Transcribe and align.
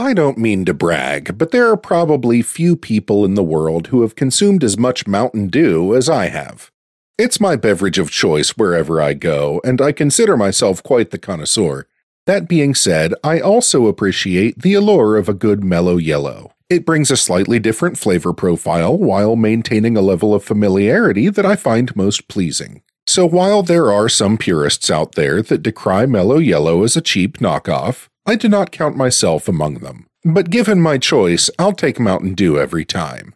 I 0.00 0.14
don't 0.14 0.38
mean 0.38 0.64
to 0.66 0.74
brag, 0.74 1.36
but 1.36 1.50
there 1.50 1.68
are 1.68 1.76
probably 1.76 2.40
few 2.40 2.76
people 2.76 3.24
in 3.24 3.34
the 3.34 3.42
world 3.42 3.88
who 3.88 4.02
have 4.02 4.14
consumed 4.14 4.62
as 4.62 4.78
much 4.78 5.08
Mountain 5.08 5.48
Dew 5.48 5.92
as 5.96 6.08
I 6.08 6.28
have. 6.28 6.70
It's 7.18 7.40
my 7.40 7.56
beverage 7.56 7.98
of 7.98 8.08
choice 8.08 8.50
wherever 8.50 9.02
I 9.02 9.14
go, 9.14 9.60
and 9.64 9.80
I 9.80 9.90
consider 9.90 10.36
myself 10.36 10.84
quite 10.84 11.10
the 11.10 11.18
connoisseur. 11.18 11.88
That 12.26 12.46
being 12.46 12.76
said, 12.76 13.12
I 13.24 13.40
also 13.40 13.88
appreciate 13.88 14.62
the 14.62 14.74
allure 14.74 15.16
of 15.16 15.28
a 15.28 15.34
good 15.34 15.64
Mello 15.64 15.98
Yello. 15.98 16.52
It 16.70 16.86
brings 16.86 17.10
a 17.10 17.16
slightly 17.16 17.58
different 17.58 17.98
flavor 17.98 18.32
profile 18.32 18.96
while 18.96 19.34
maintaining 19.34 19.96
a 19.96 20.00
level 20.00 20.32
of 20.32 20.44
familiarity 20.44 21.28
that 21.28 21.44
I 21.44 21.56
find 21.56 21.96
most 21.96 22.28
pleasing. 22.28 22.82
So 23.08 23.26
while 23.26 23.64
there 23.64 23.90
are 23.90 24.08
some 24.08 24.38
purists 24.38 24.90
out 24.90 25.16
there 25.16 25.42
that 25.42 25.64
decry 25.64 26.06
Mello 26.06 26.38
Yello 26.38 26.84
as 26.84 26.96
a 26.96 27.00
cheap 27.00 27.38
knockoff, 27.38 28.07
I 28.28 28.36
do 28.36 28.46
not 28.46 28.72
count 28.72 28.94
myself 28.94 29.48
among 29.48 29.76
them, 29.76 30.06
but 30.22 30.50
given 30.50 30.82
my 30.82 30.98
choice, 30.98 31.48
I'll 31.58 31.72
take 31.72 31.98
Mountain 31.98 32.34
Dew 32.34 32.58
every 32.58 32.84
time. 32.84 33.34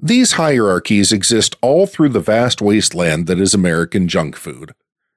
These 0.00 0.34
hierarchies 0.34 1.10
exist 1.10 1.56
all 1.60 1.88
through 1.88 2.10
the 2.10 2.20
vast 2.20 2.62
wasteland 2.62 3.26
that 3.26 3.40
is 3.40 3.54
American 3.54 4.06
junk 4.06 4.36
food. 4.36 4.70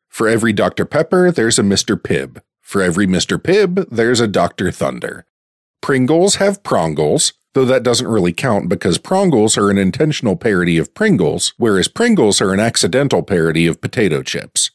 For 0.09 0.27
every 0.27 0.51
Dr. 0.51 0.85
Pepper, 0.85 1.29
there's 1.29 1.59
a 1.59 1.61
Mr. 1.61 1.95
Pibb. 1.95 2.41
For 2.59 2.81
every 2.81 3.05
Mr. 3.05 3.37
Pibb, 3.37 3.85
there's 3.91 4.19
a 4.19 4.27
Dr. 4.27 4.71
Thunder. 4.71 5.27
Pringles 5.79 6.37
have 6.37 6.63
Prongles, 6.63 7.33
though 7.53 7.65
that 7.65 7.83
doesn't 7.83 8.07
really 8.07 8.33
count 8.33 8.67
because 8.67 8.97
Prongles 8.97 9.59
are 9.59 9.69
an 9.69 9.77
intentional 9.77 10.35
parody 10.35 10.79
of 10.79 10.95
Pringles, 10.95 11.53
whereas 11.57 11.87
Pringles 11.87 12.41
are 12.41 12.51
an 12.51 12.59
accidental 12.59 13.21
parody 13.21 13.67
of 13.67 13.79
potato 13.79 14.23
chips. 14.23 14.71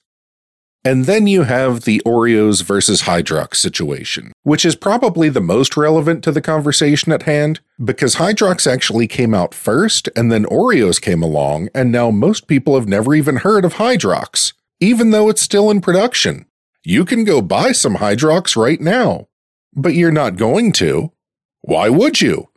And 0.85 1.07
then 1.07 1.27
you 1.27 1.43
have 1.43 1.83
the 1.83 2.01
Oreos 2.07 2.63
versus 2.63 3.03
Hydrox 3.03 3.57
situation, 3.57 4.33
which 4.45 4.65
is 4.65 4.77
probably 4.77 5.29
the 5.29 5.41
most 5.41 5.77
relevant 5.77 6.23
to 6.25 6.33
the 6.33 6.41
conversation 6.41 7.13
at 7.13 7.25
hand 7.25 7.61
because 7.85 8.17
Hydrox 8.17 8.71
actually 8.71 9.09
came 9.09 9.35
out 9.35 9.55
first 9.55 10.09
and 10.15 10.31
then 10.31 10.45
Oreos 10.45 11.01
came 11.01 11.23
along, 11.23 11.69
and 11.75 11.91
now 11.91 12.11
most 12.11 12.47
people 12.47 12.75
have 12.77 12.89
never 12.89 13.15
even 13.15 13.39
heard 13.39 13.65
of 13.65 13.75
Hydrox, 13.75 14.53
even 14.81 15.11
though 15.11 15.29
it's 15.29 15.43
still 15.43 15.71
in 15.71 15.81
production. 15.81 16.47
You 16.85 17.05
can 17.05 17.25
go 17.25 17.43
buy 17.43 17.73
some 17.73 17.97
Hydrox 17.97 18.57
right 18.57 18.81
now, 18.81 19.29
but 19.75 19.95
you're 19.95 20.13
not 20.13 20.37
going 20.37 20.73
to. 20.73 21.13
Why 21.61 21.89
would 21.89 22.21
you? 22.21 22.49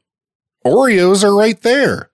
Oreos 0.66 1.24
are 1.24 1.36
right 1.36 1.60
there. 1.62 2.11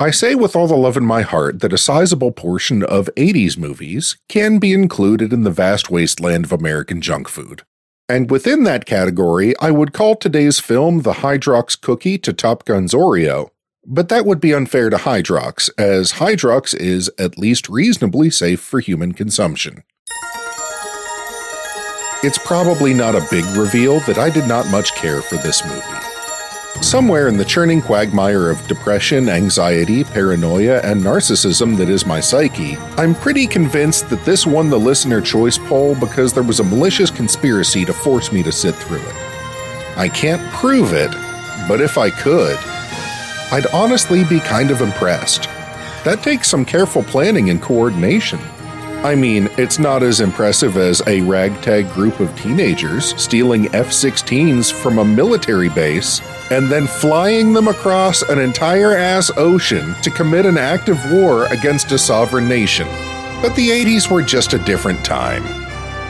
I 0.00 0.10
say 0.10 0.34
with 0.34 0.56
all 0.56 0.66
the 0.66 0.76
love 0.76 0.96
in 0.96 1.04
my 1.04 1.22
heart 1.22 1.60
that 1.60 1.72
a 1.72 1.78
sizable 1.78 2.32
portion 2.32 2.82
of 2.82 3.08
80s 3.16 3.56
movies 3.56 4.16
can 4.28 4.58
be 4.58 4.72
included 4.72 5.32
in 5.32 5.44
the 5.44 5.50
vast 5.50 5.90
wasteland 5.90 6.44
of 6.44 6.52
American 6.52 7.00
junk 7.00 7.28
food. 7.28 7.62
And 8.08 8.30
within 8.30 8.64
that 8.64 8.84
category, 8.84 9.54
I 9.58 9.70
would 9.70 9.92
call 9.92 10.16
today's 10.16 10.58
film 10.58 11.02
the 11.02 11.14
Hydrox 11.14 11.80
Cookie 11.80 12.18
to 12.18 12.32
Top 12.32 12.64
Gun's 12.64 12.92
Oreo. 12.92 13.50
But 13.86 14.08
that 14.08 14.26
would 14.26 14.40
be 14.40 14.52
unfair 14.52 14.90
to 14.90 14.96
Hydrox, 14.96 15.70
as 15.78 16.12
Hydrox 16.12 16.74
is 16.74 17.10
at 17.18 17.38
least 17.38 17.68
reasonably 17.68 18.30
safe 18.30 18.60
for 18.60 18.80
human 18.80 19.12
consumption. 19.12 19.82
It's 22.24 22.38
probably 22.38 22.94
not 22.94 23.16
a 23.16 23.26
big 23.30 23.44
reveal 23.56 24.00
that 24.00 24.18
I 24.18 24.30
did 24.30 24.46
not 24.46 24.68
much 24.68 24.94
care 24.94 25.22
for 25.22 25.36
this 25.36 25.64
movie. 25.64 26.11
Somewhere 26.82 27.28
in 27.28 27.36
the 27.36 27.44
churning 27.44 27.80
quagmire 27.80 28.50
of 28.50 28.66
depression, 28.66 29.28
anxiety, 29.28 30.02
paranoia, 30.02 30.80
and 30.80 31.00
narcissism 31.00 31.76
that 31.76 31.88
is 31.88 32.04
my 32.04 32.18
psyche, 32.18 32.76
I'm 32.96 33.14
pretty 33.14 33.46
convinced 33.46 34.10
that 34.10 34.24
this 34.24 34.48
won 34.48 34.68
the 34.68 34.80
listener 34.80 35.20
choice 35.20 35.58
poll 35.58 35.94
because 35.94 36.32
there 36.32 36.42
was 36.42 36.58
a 36.58 36.64
malicious 36.64 37.08
conspiracy 37.08 37.84
to 37.84 37.92
force 37.92 38.32
me 38.32 38.42
to 38.42 38.50
sit 38.50 38.74
through 38.74 39.00
it. 39.00 39.14
I 39.96 40.08
can't 40.08 40.42
prove 40.52 40.92
it, 40.92 41.12
but 41.68 41.80
if 41.80 41.98
I 41.98 42.10
could, 42.10 42.58
I'd 43.52 43.72
honestly 43.72 44.24
be 44.24 44.40
kind 44.40 44.72
of 44.72 44.80
impressed. 44.80 45.44
That 46.04 46.20
takes 46.24 46.50
some 46.50 46.64
careful 46.64 47.04
planning 47.04 47.48
and 47.48 47.62
coordination. 47.62 48.40
I 49.04 49.14
mean, 49.14 49.48
it's 49.56 49.78
not 49.78 50.02
as 50.02 50.20
impressive 50.20 50.76
as 50.76 51.00
a 51.06 51.20
ragtag 51.22 51.92
group 51.92 52.18
of 52.18 52.36
teenagers 52.36 53.20
stealing 53.22 53.72
F 53.72 53.88
16s 53.88 54.72
from 54.72 54.98
a 54.98 55.04
military 55.04 55.68
base 55.68 56.20
and 56.52 56.68
then 56.68 56.86
flying 56.86 57.54
them 57.54 57.66
across 57.66 58.20
an 58.20 58.38
entire 58.38 58.94
ass 58.94 59.30
ocean 59.38 59.94
to 60.02 60.10
commit 60.10 60.44
an 60.44 60.58
act 60.58 60.90
of 60.90 60.98
war 61.10 61.46
against 61.46 61.92
a 61.92 61.98
sovereign 61.98 62.46
nation. 62.46 62.86
But 63.40 63.56
the 63.56 63.70
80s 63.70 64.10
were 64.10 64.20
just 64.20 64.52
a 64.52 64.58
different 64.58 65.02
time. 65.02 65.44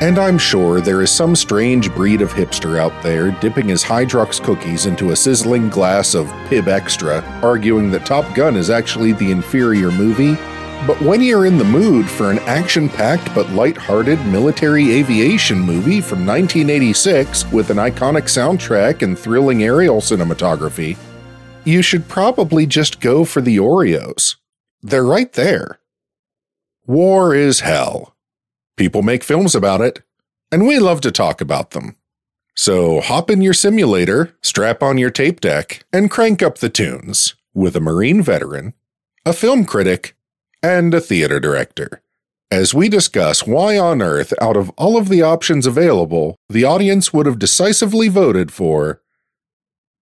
And 0.03 0.19
I'm 0.19 0.39
sure 0.39 0.81
there 0.81 1.01
is 1.01 1.13
some 1.13 1.37
strange 1.37 1.95
breed 1.95 2.23
of 2.23 2.33
hipster 2.33 2.77
out 2.77 3.05
there 3.05 3.31
dipping 3.31 3.69
his 3.69 3.85
Hydrox 3.85 4.43
cookies 4.43 4.87
into 4.87 5.13
a 5.13 5.17
sizzling 5.17 5.69
glass 5.69 6.13
of 6.13 6.27
Pibb 6.49 6.65
Xtra, 6.65 7.23
arguing 7.41 7.93
that 7.93 8.05
Top 8.05 8.35
Gun 8.35 8.57
is 8.57 8.69
actually 8.69 9.13
the 9.13 9.31
inferior 9.31 9.93
movie 9.93 10.35
but 10.87 11.01
when 11.01 11.23
you're 11.23 11.47
in 11.47 11.59
the 11.59 11.65
mood 11.65 12.09
for 12.09 12.31
an 12.31 12.39
action 12.41 12.89
packed 12.89 13.33
but 13.35 13.51
light-hearted 13.51 14.19
military 14.27 14.93
aviation 14.93 15.59
movie 15.59 16.01
from 16.01 16.27
1986 16.27 17.51
with 17.53 17.71
an 17.71 17.77
iconic 17.77 18.25
soundtrack 18.25 19.03
and 19.03 19.19
thrilling 19.19 19.63
aerial 19.63 20.01
cinematography, 20.01 20.97
you 21.65 21.83
should 21.83 22.09
probably 22.09 22.67
just 22.67 23.01
go 23.01 23.25
for 23.25 23.41
the 23.41 23.59
Oreos. 23.59 24.37
They're 24.83 25.05
right 25.05 25.33
there. 25.33 25.79
War 26.87 27.35
is 27.35 27.61
hell. 27.61 28.17
People 28.77 29.03
make 29.03 29.23
films 29.23 29.55
about 29.55 29.81
it, 29.81 30.03
and 30.51 30.67
we 30.67 30.81
love 30.81 31.01
to 31.03 31.13
talk 31.13 31.41
about 31.41 31.71
them. 31.71 31.97
So 32.55 33.01
hop 33.01 33.31
in 33.31 33.41
your 33.41 33.55
simulator, 33.55 34.37
strap 34.43 34.83
on 34.83 34.99
your 34.99 35.11
tape 35.11 35.41
deck, 35.41 35.85
and 35.93 36.11
crank 36.11 36.43
up 36.43 36.59
the 36.59 36.69
tunes 36.69 37.37
with 37.55 37.77
a 37.77 37.81
Marine 37.81 38.23
veteran, 38.23 38.75
a 39.25 39.33
film 39.33 39.65
critic, 39.65 40.17
and 40.63 40.95
a 40.95 41.01
theater 41.01 41.41
director. 41.41 42.01
As 42.51 42.75
we 42.75 42.89
discuss 42.89 43.47
why 43.47 43.79
on 43.79 44.03
earth, 44.03 44.35
out 44.41 44.57
of 44.57 44.71
all 44.77 44.97
of 44.97 45.09
the 45.09 45.23
options 45.23 45.67
available, 45.67 46.37
the 46.49 46.65
audience 46.65 47.13
would 47.13 47.27
have 47.27 47.39
decisively 47.39 48.09
voted 48.09 48.53
for 48.53 49.01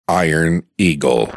Iron 0.08 0.66
Eagle. 0.78 1.28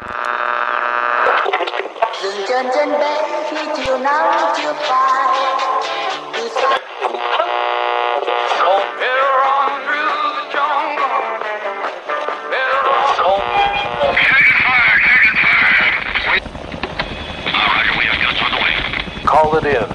Call 19.53 19.65
it 19.67 19.75
in. 19.75 19.85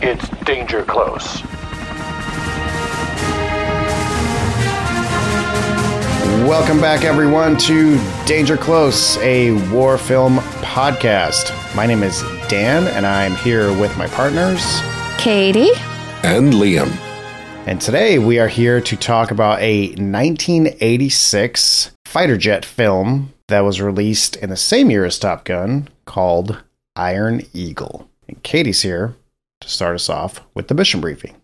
It's 0.00 0.28
danger 0.44 0.84
close. 0.84 1.42
Welcome 6.46 6.80
back, 6.80 7.02
everyone, 7.02 7.56
to 7.56 7.98
Danger 8.26 8.56
Close, 8.56 9.16
a 9.18 9.50
war 9.72 9.98
film 9.98 10.36
podcast. 10.62 11.50
My 11.74 11.84
name 11.84 12.04
is 12.04 12.22
Dan, 12.46 12.86
and 12.96 13.04
I'm 13.04 13.34
here 13.34 13.76
with 13.80 13.98
my 13.98 14.06
partners, 14.06 14.62
Katie 15.18 15.72
and 16.22 16.52
Liam. 16.52 16.96
And 17.66 17.80
today 17.80 18.20
we 18.20 18.38
are 18.38 18.46
here 18.46 18.80
to 18.82 18.96
talk 18.96 19.32
about 19.32 19.60
a 19.60 19.88
1986 19.96 21.90
fighter 22.04 22.36
jet 22.36 22.64
film 22.64 23.32
that 23.48 23.62
was 23.62 23.80
released 23.80 24.36
in 24.36 24.48
the 24.48 24.56
same 24.56 24.92
year 24.92 25.04
as 25.04 25.18
Top 25.18 25.44
Gun 25.44 25.88
called 26.04 26.62
Iron 26.94 27.42
Eagle. 27.52 28.08
And 28.28 28.42
Katie's 28.42 28.82
here 28.82 29.14
to 29.60 29.68
start 29.68 29.94
us 29.94 30.08
off 30.08 30.40
with 30.54 30.68
the 30.68 30.74
mission 30.74 31.00
briefing. 31.00 31.36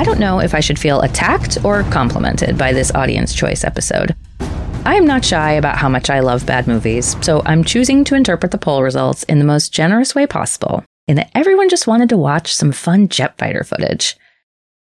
I 0.00 0.02
don't 0.04 0.18
know 0.18 0.40
if 0.40 0.54
I 0.54 0.60
should 0.60 0.78
feel 0.78 1.02
attacked 1.02 1.62
or 1.62 1.82
complimented 1.84 2.56
by 2.56 2.72
this 2.72 2.90
audience 2.94 3.34
choice 3.34 3.64
episode. 3.64 4.16
I 4.86 4.94
am 4.94 5.06
not 5.06 5.24
shy 5.24 5.52
about 5.52 5.76
how 5.76 5.90
much 5.90 6.08
I 6.08 6.20
love 6.20 6.46
bad 6.46 6.66
movies, 6.66 7.16
so 7.20 7.42
I'm 7.44 7.64
choosing 7.64 8.02
to 8.04 8.14
interpret 8.14 8.50
the 8.50 8.56
poll 8.56 8.82
results 8.82 9.24
in 9.24 9.38
the 9.38 9.44
most 9.44 9.74
generous 9.74 10.14
way 10.14 10.26
possible, 10.26 10.82
in 11.06 11.16
that 11.16 11.30
everyone 11.34 11.68
just 11.68 11.86
wanted 11.86 12.08
to 12.08 12.16
watch 12.16 12.54
some 12.54 12.72
fun 12.72 13.08
jet 13.08 13.36
fighter 13.36 13.62
footage. 13.62 14.16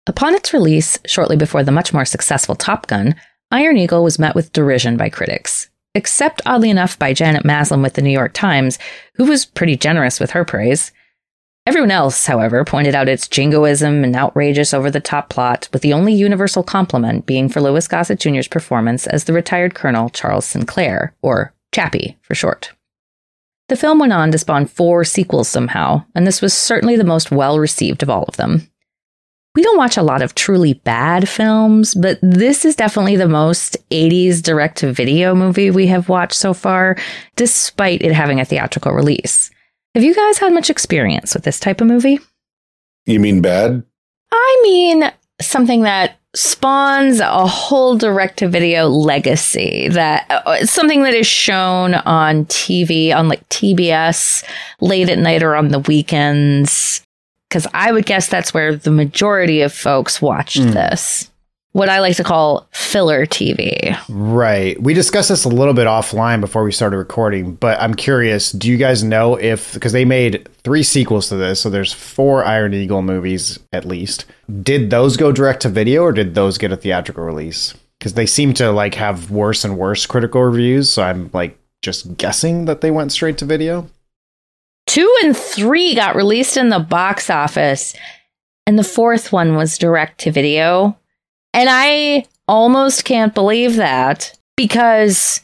Upon 0.07 0.35
its 0.35 0.55
release, 0.55 0.99
shortly 1.05 1.37
before 1.37 1.63
the 1.63 1.73
much 1.73 1.93
more 1.93 2.07
successful 2.07 2.55
Top 2.55 2.87
Gun, 2.87 3.15
Iron 3.51 3.77
Eagle 3.77 4.03
was 4.03 4.19
met 4.19 4.35
with 4.35 4.53
derision 4.55 4.97
by 4.97 5.11
critics, 5.11 5.69
except 5.95 6.43
oddly 6.47 6.71
enough 6.71 6.99
by 6.99 7.13
Janet 7.13 7.45
Maslin 7.45 7.83
with 7.83 7.95
the 7.95 8.03
New 8.03 8.11
York 8.11 8.33
Times, 8.33 8.79
who 9.15 9.25
was 9.25 9.45
pretty 9.45 9.77
generous 9.77 10.21
with 10.21 10.33
her 10.33 10.45
praise. 10.45 10.93
Everyone 11.65 11.93
else, 11.93 12.27
however, 12.27 12.65
pointed 12.65 12.95
out 12.95 13.09
its 13.09 13.29
jingoism 13.29 14.03
and 14.03 14.17
outrageous 14.17 14.75
over 14.75 14.91
the 14.91 14.99
top 14.99 15.29
plot, 15.29 15.69
with 15.73 15.83
the 15.83 15.93
only 15.93 16.13
universal 16.13 16.65
compliment 16.65 17.25
being 17.25 17.49
for 17.49 17.61
Louis 17.61 17.87
Gossett 17.87 18.19
Jr.'s 18.19 18.49
performance 18.49 19.07
as 19.07 19.25
the 19.25 19.33
retired 19.33 19.75
Colonel 19.75 20.11
Charles 20.11 20.45
Sinclair, 20.45 21.15
or 21.23 21.55
Chappie 21.73 22.19
for 22.23 22.35
short. 22.35 22.73
The 23.69 23.77
film 23.77 24.01
went 24.01 24.13
on 24.13 24.33
to 24.33 24.39
spawn 24.39 24.67
four 24.67 25.05
sequels 25.05 25.49
somehow, 25.49 26.05
and 26.15 26.27
this 26.27 26.43
was 26.43 26.53
certainly 26.53 26.97
the 26.97 27.05
most 27.05 27.31
well 27.31 27.59
received 27.59 28.03
of 28.03 28.11
all 28.11 28.25
of 28.25 28.37
them. 28.37 28.69
We 29.55 29.63
don't 29.63 29.77
watch 29.77 29.97
a 29.97 30.03
lot 30.03 30.23
of 30.23 30.35
truly 30.35 30.75
bad 30.75 31.29
films, 31.29 31.95
but 31.95 32.19
this 32.23 32.65
is 32.65 32.75
definitely 32.75 33.17
the 33.17 33.29
most 33.29 33.77
80s 33.91 34.43
direct 34.43 34.79
to 34.79 34.93
video 34.93 35.35
movie 35.35 35.71
we 35.71 35.87
have 35.89 36.09
watched 36.09 36.35
so 36.35 36.55
far, 36.55 36.97
despite 37.37 38.03
it 38.03 38.13
having 38.13 38.41
a 38.41 38.45
theatrical 38.45 38.93
release. 38.93 39.51
Have 39.95 40.05
you 40.05 40.15
guys 40.15 40.39
had 40.39 40.55
much 40.55 40.71
experience 40.71 41.35
with 41.35 41.45
this 41.45 41.61
type 41.61 41.83
of 41.83 41.87
movie? 41.87 42.19
You 43.05 43.21
mean 43.21 43.43
bad? 43.43 43.83
I 44.33 44.61
mean, 44.63 45.13
something 45.41 45.83
that 45.83 46.19
spawns 46.35 47.21
a 47.21 47.47
whole 47.47 47.99
direct 47.99 48.39
to 48.39 48.49
video 48.49 48.89
legacy 48.89 49.89
that 49.89 50.25
uh, 50.31 50.65
something 50.65 51.03
that 51.03 51.13
is 51.13 51.27
shown 51.27 51.93
on 51.93 52.47
TV 52.47 53.15
on 53.15 53.29
like 53.29 53.47
TBS 53.51 54.43
late 54.81 55.11
at 55.11 55.19
night 55.19 55.43
or 55.43 55.55
on 55.55 55.69
the 55.69 55.81
weekends 55.81 57.03
because 57.53 57.67
I 57.75 57.93
would 57.93 58.07
guess 58.07 58.29
that's 58.29 58.55
where 58.55 58.75
the 58.75 58.91
majority 58.91 59.61
of 59.61 59.75
folks 59.75 60.23
watched 60.23 60.59
Mm. 60.63 60.73
this. 60.73 61.29
What 61.73 61.91
I 61.91 62.01
like 62.01 62.17
to 62.17 62.25
call 62.25 62.67
filler 62.73 63.27
TV. 63.27 63.95
Right. 64.09 64.81
We 64.83 64.95
discussed 64.95 65.29
this 65.29 65.45
a 65.45 65.51
little 65.51 65.75
bit 65.75 65.87
offline 65.87 66.41
before 66.41 66.65
we 66.65 66.73
started 66.73 66.97
recording, 66.97 67.53
but 67.55 67.79
I'm 67.79 67.93
curious, 67.95 68.53
do 68.53 68.71
you 68.71 68.79
guys 68.79 69.05
know 69.05 69.37
if 69.39 69.75
because 69.75 69.93
they 69.93 70.07
made 70.07 70.49
3 70.65 70.83
sequels 70.83 71.29
to 71.29 71.37
this, 71.37 71.61
so 71.61 71.69
there's 71.69 71.93
4 71.93 72.43
Iron 72.47 72.73
Eagle 72.73 73.03
movies 73.03 73.59
at 73.71 73.85
least. 73.85 74.25
Did 74.63 74.89
those 74.89 75.19
go 75.19 75.31
direct 75.31 75.61
to 75.63 75.69
video 75.69 76.03
or 76.05 76.13
did 76.13 76.35
those 76.35 76.57
get 76.57 76.73
a 76.73 76.77
theatrical 76.77 77.25
release? 77.25 77.75
Cuz 78.01 78.15
they 78.15 78.27
seem 78.27 78.55
to 78.55 78.71
like 78.73 78.95
have 78.95 79.31
worse 79.31 79.63
and 79.63 79.77
worse 79.77 80.07
critical 80.07 80.43
reviews, 80.43 80.89
so 80.89 81.03
I'm 81.03 81.29
like 81.35 81.59
just 81.83 82.17
guessing 82.17 82.65
that 82.65 82.81
they 82.81 82.91
went 82.91 83.13
straight 83.13 83.37
to 83.39 83.45
video. 83.45 83.89
Two 84.87 85.13
and 85.23 85.37
three 85.37 85.95
got 85.95 86.17
released 86.17 86.57
in 86.57 86.69
the 86.69 86.79
box 86.79 87.31
office, 87.31 87.95
and 88.67 88.79
the 88.79 88.85
fourth 88.85 89.33
one 89.33 89.55
was 89.57 89.79
direct 89.79 90.21
to 90.21 90.33
video. 90.33 90.99
And 91.55 91.69
I 91.71 92.27
almost 92.49 93.05
can't 93.05 93.35
believe 93.35 93.77
that 93.77 94.39
because 94.57 95.43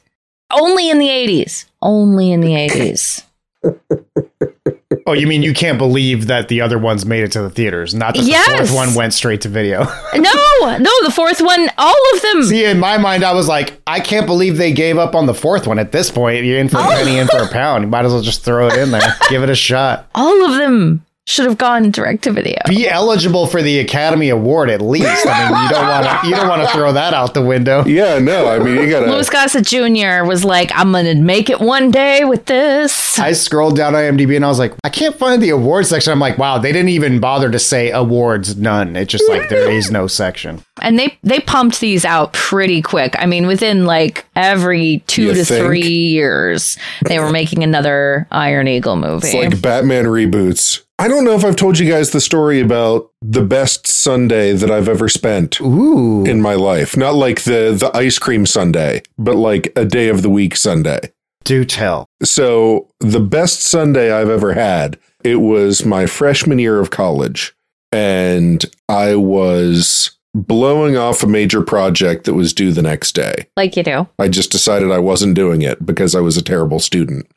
only 0.53 0.91
in 0.91 0.99
the 0.99 1.09
80s, 1.09 1.67
only 1.83 2.33
in 2.33 2.41
the 2.41 2.53
80s. 2.53 3.25
Oh, 5.09 5.15
you 5.15 5.27
mean 5.27 5.43
you 5.43 5.55
can't 5.55 5.79
believe 5.79 6.27
that 6.27 6.49
the 6.49 6.61
other 6.61 6.79
ones 6.79 7.07
made 7.07 7.25
it 7.25 7.33
to 7.33 7.41
the 7.41 7.49
theaters, 7.49 7.95
not 7.95 8.15
that 8.15 8.25
the 8.25 8.57
fourth 8.59 8.75
one 8.75 8.95
went 8.95 9.15
straight 9.15 9.41
to 9.41 9.49
video. 9.49 9.85
no, 10.15 10.77
no, 10.77 10.91
the 11.03 11.11
fourth 11.11 11.41
one, 11.41 11.71
all 11.79 11.97
of 12.15 12.21
them. 12.21 12.43
See, 12.43 12.67
in 12.67 12.79
my 12.79 12.99
mind, 12.99 13.25
I 13.25 13.33
was 13.33 13.49
like, 13.49 13.81
I 13.87 14.01
can't 14.01 14.27
believe 14.27 14.59
they 14.59 14.71
gave 14.71 14.99
up 14.99 15.15
on 15.15 15.25
the 15.25 15.33
fourth 15.33 15.67
one. 15.67 15.79
At 15.79 15.93
this 15.93 16.11
point, 16.11 16.45
you're 16.45 16.59
in 16.59 16.69
for 16.69 16.77
a 16.77 16.83
penny, 16.83 17.17
in 17.17 17.27
for 17.27 17.39
a 17.39 17.45
oh. 17.45 17.51
pound. 17.51 17.85
You 17.85 17.89
might 17.89 18.05
as 18.05 18.13
well 18.13 18.21
just 18.21 18.45
throw 18.45 18.69
it 18.69 18.77
in 18.77 18.91
there, 18.91 19.17
give 19.31 19.43
it 19.43 19.49
a 19.49 19.55
shot. 19.55 20.11
all 20.15 20.45
of 20.45 20.59
them 20.59 21.07
should 21.29 21.45
have 21.45 21.59
gone 21.59 21.91
direct 21.91 22.25
to 22.25 22.33
video. 22.33 22.57
Be 22.67 22.89
eligible 22.89 23.47
for 23.47 23.61
the 23.61 23.81
Academy 23.81 24.31
Award 24.31 24.71
at 24.71 24.81
least. 24.81 25.27
I 25.27 25.51
mean, 25.51 25.63
you 25.63 25.69
don't 25.69 25.87
want 25.87 26.23
to 26.23 26.29
you 26.29 26.35
don't 26.35 26.49
want 26.49 26.63
to 26.63 26.69
throw 26.69 26.91
that 26.93 27.13
out 27.13 27.35
the 27.35 27.43
window. 27.43 27.85
Yeah, 27.85 28.19
no. 28.19 28.49
I 28.49 28.59
mean, 28.59 28.77
you 28.77 28.89
gotta. 28.89 29.11
Louis 29.11 29.29
Gossett 29.29 29.67
Jr. 29.67 30.25
was 30.27 30.43
like, 30.45 30.71
I'm 30.75 30.91
going 30.91 31.05
to 31.05 31.15
make 31.15 31.51
it 31.51 31.61
one 31.61 31.91
day 31.91 32.25
with 32.25 32.47
this. 32.47 33.19
I 33.19 33.33
scrolled 33.33 33.77
down 33.77 33.93
IMDb 33.93 34.37
and 34.37 34.45
I 34.45 34.49
was 34.49 34.59
like, 34.59 34.73
I 34.85 34.89
can't 34.89 35.15
find 35.17 35.43
the 35.43 35.51
awards 35.51 35.91
section. 35.91 36.13
I'm 36.13 36.19
like, 36.21 36.39
wow, 36.39 36.57
they 36.59 36.73
didn't 36.73 36.89
even 36.91 37.21
bother 37.21 37.51
to 37.51 37.59
say 37.59 37.91
awards, 37.91 38.57
none. 38.57 38.97
It's 38.97 39.13
just 39.13 39.29
like 39.29 39.51
there 39.51 39.71
is 39.71 39.91
no 39.91 40.07
section. 40.07 40.63
And 40.81 40.99
they 40.99 41.19
they 41.23 41.41
pumped 41.41 41.81
these 41.81 42.05
out 42.07 42.33
pretty 42.33 42.81
quick. 42.81 43.15
I 43.19 43.27
mean, 43.27 43.47
within 43.47 43.85
like 43.85 44.25
every 44.35 45.03
two 45.07 45.25
You 45.25 45.35
to 45.35 45.45
think? 45.45 45.67
three 45.67 45.81
years, 45.83 46.79
they 47.07 47.19
were 47.19 47.31
making 47.31 47.63
another 47.63 48.27
Iron 48.31 48.67
Eagle 48.69 48.97
movie. 48.97 49.27
It's 49.29 49.35
like 49.35 49.61
Batman 49.61 50.07
reboots. 50.07 50.85
I 51.01 51.07
don't 51.07 51.25
know 51.25 51.35
if 51.35 51.45
I've 51.45 51.55
told 51.55 51.79
you 51.79 51.89
guys 51.89 52.11
the 52.11 52.21
story 52.21 52.61
about 52.61 53.13
the 53.23 53.43
best 53.43 53.87
Sunday 53.87 54.53
that 54.53 54.69
I've 54.69 54.89
ever 54.89 55.09
spent 55.09 55.61
Ooh. 55.61 56.25
in 56.25 56.43
my 56.43 56.55
life. 56.55 56.97
Not 56.97 57.15
like 57.15 57.43
the 57.43 57.77
the 57.79 57.97
ice 57.97 58.19
cream 58.19 58.47
Sunday, 58.47 59.03
but 59.17 59.37
like 59.37 59.73
a 59.77 59.85
day 59.85 60.09
of 60.09 60.23
the 60.23 60.31
week 60.31 60.57
Sunday. 60.57 61.13
Do 61.45 61.65
tell. 61.65 62.07
So 62.25 62.89
the 62.99 63.21
best 63.21 63.61
Sunday 63.61 64.11
I've 64.11 64.29
ever 64.29 64.55
had, 64.55 64.99
it 65.23 65.37
was 65.37 65.85
my 65.85 66.07
freshman 66.07 66.59
year 66.59 66.81
of 66.81 66.91
college. 66.91 67.55
And 67.93 68.65
I 68.89 69.15
was 69.15 70.19
blowing 70.35 70.97
off 70.97 71.23
a 71.23 71.29
major 71.29 71.63
project 71.63 72.25
that 72.25 72.35
was 72.35 72.53
due 72.53 72.73
the 72.73 72.83
next 72.83 73.13
day. 73.13 73.47
like 73.57 73.77
you 73.77 73.83
do. 73.85 74.09
I 74.19 74.29
just 74.29 74.51
decided 74.51 74.91
I 74.91 74.99
wasn't 74.99 75.37
doing 75.37 75.63
it 75.63 75.87
because 75.87 76.15
I 76.15 76.21
was 76.21 76.37
a 76.37 76.43
terrible 76.43 76.81
student. 76.81 77.31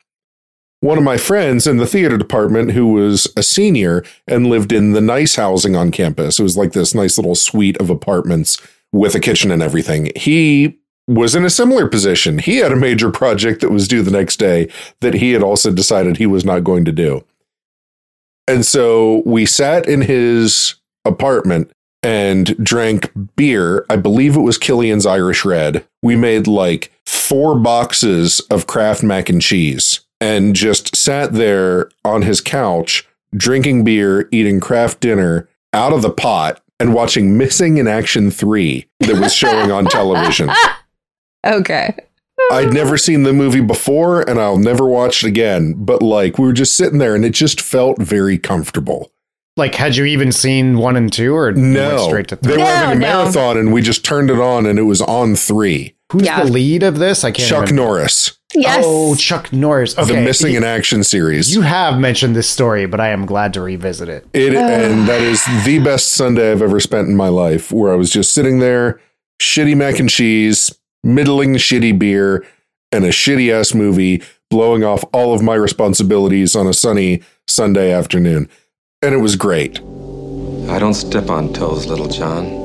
One 0.82 0.98
of 0.98 1.04
my 1.04 1.16
friends 1.16 1.68
in 1.68 1.76
the 1.76 1.86
theater 1.86 2.18
department, 2.18 2.72
who 2.72 2.88
was 2.88 3.32
a 3.36 3.42
senior 3.44 4.02
and 4.26 4.48
lived 4.48 4.72
in 4.72 4.94
the 4.94 5.00
nice 5.00 5.36
housing 5.36 5.76
on 5.76 5.92
campus, 5.92 6.40
it 6.40 6.42
was 6.42 6.56
like 6.56 6.72
this 6.72 6.92
nice 6.92 7.16
little 7.16 7.36
suite 7.36 7.80
of 7.80 7.88
apartments 7.88 8.60
with 8.92 9.14
a 9.14 9.20
kitchen 9.20 9.52
and 9.52 9.62
everything. 9.62 10.10
He 10.16 10.80
was 11.06 11.36
in 11.36 11.44
a 11.44 11.50
similar 11.50 11.86
position. 11.86 12.40
He 12.40 12.56
had 12.56 12.72
a 12.72 12.76
major 12.76 13.12
project 13.12 13.60
that 13.60 13.70
was 13.70 13.86
due 13.86 14.02
the 14.02 14.10
next 14.10 14.38
day 14.38 14.68
that 15.02 15.14
he 15.14 15.30
had 15.30 15.42
also 15.44 15.70
decided 15.70 16.16
he 16.16 16.26
was 16.26 16.44
not 16.44 16.64
going 16.64 16.84
to 16.86 16.92
do. 16.92 17.24
And 18.48 18.66
so 18.66 19.22
we 19.24 19.46
sat 19.46 19.88
in 19.88 20.00
his 20.00 20.74
apartment 21.04 21.70
and 22.02 22.56
drank 22.56 23.08
beer. 23.36 23.86
I 23.88 23.94
believe 23.94 24.34
it 24.34 24.40
was 24.40 24.58
Killian's 24.58 25.06
Irish 25.06 25.44
Red. 25.44 25.86
We 26.02 26.16
made 26.16 26.48
like 26.48 26.90
four 27.06 27.56
boxes 27.56 28.40
of 28.50 28.66
Kraft 28.66 29.04
mac 29.04 29.28
and 29.28 29.40
cheese 29.40 30.00
and 30.22 30.54
just 30.54 30.94
sat 30.94 31.32
there 31.32 31.90
on 32.04 32.22
his 32.22 32.40
couch 32.40 33.06
drinking 33.34 33.82
beer, 33.82 34.28
eating 34.30 34.60
Kraft 34.60 35.00
dinner 35.00 35.48
out 35.72 35.92
of 35.92 36.02
the 36.02 36.10
pot 36.10 36.62
and 36.78 36.94
watching 36.94 37.36
Missing 37.36 37.78
in 37.78 37.88
Action 37.88 38.30
3 38.30 38.86
that 39.00 39.20
was 39.20 39.34
showing 39.34 39.70
on 39.72 39.86
television. 39.86 40.50
Okay. 41.44 41.92
I'd 42.52 42.72
never 42.72 42.96
seen 42.96 43.24
the 43.24 43.32
movie 43.32 43.60
before 43.60 44.22
and 44.30 44.38
I'll 44.40 44.58
never 44.58 44.86
watch 44.86 45.24
it 45.24 45.28
again, 45.28 45.74
but 45.76 46.00
like 46.02 46.38
we 46.38 46.46
were 46.46 46.52
just 46.52 46.76
sitting 46.76 46.98
there 46.98 47.16
and 47.16 47.24
it 47.24 47.30
just 47.34 47.60
felt 47.60 47.98
very 48.00 48.38
comfortable. 48.38 49.10
Like, 49.56 49.74
had 49.74 49.96
you 49.96 50.04
even 50.04 50.30
seen 50.30 50.78
one 50.78 50.94
and 50.96 51.12
two, 51.12 51.34
or 51.34 51.50
No, 51.52 52.06
straight 52.06 52.28
to 52.28 52.36
three? 52.36 52.52
they 52.52 52.54
three? 52.54 52.62
were 52.62 52.68
having 52.68 52.98
a 52.98 53.00
No, 53.00 53.06
no. 53.08 53.22
marathon 53.24 53.56
and 53.58 53.72
we 53.72 53.82
just 53.82 54.04
turned 54.04 54.30
it 54.30 54.38
on 54.38 54.66
and 54.66 54.78
it 54.78 54.82
was 54.82 55.02
on 55.02 55.34
three. 55.34 55.96
Who's 56.12 56.22
Yeah. 56.24 56.44
the 56.44 56.50
lead 56.52 56.82
of 56.82 56.98
this? 56.98 57.24
I 57.24 57.30
can't. 57.30 57.48
Chuck 57.48 57.62
even- 57.64 57.76
Norris, 57.76 58.32
Yes. 58.54 58.84
Oh, 58.86 59.14
Chuck 59.14 59.50
Norris. 59.50 59.96
Okay, 59.98 60.14
the 60.14 60.20
Missing 60.20 60.54
in 60.54 60.62
Action 60.62 61.02
series. 61.04 61.54
You 61.54 61.62
have 61.62 61.98
mentioned 61.98 62.36
this 62.36 62.48
story, 62.50 62.84
but 62.84 63.00
I 63.00 63.08
am 63.08 63.24
glad 63.24 63.54
to 63.54 63.62
revisit 63.62 64.10
it. 64.10 64.26
It 64.34 64.54
and 64.54 65.08
that 65.08 65.22
is 65.22 65.42
the 65.64 65.78
best 65.78 66.08
Sunday 66.12 66.52
I've 66.52 66.60
ever 66.60 66.78
spent 66.78 67.08
in 67.08 67.16
my 67.16 67.28
life, 67.28 67.72
where 67.72 67.90
I 67.92 67.96
was 67.96 68.10
just 68.10 68.34
sitting 68.34 68.58
there, 68.58 69.00
shitty 69.40 69.74
mac 69.74 69.98
and 69.98 70.10
cheese, 70.10 70.70
middling 71.02 71.54
shitty 71.54 71.98
beer, 71.98 72.44
and 72.92 73.06
a 73.06 73.08
shitty 73.08 73.50
ass 73.50 73.72
movie, 73.72 74.22
blowing 74.50 74.84
off 74.84 75.02
all 75.14 75.32
of 75.32 75.40
my 75.42 75.54
responsibilities 75.54 76.54
on 76.54 76.66
a 76.66 76.74
sunny 76.74 77.22
Sunday 77.48 77.90
afternoon, 77.90 78.50
and 79.00 79.14
it 79.14 79.18
was 79.18 79.34
great. 79.34 79.78
I 80.68 80.78
don't 80.78 80.92
step 80.92 81.30
on 81.30 81.54
toes, 81.54 81.86
little 81.86 82.06
John. 82.08 82.61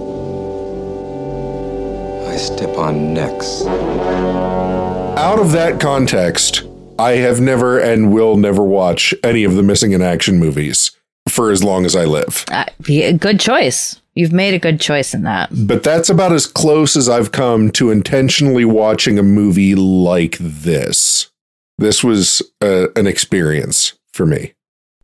I 2.38 2.39
step 2.39 2.77
on 2.77 3.15
necks. 3.15 3.65
Out 3.65 5.39
of 5.39 5.53
that 5.53 5.79
context, 5.79 6.62
I 7.00 7.13
have 7.13 7.41
never 7.41 7.79
and 7.79 8.13
will 8.13 8.38
never 8.38 8.62
watch 8.63 9.12
any 9.24 9.44
of 9.44 9.56
the 9.56 9.63
Missing 9.63 9.94
in 9.94 10.03
Action 10.03 10.38
movies 10.38 10.91
for 11.27 11.50
as 11.50 11.63
long 11.63 11.84
as 11.84 11.96
I 11.96 12.06
live. 12.06 12.46
Uh, 12.51 12.65
good 12.84 13.39
choice. 13.39 14.00
You've 14.13 14.34
made 14.34 14.53
a 14.53 14.60
good 14.60 14.79
choice 14.79 15.15
in 15.15 15.24
that. 15.24 15.50
But 15.51 15.82
that's 15.82 16.12
about 16.12 16.32
as 16.32 16.46
close 16.46 16.96
as 16.96 17.10
I've 17.10 17.32
come 17.32 17.72
to 17.72 17.89
intentionally 17.89 18.65
watching 18.65 19.17
a 19.17 19.24
movie 19.24 19.74
like 19.74 20.38
this. 20.39 21.32
This 21.79 22.03
was 22.03 22.44
uh, 22.62 22.89
an 22.96 23.08
experience 23.08 23.94
for 24.13 24.27
me. 24.27 24.53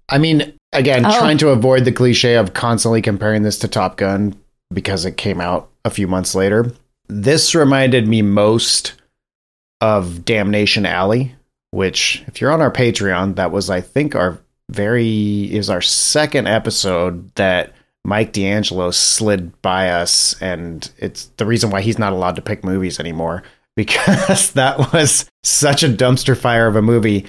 I 0.07 0.19
mean, 0.19 0.53
again, 0.71 1.03
Oh. 1.03 1.17
trying 1.17 1.39
to 1.39 1.49
avoid 1.49 1.85
the 1.85 1.91
cliche 1.91 2.35
of 2.35 2.53
constantly 2.53 3.01
comparing 3.01 3.41
this 3.41 3.57
to 3.57 3.67
Top 3.67 3.97
Gun 3.97 4.35
because 4.71 5.03
it 5.03 5.17
came 5.17 5.41
out 5.41 5.71
a 5.83 5.89
few 5.89 6.07
months 6.07 6.35
later. 6.35 6.71
This 7.07 7.53
reminded 7.53 8.07
me 8.07 8.21
most 8.21 8.93
of 9.81 10.25
Damnation 10.25 10.85
Alley, 10.85 11.35
which, 11.71 12.23
if 12.27 12.39
you're 12.39 12.51
on 12.51 12.61
our 12.61 12.71
Patreon, 12.71 13.35
that 13.35 13.51
was, 13.51 13.69
I 13.69 13.81
think, 13.81 14.15
our 14.15 14.39
very 14.69 15.43
is 15.53 15.69
our 15.69 15.81
second 15.81 16.47
episode 16.47 17.33
that 17.35 17.73
Mike 18.05 18.33
D'Angelo 18.33 18.91
slid 18.91 19.61
by 19.61 19.89
us, 19.89 20.41
and 20.41 20.89
it's 20.97 21.25
the 21.37 21.45
reason 21.45 21.69
why 21.69 21.81
he's 21.81 21.99
not 21.99 22.13
allowed 22.13 22.35
to 22.35 22.41
pick 22.41 22.63
movies 22.63 22.99
anymore 22.99 23.43
because 23.75 24.51
that 24.51 24.93
was 24.93 25.29
such 25.43 25.83
a 25.83 25.89
dumpster 25.89 26.37
fire 26.37 26.67
of 26.67 26.75
a 26.75 26.81
movie. 26.81 27.25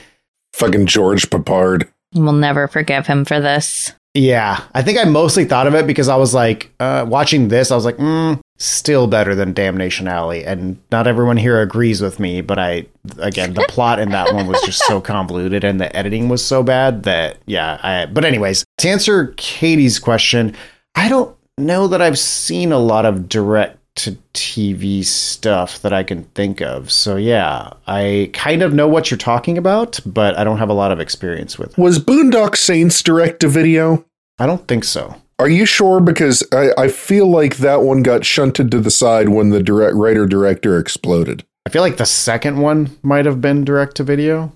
Fucking 0.53 0.87
George 0.87 1.31
Peppard. 1.31 1.89
We'll 2.15 2.33
never 2.33 2.69
forgive 2.69 3.07
him 3.07 3.25
for 3.25 3.41
this. 3.41 3.93
Yeah, 4.15 4.63
I 4.73 4.83
think 4.83 4.99
I 4.99 5.05
mostly 5.05 5.45
thought 5.45 5.67
of 5.67 5.75
it 5.75 5.87
because 5.87 6.09
I 6.09 6.15
was 6.15 6.33
like, 6.33 6.71
uh, 6.79 7.05
watching 7.09 7.49
this, 7.49 7.73
I 7.73 7.75
was 7.75 7.85
like, 7.85 7.97
mm, 7.97 8.39
still 8.59 9.07
better 9.07 9.35
than 9.35 9.53
Damnation 9.53 10.07
Alley. 10.07 10.45
And 10.45 10.79
not 10.91 11.07
everyone 11.07 11.37
here 11.37 11.61
agrees 11.61 12.01
with 12.01 12.21
me, 12.21 12.41
but 12.41 12.59
I, 12.59 12.87
again, 13.19 13.55
the 13.55 13.67
plot 13.69 13.99
in 13.99 14.11
that 14.11 14.33
one 14.33 14.47
was 14.47 14.61
just 14.63 14.81
so 14.87 15.01
convoluted 15.03 15.65
and 15.65 15.81
the 15.81 15.95
editing 15.95 16.29
was 16.29 16.45
so 16.45 16.63
bad 16.63 17.03
that, 17.03 17.39
yeah, 17.47 17.81
I, 17.83 18.07
but 18.07 18.25
anyways, 18.25 18.65
to 18.79 18.89
answer 18.89 19.35
Katie's 19.37 19.99
question, 19.99 20.55
I 20.95 21.09
don't 21.09 21.37
know 21.59 21.89
that 21.89 22.01
I've 22.01 22.19
seen 22.19 22.73
a 22.73 22.79
lot 22.79 23.05
of 23.05 23.29
direct 23.29 23.79
to 23.97 24.17
TV 24.33 25.05
stuff 25.05 25.81
that 25.83 25.93
I 25.93 26.03
can 26.03 26.25
think 26.35 26.61
of. 26.61 26.91
So 26.91 27.17
yeah, 27.17 27.71
I 27.87 28.31
kind 28.33 28.63
of 28.63 28.75
know 28.75 28.89
what 28.89 29.11
you're 29.11 29.19
talking 29.19 29.57
about, 29.57 30.01
but 30.05 30.37
I 30.37 30.43
don't 30.43 30.59
have 30.59 30.69
a 30.69 30.75
lot 30.75 30.91
of 30.91 30.99
experience 30.99 31.59
with 31.59 31.71
it. 31.71 31.79
Was 31.79 31.99
Boondock 31.99 32.57
Saints 32.57 33.03
direct 33.03 33.41
to 33.41 33.49
video? 33.49 34.05
I 34.39 34.47
don't 34.47 34.67
think 34.67 34.83
so. 34.83 35.15
Are 35.39 35.49
you 35.49 35.67
sure? 35.67 36.01
Because 36.01 36.43
I, 36.53 36.71
I 36.79 36.89
feel 36.89 37.29
like 37.29 37.57
that 37.57 37.83
one 37.83 38.03
got 38.03 38.25
shunted 38.25 38.71
to 38.71 38.81
the 38.81 38.91
side 38.91 39.29
when 39.31 39.51
the 39.51 39.63
direct 39.63 39.97
writer 39.97 40.27
director 40.27 40.79
exploded. 40.79 41.45
I 41.67 41.71
feel 41.71 41.83
like 41.83 41.97
the 41.97 42.07
second 42.07 42.59
one 42.59 42.97
might 43.03 43.27
have 43.27 43.41
been 43.41 43.65
direct 43.65 43.97
to 43.97 44.05
video. 44.05 44.53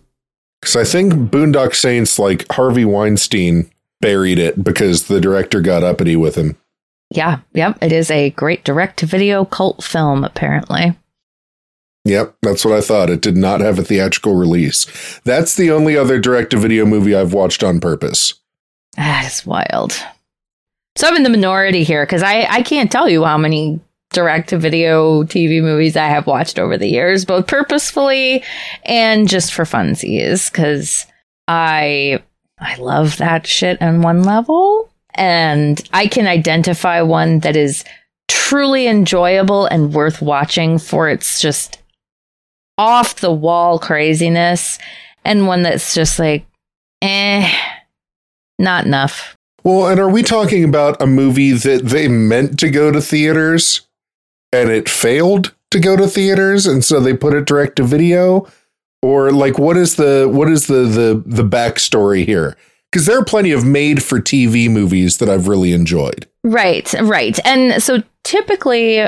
Because 0.60 0.76
I 0.76 0.84
think 0.84 1.12
Boondock 1.14 1.74
Saints, 1.74 2.18
like 2.18 2.50
Harvey 2.52 2.84
Weinstein, 2.84 3.70
buried 4.00 4.38
it 4.38 4.62
because 4.62 5.06
the 5.06 5.20
director 5.20 5.60
got 5.60 5.82
uppity 5.82 6.16
with 6.16 6.36
him. 6.36 6.56
Yeah, 7.10 7.40
yep. 7.54 7.78
It 7.80 7.92
is 7.92 8.10
a 8.10 8.30
great 8.30 8.64
direct 8.64 8.98
to 8.98 9.06
video 9.06 9.44
cult 9.44 9.82
film, 9.82 10.24
apparently. 10.24 10.96
Yep, 12.04 12.36
that's 12.42 12.64
what 12.64 12.74
I 12.74 12.80
thought. 12.80 13.10
It 13.10 13.20
did 13.20 13.36
not 13.36 13.60
have 13.60 13.78
a 13.78 13.84
theatrical 13.84 14.34
release. 14.34 15.20
That's 15.24 15.56
the 15.56 15.70
only 15.70 15.96
other 15.96 16.18
direct 16.18 16.50
to 16.50 16.56
video 16.56 16.86
movie 16.86 17.14
I've 17.14 17.32
watched 17.32 17.62
on 17.62 17.80
purpose. 17.80 18.34
That 18.96 19.26
is 19.26 19.46
wild. 19.46 20.02
So 20.98 21.06
I'm 21.06 21.14
in 21.14 21.22
the 21.22 21.30
minority 21.30 21.84
here 21.84 22.04
because 22.04 22.24
I, 22.24 22.44
I 22.50 22.62
can't 22.62 22.90
tell 22.90 23.08
you 23.08 23.22
how 23.22 23.38
many 23.38 23.78
direct 24.10 24.48
to 24.48 24.58
video 24.58 25.22
TV 25.22 25.62
movies 25.62 25.96
I 25.96 26.08
have 26.08 26.26
watched 26.26 26.58
over 26.58 26.76
the 26.76 26.88
years, 26.88 27.24
both 27.24 27.46
purposefully 27.46 28.42
and 28.82 29.28
just 29.28 29.54
for 29.54 29.62
funsies, 29.62 30.50
because 30.50 31.06
I 31.46 32.20
I 32.58 32.74
love 32.78 33.18
that 33.18 33.46
shit 33.46 33.80
on 33.80 34.02
one 34.02 34.24
level. 34.24 34.90
And 35.14 35.80
I 35.92 36.08
can 36.08 36.26
identify 36.26 37.00
one 37.02 37.38
that 37.40 37.54
is 37.54 37.84
truly 38.26 38.88
enjoyable 38.88 39.66
and 39.66 39.94
worth 39.94 40.20
watching 40.20 40.80
for 40.80 41.08
its 41.08 41.40
just 41.40 41.80
off 42.76 43.20
the 43.20 43.32
wall 43.32 43.78
craziness, 43.78 44.80
and 45.24 45.46
one 45.46 45.62
that's 45.62 45.94
just 45.94 46.18
like, 46.18 46.44
eh, 47.02 47.48
not 48.58 48.84
enough. 48.84 49.37
Well, 49.68 49.88
and 49.88 50.00
are 50.00 50.08
we 50.08 50.22
talking 50.22 50.64
about 50.64 51.02
a 51.02 51.06
movie 51.06 51.52
that 51.52 51.84
they 51.84 52.08
meant 52.08 52.58
to 52.60 52.70
go 52.70 52.90
to 52.90 53.02
theaters 53.02 53.82
and 54.50 54.70
it 54.70 54.88
failed 54.88 55.54
to 55.72 55.78
go 55.78 55.94
to 55.94 56.08
theaters 56.08 56.66
and 56.66 56.82
so 56.82 57.00
they 57.00 57.12
put 57.12 57.34
it 57.34 57.44
direct 57.44 57.76
to 57.76 57.82
video? 57.82 58.46
Or 59.02 59.30
like 59.30 59.58
what 59.58 59.76
is 59.76 59.96
the 59.96 60.26
what 60.32 60.50
is 60.50 60.68
the 60.68 60.84
the 60.84 61.22
the 61.26 61.44
backstory 61.44 62.24
here? 62.24 62.56
Because 62.90 63.04
there 63.04 63.18
are 63.18 63.24
plenty 63.26 63.52
of 63.52 63.66
made 63.66 64.02
for 64.02 64.20
TV 64.20 64.70
movies 64.70 65.18
that 65.18 65.28
I've 65.28 65.48
really 65.48 65.74
enjoyed. 65.74 66.26
Right, 66.42 66.90
right. 67.02 67.38
And 67.44 67.82
so 67.82 68.02
typically 68.24 69.04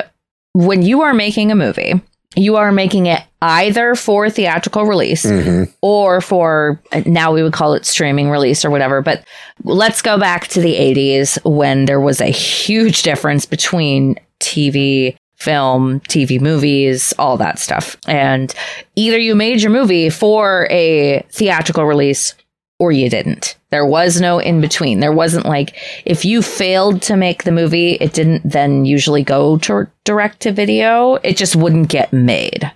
when 0.53 0.83
you 0.83 1.01
are 1.01 1.15
making 1.15 1.51
a 1.51 1.55
movie, 1.55 2.03
you 2.37 2.57
are 2.57 2.71
making 2.71 3.07
it 3.07 3.23
either 3.43 3.95
for 3.95 4.29
theatrical 4.31 4.85
release 4.85 5.25
Mm-hmm. 5.25 5.71
or 5.81 6.21
for 6.21 6.81
now 7.07 7.33
we 7.33 7.43
would 7.43 7.53
call 7.53 7.75
it 7.75 7.87
streaming 7.87 8.31
release 8.31 8.65
or 8.65 8.71
whatever. 8.71 9.01
But 9.03 9.25
let's 9.65 10.03
go 10.03 10.19
back 10.19 10.49
to 10.49 10.61
the 10.61 10.75
80s 10.75 11.39
when 11.45 11.85
there 11.87 12.01
was 12.01 12.21
a 12.21 12.27
huge 12.27 13.03
difference 13.03 13.47
between 13.47 14.17
TV, 14.41 15.17
film, 15.37 16.01
TV 16.01 16.41
movies, 16.41 17.15
all 17.19 17.37
that 17.39 17.59
stuff. 17.59 17.97
And 18.07 18.55
either 18.97 19.19
you 19.19 19.35
made 19.35 19.63
your 19.63 19.73
movie 19.73 20.11
for 20.11 20.67
a 20.71 21.25
theatrical 21.31 21.85
release 21.85 22.35
or 22.79 22.93
you 22.93 23.11
didn't. 23.11 23.57
There 23.71 23.87
was 23.87 24.21
no 24.21 24.39
in 24.39 24.61
between. 24.61 25.01
There 25.01 25.13
wasn't 25.13 25.47
like 25.47 25.77
if 26.05 26.25
you 26.25 26.43
failed 26.43 27.03
to 27.03 27.17
make 27.17 27.45
the 27.45 27.53
movie, 27.53 27.93
it 27.93 28.13
didn't 28.15 28.43
then 28.51 28.85
usually 28.85 29.23
go 29.23 29.59
to 29.59 29.87
direct 30.05 30.41
to 30.41 30.53
video. 30.53 31.15
It 31.17 31.37
just 31.37 31.55
wouldn't 31.57 31.89
get 31.89 32.13
made. 32.13 32.71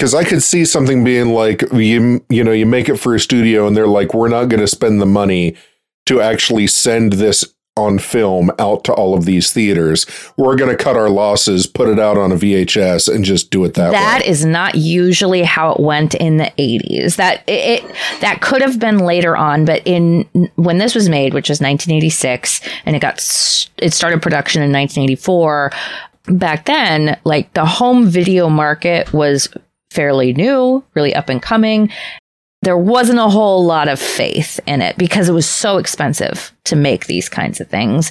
Because 0.00 0.14
I 0.14 0.24
could 0.24 0.42
see 0.42 0.64
something 0.64 1.04
being 1.04 1.34
like 1.34 1.62
you 1.74 2.24
you 2.30 2.42
know 2.42 2.52
you 2.52 2.64
make 2.64 2.88
it 2.88 2.96
for 2.96 3.14
a 3.14 3.20
studio 3.20 3.66
and 3.66 3.76
they're 3.76 3.86
like 3.86 4.14
we're 4.14 4.30
not 4.30 4.46
going 4.46 4.62
to 4.62 4.66
spend 4.66 4.98
the 4.98 5.04
money 5.04 5.54
to 6.06 6.22
actually 6.22 6.68
send 6.68 7.12
this 7.12 7.44
on 7.76 7.98
film 7.98 8.50
out 8.58 8.82
to 8.84 8.94
all 8.94 9.12
of 9.12 9.26
these 9.26 9.52
theaters. 9.52 10.06
We're 10.38 10.56
going 10.56 10.74
to 10.74 10.82
cut 10.82 10.96
our 10.96 11.10
losses, 11.10 11.66
put 11.66 11.90
it 11.90 11.98
out 11.98 12.16
on 12.16 12.32
a 12.32 12.36
VHS, 12.36 13.14
and 13.14 13.26
just 13.26 13.50
do 13.50 13.62
it 13.66 13.74
that, 13.74 13.90
That 13.90 14.22
way. 14.22 14.26
is 14.26 14.42
not 14.42 14.74
usually 14.74 15.42
how 15.42 15.72
it 15.72 15.80
went 15.80 16.14
in 16.14 16.38
the 16.38 16.50
80s. 16.58 17.16
That 17.16 17.46
it, 17.46 17.84
it 17.84 17.96
that 18.22 18.40
could 18.40 18.62
have 18.62 18.78
been 18.78 19.00
later 19.00 19.36
on, 19.36 19.66
but 19.66 19.82
in 19.84 20.22
when 20.56 20.78
this 20.78 20.94
was 20.94 21.10
made, 21.10 21.34
which 21.34 21.50
was 21.50 21.60
1986, 21.60 22.62
and 22.86 22.96
it 22.96 23.00
got 23.00 23.18
it 23.76 23.92
started 23.92 24.22
production 24.22 24.62
in 24.62 24.72
1984. 24.72 25.72
Back 26.28 26.64
then, 26.64 27.20
like 27.24 27.52
the 27.52 27.66
home 27.66 28.06
video 28.06 28.48
market 28.48 29.12
was 29.12 29.46
fairly 29.90 30.32
new, 30.32 30.84
really 30.94 31.14
up 31.14 31.28
and 31.28 31.42
coming. 31.42 31.90
There 32.62 32.78
wasn't 32.78 33.18
a 33.18 33.28
whole 33.28 33.64
lot 33.64 33.88
of 33.88 33.98
faith 33.98 34.60
in 34.66 34.82
it 34.82 34.98
because 34.98 35.28
it 35.28 35.32
was 35.32 35.48
so 35.48 35.78
expensive 35.78 36.52
to 36.64 36.76
make 36.76 37.06
these 37.06 37.28
kinds 37.28 37.60
of 37.60 37.68
things 37.68 38.10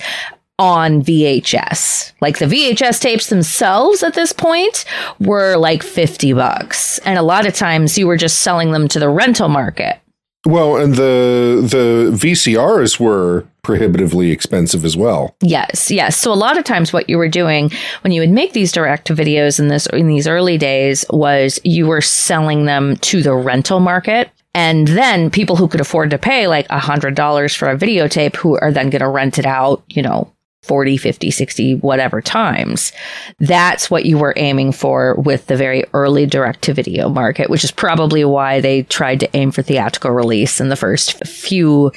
on 0.57 1.01
VHS. 1.01 2.11
Like 2.19 2.39
the 2.39 2.45
VHS 2.45 2.99
tapes 2.99 3.27
themselves 3.27 4.03
at 4.03 4.13
this 4.13 4.33
point 4.33 4.85
were 5.19 5.55
like 5.55 5.83
50 5.83 6.33
bucks. 6.33 6.99
And 6.99 7.17
a 7.17 7.23
lot 7.23 7.45
of 7.45 7.53
times 7.53 7.97
you 7.97 8.07
were 8.07 8.17
just 8.17 8.39
selling 8.39 8.71
them 8.71 8.87
to 8.89 8.99
the 8.99 9.09
rental 9.09 9.47
market. 9.47 9.99
Well, 10.45 10.77
and 10.77 10.95
the 10.95 11.59
the 11.61 12.11
VCRs 12.15 12.99
were 12.99 13.45
prohibitively 13.61 14.31
expensive 14.31 14.85
as 14.85 14.95
well. 14.95 15.35
Yes, 15.41 15.91
yes. 15.91 16.17
So 16.17 16.31
a 16.31 16.33
lot 16.33 16.57
of 16.57 16.63
times 16.63 16.93
what 16.93 17.09
you 17.09 17.17
were 17.17 17.27
doing 17.27 17.71
when 18.01 18.11
you 18.11 18.21
would 18.21 18.29
make 18.29 18.53
these 18.53 18.71
direct 18.71 19.09
videos 19.09 19.59
in 19.59 19.67
this 19.67 19.85
in 19.87 20.07
these 20.07 20.27
early 20.27 20.57
days 20.57 21.05
was 21.09 21.59
you 21.63 21.87
were 21.87 22.01
selling 22.01 22.65
them 22.65 22.95
to 22.97 23.21
the 23.21 23.33
rental 23.33 23.79
market. 23.79 24.29
And 24.55 24.87
then 24.87 25.29
people 25.29 25.55
who 25.55 25.67
could 25.67 25.81
afford 25.81 26.09
to 26.09 26.17
pay 26.17 26.47
like 26.47 26.67
a 26.69 26.79
hundred 26.79 27.15
dollars 27.15 27.53
for 27.53 27.69
a 27.69 27.77
videotape 27.77 28.35
who 28.35 28.57
are 28.57 28.71
then 28.71 28.89
going 28.89 29.01
to 29.01 29.07
rent 29.07 29.37
it 29.37 29.45
out, 29.45 29.83
you 29.89 30.01
know, 30.01 30.31
40, 30.69 30.97
50, 30.97 31.31
60, 31.31 31.75
whatever 31.77 32.21
times. 32.21 32.91
That's 33.39 33.89
what 33.89 34.05
you 34.05 34.19
were 34.19 34.35
aiming 34.37 34.71
for 34.71 35.15
with 35.15 35.47
the 35.47 35.57
very 35.57 35.83
early 35.93 36.27
direct 36.27 36.61
to 36.65 36.75
video 36.75 37.09
market, 37.09 37.49
which 37.49 37.63
is 37.63 37.71
probably 37.71 38.23
why 38.23 38.61
they 38.61 38.83
tried 38.83 39.19
to 39.21 39.35
aim 39.35 39.49
for 39.49 39.63
theatrical 39.63 40.11
release 40.11 40.61
in 40.61 40.69
the 40.69 40.75
first 40.75 41.25
few 41.25 41.91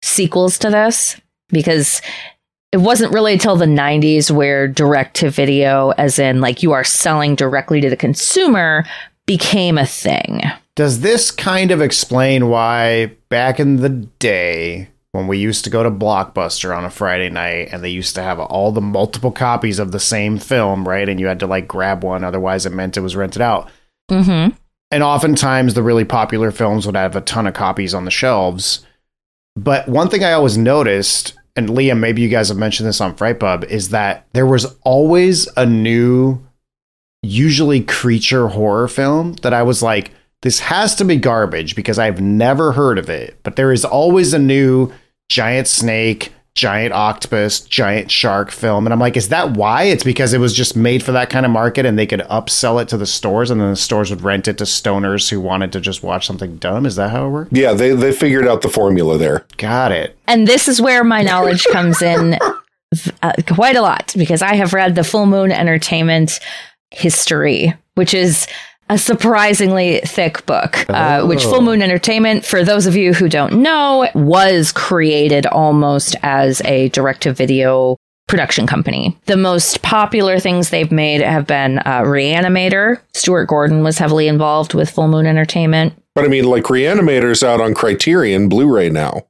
sequels 0.00 0.58
to 0.60 0.70
this 0.70 1.20
because 1.50 2.00
it 2.72 2.78
wasn't 2.78 3.12
really 3.12 3.34
until 3.34 3.56
the 3.56 3.66
90s 3.66 4.30
where 4.30 4.66
direct 4.66 5.16
to 5.16 5.28
video 5.28 5.90
as 5.98 6.18
in 6.18 6.40
like 6.40 6.62
you 6.62 6.72
are 6.72 6.84
selling 6.84 7.34
directly 7.34 7.82
to 7.82 7.90
the 7.90 7.96
consumer 7.96 8.86
became 9.26 9.76
a 9.76 9.84
thing 9.84 10.40
Does 10.76 11.00
this 11.00 11.30
kind 11.30 11.72
of 11.72 11.82
explain 11.82 12.48
why 12.48 13.12
back 13.28 13.60
in 13.60 13.76
the 13.76 13.90
day 13.90 14.88
when 15.12 15.26
we 15.26 15.38
used 15.38 15.64
to 15.64 15.70
go 15.70 15.82
to 15.82 15.90
Blockbuster 15.90 16.76
on 16.76 16.84
a 16.84 16.90
Friday 16.90 17.30
night 17.30 17.68
and 17.72 17.82
they 17.82 17.88
used 17.88 18.14
to 18.14 18.22
have 18.22 18.38
all 18.38 18.72
the 18.72 18.80
multiple 18.80 19.32
copies 19.32 19.78
of 19.78 19.92
the 19.92 20.00
same 20.00 20.38
film, 20.38 20.86
right? 20.86 21.08
And 21.08 21.18
you 21.18 21.26
had 21.26 21.40
to 21.40 21.46
like 21.46 21.66
grab 21.66 22.04
one, 22.04 22.24
otherwise 22.24 22.66
it 22.66 22.72
meant 22.72 22.96
it 22.96 23.00
was 23.00 23.16
rented 23.16 23.42
out. 23.42 23.70
mm-hmm 24.10 24.54
And 24.90 25.02
oftentimes 25.02 25.74
the 25.74 25.82
really 25.82 26.04
popular 26.04 26.50
films 26.50 26.86
would 26.86 26.96
have 26.96 27.16
a 27.16 27.20
ton 27.22 27.46
of 27.46 27.54
copies 27.54 27.94
on 27.94 28.04
the 28.04 28.10
shelves. 28.10 28.84
But 29.56 29.88
one 29.88 30.08
thing 30.08 30.22
I 30.22 30.32
always 30.32 30.56
noticed, 30.58 31.34
and 31.56 31.68
Liam, 31.70 31.98
maybe 31.98 32.22
you 32.22 32.28
guys 32.28 32.48
have 32.48 32.58
mentioned 32.58 32.88
this 32.88 33.00
on 33.00 33.16
Frightpub, 33.16 33.64
is 33.64 33.88
that 33.88 34.26
there 34.32 34.46
was 34.46 34.76
always 34.82 35.48
a 35.56 35.66
new, 35.66 36.46
usually 37.22 37.80
creature 37.82 38.48
horror 38.48 38.88
film 38.88 39.32
that 39.42 39.52
I 39.52 39.62
was 39.62 39.82
like, 39.82 40.12
this 40.42 40.60
has 40.60 40.94
to 40.96 41.04
be 41.04 41.16
garbage 41.16 41.74
because 41.74 41.98
I've 41.98 42.20
never 42.20 42.72
heard 42.72 42.98
of 42.98 43.10
it. 43.10 43.38
But 43.42 43.56
there 43.56 43.72
is 43.72 43.84
always 43.84 44.32
a 44.32 44.38
new 44.38 44.92
giant 45.28 45.66
snake, 45.66 46.32
giant 46.54 46.92
octopus, 46.92 47.60
giant 47.60 48.10
shark 48.10 48.50
film. 48.50 48.86
And 48.86 48.92
I'm 48.92 48.98
like, 49.00 49.16
is 49.16 49.28
that 49.28 49.52
why? 49.52 49.84
It's 49.84 50.04
because 50.04 50.32
it 50.32 50.38
was 50.38 50.54
just 50.54 50.76
made 50.76 51.02
for 51.02 51.12
that 51.12 51.28
kind 51.30 51.44
of 51.44 51.52
market 51.52 51.86
and 51.86 51.98
they 51.98 52.06
could 52.06 52.20
upsell 52.20 52.80
it 52.82 52.88
to 52.88 52.96
the 52.96 53.06
stores 53.06 53.50
and 53.50 53.60
then 53.60 53.70
the 53.70 53.76
stores 53.76 54.10
would 54.10 54.22
rent 54.22 54.48
it 54.48 54.58
to 54.58 54.64
stoners 54.64 55.28
who 55.28 55.40
wanted 55.40 55.72
to 55.72 55.80
just 55.80 56.02
watch 56.02 56.26
something 56.26 56.56
dumb. 56.56 56.86
Is 56.86 56.96
that 56.96 57.10
how 57.10 57.26
it 57.26 57.30
worked? 57.30 57.52
Yeah, 57.52 57.72
they 57.74 57.92
they 57.92 58.12
figured 58.12 58.46
out 58.46 58.62
the 58.62 58.68
formula 58.68 59.18
there. 59.18 59.44
Got 59.56 59.92
it. 59.92 60.16
and 60.26 60.46
this 60.46 60.66
is 60.68 60.80
where 60.80 61.04
my 61.04 61.22
knowledge 61.22 61.64
comes 61.72 62.00
in 62.02 62.38
uh, 63.22 63.32
quite 63.46 63.76
a 63.76 63.82
lot 63.82 64.14
because 64.16 64.40
i 64.40 64.54
have 64.54 64.72
read 64.72 64.94
the 64.94 65.04
full 65.04 65.26
moon 65.26 65.52
entertainment 65.52 66.40
history 66.90 67.74
which 67.96 68.14
is 68.14 68.46
a 68.90 68.98
surprisingly 68.98 70.00
thick 70.00 70.44
book, 70.46 70.88
uh, 70.88 71.24
which 71.26 71.44
Full 71.44 71.62
Moon 71.62 71.82
Entertainment, 71.82 72.44
for 72.44 72.64
those 72.64 72.86
of 72.86 72.96
you 72.96 73.12
who 73.14 73.28
don't 73.28 73.60
know, 73.62 74.08
was 74.14 74.72
created 74.72 75.46
almost 75.46 76.16
as 76.22 76.60
a 76.64 76.88
direct 76.90 77.22
to 77.22 77.32
video 77.32 77.96
production 78.26 78.66
company. 78.66 79.16
The 79.26 79.36
most 79.36 79.82
popular 79.82 80.38
things 80.38 80.70
they've 80.70 80.92
made 80.92 81.20
have 81.22 81.46
been 81.46 81.78
uh, 81.78 82.02
Reanimator. 82.02 83.00
Stuart 83.14 83.46
Gordon 83.46 83.82
was 83.82 83.98
heavily 83.98 84.28
involved 84.28 84.74
with 84.74 84.90
Full 84.90 85.08
Moon 85.08 85.26
Entertainment. 85.26 85.94
But 86.14 86.24
I 86.24 86.28
mean, 86.28 86.44
like 86.44 86.64
Reanimator's 86.64 87.42
out 87.42 87.60
on 87.60 87.74
Criterion 87.74 88.48
Blu-ray 88.48 88.90
now. 88.90 89.22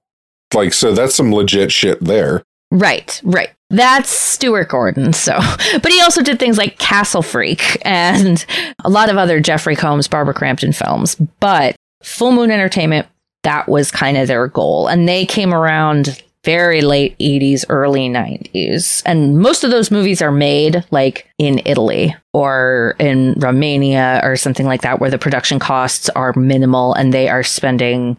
Like, 0.55 0.73
so 0.73 0.93
that's 0.93 1.15
some 1.15 1.33
legit 1.33 1.71
shit 1.71 2.01
there. 2.03 2.43
Right, 2.71 3.21
right. 3.25 3.51
That's 3.71 4.09
Stuart 4.09 4.69
Gordon. 4.69 5.13
So, 5.13 5.39
but 5.83 5.93
he 5.93 6.01
also 6.01 6.23
did 6.23 6.39
things 6.39 6.59
like 6.59 6.79
Castle 6.79 7.23
Freak 7.23 7.79
and 7.83 8.45
a 8.85 8.89
lot 8.89 9.11
of 9.11 9.17
other 9.17 9.41
Jeffrey 9.41 9.77
Combs, 9.77 10.09
Barbara 10.09 10.35
Crampton 10.35 10.73
films. 10.73 11.17
But 11.41 11.77
Full 12.03 12.33
Moon 12.33 12.51
Entertainment, 12.51 13.07
that 13.43 13.69
was 13.69 13.91
kind 13.91 14.17
of 14.17 14.29
their 14.29 14.47
goal. 14.47 14.89
And 14.89 15.09
they 15.09 15.27
came 15.27 15.53
around 15.53 16.23
very 16.45 16.81
late 16.81 17.19
80s, 17.19 17.65
early 17.69 18.09
90s. 18.09 19.03
And 19.05 19.39
most 19.39 19.65
of 19.65 19.71
those 19.71 19.91
movies 19.91 20.23
are 20.23 20.33
made 20.33 20.85
like 20.91 21.29
in 21.39 21.61
Italy 21.67 22.17
or 22.33 22.97
in 22.99 23.35
Romania 23.35 24.21
or 24.23 24.37
something 24.37 24.65
like 24.65 24.83
that, 24.83 25.01
where 25.01 25.11
the 25.11 25.19
production 25.19 25.59
costs 25.59 26.09
are 26.11 26.33
minimal 26.35 26.95
and 26.95 27.13
they 27.13 27.29
are 27.29 27.43
spending 27.43 28.17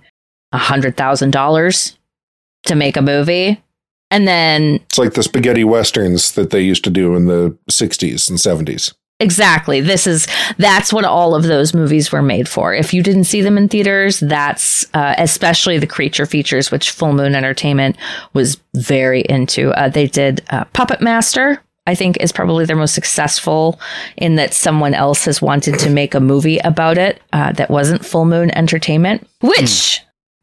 $100,000 0.54 1.98
to 2.66 2.76
make 2.76 2.98
a 2.98 3.02
movie. 3.02 3.62
And 4.12 4.28
then 4.28 4.76
It's 4.86 4.98
like 4.98 5.14
the 5.14 5.24
spaghetti 5.24 5.64
westerns 5.64 6.32
that 6.32 6.50
they 6.50 6.62
used 6.62 6.84
to 6.86 6.90
do 6.90 7.16
in 7.16 7.26
the 7.26 7.56
60s 7.70 8.30
and 8.30 8.40
70s. 8.40 8.94
Exactly. 9.22 9.82
This 9.82 10.08
is 10.08 10.28
that's 10.58 10.94
what 10.94 11.04
all 11.04 11.36
of 11.36 11.44
those 11.44 11.74
movies 11.74 12.10
were 12.10 12.22
made 12.22 12.48
for. 12.48 12.74
If 12.74 12.94
you 12.94 13.04
didn't 13.04 13.26
see 13.26 13.42
them 13.42 13.58
in 13.58 13.68
theaters, 13.68 14.22
that's 14.22 14.86
uh, 14.94 15.14
especially 15.18 15.78
the 15.78 15.88
creature 15.88 16.26
features, 16.26 16.72
which 16.72 16.92
Full 16.92 17.12
Moon 17.12 17.36
Entertainment 17.36 17.98
was 18.32 18.62
very 18.76 19.22
into. 19.22 19.72
Uh, 19.72 19.90
they 19.90 20.08
did 20.08 20.42
uh, 20.52 20.64
Puppet 20.74 21.02
Master. 21.02 21.62
I 21.86 21.96
think 21.96 22.18
is 22.18 22.32
probably 22.32 22.66
their 22.66 22.76
most 22.76 22.94
successful 22.94 23.80
in 24.16 24.36
that 24.36 24.54
someone 24.54 24.94
else 24.94 25.26
has 25.26 25.42
wanted 25.42 25.80
to 25.80 25.90
make 25.90 26.14
a 26.14 26.20
movie 26.20 26.60
about 26.60 26.98
it 26.98 27.20
uh, 27.34 27.52
that 27.54 27.72
wasn't 27.72 28.06
Full 28.06 28.26
Moon 28.26 28.52
Entertainment. 28.52 29.28
Which 29.42 30.02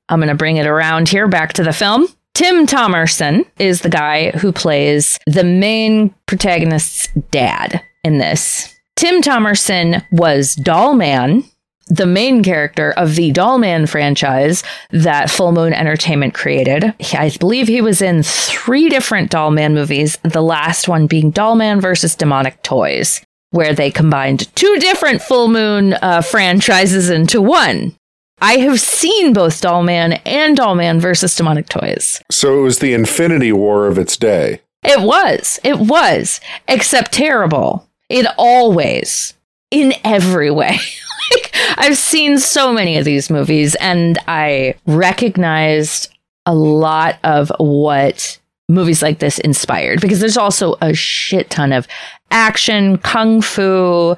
I'm 0.08 0.18
going 0.18 0.28
to 0.28 0.34
bring 0.34 0.56
it 0.56 0.66
around 0.66 1.08
here 1.08 1.28
back 1.28 1.54
to 1.54 1.62
the 1.62 1.72
film. 1.72 2.08
Tim 2.36 2.66
Thomerson 2.66 3.46
is 3.58 3.80
the 3.80 3.88
guy 3.88 4.30
who 4.32 4.52
plays 4.52 5.18
the 5.26 5.42
main 5.42 6.14
protagonist's 6.26 7.08
dad 7.30 7.82
in 8.04 8.18
this. 8.18 8.76
Tim 8.94 9.22
Thomerson 9.22 10.04
was 10.12 10.54
Dollman, 10.56 11.50
the 11.86 12.04
main 12.04 12.42
character 12.42 12.92
of 12.92 13.16
the 13.16 13.32
Dollman 13.32 13.88
franchise 13.88 14.62
that 14.90 15.30
Full 15.30 15.52
Moon 15.52 15.72
Entertainment 15.72 16.34
created. 16.34 16.84
I 17.14 17.34
believe 17.40 17.68
he 17.68 17.80
was 17.80 18.02
in 18.02 18.22
three 18.22 18.90
different 18.90 19.30
Dollman 19.30 19.72
movies, 19.72 20.18
the 20.22 20.42
last 20.42 20.88
one 20.88 21.06
being 21.06 21.32
Dollman 21.32 21.80
versus 21.80 22.14
Demonic 22.14 22.62
Toys, 22.62 23.24
where 23.48 23.72
they 23.72 23.90
combined 23.90 24.54
two 24.54 24.76
different 24.78 25.22
Full 25.22 25.48
Moon 25.48 25.94
uh, 25.94 26.20
franchises 26.20 27.08
into 27.08 27.40
one. 27.40 27.96
I 28.40 28.58
have 28.58 28.80
seen 28.80 29.32
both 29.32 29.60
Dollman 29.62 30.20
and 30.26 30.56
Dollman 30.56 31.00
versus 31.00 31.34
Demonic 31.34 31.68
Toys. 31.68 32.20
So 32.30 32.58
it 32.58 32.62
was 32.62 32.80
the 32.80 32.92
Infinity 32.92 33.52
War 33.52 33.86
of 33.86 33.98
its 33.98 34.16
day. 34.16 34.60
It 34.82 35.00
was. 35.00 35.58
It 35.64 35.78
was. 35.78 36.40
Except 36.68 37.12
terrible. 37.12 37.88
In 38.08 38.26
all 38.36 38.72
ways. 38.72 39.34
In 39.70 39.94
every 40.04 40.50
way. 40.50 40.78
like, 41.32 41.54
I've 41.76 41.96
seen 41.96 42.38
so 42.38 42.72
many 42.72 42.98
of 42.98 43.04
these 43.04 43.30
movies 43.30 43.74
and 43.76 44.18
I 44.28 44.74
recognized 44.86 46.14
a 46.44 46.54
lot 46.54 47.18
of 47.24 47.50
what 47.58 48.38
movies 48.68 49.02
like 49.02 49.18
this 49.18 49.38
inspired 49.38 50.00
because 50.00 50.20
there's 50.20 50.36
also 50.36 50.76
a 50.80 50.92
shit 50.92 51.50
ton 51.50 51.72
of 51.72 51.86
action, 52.30 52.98
kung 52.98 53.40
fu, 53.40 54.14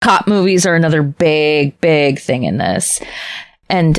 cop 0.00 0.26
movies 0.26 0.66
are 0.66 0.74
another 0.74 1.02
big, 1.02 1.78
big 1.80 2.18
thing 2.18 2.42
in 2.42 2.58
this. 2.58 3.00
And 3.72 3.98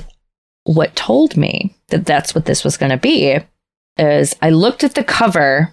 what 0.65 0.95
told 0.95 1.35
me 1.35 1.75
that 1.89 2.05
that's 2.05 2.33
what 2.33 2.45
this 2.45 2.63
was 2.63 2.77
going 2.77 2.91
to 2.91 2.97
be 2.97 3.39
is 3.97 4.35
I 4.41 4.51
looked 4.51 4.83
at 4.83 4.95
the 4.95 5.03
cover 5.03 5.71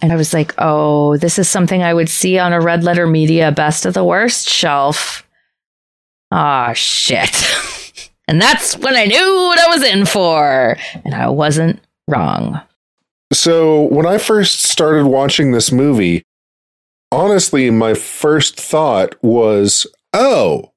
and 0.00 0.12
I 0.12 0.16
was 0.16 0.32
like, 0.32 0.54
oh, 0.58 1.16
this 1.18 1.38
is 1.38 1.48
something 1.48 1.82
I 1.82 1.92
would 1.92 2.08
see 2.08 2.38
on 2.38 2.52
a 2.52 2.60
Red 2.60 2.84
Letter 2.84 3.06
Media 3.06 3.52
Best 3.52 3.84
of 3.84 3.94
the 3.94 4.04
Worst 4.04 4.48
shelf. 4.48 5.28
Ah, 6.30 6.72
shit. 6.72 7.44
and 8.28 8.40
that's 8.40 8.76
when 8.78 8.94
I 8.94 9.04
knew 9.04 9.34
what 9.48 9.58
I 9.58 9.68
was 9.68 9.82
in 9.82 10.06
for. 10.06 10.76
And 11.04 11.14
I 11.14 11.28
wasn't 11.28 11.80
wrong. 12.08 12.60
So 13.32 13.82
when 13.82 14.06
I 14.06 14.18
first 14.18 14.62
started 14.62 15.06
watching 15.06 15.52
this 15.52 15.70
movie, 15.70 16.22
honestly, 17.12 17.70
my 17.70 17.92
first 17.92 18.58
thought 18.58 19.14
was, 19.22 19.86
oh, 20.14 20.72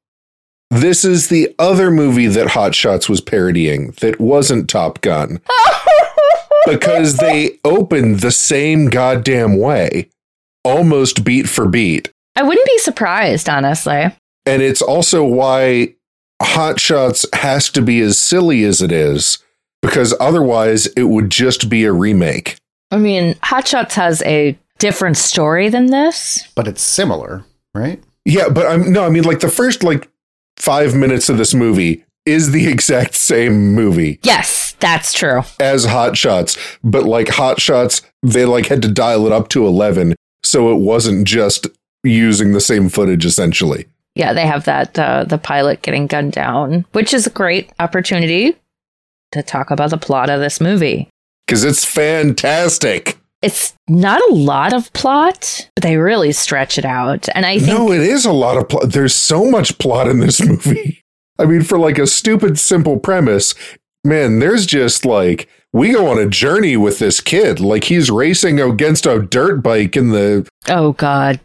this 0.72 1.04
is 1.04 1.28
the 1.28 1.54
other 1.60 1.92
movie 1.92 2.28
that 2.28 2.52
Hot 2.52 2.74
Shots 2.74 3.10
was 3.10 3.22
parodying 3.22 3.92
that 4.02 4.20
wasn't 4.20 4.70
Top 4.70 5.02
Gun. 5.02 5.42
because 6.66 7.18
they 7.18 7.60
opened 7.64 8.22
the 8.22 8.32
same 8.32 8.86
goddamn 8.86 9.58
way, 9.58 10.10
almost 10.64 11.24
beat 11.24 11.50
for 11.50 11.68
beat. 11.68 12.12
I 12.36 12.44
wouldn't 12.44 12.66
be 12.66 12.78
surprised, 12.78 13.50
honestly. 13.50 14.16
And 14.46 14.62
it's 14.62 14.82
also 14.82 15.24
why 15.24 15.96
Hot 16.42 16.80
Shots 16.80 17.26
has 17.34 17.70
to 17.72 17.82
be 17.82 18.00
as 18.00 18.18
silly 18.18 18.64
as 18.64 18.82
it 18.82 18.92
is, 18.92 19.40
because 19.82 20.14
otherwise 20.20 20.88
it 20.88 21.04
would 21.04 21.30
just 21.30 21.70
be 21.70 21.84
a 21.84 21.92
remake. 21.92 22.56
I 22.92 22.98
mean, 22.98 23.36
Hot 23.44 23.68
Shots 23.68 23.96
has 23.96 24.22
a 24.24 24.58
different 24.80 25.18
story 25.18 25.70
than 25.70 25.88
this. 25.88 26.48
But 26.56 26.68
it's 26.68 26.82
similar, 26.82 27.44
right? 27.76 28.02
Yeah, 28.26 28.50
but 28.50 28.68
I'm 28.68 28.92
no, 28.92 29.04
I 29.04 29.10
mean 29.10 29.24
like 29.24 29.40
the 29.40 29.50
first 29.50 29.84
like 29.84 30.11
five 30.62 30.95
minutes 30.95 31.28
of 31.30 31.38
this 31.38 31.54
movie 31.54 32.04
is 32.26 32.52
the 32.52 32.67
exact 32.71 33.15
same 33.15 33.74
movie 33.74 34.19
Yes, 34.24 34.76
that's 34.80 35.12
true. 35.13 35.41
as 35.60 35.86
Hot 35.86 36.15
Shots, 36.15 36.58
but 36.84 37.04
like 37.04 37.28
Hot 37.30 37.60
Shots, 37.60 38.02
they 38.24 38.45
like 38.45 38.67
had 38.67 38.82
to 38.84 38.88
dial 38.91 39.26
it 39.26 39.32
up 39.32 39.50
to 39.50 39.65
eleven, 39.65 40.15
so 40.43 40.71
it 40.71 40.80
wasn't 40.80 41.28
just 41.28 41.67
using 42.04 42.52
the 42.54 42.62
same 42.62 42.89
footage 42.89 43.26
essentially. 43.26 43.86
Yeah, 44.15 44.34
they 44.34 44.45
have 44.45 44.65
that 44.65 44.97
uh, 45.00 45.24
the 45.24 45.38
pilot 45.38 45.82
getting 45.82 46.06
gunned 46.08 46.34
down, 46.34 46.86
which 46.91 47.13
is 47.13 47.26
a 47.28 47.32
great 47.32 47.71
opportunity 47.80 48.56
to 49.32 49.41
talk 49.41 49.71
about 49.71 49.89
the 49.91 49.97
plot 49.97 50.30
of 50.30 50.41
this 50.41 50.60
movie. 50.60 51.08
Because 51.47 51.63
it's 51.63 51.86
fantastic. 51.86 53.17
It's 53.42 53.74
not 53.88 54.22
a 54.30 54.34
lot 54.34 54.72
of 54.74 54.94
plot, 54.94 55.70
but 55.76 55.84
they 55.84 55.98
really 55.98 56.32
stretch 56.32 56.78
it 56.78 56.86
out. 56.86 57.28
And 57.34 57.46
I 57.46 57.58
think 57.58 57.78
No, 57.78 57.92
it 57.92 58.02
is 58.02 58.26
a 58.26 58.32
lot 58.32 58.58
of 58.58 58.70
plot. 58.70 58.92
There's 58.92 59.16
so 59.16 59.50
much 59.50 59.78
plot 59.80 60.08
in 60.08 60.20
this 60.20 60.40
movie. 60.46 61.04
I 61.40 61.46
mean, 61.46 61.64
for 61.64 61.80
like 61.80 61.98
a 61.98 62.06
stupid, 62.06 62.60
simple 62.60 63.00
premise, 63.00 63.56
man, 64.04 64.40
there's 64.40 64.66
just 64.68 65.06
like, 65.06 65.50
we 65.74 65.92
go 65.92 66.08
on 66.08 66.20
a 66.20 66.28
journey 66.28 66.78
with 66.78 67.00
this 67.00 67.20
kid. 67.20 67.60
Like 67.60 67.86
he's 67.86 68.12
racing 68.12 68.60
against 68.60 69.06
a 69.06 69.20
dirt 69.22 69.64
bike 69.64 69.98
in 69.98 70.10
the 70.10 70.48
oh 70.68 70.92
god, 70.94 71.40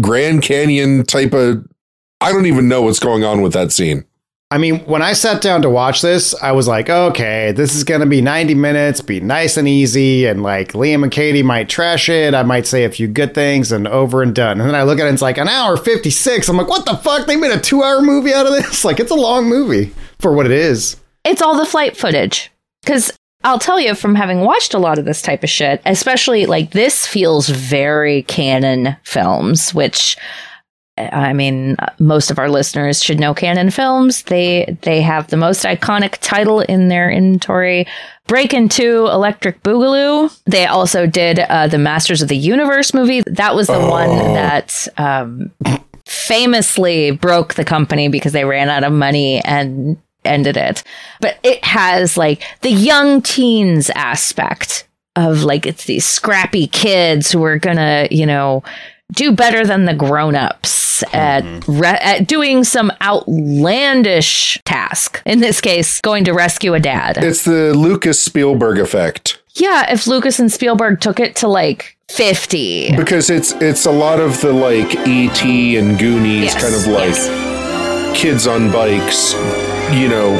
Grand 0.00 0.42
Canyon 0.42 1.04
type 1.04 1.32
of. 1.32 1.66
I 2.20 2.30
don't 2.30 2.46
even 2.46 2.68
know 2.68 2.82
what's 2.82 3.00
going 3.00 3.24
on 3.24 3.42
with 3.42 3.52
that 3.54 3.72
scene. 3.72 4.04
I 4.52 4.58
mean, 4.58 4.80
when 4.80 5.00
I 5.00 5.14
sat 5.14 5.40
down 5.40 5.62
to 5.62 5.70
watch 5.70 6.02
this, 6.02 6.34
I 6.42 6.52
was 6.52 6.68
like, 6.68 6.90
okay, 6.90 7.52
this 7.52 7.74
is 7.74 7.84
going 7.84 8.02
to 8.02 8.06
be 8.06 8.20
90 8.20 8.54
minutes, 8.54 9.00
be 9.00 9.18
nice 9.18 9.56
and 9.56 9.66
easy. 9.66 10.26
And 10.26 10.42
like 10.42 10.72
Liam 10.72 11.02
and 11.02 11.10
Katie 11.10 11.42
might 11.42 11.70
trash 11.70 12.10
it. 12.10 12.34
I 12.34 12.42
might 12.42 12.66
say 12.66 12.84
a 12.84 12.90
few 12.90 13.08
good 13.08 13.32
things 13.32 13.72
and 13.72 13.88
over 13.88 14.22
and 14.22 14.34
done. 14.34 14.60
And 14.60 14.68
then 14.68 14.74
I 14.74 14.82
look 14.82 14.98
at 14.98 15.04
it, 15.04 15.08
and 15.08 15.14
it's 15.14 15.22
like 15.22 15.38
an 15.38 15.48
hour 15.48 15.78
56. 15.78 16.50
I'm 16.50 16.58
like, 16.58 16.68
what 16.68 16.84
the 16.84 16.98
fuck? 16.98 17.26
They 17.26 17.34
made 17.34 17.50
a 17.50 17.58
two 17.58 17.82
hour 17.82 18.02
movie 18.02 18.34
out 18.34 18.44
of 18.44 18.52
this? 18.52 18.84
Like, 18.92 19.00
it's 19.00 19.10
a 19.10 19.14
long 19.14 19.48
movie 19.48 19.94
for 20.18 20.34
what 20.34 20.44
it 20.44 20.52
is. 20.52 20.98
it's 21.24 21.40
all 21.40 21.56
the 21.56 21.64
flight 21.64 21.96
footage. 21.96 22.50
Because 22.82 23.10
I'll 23.44 23.58
tell 23.58 23.80
you 23.80 23.94
from 23.94 24.16
having 24.16 24.40
watched 24.40 24.74
a 24.74 24.78
lot 24.78 24.98
of 24.98 25.06
this 25.06 25.22
type 25.22 25.42
of 25.42 25.48
shit, 25.48 25.80
especially 25.86 26.44
like 26.44 26.72
this 26.72 27.06
feels 27.06 27.48
very 27.48 28.24
Cannon 28.24 28.96
films, 29.02 29.72
which 29.72 30.18
I 30.98 31.32
mean, 31.32 31.76
most 31.98 32.30
of 32.30 32.38
our 32.38 32.50
listeners 32.50 33.02
should 33.02 33.18
know 33.18 33.32
Cannon 33.32 33.70
Films. 33.70 34.24
They 34.24 34.76
they 34.82 35.00
have 35.00 35.28
the 35.28 35.38
most 35.38 35.64
iconic 35.64 36.18
title 36.20 36.60
in 36.60 36.88
their 36.88 37.10
inventory, 37.10 37.86
Breakin' 38.26 38.68
2 38.68 39.08
Electric 39.08 39.62
Boogaloo. 39.62 40.38
They 40.44 40.66
also 40.66 41.06
did 41.06 41.38
uh, 41.38 41.68
the 41.68 41.78
Masters 41.78 42.20
of 42.20 42.28
the 42.28 42.36
Universe 42.36 42.92
movie. 42.92 43.22
That 43.26 43.54
was 43.54 43.68
the 43.68 43.80
one 43.80 44.10
that 44.34 44.86
um, 44.98 45.50
famously 46.04 47.10
broke 47.12 47.54
the 47.54 47.64
company 47.64 48.08
because 48.08 48.32
they 48.32 48.44
ran 48.44 48.68
out 48.68 48.84
of 48.84 48.92
money 48.92 49.42
and 49.44 49.96
ended 50.26 50.58
it. 50.58 50.82
But 51.20 51.38
it 51.42 51.64
has 51.64 52.18
like 52.18 52.42
the 52.60 52.70
young 52.70 53.22
teens 53.22 53.88
aspect 53.90 54.86
of 55.16 55.42
like 55.42 55.66
it's 55.66 55.84
these 55.84 56.06
scrappy 56.06 56.66
kids 56.66 57.30
who 57.30 57.42
are 57.44 57.58
gonna, 57.58 58.08
you 58.10 58.26
know, 58.26 58.62
do 59.12 59.32
better 59.32 59.64
than 59.66 59.84
the 59.84 59.94
grown-ups 59.94 61.02
at, 61.12 61.44
re- 61.68 61.98
at 62.00 62.26
doing 62.26 62.64
some 62.64 62.92
outlandish 63.00 64.60
task. 64.64 65.22
In 65.26 65.40
this 65.40 65.60
case, 65.60 66.00
going 66.00 66.24
to 66.24 66.32
rescue 66.32 66.74
a 66.74 66.80
dad. 66.80 67.18
It's 67.18 67.44
the 67.44 67.74
Lucas 67.74 68.20
Spielberg 68.20 68.78
effect 68.78 69.38
yeah, 69.54 69.92
if 69.92 70.06
Lucas 70.06 70.38
and 70.38 70.50
Spielberg 70.50 71.00
took 71.00 71.20
it 71.20 71.36
to 71.36 71.48
like 71.48 71.96
50. 72.10 72.96
because 72.96 73.28
it's 73.30 73.52
it's 73.60 73.84
a 73.86 73.90
lot 73.92 74.18
of 74.18 74.40
the 74.40 74.52
like 74.52 74.96
ET 75.06 75.44
and 75.44 75.98
Goonies 75.98 76.44
Yes, 76.44 76.62
kind 76.62 76.74
of 76.74 76.86
like 76.86 77.14
yes. 77.14 78.20
kids 78.20 78.46
on 78.46 78.72
bikes, 78.72 79.34
you 79.94 80.08
know, 80.08 80.32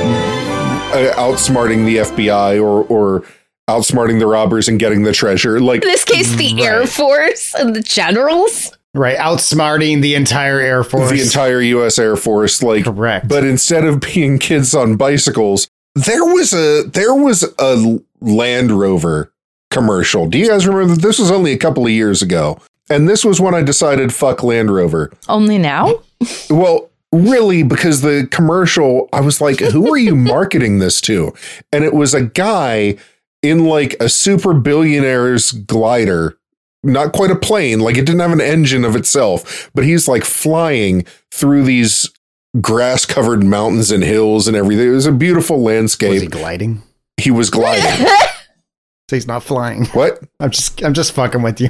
uh, 0.94 1.14
outsmarting 1.16 1.84
the 1.84 1.98
FBI 1.98 2.62
or 2.62 2.84
or 2.84 3.24
outsmarting 3.68 4.18
the 4.18 4.26
robbers 4.26 4.68
and 4.68 4.78
getting 4.78 5.02
the 5.02 5.12
treasure. 5.12 5.60
Like 5.60 5.82
In 5.82 5.88
this 5.88 6.04
case, 6.04 6.34
the 6.36 6.50
mm, 6.52 6.60
Air 6.60 6.86
Force 6.86 7.54
and 7.54 7.74
the 7.76 7.82
generals. 7.82 8.76
Right, 8.94 9.16
outsmarting 9.16 10.02
the 10.02 10.14
entire 10.14 10.60
Air 10.60 10.84
Force. 10.84 11.10
the 11.10 11.22
entire 11.22 11.60
US 11.62 11.98
Air 11.98 12.16
Force 12.16 12.62
like 12.62 12.84
Correct. 12.84 13.26
but 13.28 13.44
instead 13.44 13.84
of 13.84 14.00
being 14.00 14.38
kids 14.38 14.74
on 14.74 14.96
bicycles 14.96 15.68
there 15.94 16.24
was 16.24 16.52
a 16.52 16.82
there 16.88 17.14
was 17.14 17.42
a 17.58 18.00
Land 18.20 18.70
Rover 18.70 19.32
commercial. 19.70 20.26
Do 20.28 20.38
you 20.38 20.48
guys 20.48 20.66
remember 20.66 20.94
that 20.94 21.02
this 21.02 21.18
was 21.18 21.30
only 21.30 21.52
a 21.52 21.58
couple 21.58 21.84
of 21.86 21.90
years 21.92 22.20
ago? 22.22 22.58
And 22.90 23.08
this 23.08 23.24
was 23.24 23.40
when 23.40 23.54
I 23.54 23.62
decided 23.62 24.12
fuck 24.12 24.42
Land 24.42 24.70
Rover. 24.70 25.10
Only 25.28 25.56
now? 25.58 26.02
Well, 26.50 26.90
really 27.12 27.62
because 27.62 28.00
the 28.02 28.26
commercial 28.30 29.08
I 29.12 29.20
was 29.20 29.40
like 29.40 29.60
who 29.60 29.90
are 29.92 29.98
you 29.98 30.16
marketing 30.16 30.78
this 30.78 31.00
to? 31.02 31.32
And 31.72 31.84
it 31.84 31.94
was 31.94 32.12
a 32.14 32.22
guy 32.24 32.96
in 33.42 33.64
like 33.66 33.96
a 34.00 34.08
super 34.08 34.54
billionaire's 34.54 35.52
glider 35.52 36.38
not 36.84 37.12
quite 37.12 37.30
a 37.30 37.36
plane, 37.36 37.80
like 37.80 37.96
it 37.96 38.04
didn't 38.04 38.20
have 38.20 38.32
an 38.32 38.40
engine 38.40 38.84
of 38.84 38.96
itself, 38.96 39.70
but 39.74 39.84
he's 39.84 40.08
like 40.08 40.24
flying 40.24 41.04
through 41.30 41.62
these 41.62 42.10
grass 42.60 43.06
covered 43.06 43.44
mountains 43.44 43.90
and 43.90 44.02
hills 44.02 44.48
and 44.48 44.56
everything. 44.56 44.88
It 44.88 44.90
was 44.90 45.06
a 45.06 45.12
beautiful 45.12 45.62
landscape. 45.62 46.10
was 46.10 46.22
he 46.22 46.26
landscape. 46.26 46.40
gliding? 46.40 46.82
He 47.18 47.30
was 47.30 47.50
gliding. 47.50 48.06
So 49.10 49.16
he's 49.16 49.26
not 49.26 49.42
flying. 49.42 49.84
what? 49.88 50.20
I'm 50.40 50.50
just 50.50 50.82
I'm 50.82 50.94
just 50.94 51.12
fucking 51.12 51.42
with 51.42 51.60
you. 51.60 51.68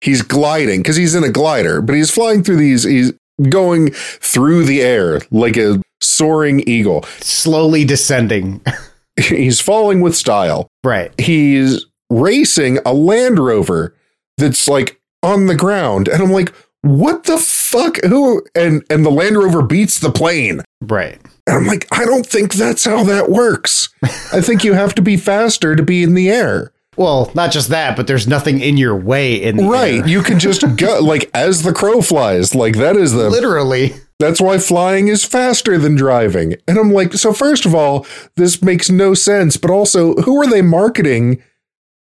He's 0.00 0.22
gliding 0.22 0.80
because 0.80 0.96
he's 0.96 1.14
in 1.14 1.22
a 1.22 1.28
glider, 1.28 1.82
but 1.82 1.94
he's 1.94 2.10
flying 2.10 2.42
through 2.42 2.56
these, 2.56 2.84
he's 2.84 3.12
going 3.50 3.90
through 3.90 4.64
the 4.64 4.80
air 4.80 5.20
like 5.30 5.58
a 5.58 5.82
soaring 6.00 6.60
eagle. 6.66 7.02
Slowly 7.20 7.84
descending. 7.84 8.62
He's 9.20 9.60
falling 9.60 10.00
with 10.00 10.16
style. 10.16 10.68
right. 10.84 11.12
He's 11.20 11.86
racing 12.10 12.78
a 12.84 12.92
Land 12.92 13.38
Rover 13.38 13.94
that's 14.38 14.68
like 14.68 15.00
on 15.22 15.46
the 15.46 15.54
ground. 15.54 16.08
And 16.08 16.22
I'm 16.22 16.30
like, 16.30 16.52
what 16.82 17.24
the 17.24 17.38
fuck? 17.38 17.96
Who? 18.04 18.44
And 18.54 18.84
and 18.90 19.04
the 19.04 19.10
Land 19.10 19.38
Rover 19.38 19.62
beats 19.62 19.98
the 20.00 20.10
plane. 20.10 20.62
Right. 20.80 21.18
And 21.46 21.56
I'm 21.56 21.66
like, 21.66 21.86
I 21.92 22.04
don't 22.04 22.26
think 22.26 22.54
that's 22.54 22.84
how 22.84 23.04
that 23.04 23.30
works. 23.30 23.88
I 24.32 24.40
think 24.40 24.64
you 24.64 24.72
have 24.74 24.94
to 24.96 25.02
be 25.02 25.16
faster 25.16 25.74
to 25.76 25.82
be 25.82 26.02
in 26.02 26.14
the 26.14 26.30
air. 26.30 26.72
Well, 26.96 27.30
not 27.34 27.52
just 27.52 27.70
that, 27.70 27.96
but 27.96 28.06
there's 28.06 28.28
nothing 28.28 28.60
in 28.60 28.76
your 28.76 28.94
way 28.94 29.34
in 29.42 29.56
the 29.56 29.64
Right. 29.64 30.00
air. 30.02 30.08
You 30.08 30.22
can 30.22 30.38
just 30.38 30.62
go 30.76 31.00
like 31.02 31.30
as 31.34 31.62
the 31.62 31.72
crow 31.72 32.02
flies. 32.02 32.54
Like 32.54 32.76
that 32.76 32.96
is 32.96 33.12
the 33.12 33.30
Literally. 33.30 33.94
That's 34.22 34.40
why 34.40 34.56
flying 34.58 35.08
is 35.08 35.24
faster 35.24 35.76
than 35.78 35.96
driving. 35.96 36.54
And 36.68 36.78
I'm 36.78 36.92
like, 36.92 37.12
so 37.14 37.32
first 37.32 37.66
of 37.66 37.74
all, 37.74 38.06
this 38.36 38.62
makes 38.62 38.88
no 38.88 39.14
sense. 39.14 39.56
But 39.56 39.72
also, 39.72 40.14
who 40.14 40.40
are 40.40 40.46
they 40.46 40.62
marketing 40.62 41.42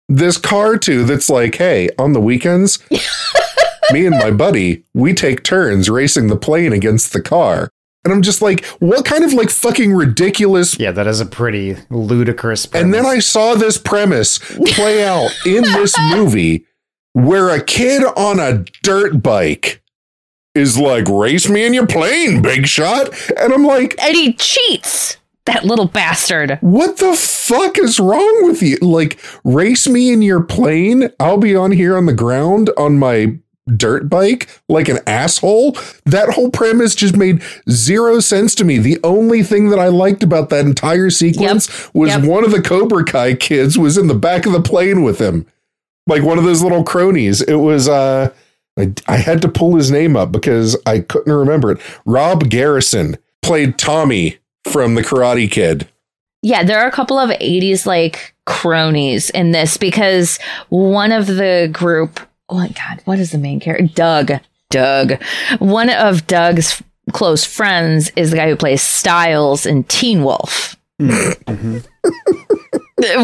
this 0.08 0.38
car 0.38 0.78
to 0.78 1.04
that's 1.04 1.30
like, 1.32 1.56
hey, 1.56 1.90
on 1.98 2.14
the 2.14 2.22
weekends, 2.22 2.78
me 3.92 4.06
and 4.06 4.18
my 4.20 4.30
buddy, 4.30 4.84
we 4.94 5.14
take 5.14 5.44
turns 5.44 5.90
racing 5.90 6.28
the 6.28 6.36
plane 6.38 6.74
against 6.74 7.12
the 7.12 7.22
car. 7.22 7.70
And 8.04 8.14
I'm 8.14 8.22
just 8.22 8.42
like, 8.42 8.66
what 8.80 9.04
kind 9.04 9.24
of 9.24 9.34
like 9.34 9.50
fucking 9.50 9.94
ridiculous 9.94 10.78
Yeah, 10.80 10.92
that 10.92 11.08
is 11.08 11.22
a 11.22 11.26
pretty 11.26 11.76
ludicrous. 11.90 12.66
and 12.74 12.94
then 12.94 13.06
I 13.06 13.18
saw 13.18 13.56
this 13.56 13.78
premise 13.80 14.38
play 14.74 15.04
out 15.04 15.32
in 15.46 15.64
this 15.64 15.96
movie 16.12 16.66
where 17.14 17.50
a 17.50 17.64
kid 17.64 18.04
on 18.16 18.40
a 18.40 18.64
dirt 18.84 19.22
bike 19.24 19.81
is 20.56 20.78
like, 20.78 21.08
race 21.08 21.50
me 21.50 21.66
in 21.66 21.74
your 21.74 21.88
plane, 21.88 22.42
big 22.42 22.68
shot. 22.68 23.10
And 23.40 23.54
I'm 23.54 23.64
like, 23.64 23.96
And 24.02 24.16
he 24.16 24.34
cheats. 24.34 25.18
That 25.46 25.66
little 25.66 25.88
bastard. 25.88 26.60
what 26.62 26.98
the 26.98 27.16
fuck 27.16 27.80
is 27.80 28.00
wrong 28.00 28.46
with 28.46 28.62
you? 28.62 28.78
Like, 28.80 29.20
race 29.44 29.88
me 29.88 30.14
in 30.14 30.22
your 30.22 30.42
plane. 30.44 31.10
I'll 31.20 31.38
be 31.40 31.56
on 31.56 31.72
here 31.72 31.98
on 31.98 32.06
the 32.06 32.14
ground 32.14 32.70
on 32.78 33.00
my 33.00 33.38
dirt 33.76 34.08
bike 34.08 34.48
like 34.70 34.88
an 34.88 35.00
asshole. 35.08 35.76
That 36.06 36.30
whole 36.36 36.52
premise 36.52 36.94
just 36.94 37.18
made 37.18 37.42
zero 37.70 38.20
sense 38.20 38.54
to 38.56 38.64
me. 38.66 38.78
The 38.78 39.00
only 39.04 39.42
thing 39.42 39.70
that 39.70 39.80
I 39.80 39.88
liked 39.88 40.22
about 40.22 40.50
that 40.50 40.66
entire 40.66 41.10
sequence 41.10 41.92
was 41.94 42.10
Yep. 42.12 42.24
one 42.24 42.44
of 42.44 42.52
the 42.52 42.62
Cobra 42.62 43.04
Kai 43.04 43.34
kids 43.34 43.80
was 43.80 43.98
in 43.98 44.08
the 44.08 44.14
back 44.16 44.46
of 44.46 44.52
the 44.52 44.62
plane 44.62 45.02
with 45.04 45.20
him. 45.20 45.48
Like 46.06 46.22
one 46.24 46.38
of 46.38 46.44
those 46.44 46.62
little 46.62 46.84
cronies. 46.84 47.42
It 47.42 47.56
was 47.56 47.90
uh 47.90 48.32
I, 48.80 48.94
I 49.08 49.18
had 49.18 49.42
to 49.42 49.50
pull 49.50 49.76
his 49.76 49.92
name 49.92 50.16
up 50.16 50.32
because 50.32 50.78
I 50.86 51.00
couldn't 51.00 51.32
remember 51.34 51.72
it. 51.72 51.82
Rob 52.06 52.50
Garrison 52.50 53.18
played 53.42 53.78
Tommy 53.78 54.38
from 54.66 54.96
the 54.96 55.02
Karate 55.02 55.50
Kid. 55.52 55.88
Yeah, 56.44 56.64
there 56.64 56.80
are 56.80 56.88
a 56.88 56.92
couple 56.92 57.20
of 57.20 57.30
80s 57.30 57.86
like 57.86 58.34
cronies 58.46 59.30
in 59.30 59.52
this 59.52 59.78
because 59.78 60.40
one 60.70 61.12
of 61.12 61.28
the 61.28 61.70
group, 61.72 62.20
oh 62.50 62.56
my 62.56 62.70
God, 62.70 63.02
what 63.06 63.20
is 63.20 63.32
the 63.32 63.38
main 63.38 63.60
character? 63.60 63.88
Doug. 63.94 64.32
Doug. 64.70 65.22
One 65.60 65.90
of 65.90 66.26
Doug's 66.28 66.82
close 67.12 67.44
friends 67.44 68.12
is 68.16 68.32
the 68.32 68.38
guy 68.38 68.48
who 68.50 68.56
plays 68.56 68.82
Stiles 68.82 69.66
in 69.66 69.84
Teen 69.84 70.24
Wolf. 70.24 70.78
Mhm. 71.00 71.86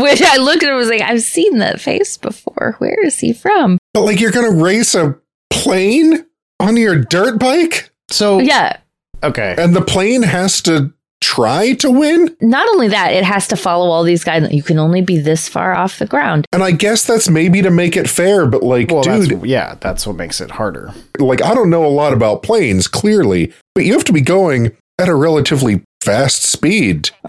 Which 0.01 0.21
I 0.23 0.37
looked 0.37 0.63
at 0.63 0.69
and 0.69 0.77
was 0.77 0.89
like, 0.89 1.01
I've 1.01 1.21
seen 1.21 1.59
that 1.59 1.79
face 1.79 2.17
before. 2.17 2.75
Where 2.79 2.97
is 3.05 3.19
he 3.19 3.31
from? 3.33 3.77
But 3.93 4.01
like 4.01 4.19
you're 4.19 4.31
gonna 4.31 4.51
race 4.51 4.95
a 4.95 5.17
plane 5.49 6.25
on 6.59 6.77
your 6.77 6.95
dirt 6.95 7.39
bike? 7.39 7.91
So 8.09 8.39
Yeah. 8.39 8.77
okay. 9.23 9.55
And 9.57 9.75
the 9.75 9.81
plane 9.81 10.23
has 10.23 10.61
to 10.63 10.93
try 11.19 11.73
to 11.73 11.89
win? 11.89 12.35
Not 12.41 12.67
only 12.69 12.87
that, 12.89 13.11
it 13.11 13.23
has 13.23 13.47
to 13.47 13.55
follow 13.57 13.89
all 13.89 14.03
these 14.03 14.23
guidelines. 14.23 14.53
You 14.53 14.61
can 14.63 14.77
only 14.77 15.01
be 15.01 15.17
this 15.17 15.49
far 15.49 15.73
off 15.75 15.97
the 15.97 16.05
ground. 16.05 16.45
And 16.53 16.63
I 16.63 16.71
guess 16.71 17.05
that's 17.05 17.27
maybe 17.27 17.61
to 17.63 17.71
make 17.71 17.97
it 17.97 18.07
fair, 18.09 18.45
but 18.45 18.61
like, 18.63 18.91
Well, 18.91 19.01
dude, 19.01 19.29
that's, 19.31 19.45
yeah, 19.45 19.75
that's 19.81 20.05
what 20.05 20.15
makes 20.15 20.39
it 20.39 20.51
harder. 20.51 20.93
like 21.19 21.41
I 21.43 21.53
don't 21.55 21.69
know 21.71 21.85
a 21.85 21.89
lot 21.89 22.13
about 22.13 22.43
planes, 22.43 22.87
clearly, 22.87 23.51
but 23.73 23.83
you 23.83 23.93
have 23.93 24.03
to 24.05 24.13
be 24.13 24.21
going 24.21 24.77
at 24.99 25.09
a 25.09 25.15
relatively 25.15 25.83
fast 26.01 26.43
speed. 26.43 27.09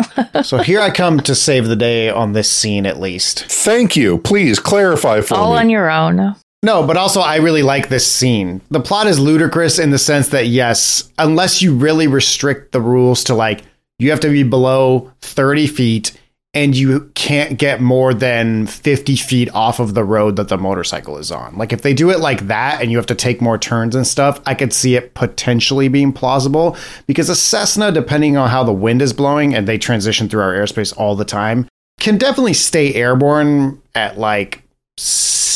So 0.45 0.59
here 0.59 0.81
I 0.81 0.91
come 0.91 1.21
to 1.21 1.35
save 1.35 1.67
the 1.67 1.75
day 1.77 2.09
on 2.11 2.33
this 2.33 2.49
scene, 2.51 2.87
at 2.87 3.01
least. 3.01 3.45
Thank 3.47 3.97
you. 3.97 4.19
Please 4.19 4.59
clarify 4.61 5.21
for 5.21 5.35
all 5.35 5.55
me. 5.55 5.59
on 5.61 5.71
your 5.71 5.91
own. 5.91 6.37
No, 6.63 6.85
but 6.85 6.97
also 6.97 7.21
I 7.21 7.37
really 7.37 7.63
like 7.63 7.89
this 7.89 8.11
scene. 8.11 8.61
The 8.71 8.81
plot 8.81 9.07
is 9.07 9.21
ludicrous 9.21 9.79
in 9.79 9.91
the 9.91 9.99
sense 9.99 10.29
that 10.31 10.47
yes, 10.47 11.11
unless 11.19 11.63
you 11.63 11.75
really 11.75 12.09
restrict 12.09 12.73
the 12.73 12.81
rules 12.81 13.25
to 13.25 13.35
like 13.35 13.63
you 13.99 14.11
have 14.11 14.21
to 14.21 14.31
be 14.31 14.43
below 14.43 15.13
30 15.21 15.67
feet 15.67 16.21
and 16.55 16.75
you 16.75 17.11
can't 17.15 17.59
get 17.59 17.81
more 17.81 18.15
than 18.15 18.67
50 18.67 19.17
feet 19.17 19.51
off 19.55 19.81
of 19.81 19.95
the 19.95 20.03
road 20.03 20.37
that 20.37 20.49
the 20.49 20.57
motorcycle 20.57 21.19
is 21.19 21.31
on. 21.31 21.57
Like 21.57 21.73
if 21.73 21.83
they 21.83 21.93
do 21.93 22.11
it 22.11 22.21
like 22.21 22.47
that 22.47 22.81
and 22.81 22.91
you 22.91 22.97
have 22.97 23.07
to 23.07 23.15
take 23.15 23.41
more 23.41 23.59
turns 23.59 23.95
and 23.95 24.07
stuff, 24.07 24.41
I 24.47 24.55
could 24.55 24.73
see 24.73 24.97
it 24.97 25.15
potentially 25.15 25.89
being 25.89 26.13
plausible 26.13 26.77
because 27.07 27.29
a 27.29 27.37
Cessna 27.37 27.93
depending 27.93 28.37
on 28.37 28.49
how 28.49 28.65
the 28.65 28.73
wind 28.73 29.03
is 29.03 29.13
blowing 29.13 29.55
and 29.55 29.69
they 29.69 29.79
transition 29.79 30.29
through 30.29 30.43
our 30.43 30.55
airspace 30.55 30.97
all 30.97 31.15
the 31.15 31.25
time 31.25 31.69
can 32.01 32.17
definitely 32.17 32.55
stay 32.55 32.95
airborne 32.95 33.81
at 33.95 34.19
like 34.19 34.63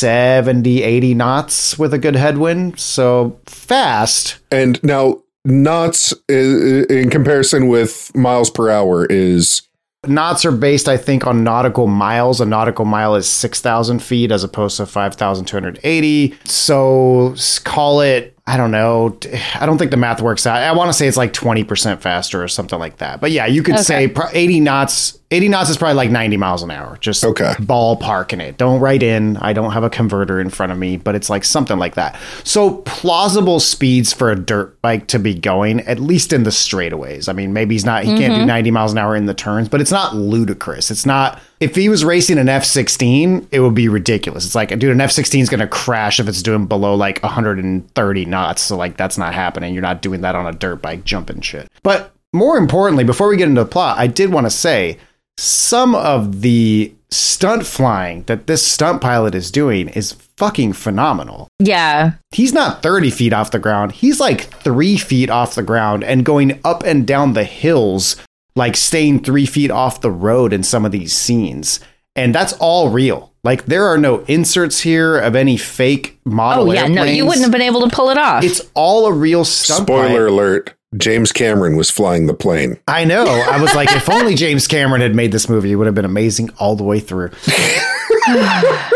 70, 0.03 0.83
80 0.83 1.13
knots 1.13 1.79
with 1.79 1.93
a 1.93 1.97
good 1.97 2.15
headwind. 2.15 2.77
So 2.77 3.39
fast. 3.45 4.37
and 4.51 4.83
now 4.83 5.21
knots 5.45 6.13
in 6.27 7.09
comparison 7.09 7.69
with 7.69 8.11
miles 8.13 8.49
per 8.49 8.69
hour 8.69 9.05
is 9.05 9.61
Knots 10.05 10.43
are 10.43 10.51
based, 10.51 10.89
I 10.89 10.97
think, 10.97 11.25
on 11.25 11.45
nautical 11.45 11.87
miles. 11.87 12.41
A 12.41 12.45
nautical 12.45 12.83
mile 12.83 13.15
is 13.15 13.25
6,000 13.29 13.99
feet 14.03 14.31
as 14.31 14.43
opposed 14.43 14.75
to 14.75 14.85
5,280. 14.85 16.35
So 16.43 17.33
call 17.63 18.01
it, 18.01 18.37
I 18.45 18.57
don't 18.57 18.71
know. 18.71 19.17
I 19.55 19.65
don't 19.65 19.77
think 19.77 19.91
the 19.91 19.97
math 19.97 20.21
works 20.21 20.45
out. 20.45 20.57
I 20.61 20.73
want 20.73 20.89
to 20.89 20.93
say 20.93 21.07
it's 21.07 21.15
like 21.15 21.31
20% 21.31 22.01
faster 22.01 22.43
or 22.43 22.49
something 22.49 22.77
like 22.77 22.97
that. 22.97 23.21
But 23.21 23.31
yeah, 23.31 23.45
you 23.45 23.63
could 23.63 23.75
Okay. 23.75 23.83
say 23.83 24.13
80 24.33 24.59
knots. 24.59 25.17
80 25.31 25.47
knots 25.47 25.69
is 25.69 25.77
probably 25.77 25.95
like 25.95 26.11
90 26.11 26.35
miles 26.35 26.61
an 26.61 26.69
hour. 26.69 26.97
Just 26.99 27.23
Okay. 27.23 27.53
ballparking 27.61 28.41
it. 28.41 28.57
Don't 28.57 28.81
write 28.81 29.01
in. 29.01 29.37
I 29.37 29.53
don't 29.53 29.71
have 29.71 29.85
a 29.85 29.89
converter 29.89 30.41
in 30.41 30.49
front 30.49 30.73
of 30.73 30.77
me, 30.77 30.97
but 30.97 31.15
it's 31.15 31.29
like 31.29 31.45
something 31.45 31.79
like 31.79 31.95
that. 31.95 32.17
So 32.43 32.75
plausible 32.85 33.61
speeds 33.61 34.11
for 34.11 34.29
a 34.29 34.35
dirt 34.35 34.79
bike 34.81 35.07
to 35.07 35.19
be 35.19 35.33
going, 35.33 35.79
at 35.81 35.99
least 35.99 36.33
in 36.33 36.43
the 36.43 36.49
straightaways. 36.49 37.29
I 37.29 37.33
mean, 37.33 37.53
maybe 37.53 37.75
he's 37.75 37.85
not, 37.85 38.03
he 38.03 38.09
can't 38.17 38.33
do 38.33 38.39
mm-hmm. 38.39 38.47
90 38.47 38.71
miles 38.71 38.91
an 38.91 38.97
hour 38.97 39.15
in 39.15 39.25
the 39.25 39.33
turns, 39.33 39.69
but 39.69 39.79
it's 39.79 39.91
not 39.91 40.17
ludicrous. 40.17 40.91
It's 40.91 41.05
not, 41.05 41.39
if 41.63 41.75
he 41.75 41.89
was 41.89 42.03
racing 42.03 42.37
an 42.37 42.49
F 42.49 42.65
16, 42.65 43.47
it 43.51 43.59
would 43.61 43.73
be 43.73 43.87
ridiculous. 43.87 44.45
It's 44.45 44.55
like, 44.55 44.69
dude, 44.69 44.83
an 44.91 45.01
F 45.01 45.11
16 45.11 45.41
is 45.41 45.49
going 45.49 45.61
to 45.61 45.67
crash 45.67 46.19
if 46.19 46.27
it's 46.27 46.43
doing 46.43 46.65
below 46.65 46.93
like 46.95 47.21
130 47.23 48.25
knots. 48.25 48.61
So, 48.61 48.75
like, 48.75 48.97
that's 48.97 49.17
not 49.17 49.33
happening. 49.33 49.73
You're 49.73 49.81
not 49.81 50.01
doing 50.01 50.21
that 50.21 50.35
on 50.35 50.45
a 50.45 50.57
dirt 50.57 50.81
bike 50.81 51.05
jumping 51.05 51.41
shit. 51.41 51.69
But 51.81 52.13
more 52.33 52.57
importantly, 52.57 53.03
before 53.03 53.29
we 53.29 53.37
get 53.37 53.47
into 53.47 53.63
the 53.63 53.69
plot, 53.69 53.97
I 53.97 54.07
did 54.07 54.31
want 54.31 54.45
to 54.45 54.51
say, 54.51 54.97
some 55.37 55.95
of 55.95 56.41
the 56.41 56.93
stunt 57.09 57.65
flying 57.65 58.23
that 58.23 58.47
this 58.47 58.65
stunt 58.65 59.01
pilot 59.01 59.35
is 59.35 59.51
doing 59.51 59.89
is 59.89 60.13
fucking 60.37 60.73
phenomenal. 60.73 61.47
Yeah. 61.59 62.13
He's 62.31 62.53
not 62.53 62.83
30 62.83 63.09
feet 63.11 63.33
off 63.33 63.51
the 63.51 63.59
ground. 63.59 63.93
He's 63.93 64.19
like 64.19 64.41
three 64.61 64.97
feet 64.97 65.29
off 65.29 65.55
the 65.55 65.63
ground 65.63 66.03
and 66.03 66.25
going 66.25 66.59
up 66.63 66.83
and 66.83 67.07
down 67.07 67.33
the 67.33 67.43
hills, 67.43 68.15
like 68.55 68.75
staying 68.75 69.23
three 69.23 69.45
feet 69.45 69.71
off 69.71 70.01
the 70.01 70.11
road 70.11 70.53
in 70.53 70.63
some 70.63 70.85
of 70.85 70.91
these 70.91 71.13
scenes. 71.13 71.79
And 72.15 72.33
that's 72.33 72.53
all 72.53 72.89
real. 72.89 73.33
Like 73.43 73.65
there 73.65 73.85
are 73.85 73.97
no 73.97 74.19
inserts 74.25 74.81
here 74.81 75.17
of 75.17 75.35
any 75.35 75.57
fake 75.57 76.19
model. 76.25 76.69
Oh 76.69 76.73
yeah, 76.73 76.87
no, 76.87 77.03
you 77.03 77.25
wouldn't 77.25 77.43
have 77.43 77.51
been 77.51 77.61
able 77.61 77.87
to 77.87 77.93
pull 77.93 78.09
it 78.09 78.17
off. 78.17 78.43
It's 78.43 78.61
all 78.73 79.05
a 79.07 79.11
real 79.11 79.43
stunt. 79.43 79.81
Spoiler 79.81 80.07
pilot. 80.07 80.29
alert: 80.29 80.73
James 80.95 81.31
Cameron 81.31 81.75
was 81.75 81.89
flying 81.89 82.27
the 82.27 82.33
plane. 82.33 82.79
I 82.87 83.03
know. 83.03 83.25
I 83.25 83.59
was 83.59 83.73
like, 83.75 83.91
if 83.91 84.09
only 84.09 84.35
James 84.35 84.67
Cameron 84.67 85.01
had 85.01 85.15
made 85.15 85.31
this 85.31 85.49
movie, 85.49 85.71
it 85.71 85.75
would 85.75 85.87
have 85.87 85.95
been 85.95 86.05
amazing 86.05 86.51
all 86.59 86.75
the 86.75 86.83
way 86.83 86.99
through. 86.99 87.31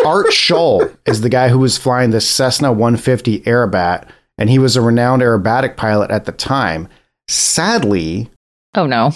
Art 0.06 0.28
Scholl 0.28 0.96
is 1.06 1.22
the 1.22 1.30
guy 1.30 1.50
who 1.50 1.60
was 1.60 1.78
flying 1.78 2.12
the 2.12 2.22
Cessna 2.22 2.72
150 2.72 3.42
Aerobat, 3.42 4.08
and 4.38 4.50
he 4.50 4.60
was 4.60 4.78
a 4.78 4.82
renowned 4.82 5.22
aerobatic 5.22 5.76
pilot 5.76 6.12
at 6.12 6.26
the 6.26 6.32
time. 6.32 6.88
Sadly, 7.28 8.30
oh 8.76 8.86
no. 8.86 9.12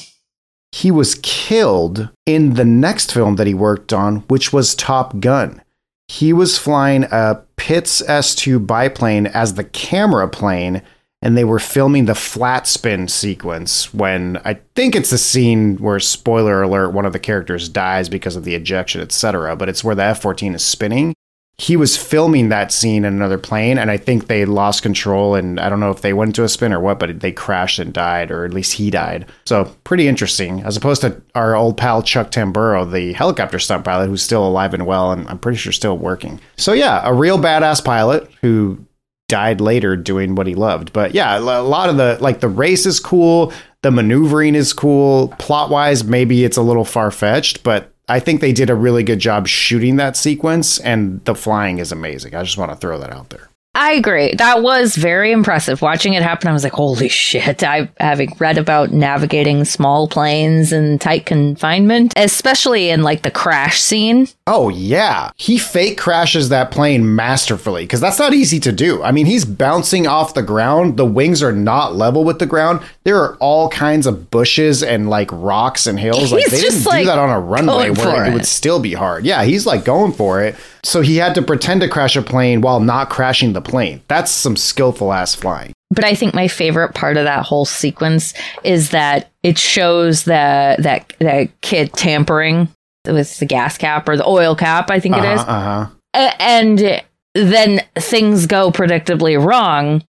He 0.72 0.92
was 0.92 1.20
killed 1.22 2.10
in 2.26 2.54
the 2.54 2.66
next 2.66 3.14
film 3.14 3.36
that 3.36 3.48
he 3.48 3.54
worked 3.54 3.92
on, 3.92 4.18
which 4.28 4.54
was 4.54 4.76
Top 4.76 5.20
Gun. 5.20 5.62
He 6.08 6.34
was 6.34 6.58
flying 6.58 7.04
a 7.06 7.42
Pitts 7.56 8.02
S2 8.02 8.66
biplane 8.66 9.28
as 9.28 9.54
the 9.54 9.64
camera 9.64 10.28
plane, 10.28 10.82
and 11.22 11.38
they 11.38 11.44
were 11.44 11.60
filming 11.60 12.06
the 12.06 12.16
flat 12.16 12.68
spin 12.68 13.08
sequence 13.08 13.94
when 13.94 14.38
I 14.44 14.60
think 14.76 14.96
it's 14.96 15.12
the 15.12 15.18
scene 15.18 15.78
where, 15.78 16.00
spoiler 16.00 16.64
alert, 16.64 16.90
one 16.90 17.06
of 17.06 17.14
the 17.14 17.20
characters 17.20 17.70
dies 17.70 18.10
because 18.10 18.36
of 18.36 18.44
the 18.44 18.56
ejection, 18.56 19.02
etc. 19.02 19.56
But 19.56 19.70
it's 19.70 19.84
where 19.84 19.96
the 19.96 20.04
F 20.04 20.22
14 20.22 20.56
is 20.56 20.64
spinning 20.64 21.14
he 21.62 21.78
was 21.78 21.96
filming 21.96 22.50
that 22.50 22.72
scene 22.72 23.06
in 23.06 23.14
another 23.14 23.38
plane 23.38 23.78
and 23.78 23.92
i 23.92 23.98
think 23.98 24.26
they 24.28 24.46
lost 24.46 24.82
control 24.82 25.36
and 25.36 25.60
i 25.60 25.70
don't 25.70 25.80
know 25.80 25.92
if 25.92 26.02
they 26.02 26.14
went 26.14 26.30
into 26.30 26.44
a 26.44 26.50
spin 26.50 26.74
or 26.74 26.80
what 26.80 26.98
but 26.98 27.20
they 27.20 27.32
crashed 27.32 27.80
and 27.80 27.94
died 27.94 28.32
or 28.32 28.46
at 28.46 28.54
least 28.54 28.74
he 28.74 28.90
died. 28.90 29.26
So 29.46 29.76
pretty 29.84 30.08
interesting. 30.08 30.62
As 30.62 30.78
opposed 30.78 31.02
to 31.02 31.22
our 31.36 31.56
old 31.56 31.78
pal 31.78 32.02
Chuck 32.04 32.32
Tamburro 32.32 32.90
the 32.90 33.14
helicopter 33.14 33.60
stunt 33.60 33.86
pilot 33.86 34.08
who's 34.08 34.24
still 34.24 34.46
alive 34.46 34.74
and 34.74 34.86
well 34.86 35.12
and 35.12 35.28
i'm 35.28 35.40
pretty 35.40 35.58
sure 35.58 35.72
still 35.72 35.98
working. 35.98 36.40
So 36.58 36.74
yeah 36.74 37.02
a 37.04 37.14
real 37.14 37.38
badass 37.38 37.84
pilot 37.84 38.30
who 38.42 38.84
died 39.30 39.62
later 39.62 39.96
doing 39.96 40.36
what 40.36 40.48
he 40.48 40.56
loved. 40.56 40.94
But 40.94 41.14
yeah 41.14 41.38
a 41.38 41.62
lot 41.62 41.90
of 41.90 41.98
the 41.98 42.18
like 42.20 42.40
the 42.40 42.50
race 42.50 42.86
is 42.86 43.00
cool 43.00 43.54
the 43.82 43.92
maneuvering 43.92 44.54
is 44.54 44.74
cool. 44.74 45.30
Plot 45.40 45.70
wise 45.70 46.04
maybe 46.04 46.44
it's 46.44 46.58
a 46.58 46.62
little 46.62 46.86
far-fetched 46.86 47.64
but 47.64 47.91
I 48.12 48.20
think 48.20 48.42
they 48.42 48.52
did 48.52 48.70
a 48.70 48.76
really 48.76 49.04
good 49.04 49.20
job 49.20 49.48
shooting 49.48 49.96
that 49.96 50.18
sequence, 50.18 50.80
and 50.80 51.24
the 51.24 51.34
flying 51.34 51.78
is 51.78 51.94
amazing. 51.94 52.36
I 52.36 52.44
just 52.44 52.58
want 52.58 52.70
to 52.70 52.76
throw 52.76 53.00
that 53.00 53.10
out 53.10 53.30
there. 53.30 53.48
I 53.74 53.94
agree. 53.94 54.36
That 54.36 54.62
was 54.62 54.98
very 54.98 55.32
impressive. 55.32 55.82
Watching 55.82 56.14
it 56.14 56.22
happen, 56.22 56.50
I 56.50 56.52
was 56.52 56.66
like, 56.66 56.74
holy 56.74 57.08
shit. 57.08 57.64
I, 57.64 57.90
having 58.02 58.36
read 58.38 58.58
about 58.58 58.92
navigating 58.92 59.64
small 59.64 60.10
planes 60.10 60.74
and 60.74 61.00
tight 61.00 61.26
confinement, 61.26 62.12
especially 62.18 62.90
in 62.90 63.02
like 63.02 63.22
the 63.22 63.32
crash 63.32 63.80
scene. 63.80 64.28
Oh, 64.54 64.68
yeah. 64.68 65.32
He 65.38 65.58
fake 65.58 65.98
crashes 65.98 66.50
that 66.50 66.72
plane 66.72 67.16
masterfully 67.16 67.84
because 67.84 68.02
that's 68.02 68.20
not 68.20 68.34
easy 68.34 68.60
to 68.60 68.74
do. 68.74 69.02
I 69.02 69.14
mean, 69.14 69.26
he's 69.26 69.46
bouncing 69.46 70.08
off 70.08 70.34
the 70.34 70.44
ground. 70.44 70.98
The 70.98 71.06
wings 71.06 71.42
are 71.42 71.54
not 71.54 71.96
level 71.96 72.26
with 72.26 72.40
the 72.40 72.46
ground. 72.46 72.82
There 73.06 73.16
are 73.16 73.38
all 73.38 73.70
kinds 73.70 74.06
of 74.06 74.30
bushes 74.30 74.84
and 74.84 75.10
like 75.10 75.30
rocks 75.32 75.88
and 75.88 75.98
hills. 75.98 76.34
Like 76.34 76.48
they 76.48 76.60
just, 76.60 76.80
didn't 76.80 76.86
like, 76.86 77.04
do 77.04 77.06
that 77.06 77.18
on 77.18 77.30
a 77.30 77.40
runway 77.40 77.92
where 77.92 78.26
it 78.26 78.32
it. 78.32 78.34
would 78.34 78.46
still 78.46 78.82
be 78.82 78.94
hard. 78.94 79.24
Yeah, 79.24 79.46
he's 79.46 79.66
like 79.66 79.86
going 79.86 80.12
for 80.12 80.42
it. 80.42 80.58
So 80.84 81.00
he 81.00 81.16
had 81.16 81.34
to 81.36 81.42
pretend 81.42 81.80
to 81.80 81.88
crash 81.88 82.18
a 82.18 82.22
plane 82.22 82.60
while 82.60 82.82
not 82.82 83.10
crashing 83.10 83.54
the 83.54 83.62
plane. 83.62 84.02
That's 84.10 84.32
some 84.32 84.58
skillful 84.58 85.14
ass 85.14 85.34
flying. 85.34 85.72
But 85.92 86.04
I 86.04 86.14
think 86.14 86.34
my 86.34 86.50
favorite 86.50 86.94
part 86.94 87.16
of 87.16 87.24
that 87.24 87.46
whole 87.46 87.66
sequence 87.66 88.34
is 88.66 88.90
that 88.90 89.30
it 89.44 89.58
shows 89.58 90.26
that 90.26 90.84
that 90.84 91.14
that 91.20 91.62
kid 91.62 91.94
tampering 91.94 92.68
with 93.06 93.38
the 93.40 93.46
gas 93.46 93.78
cap 93.78 94.08
or 94.08 94.18
the 94.18 94.28
oil 94.28 94.56
cap, 94.56 94.90
I 94.90 95.00
think 95.00 95.16
it 95.18 95.24
is. 95.24 95.40
Uh 95.42 95.46
huh. 95.46 95.88
A- 96.14 96.42
and 96.42 97.02
then 97.34 97.82
things 97.96 98.46
go 98.46 98.72
predictably 98.72 99.44
wrong. 99.44 100.04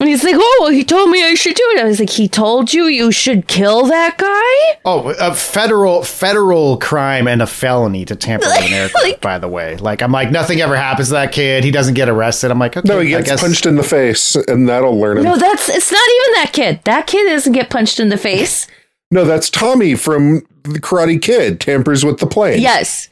And 0.00 0.08
he's 0.08 0.24
like, 0.24 0.34
"Oh, 0.36 0.58
well, 0.60 0.70
he 0.72 0.82
told 0.84 1.08
me 1.10 1.24
I 1.24 1.34
should 1.34 1.54
do 1.54 1.62
it." 1.76 1.80
I 1.80 1.84
was 1.84 2.00
like, 2.00 2.10
"He 2.10 2.26
told 2.28 2.74
you 2.74 2.86
you 2.86 3.12
should 3.12 3.46
kill 3.46 3.86
that 3.86 4.18
guy?" 4.18 4.80
Oh, 4.84 5.14
a 5.20 5.32
federal 5.34 6.02
federal 6.02 6.76
crime 6.78 7.28
and 7.28 7.40
a 7.40 7.46
felony 7.46 8.04
to 8.06 8.16
tamper 8.16 8.44
with 8.46 8.58
an 8.66 8.72
aircraft. 8.72 9.04
Like- 9.04 9.20
by 9.20 9.38
the 9.38 9.46
way, 9.48 9.76
like 9.76 10.02
I'm 10.02 10.10
like 10.10 10.32
nothing 10.32 10.60
ever 10.60 10.76
happens 10.76 11.08
to 11.08 11.12
that 11.14 11.30
kid. 11.30 11.62
He 11.62 11.70
doesn't 11.70 11.94
get 11.94 12.08
arrested. 12.08 12.50
I'm 12.50 12.58
like, 12.58 12.76
okay, 12.76 12.86
No, 12.86 12.98
he 12.98 13.14
I 13.14 13.18
gets 13.18 13.30
guess. 13.30 13.40
punched 13.40 13.66
in 13.66 13.76
the 13.76 13.84
face, 13.84 14.34
and 14.34 14.68
that'll 14.68 14.98
learn 14.98 15.18
him. 15.18 15.24
No, 15.24 15.36
that's 15.36 15.68
it's 15.68 15.92
not 15.92 16.02
even 16.10 16.34
that 16.42 16.50
kid. 16.52 16.80
That 16.84 17.06
kid 17.06 17.28
doesn't 17.30 17.52
get 17.52 17.70
punched 17.70 18.00
in 18.00 18.08
the 18.08 18.18
face. 18.18 18.66
No, 19.12 19.24
that's 19.24 19.48
Tommy 19.48 19.94
from 19.94 20.44
the 20.64 20.80
Karate 20.80 21.20
Kid. 21.20 21.60
Tampers 21.60 22.04
with 22.04 22.18
the 22.18 22.26
plane. 22.26 22.60
Yes. 22.60 23.08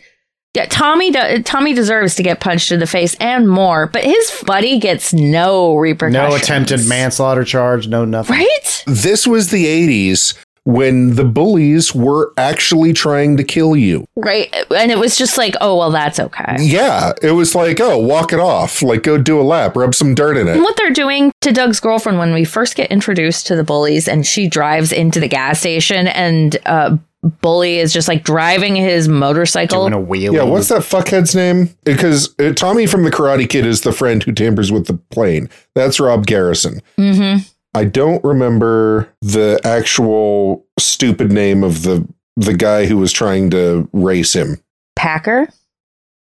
Yeah, 0.55 0.67
Tommy 0.67 1.11
do- 1.11 1.43
Tommy 1.43 1.73
deserves 1.73 2.15
to 2.17 2.23
get 2.23 2.41
punched 2.41 2.73
in 2.73 2.79
the 2.81 2.87
face 2.87 3.15
and 3.21 3.49
more, 3.49 3.87
but 3.87 4.05
his 4.05 4.43
buddy 4.47 4.79
gets 4.79 5.15
no 5.15 5.77
repercussions. 5.77 6.31
No 6.31 6.37
attempted 6.37 6.87
manslaughter 6.87 7.43
charge. 7.45 7.89
No 7.89 8.05
nothing. 8.05 8.37
Right? 8.37 8.85
This 8.87 9.27
was 9.27 9.49
the 9.51 9.65
'80s 9.65 10.35
when 10.65 11.17
the 11.17 11.25
bullies 11.25 11.95
were 11.95 12.33
actually 12.37 12.93
trying 12.93 13.39
to 13.39 13.43
kill 13.45 13.75
you. 13.75 14.05
Right. 14.15 14.55
And 14.77 14.93
it 14.93 14.99
was 14.99 15.17
just 15.17 15.39
like, 15.39 15.55
oh 15.63 15.79
well, 15.79 15.91
that's 15.91 16.21
okay. 16.21 16.57
Yeah, 16.61 17.13
it 17.23 17.33
was 17.33 17.55
like, 17.55 17.81
oh, 17.81 17.97
walk 17.99 18.35
it 18.35 18.39
off. 18.39 18.83
Like, 18.83 19.05
go 19.05 19.17
do 19.17 19.41
a 19.41 19.43
lap, 19.43 19.75
rub 19.75 19.95
some 19.95 20.15
dirt 20.15 20.37
in 20.37 20.47
And 20.49 20.59
it. 20.59 20.63
what 20.63 20.77
they're 20.77 20.91
doing 20.91 21.33
to 21.41 21.51
Doug's 21.51 21.81
girlfriend 21.81 22.19
when 22.19 22.35
we 22.35 22.45
first 22.45 22.77
get 22.77 22.91
introduced 22.91 23.47
to 23.47 23.57
the 23.57 23.65
bullies 23.65 24.07
and 24.07 24.27
she 24.27 24.49
drives 24.49 24.93
into 24.93 25.19
the 25.19 25.29
gas 25.29 25.61
station 25.61 26.07
and 26.09 26.59
uh 26.67 26.97
bully 27.23 27.79
is 27.79 27.93
just 27.93 28.09
like 28.09 28.25
driving 28.25 28.75
his 28.77 29.09
motorcycle. 29.09 29.89
Doing 29.89 30.03
a 30.03 30.07
wheelie. 30.07 30.35
Yeah, 30.35 30.43
what's 30.43 30.69
that 30.69 30.83
fuckhead's 30.83 31.35
name? 31.35 31.71
Because 31.85 32.35
uh, 32.39 32.53
Tommy 32.53 32.87
from 32.87 33.05
the 33.05 33.11
Karate 33.11 33.49
Kid 33.49 33.67
is 33.67 33.83
the 33.83 33.93
friend 33.93 34.23
who 34.23 34.33
tampers 34.33 34.73
with 34.73 34.87
the 34.87 34.95
plane. 34.95 35.49
That's 35.75 36.01
Rob 36.01 36.27
Garrison. 36.27 36.81
mm-hmm. 36.99 37.49
I 37.75 37.85
don't 37.85 38.23
remember 38.23 39.09
the 39.23 39.59
actual 39.65 40.67
stupid 40.79 41.33
name 41.33 41.65
of 41.65 41.85
the 41.85 42.07
the 42.37 42.55
guy 42.55 42.87
who 42.87 42.99
was 42.99 43.13
trying 43.13 43.51
to 43.51 43.89
race 43.93 44.35
him. 44.35 44.59
Packer? 44.97 45.49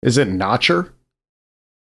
Is 0.03 0.19
it 0.19 0.29
Knotcher? 0.29 0.91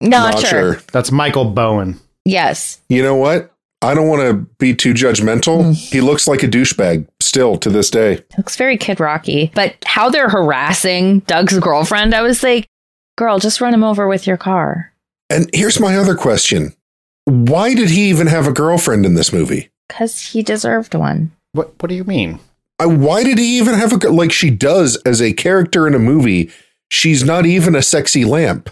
Not, 0.01 0.39
sure. 0.39 0.75
That's 0.91 1.12
Michael 1.12 1.45
Bowen. 1.45 1.99
Yes. 2.25 2.82
You 2.89 3.04
know 3.04 3.15
what? 3.15 3.54
I 3.84 3.96
don't 3.96 4.08
want 4.08 4.22
to 4.22 4.34
be 4.60 4.76
too 4.76 4.94
judgmental. 4.94 5.63
Mm. 5.63 5.76
He 5.76 6.02
looks 6.02 6.28
like 6.28 6.44
a 6.44 6.48
douchebag 6.48 7.08
still 7.20 7.58
to 7.58 7.70
this 7.70 7.89
day. 7.89 8.24
Looks 8.38 8.56
very 8.56 8.78
Kid 8.78 9.00
Rocky. 9.00 9.52
But 9.56 9.76
how 9.86 10.10
they're 10.10 10.30
harassing 10.30 11.20
Doug's 11.22 11.58
girlfriend, 11.58 12.13
I 12.13 12.22
was 12.22 12.44
like, 12.44 12.67
girl, 13.17 13.39
just 13.39 13.60
run 13.60 13.74
him 13.74 13.84
over 13.84 14.08
with 14.08 14.28
your 14.28 14.38
car. 14.38 14.94
And 15.32 15.50
here's 15.54 15.80
my 15.80 15.98
other 15.98 16.15
question. 16.15 16.74
Why 17.26 17.74
did 17.74 17.89
he 17.89 18.10
even 18.10 18.28
have 18.28 18.48
a 18.48 18.52
girlfriend 18.52 19.06
in 19.06 19.15
this 19.15 19.34
movie? 19.34 19.70
Because 19.88 20.20
he 20.20 20.44
deserved 20.44 20.94
one. 20.94 21.32
What 21.54 21.74
What 21.82 21.89
do 21.89 21.96
you 21.96 22.04
mean? 22.04 22.39
I, 22.80 22.86
why 22.86 23.24
did 23.24 23.38
he 23.38 23.58
even 23.58 23.76
have 23.76 23.94
a 23.94 23.98
gir- 23.98 24.12
like 24.12 24.32
she 24.32 24.50
does 24.50 24.96
as 25.06 25.22
a 25.22 25.34
character 25.34 25.88
in 25.88 25.96
a 25.96 26.00
movie? 26.00 26.52
She's 26.89 27.24
not 27.24 27.46
even 27.46 27.76
a 27.76 27.82
sexy 27.82 28.26
lamp. 28.26 28.70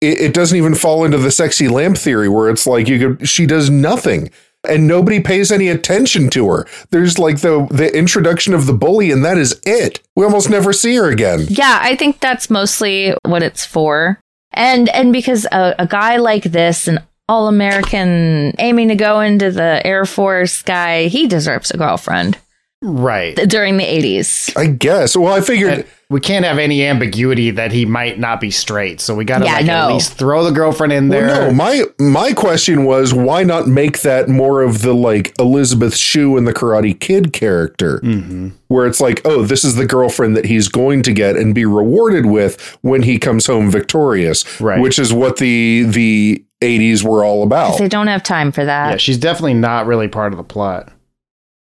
It, 0.00 0.20
it 0.20 0.34
doesn't 0.34 0.56
even 0.56 0.74
fall 0.74 1.04
into 1.04 1.18
the 1.18 1.30
sexy 1.30 1.68
lamp 1.68 1.96
theory 1.96 2.28
where 2.28 2.50
it's 2.50 2.66
like 2.66 2.88
you 2.88 2.98
could, 2.98 3.28
she 3.28 3.46
does 3.46 3.70
nothing 3.70 4.30
and 4.68 4.86
nobody 4.86 5.20
pays 5.20 5.50
any 5.50 5.68
attention 5.68 6.30
to 6.30 6.48
her. 6.48 6.66
There's 6.90 7.18
like 7.18 7.40
the 7.40 7.66
the 7.70 7.94
introduction 7.96 8.54
of 8.54 8.66
the 8.66 8.72
bully 8.72 9.10
and 9.10 9.24
that 9.24 9.38
is 9.38 9.60
it. 9.64 10.00
We 10.16 10.24
almost 10.24 10.50
never 10.50 10.72
see 10.72 10.94
her 10.96 11.10
again. 11.10 11.46
Yeah, 11.48 11.78
I 11.82 11.96
think 11.96 12.20
that's 12.20 12.48
mostly 12.50 13.14
what 13.24 13.42
it's 13.42 13.64
for. 13.66 14.20
And 14.52 14.88
and 14.90 15.12
because 15.12 15.46
a, 15.50 15.74
a 15.78 15.86
guy 15.86 16.16
like 16.18 16.44
this, 16.44 16.86
an 16.88 17.00
all 17.28 17.48
American 17.48 18.54
aiming 18.58 18.88
to 18.88 18.94
go 18.94 19.20
into 19.20 19.50
the 19.50 19.80
Air 19.86 20.04
Force 20.04 20.62
guy, 20.62 21.06
he 21.08 21.26
deserves 21.26 21.70
a 21.70 21.76
girlfriend 21.78 22.38
Right. 22.82 23.36
during 23.36 23.76
the 23.76 23.84
80s. 23.84 24.56
I 24.56 24.66
guess. 24.66 25.16
Well, 25.16 25.32
I 25.32 25.40
figured 25.40 25.72
And 25.72 25.84
we 26.12 26.20
can't 26.20 26.44
have 26.44 26.58
any 26.58 26.84
ambiguity 26.86 27.50
that 27.50 27.72
he 27.72 27.84
might 27.84 28.18
not 28.18 28.40
be 28.40 28.50
straight. 28.50 29.00
So 29.00 29.14
we 29.14 29.24
got 29.24 29.38
to 29.38 29.44
Yeah, 29.46 29.54
like 29.54 29.68
at 29.68 29.86
least 29.88 30.12
throw 30.14 30.44
the 30.44 30.52
girlfriend 30.52 30.92
in 30.92 31.08
there. 31.08 31.26
Well, 31.26 31.48
no, 31.48 31.54
my 31.54 31.82
my 31.98 32.32
question 32.32 32.84
was 32.84 33.12
why 33.12 33.42
not 33.42 33.66
make 33.66 34.02
that 34.02 34.28
more 34.28 34.62
of 34.62 34.82
the 34.82 34.92
like 34.94 35.34
Elizabeth 35.40 35.96
Shue 35.96 36.36
and 36.36 36.46
the 36.46 36.52
Karate 36.54 36.98
Kid 36.98 37.32
character, 37.32 37.98
Mm-hmm. 38.04 38.50
where 38.68 38.86
it's 38.86 39.00
like, 39.00 39.20
oh, 39.24 39.42
this 39.42 39.64
is 39.64 39.74
the 39.74 39.86
girlfriend 39.86 40.36
that 40.36 40.44
he's 40.44 40.68
going 40.68 41.02
to 41.02 41.12
get 41.12 41.36
and 41.36 41.54
be 41.54 41.64
rewarded 41.64 42.26
with 42.26 42.60
when 42.82 43.02
he 43.02 43.18
comes 43.18 43.46
home 43.46 43.70
victorious, 43.70 44.44
Right. 44.60 44.80
which 44.80 44.98
is 44.98 45.12
what 45.12 45.38
the 45.38 45.84
the 45.84 46.44
'80s 46.60 47.02
were 47.02 47.24
all 47.24 47.42
about. 47.42 47.78
They 47.78 47.88
don't 47.88 48.06
have 48.06 48.22
time 48.22 48.52
for 48.52 48.64
that. 48.64 48.90
yeah, 48.90 48.96
she's 48.98 49.18
definitely 49.18 49.54
not 49.54 49.86
really 49.86 50.06
part 50.08 50.32
of 50.32 50.36
the 50.36 50.44
plot. 50.44 50.92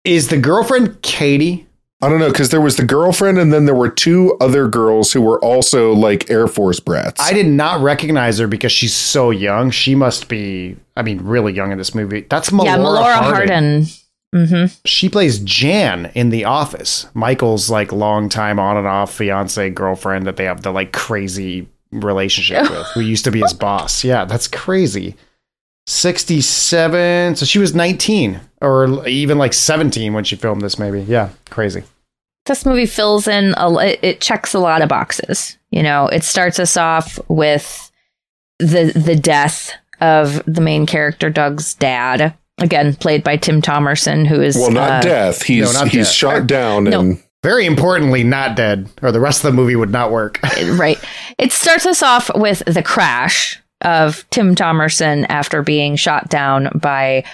Is 0.05 0.29
the 0.29 0.39
girlfriend 0.39 1.03
Katie? 1.03 1.66
I 2.07 2.09
don't 2.09 2.21
know 2.21 2.29
because 2.29 2.51
there 2.51 2.61
was 2.61 2.77
the 2.77 2.85
girlfriend 2.85 3.37
and 3.37 3.53
then 3.53 3.65
there 3.65 3.75
were 3.75 3.89
two 3.89 4.37
other 4.41 4.69
girls 4.69 5.13
who 5.13 5.21
were 5.21 5.41
also 5.45 5.93
like 5.93 6.31
Air 6.31 6.47
Force 6.47 6.79
brats. 6.79 7.21
I 7.21 7.33
did 7.33 7.49
not 7.49 7.81
recognize 7.81 8.39
her 8.39 8.47
because 8.47 8.71
she's 8.71 8.95
so 8.95 9.31
young. 9.31 9.73
She 9.73 9.97
must 9.97 10.29
be, 10.29 10.77
I 10.97 11.03
mean, 11.03 11.19
really 11.23 11.53
young 11.53 11.73
in 11.73 11.79
this 11.79 11.97
movie. 11.97 12.21
That's 12.21 12.51
Melora, 12.51 12.65
yeah, 12.65 12.77
Melora 12.79 13.15
Hardin. 13.15 13.49
Hardin. 13.49 13.87
Mm-hmm. 14.33 14.75
She 14.85 15.09
plays 15.09 15.41
Jan 15.41 16.13
in 16.15 16.31
The 16.31 16.45
Office, 16.45 17.09
Michael's 17.13 17.71
like 17.71 17.91
longtime 17.91 18.61
on 18.61 18.77
and 18.77 18.87
off 18.87 19.13
fiance 19.13 19.69
girlfriend 19.71 20.29
that 20.29 20.37
they 20.37 20.45
have 20.45 20.63
the 20.63 20.71
like 20.71 20.93
crazy 20.93 21.69
relationship 21.91 22.63
with, 22.71 22.87
who 22.95 23.01
used 23.01 23.25
to 23.25 23.33
be 23.33 23.41
his 23.41 23.53
boss. 23.53 24.05
Yeah, 24.05 24.27
that's 24.27 24.47
crazy. 24.47 25.17
67. 25.89 27.35
So 27.35 27.45
she 27.45 27.59
was 27.59 27.75
19 27.75 28.41
or 28.61 29.09
even 29.09 29.39
like 29.39 29.55
17 29.55 30.13
when 30.13 30.23
she 30.23 30.37
filmed 30.37 30.63
this, 30.63 30.79
maybe. 30.79 31.01
Yeah, 31.01 31.31
crazy. 31.51 31.83
This 32.47 32.65
movie 32.67 32.87
fills 32.87 33.27
in, 33.29 33.55
a, 33.57 33.73
it- 33.79 34.01
it 34.03 34.21
checks 34.21 34.55
a 34.55 34.59
lot 34.59 34.83
of 34.83 34.89
boxes. 34.89 35.59
You 35.71 35.83
know, 35.83 36.07
it 36.07 36.23
starts 36.25 36.59
us 36.59 36.77
off 36.77 37.19
with 37.29 37.91
the 38.59 38.93
the 38.95 39.17
death 39.17 39.73
of 40.01 40.43
the 40.47 40.61
main 40.61 40.87
character, 40.87 41.29
Doug's 41.31 41.75
dad. 41.75 42.35
Again, 42.59 42.95
played 42.95 43.23
by 43.23 43.37
Tim 43.37 43.61
Thomerson, 43.61 44.27
who 44.27 44.41
is 44.41 44.57
Well, 44.57 44.71
not 44.71 44.91
uh, 44.91 45.01
death. 45.03 45.43
He's 45.43 45.75
no, 45.75 45.81
not 45.81 45.89
he's 45.89 46.07
death. 46.07 46.15
shot 46.15 46.47
down 46.47 46.85
No. 46.85 47.01
and 47.01 47.23
Very 47.43 47.67
importantly, 47.67 48.25
not 48.25 48.57
dead, 48.57 48.89
or 49.03 49.13
the 49.13 49.21
rest 49.21 49.45
of 49.45 49.51
the 49.53 49.57
movie 49.57 49.77
would 49.77 49.91
not 49.91 50.11
work. 50.11 50.41
right. 50.73 50.99
It 51.39 51.53
starts 51.53 51.85
us 51.85 52.03
off 52.03 52.31
with 52.35 52.63
the 52.67 52.83
crash 52.83 53.61
of 53.83 54.25
Tim 54.31 54.55
Thomerson 54.55 55.27
after 55.29 55.63
being 55.63 55.97
shot 55.97 56.31
down 56.31 56.71
by 56.81 57.25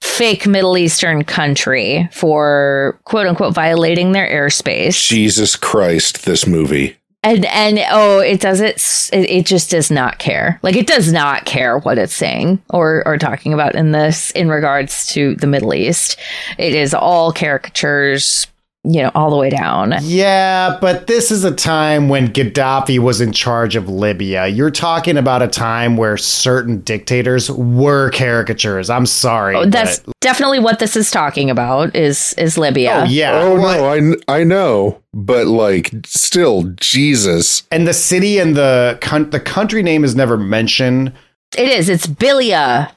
fake 0.00 0.46
Middle 0.46 0.76
Eastern 0.76 1.24
country 1.24 2.08
for 2.12 3.00
quote 3.04 3.26
unquote 3.26 3.54
violating 3.54 4.12
their 4.12 4.28
airspace. 4.28 5.06
Jesus 5.06 5.56
Christ, 5.56 6.24
this 6.24 6.46
movie. 6.46 6.96
And 7.24 7.44
and 7.46 7.80
oh, 7.90 8.20
it 8.20 8.40
does 8.40 8.60
it, 8.60 8.80
it. 9.12 9.28
It 9.28 9.46
just 9.46 9.70
does 9.70 9.90
not 9.90 10.18
care. 10.18 10.60
Like 10.62 10.76
it 10.76 10.86
does 10.86 11.12
not 11.12 11.46
care 11.46 11.78
what 11.78 11.98
it's 11.98 12.14
saying 12.14 12.62
or 12.70 13.02
or 13.06 13.18
talking 13.18 13.52
about 13.52 13.74
in 13.74 13.90
this 13.90 14.30
in 14.32 14.48
regards 14.48 15.06
to 15.14 15.34
the 15.36 15.48
Middle 15.48 15.74
East. 15.74 16.16
It 16.58 16.74
is 16.74 16.94
all 16.94 17.32
caricatures, 17.32 18.46
you 18.90 19.02
know, 19.02 19.10
all 19.14 19.28
the 19.30 19.36
way 19.36 19.50
down. 19.50 19.94
Yeah, 20.00 20.78
but 20.80 21.06
this 21.06 21.30
is 21.30 21.44
a 21.44 21.54
time 21.54 22.08
when 22.08 22.28
Gaddafi 22.28 22.98
was 22.98 23.20
in 23.20 23.32
charge 23.32 23.76
of 23.76 23.88
Libya. 23.88 24.46
You're 24.46 24.70
talking 24.70 25.16
about 25.18 25.42
a 25.42 25.48
time 25.48 25.96
where 25.96 26.16
certain 26.16 26.80
dictators 26.80 27.50
were 27.50 28.10
caricatures. 28.10 28.88
I'm 28.88 29.04
sorry. 29.06 29.56
Oh, 29.56 29.66
that's 29.66 29.98
but- 30.00 30.14
definitely 30.20 30.60
what 30.60 30.78
this 30.78 30.96
is 30.96 31.10
talking 31.10 31.50
about. 31.50 31.94
Is 31.94 32.34
is 32.38 32.56
Libya? 32.56 33.02
oh 33.04 33.08
yeah. 33.10 33.40
oh 33.42 33.60
Well, 33.60 34.00
no, 34.00 34.14
I 34.28 34.40
I 34.40 34.44
know, 34.44 35.02
but 35.12 35.46
like 35.46 35.90
still 36.06 36.64
Jesus. 36.80 37.64
And 37.70 37.86
the 37.86 37.94
city 37.94 38.38
and 38.38 38.56
the 38.56 38.98
coun- 39.02 39.30
the 39.30 39.40
country 39.40 39.82
name 39.82 40.02
is 40.04 40.14
never 40.16 40.36
mentioned, 40.38 41.12
It 41.56 41.68
is. 41.68 41.88
It's 41.88 42.06
Bilia. 42.06 42.90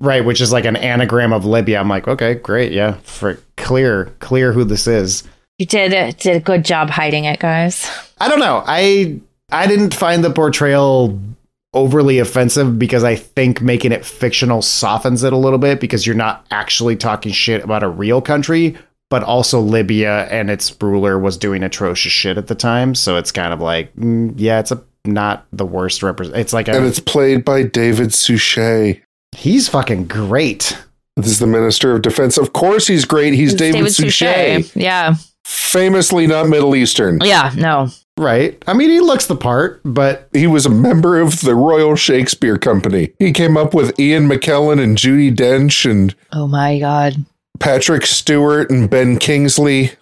Right? 0.00 0.24
Which 0.24 0.40
is 0.40 0.52
like 0.52 0.64
an 0.64 0.76
anagram 0.76 1.32
of 1.32 1.44
Libya. 1.44 1.78
I'm 1.78 1.88
like, 1.88 2.08
okay, 2.08 2.34
great, 2.34 2.72
yeah, 2.72 2.94
for 3.02 3.38
clear, 3.56 4.06
clear 4.18 4.52
who 4.52 4.64
this 4.64 4.86
is. 4.86 5.22
You 5.58 5.66
did 5.66 6.16
did 6.16 6.36
a 6.36 6.40
good 6.40 6.64
job 6.64 6.90
hiding 6.90 7.26
it, 7.26 7.38
guys. 7.38 7.88
I 8.18 8.28
don't 8.28 8.40
know. 8.40 8.64
I 8.66 9.20
I 9.52 9.66
didn't 9.66 9.94
find 9.94 10.24
the 10.24 10.30
portrayal 10.30 11.18
overly 11.72 12.18
offensive 12.18 12.78
because 12.78 13.04
I 13.04 13.14
think 13.14 13.60
making 13.60 13.92
it 13.92 14.04
fictional 14.04 14.62
softens 14.62 15.22
it 15.22 15.32
a 15.32 15.36
little 15.36 15.58
bit 15.58 15.80
because 15.80 16.06
you're 16.06 16.16
not 16.16 16.44
actually 16.50 16.96
talking 16.96 17.30
shit 17.32 17.62
about 17.62 17.82
a 17.82 17.88
real 17.88 18.20
country, 18.20 18.76
but 19.08 19.22
also 19.22 19.60
Libya 19.60 20.24
and 20.30 20.50
its 20.50 20.74
ruler 20.80 21.18
was 21.18 21.36
doing 21.36 21.62
atrocious 21.62 22.10
shit 22.10 22.38
at 22.38 22.48
the 22.48 22.54
time, 22.54 22.94
so 22.94 23.16
it's 23.16 23.30
kind 23.30 23.52
of 23.52 23.60
like, 23.60 23.94
mm, 23.94 24.32
yeah, 24.36 24.58
it's 24.58 24.72
a 24.72 24.82
not 25.04 25.46
the 25.52 25.64
worst 25.64 26.02
represent. 26.02 26.36
It's 26.36 26.52
like 26.52 26.68
And 26.68 26.84
it's 26.84 27.00
played 27.00 27.44
by 27.44 27.62
David 27.62 28.12
Suchet. 28.12 29.02
He's 29.32 29.68
fucking 29.68 30.06
great. 30.06 30.76
This 31.16 31.26
is 31.26 31.38
the 31.38 31.46
Minister 31.46 31.92
of 31.94 32.02
Defense. 32.02 32.36
Of 32.38 32.52
course 32.52 32.86
he's 32.86 33.04
great. 33.04 33.34
He's 33.34 33.52
It's 33.52 33.58
David, 33.60 33.92
Suchet. 33.92 34.74
Yeah. 34.74 35.14
Famously 35.44 36.26
not 36.26 36.48
Middle 36.48 36.74
Eastern. 36.76 37.18
Yeah. 37.22 37.52
No. 37.56 37.88
Right. 38.16 38.62
I 38.66 38.74
mean, 38.74 38.90
he 38.90 39.00
looks 39.00 39.26
the 39.26 39.36
part, 39.36 39.80
but 39.84 40.28
He 40.32 40.46
was 40.46 40.66
a 40.66 40.70
member 40.70 41.18
of 41.20 41.40
the 41.40 41.54
Royal 41.54 41.96
Shakespeare 41.96 42.58
Company. 42.58 43.12
He 43.18 43.32
came 43.32 43.56
up 43.56 43.72
with 43.74 43.98
Ian 43.98 44.28
McKellen 44.28 44.82
and 44.82 44.96
Judi 44.96 45.34
Dench 45.34 45.88
and 45.90 46.14
Oh 46.32 46.46
my 46.46 46.78
God. 46.78 47.14
Patrick 47.58 48.06
Stewart 48.06 48.70
and 48.70 48.88
Ben 48.90 49.18
Kingsley. 49.18 49.92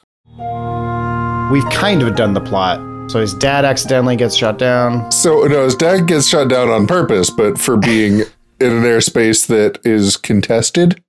we've 1.51 1.69
kind 1.71 2.03
of 2.03 2.15
done 2.17 2.35
the 2.35 2.41
plot. 2.45 2.81
So 3.11 3.21
his 3.21 3.33
dad 3.35 3.65
accidentally 3.65 4.17
gets 4.17 4.35
shot 4.37 4.59
down. 4.59 5.11
So 5.13 5.45
no, 5.45 5.65
his 5.65 5.75
dad 5.75 6.07
gets 6.07 6.29
shot 6.29 6.49
down 6.49 6.69
on 6.69 6.87
purpose, 6.87 7.31
but 7.31 7.59
for 7.59 7.77
being 7.77 8.23
in 8.61 8.73
an 8.73 8.83
airspace 8.83 9.47
that 9.47 9.79
is 9.85 10.17
contested. 10.17 11.03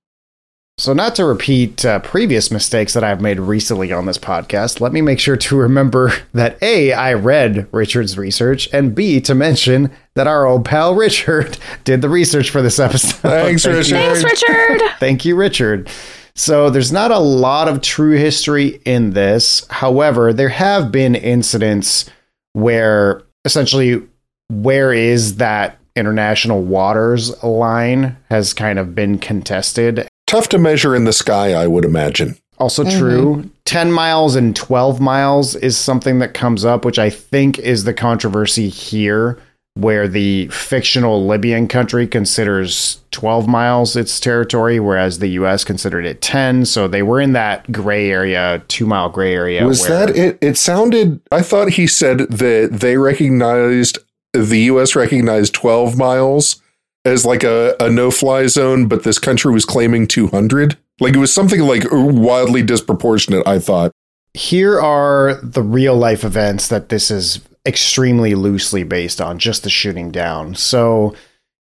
So, 0.78 0.94
not 0.94 1.14
to 1.16 1.26
repeat 1.26 1.84
uh, 1.84 1.98
previous 1.98 2.50
mistakes 2.50 2.94
that 2.94 3.04
I've 3.04 3.20
made 3.20 3.38
recently 3.38 3.92
on 3.92 4.06
this 4.06 4.16
podcast, 4.16 4.80
let 4.80 4.94
me 4.94 5.02
make 5.02 5.20
sure 5.20 5.36
to 5.36 5.56
remember 5.56 6.10
that 6.32 6.56
A, 6.62 6.94
I 6.94 7.12
read 7.12 7.68
Richard's 7.70 8.16
research, 8.16 8.66
and 8.72 8.94
B, 8.94 9.20
to 9.20 9.34
mention 9.34 9.90
that 10.14 10.26
our 10.26 10.46
old 10.46 10.64
pal 10.64 10.94
Richard 10.94 11.58
did 11.84 12.00
the 12.00 12.08
research 12.08 12.48
for 12.48 12.62
this 12.62 12.78
episode. 12.78 13.18
Thanks, 13.18 13.62
Thank 13.64 13.76
Richard. 13.76 13.94
Thanks, 13.94 14.24
Richard. 14.24 14.80
Thank 14.98 15.24
you, 15.26 15.36
Richard. 15.36 15.90
So, 16.34 16.70
there's 16.70 16.92
not 16.92 17.10
a 17.10 17.18
lot 17.18 17.68
of 17.68 17.82
true 17.82 18.16
history 18.16 18.80
in 18.86 19.10
this. 19.10 19.66
However, 19.68 20.32
there 20.32 20.48
have 20.48 20.90
been 20.90 21.14
incidents 21.14 22.08
where 22.54 23.22
essentially, 23.44 24.02
where 24.48 24.94
is 24.94 25.36
that 25.36 25.78
international 25.96 26.62
waters 26.62 27.42
line 27.42 28.16
has 28.30 28.52
kind 28.54 28.78
of 28.78 28.94
been 28.94 29.18
contested 29.18 30.06
Tough 30.26 30.48
to 30.50 30.58
measure 30.58 30.94
in 30.94 31.04
the 31.06 31.12
sky, 31.12 31.54
I 31.54 31.66
would 31.66 31.84
imagine. 31.84 32.36
also 32.58 32.84
true. 32.84 33.36
Mm-hmm. 33.36 33.48
10 33.64 33.90
miles 33.92 34.36
and 34.36 34.54
12 34.54 35.00
miles 35.00 35.56
is 35.56 35.76
something 35.76 36.20
that 36.20 36.34
comes 36.34 36.64
up, 36.64 36.84
which 36.84 37.00
I 37.00 37.10
think 37.10 37.58
is 37.58 37.82
the 37.82 37.92
controversy 37.94 38.68
here, 38.68 39.38
where 39.74 40.06
the 40.06 40.46
fictional 40.48 41.26
Libyan 41.26 41.66
country 41.66 42.06
considers 42.06 43.00
12 43.10 43.48
miles 43.48 43.96
its 43.96 44.20
territory, 44.20 44.78
whereas 44.78 45.18
the 45.18 45.28
US 45.30 45.64
considered 45.64 46.04
it 46.06 46.20
10. 46.20 46.64
So 46.64 46.86
they 46.86 47.02
were 47.02 47.20
in 47.20 47.32
that 47.32 47.70
gray 47.72 48.08
area, 48.10 48.62
two 48.68 48.86
mile 48.86 49.08
gray 49.08 49.34
area. 49.34 49.66
Was 49.66 49.80
where- 49.88 50.06
that 50.06 50.16
it? 50.16 50.38
It 50.40 50.56
sounded. 50.56 51.20
I 51.32 51.42
thought 51.42 51.70
he 51.70 51.88
said 51.88 52.18
that 52.18 52.68
they 52.72 52.96
recognized 52.96 53.98
the 54.32 54.60
U.S. 54.60 54.94
recognized 54.94 55.54
12 55.54 55.96
miles 55.96 56.62
as 57.04 57.24
like 57.24 57.42
a, 57.42 57.74
a 57.80 57.90
no-fly 57.90 58.46
zone, 58.46 58.86
but 58.86 59.04
this 59.04 59.18
country 59.18 59.52
was 59.52 59.64
claiming 59.64 60.06
200. 60.06 60.76
Like 61.00 61.14
it 61.14 61.18
was 61.18 61.32
something 61.32 61.60
like 61.60 61.84
wildly 61.90 62.62
disproportionate. 62.62 63.46
I 63.46 63.58
thought. 63.58 63.92
Here 64.34 64.78
are 64.80 65.40
the 65.42 65.62
real 65.62 65.96
life 65.96 66.22
events 66.24 66.68
that 66.68 66.88
this 66.88 67.10
is 67.10 67.40
extremely 67.66 68.34
loosely 68.34 68.84
based 68.84 69.20
on, 69.20 69.38
just 69.38 69.64
the 69.64 69.70
shooting 69.70 70.10
down. 70.10 70.54
So 70.54 71.14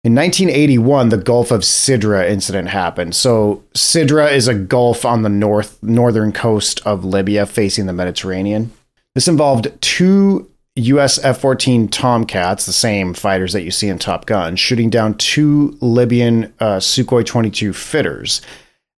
in 0.04 0.16
1981, 0.16 1.10
the 1.10 1.18
Gulf 1.18 1.52
of 1.52 1.62
Sidra 1.62 2.30
incident 2.30 2.70
happened. 2.70 3.16
So 3.16 3.64
Sidra 3.74 4.32
is 4.32 4.48
a 4.48 4.54
gulf 4.54 5.04
on 5.04 5.24
the 5.24 5.30
north 5.30 5.82
northern 5.82 6.32
coast 6.32 6.82
of 6.86 7.04
Libya 7.04 7.46
facing 7.46 7.86
the 7.86 7.94
Mediterranean. 7.94 8.72
This 9.16 9.28
involved 9.28 9.72
two 9.82 10.49
US 10.80 11.24
F 11.24 11.39
14 11.42 11.88
Tomcats, 11.88 12.65
the 12.65 12.74
same 12.74 13.13
fighters 13.13 13.54
that 13.54 13.63
you 13.63 13.72
see 13.72 13.88
in 13.88 14.00
Top 14.00 14.26
Gun, 14.26 14.56
shooting 14.56 14.89
down 14.89 15.15
two 15.15 15.78
Libyan 15.82 16.54
uh, 16.60 16.78
Sukhoi 16.78 17.26
22 17.26 17.74
fitters 17.74 18.42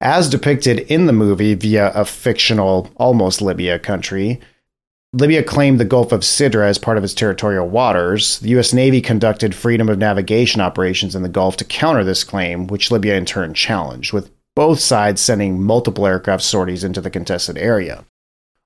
as 0.02 0.30
depicted 0.30 0.80
in 0.80 1.06
the 1.06 1.14
movie 1.14 1.54
via 1.54 1.92
a 1.92 2.06
fictional, 2.06 2.90
almost 2.96 3.42
Libya 3.42 3.78
country. 3.80 4.40
Libya 5.12 5.44
claimed 5.44 5.80
the 5.80 5.86
Gulf 5.86 6.12
of 6.12 6.22
Sidra 6.22 6.68
as 6.68 6.78
part 6.78 6.98
of 6.98 7.04
its 7.04 7.16
territorial 7.16 7.68
waters. 7.68 8.40
The 8.40 8.50
U.S. 8.50 8.74
Navy 8.74 9.02
conducted 9.02 9.56
freedom 9.56 9.90
of 9.90 9.98
navigation 9.98 10.62
operations 10.62 11.16
in 11.16 11.24
the 11.24 11.30
Gulf 11.30 11.58
to 11.58 11.66
counter 11.66 12.04
this 12.04 12.24
claim, 12.24 12.68
which 12.68 12.92
Libya 12.92 13.16
in 13.16 13.26
turn 13.26 13.54
challenged, 13.54 14.14
with 14.14 14.30
both 14.56 14.80
sides 14.80 15.22
sending 15.22 15.62
multiple 15.62 16.06
aircraft 16.06 16.44
sorties 16.44 16.84
into 16.84 17.02
the 17.02 17.10
contested 17.10 17.58
area. 17.58 18.06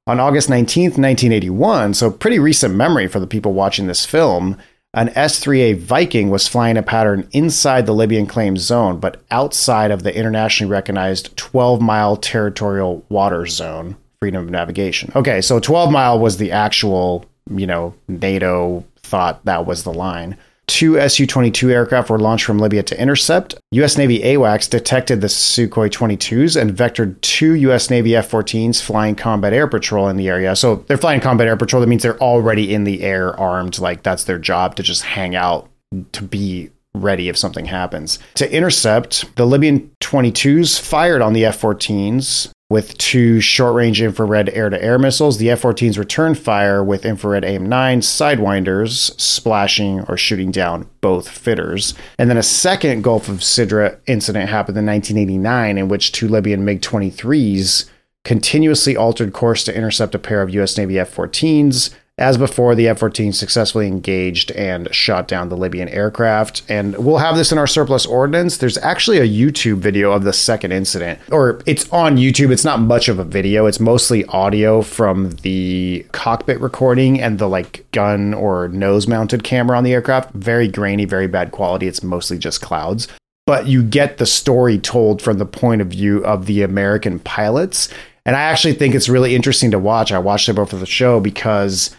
On 0.06 0.20
August 0.20 0.50
19th, 0.50 0.98
1981, 0.98 1.94
so 1.94 2.12
pretty 2.12 2.38
recent 2.38 2.76
memory 2.76 3.08
for 3.08 3.22
the 3.22 3.28
people 3.28 3.54
watching 3.54 3.88
this 3.88 4.06
film, 4.06 4.58
an 4.93 5.08
S 5.16 5.39
3A 5.39 5.78
Viking 5.78 6.30
was 6.30 6.45
flying 6.45 6.76
a 6.76 6.84
pattern 6.84 7.26
inside 7.32 7.86
the 7.86 7.93
Libyan 7.93 8.26
claim 8.26 8.58
zone, 8.58 8.99
but 8.99 9.24
outside 9.32 9.91
of 9.91 10.04
the 10.04 10.14
internationally 10.14 10.70
recognized 10.70 11.38
12 11.38 11.80
mile 11.82 12.18
territorial 12.18 13.06
water 13.08 13.45
zone, 13.45 13.95
freedom 14.20 14.43
of 14.43 14.49
navigation. 14.49 15.10
Okay, 15.16 15.39
so 15.39 15.62
12 15.62 15.89
mile 15.89 16.20
was 16.20 16.36
the 16.36 16.51
actual, 16.51 17.24
you 17.49 17.66
know, 17.66 17.95
NATO 18.10 18.84
thought 19.04 19.45
that 19.45 19.66
was 19.66 19.84
the 19.84 19.93
line. 19.93 20.38
Two 20.68 21.07
Su 21.09 21.28
22 21.28 21.70
aircraft 21.72 22.09
were 22.09 22.20
launched 22.20 22.45
from 22.45 22.59
Libya 22.59 22.84
to 22.84 22.99
intercept. 22.99 23.55
U.S. 23.72 23.97
Navy 23.97 24.20
AWACS 24.20 24.70
detected 24.70 25.22
the 25.22 25.28
Sukhoi 25.28 25.89
22s 25.89 26.59
and 26.59 26.72
vectored 26.72 27.20
two 27.22 27.53
U.S. 27.55 27.89
Navy 27.89 28.16
F 28.16 28.32
14s 28.32 28.82
flying 28.82 29.16
combat 29.16 29.53
air 29.53 29.68
patrol 29.68 30.07
in 30.07 30.18
the 30.18 30.30
area. 30.30 30.55
So 30.55 30.78
they're 30.88 30.97
flying 30.97 31.22
combat 31.22 31.47
air 31.47 31.57
patrol. 31.57 31.82
That 31.82 31.88
means 31.88 32.03
they're 32.03 32.20
already 32.20 32.74
in 32.74 32.86
the 32.86 33.03
air 33.03 33.38
armed. 33.39 33.80
Like 33.80 34.03
that's 34.03 34.24
their 34.24 34.39
job 34.39 34.76
to 34.78 34.84
just 34.84 35.03
hang 35.03 35.36
out, 35.36 35.70
to 36.14 36.24
be 36.24 36.72
ready 36.95 37.28
if 37.30 37.38
something 37.38 37.66
happens. 37.66 38.20
To 38.36 38.51
intercept, 38.51 39.36
the 39.36 39.45
Libyan 39.45 39.91
22s 40.01 40.80
fired 40.80 41.22
on 41.22 41.34
the 41.34 41.45
F 41.45 41.59
14s 41.59 42.49
with 42.74 42.97
two 42.97 43.39
short 43.39 43.76
range 43.76 44.01
infrared 44.01 44.49
air 44.49 44.67
to 44.67 44.84
air 44.84 44.97
missiles. 44.97 45.38
The 45.38 45.51
F 45.51 45.61
14s 45.61 45.99
returned 45.99 46.39
fire 46.39 46.84
with 46.84 47.05
infrared 47.05 47.45
AIM 47.45 47.69
9 47.69 48.01
sidewinders, 48.01 49.13
splashing 49.21 50.01
or 50.09 50.17
shooting 50.17 50.49
down 50.49 50.89
both 50.99 51.30
fitters. 51.30 51.93
And 52.17 52.32
then 52.32 52.38
a 52.38 52.41
second 52.41 53.03
Gulf 53.03 53.30
of 53.30 53.41
Sidra 53.41 53.99
incident 54.07 54.49
happened 54.49 54.76
in 54.76 54.88
1989 54.88 55.78
in 55.78 55.88
which 55.88 56.13
two 56.13 56.28
Libyan 56.28 56.65
MiG 56.65 56.82
23s 56.82 57.88
continuously 58.24 58.97
altered 58.97 59.34
course 59.34 59.63
to 59.65 59.78
intercept 59.78 60.15
a 60.15 60.19
pair 60.19 60.41
of 60.41 60.49
US 60.55 60.76
Navy 60.76 60.97
F 60.97 61.15
14s. 61.15 61.93
As 62.20 62.38
before, 62.38 62.76
the 62.76 62.88
F 62.88 62.99
14 62.99 63.34
successfully 63.34 63.88
engaged 63.88 64.51
and 64.51 64.93
shot 64.93 65.28
down 65.28 65.49
the 65.49 65.57
Libyan 65.57 65.89
aircraft. 65.89 66.61
And 66.70 66.95
we'll 67.03 67.18
have 67.18 67.36
this 67.36 67.51
in 67.51 67.57
our 67.57 67.66
surplus 67.66 68.05
ordnance. 68.05 68.57
There's 68.57 68.78
actually 68.78 69.18
a 69.18 69.28
YouTube 69.28 69.78
video 69.78 70.11
of 70.11 70.24
the 70.24 70.32
second 70.32 70.74
incident, 70.74 71.20
or 71.32 71.59
it's 71.66 71.91
on 71.91 72.18
YouTube. 72.18 72.51
It's 72.51 72.64
not 72.64 72.80
much 72.80 73.09
of 73.09 73.18
a 73.18 73.24
video, 73.24 73.66
it's 73.66 73.80
mostly 73.80 74.26
audio 74.26 74.84
from 74.84 75.32
the 75.41 76.05
cockpit 76.11 76.61
recording 76.61 77.20
and 77.20 77.39
the 77.39 77.49
like 77.49 77.89
gun 77.91 78.36
or 78.36 78.68
nose 78.68 79.07
mounted 79.07 79.43
camera 79.43 79.76
on 79.76 79.84
the 79.84 79.93
aircraft. 79.93 80.36
Very 80.36 80.68
grainy, 80.68 81.05
very 81.05 81.28
bad 81.28 81.51
quality. 81.51 81.88
It's 81.88 82.03
mostly 82.03 82.38
just 82.38 82.61
clouds. 82.61 83.07
But 83.47 83.66
you 83.66 83.82
get 83.82 84.20
the 84.20 84.28
story 84.28 84.78
told 84.78 85.20
from 85.20 85.39
the 85.39 85.47
point 85.47 85.82
of 85.82 85.88
view 85.88 86.24
of 86.24 86.45
the 86.45 86.61
American 86.61 87.18
pilots. 87.18 87.89
And 88.26 88.36
I 88.36 88.41
actually 88.41 88.76
think 88.76 88.93
it's 88.93 89.09
really 89.09 89.36
interesting 89.36 89.72
to 89.72 89.80
watch. 89.80 90.11
I 90.11 90.20
watched 90.20 90.47
it 90.47 90.53
before 90.53 90.80
the 90.80 90.86
show 90.86 91.20
because 91.20 91.93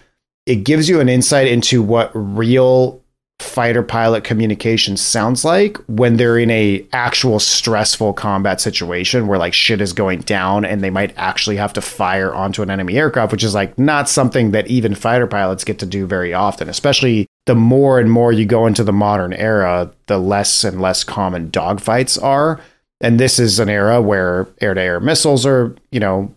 it 0.47 0.57
gives 0.65 0.89
you 0.89 1.01
an 1.01 1.09
insight 1.09 1.49
into 1.49 1.83
what 1.83 2.11
real 2.15 3.01
fighter 3.41 3.83
pilot 3.83 4.23
communication 4.23 4.97
sounds 4.97 5.45
like 5.45 5.77
when 5.87 6.17
they're 6.17 6.39
in 6.39 6.51
a 6.51 6.87
actual 6.93 7.41
stressful 7.41 8.13
combat 8.13 8.61
situation 8.61 9.27
where 9.27 9.39
like 9.39 9.53
shit 9.53 9.81
is 9.81 9.93
going 9.93 10.21
down 10.21 10.65
and 10.65 10.83
they 10.83 10.91
might 10.91 11.13
actually 11.17 11.57
have 11.57 11.73
to 11.73 11.81
fire 11.81 12.33
onto 12.33 12.63
an 12.63 12.71
enemy 12.71 12.97
aircraft 12.97 13.33
which 13.33 13.43
is 13.43 13.53
like 13.53 13.77
not 13.77 14.09
something 14.09 14.53
that 14.53 14.69
even 14.69 14.95
fighter 14.95 15.27
pilots 15.27 15.65
get 15.65 15.81
to 15.81 15.87
do 15.87 16.07
very 16.07 16.33
often 16.33 16.69
especially 16.69 17.27
the 17.47 17.55
more 17.55 17.99
and 17.99 18.11
more 18.11 18.33
you 18.33 18.47
go 18.47 18.67
into 18.67 18.85
the 18.85 18.93
modern 18.93 19.33
era 19.33 19.91
the 20.07 20.19
less 20.19 20.65
and 20.65 20.81
less 20.81 21.05
common 21.05 21.51
dogfights 21.51 22.23
are. 22.23 22.61
And 23.01 23.21
this 23.21 23.39
is 23.39 23.59
an 23.59 23.69
era 23.69 24.01
where 24.01 24.49
air-to-air 24.61 25.01
missiles 25.01 25.45
are 25.45 25.75
you 25.91 26.01
know 26.01 26.35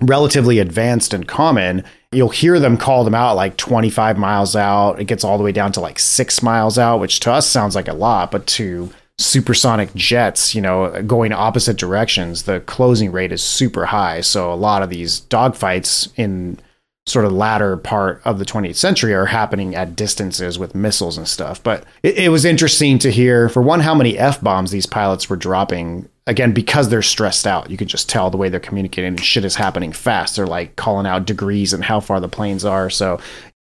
relatively 0.00 0.58
advanced 0.58 1.14
and 1.14 1.26
common, 1.26 1.84
you'll 2.12 2.28
hear 2.28 2.58
them 2.58 2.76
call 2.76 3.04
them 3.04 3.14
out 3.14 3.36
like 3.36 3.56
25 3.56 4.18
miles 4.18 4.56
out. 4.56 5.00
It 5.00 5.04
gets 5.04 5.24
all 5.24 5.38
the 5.38 5.44
way 5.44 5.52
down 5.52 5.72
to 5.72 5.80
like 5.80 5.98
six 5.98 6.42
miles 6.42 6.78
out, 6.78 7.00
which 7.00 7.20
to 7.20 7.32
us 7.32 7.48
sounds 7.48 7.74
like 7.74 7.88
a 7.88 7.94
lot, 7.94 8.30
but 8.30 8.46
to 8.48 8.90
supersonic 9.18 9.94
jets, 9.94 10.54
you 10.54 10.60
know, 10.60 11.02
going 11.02 11.32
opposite 11.32 11.76
directions, 11.76 12.44
the 12.44 12.60
closing 12.60 13.12
rate 13.12 13.32
is 13.32 13.42
super 13.42 13.86
high. 13.86 14.20
So 14.20 14.52
a 14.52 14.56
lot 14.56 14.82
of 14.82 14.90
these 14.90 15.20
dogfights 15.22 16.12
in 16.16 16.58
sort 17.06 17.24
of 17.24 17.32
latter 17.32 17.76
part 17.76 18.22
of 18.24 18.38
the 18.38 18.44
20th 18.44 18.76
century 18.76 19.12
are 19.12 19.26
happening 19.26 19.74
at 19.74 19.94
distances 19.94 20.58
with 20.58 20.74
missiles 20.74 21.18
and 21.18 21.28
stuff. 21.28 21.62
But 21.62 21.84
it, 22.02 22.16
it 22.16 22.28
was 22.30 22.44
interesting 22.44 22.98
to 23.00 23.10
hear, 23.10 23.48
for 23.48 23.62
one, 23.62 23.80
how 23.80 23.94
many 23.94 24.18
F 24.18 24.40
bombs 24.40 24.70
these 24.70 24.86
pilots 24.86 25.28
were 25.28 25.36
dropping. 25.36 26.08
Again, 26.26 26.52
because 26.52 26.88
they're 26.88 27.02
stressed 27.02 27.46
out, 27.46 27.70
you 27.70 27.76
can 27.76 27.88
just 27.88 28.08
tell 28.08 28.30
the 28.30 28.38
way 28.38 28.48
they're 28.48 28.60
communicating 28.60 29.08
and 29.08 29.20
shit 29.20 29.44
is 29.44 29.56
happening 29.56 29.92
fast. 29.92 30.36
They're 30.36 30.46
like 30.46 30.76
calling 30.76 31.06
out 31.06 31.26
degrees 31.26 31.72
and 31.72 31.84
how 31.84 32.00
far 32.00 32.18
the 32.18 32.28
planes 32.28 32.64
are. 32.64 32.88
So, 32.88 33.20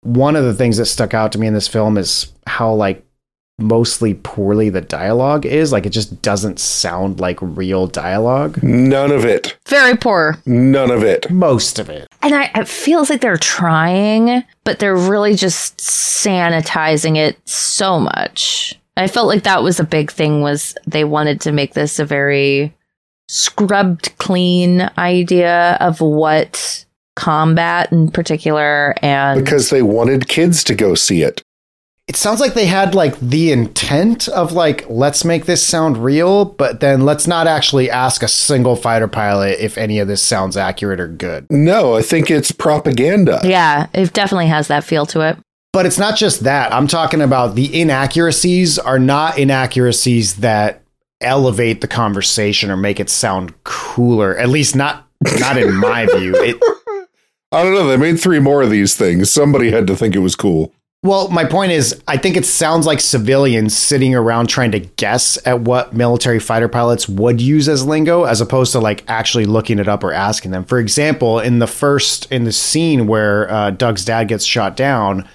one 0.02 0.36
of 0.36 0.44
the 0.44 0.54
things 0.54 0.76
that 0.76 0.86
stuck 0.86 1.14
out 1.14 1.32
to 1.32 1.38
me 1.38 1.46
in 1.46 1.54
this 1.54 1.68
film 1.68 1.98
is 1.98 2.32
how 2.46 2.72
like 2.72 3.06
mostly 3.58 4.14
poorly 4.14 4.68
the 4.70 4.80
dialogue 4.80 5.46
is. 5.46 5.72
Like 5.72 5.86
it 5.86 5.90
just 5.90 6.22
doesn't 6.22 6.58
sound 6.58 7.20
like 7.20 7.38
real 7.40 7.86
dialogue. 7.86 8.62
None 8.62 9.10
of 9.10 9.24
it. 9.24 9.56
Very 9.66 9.96
poor. 9.96 10.38
None 10.46 10.90
of 10.90 11.02
it. 11.02 11.30
Most 11.30 11.78
of 11.78 11.88
it. 11.88 12.08
And 12.22 12.34
I, 12.34 12.50
it 12.54 12.68
feels 12.68 13.10
like 13.10 13.20
they're 13.20 13.36
trying, 13.36 14.44
but 14.64 14.78
they're 14.78 14.96
really 14.96 15.34
just 15.34 15.78
sanitizing 15.78 17.16
it 17.16 17.36
so 17.48 17.98
much. 17.98 18.74
I 18.96 19.08
felt 19.08 19.28
like 19.28 19.42
that 19.42 19.62
was 19.62 19.78
a 19.78 19.84
big 19.84 20.10
thing 20.10 20.40
was 20.40 20.74
they 20.86 21.04
wanted 21.04 21.40
to 21.42 21.52
make 21.52 21.74
this 21.74 21.98
a 21.98 22.04
very 22.04 22.74
scrubbed 23.28 24.16
clean 24.18 24.88
idea 24.96 25.76
of 25.80 26.00
what 26.00 26.84
combat 27.16 27.90
in 27.92 28.10
particular 28.10 28.94
and 29.02 29.42
Because 29.42 29.70
they 29.70 29.82
wanted 29.82 30.28
kids 30.28 30.62
to 30.64 30.74
go 30.74 30.94
see 30.94 31.22
it. 31.22 31.42
It 32.06 32.14
sounds 32.14 32.38
like 32.38 32.54
they 32.54 32.66
had 32.66 32.94
like 32.94 33.18
the 33.18 33.50
intent 33.50 34.28
of 34.28 34.52
like 34.52 34.88
let's 34.88 35.24
make 35.24 35.46
this 35.46 35.60
sound 35.60 35.98
real, 35.98 36.44
but 36.44 36.78
then 36.78 37.04
let's 37.04 37.26
not 37.26 37.48
actually 37.48 37.90
ask 37.90 38.22
a 38.22 38.28
single 38.28 38.76
fighter 38.76 39.08
pilot 39.08 39.58
if 39.58 39.76
any 39.76 39.98
of 39.98 40.06
this 40.06 40.22
sounds 40.22 40.56
accurate 40.56 41.00
or 41.00 41.08
good. 41.08 41.46
No, 41.50 41.96
I 41.96 42.02
think 42.02 42.30
it's 42.30 42.52
propaganda. 42.52 43.40
yeah, 43.42 43.88
it 43.92 44.12
definitely 44.12 44.46
has 44.46 44.68
that 44.68 44.84
feel 44.84 45.04
to 45.06 45.22
it. 45.22 45.36
But 45.76 45.84
it's 45.84 45.98
not 45.98 46.16
just 46.16 46.44
that. 46.44 46.72
I'm 46.72 46.86
talking 46.86 47.20
about 47.20 47.54
the 47.54 47.82
inaccuracies 47.82 48.78
are 48.78 48.98
not 48.98 49.38
inaccuracies 49.38 50.36
that 50.36 50.80
elevate 51.20 51.82
the 51.82 51.86
conversation 51.86 52.70
or 52.70 52.78
make 52.78 52.98
it 52.98 53.10
sound 53.10 53.52
cooler. 53.62 54.34
At 54.38 54.48
least 54.48 54.74
not 54.74 55.06
not 55.38 55.58
in 55.58 55.76
my 55.76 56.06
view. 56.06 56.34
It 56.34 56.56
I 57.52 57.62
don't 57.62 57.74
know. 57.74 57.88
They 57.88 57.98
made 57.98 58.18
three 58.18 58.40
more 58.40 58.62
of 58.62 58.70
these 58.70 58.96
things. 58.96 59.30
Somebody 59.30 59.70
had 59.70 59.86
to 59.88 59.94
think 59.94 60.14
it 60.14 60.20
was 60.20 60.34
cool. 60.34 60.72
Well, 61.02 61.28
my 61.28 61.44
point 61.44 61.72
is, 61.72 62.02
I 62.08 62.16
think 62.16 62.38
it 62.38 62.46
sounds 62.46 62.86
like 62.86 62.98
civilians 62.98 63.76
sitting 63.76 64.14
around 64.14 64.46
trying 64.46 64.72
to 64.72 64.80
guess 64.80 65.36
at 65.46 65.60
what 65.60 65.92
military 65.92 66.40
fighter 66.40 66.68
pilots 66.68 67.06
would 67.06 67.38
use 67.38 67.68
as 67.68 67.84
lingo, 67.84 68.24
as 68.24 68.40
opposed 68.40 68.72
to 68.72 68.80
like 68.80 69.04
actually 69.08 69.44
looking 69.44 69.78
it 69.78 69.88
up 69.88 70.02
or 70.02 70.14
asking 70.14 70.52
them. 70.52 70.64
For 70.64 70.78
example, 70.78 71.38
in 71.38 71.58
the 71.58 71.66
first 71.66 72.32
in 72.32 72.44
the 72.44 72.52
scene 72.52 73.06
where 73.06 73.50
uh, 73.50 73.70
Doug's 73.72 74.06
dad 74.06 74.28
gets 74.28 74.46
shot 74.46 74.74
down, 74.74 75.28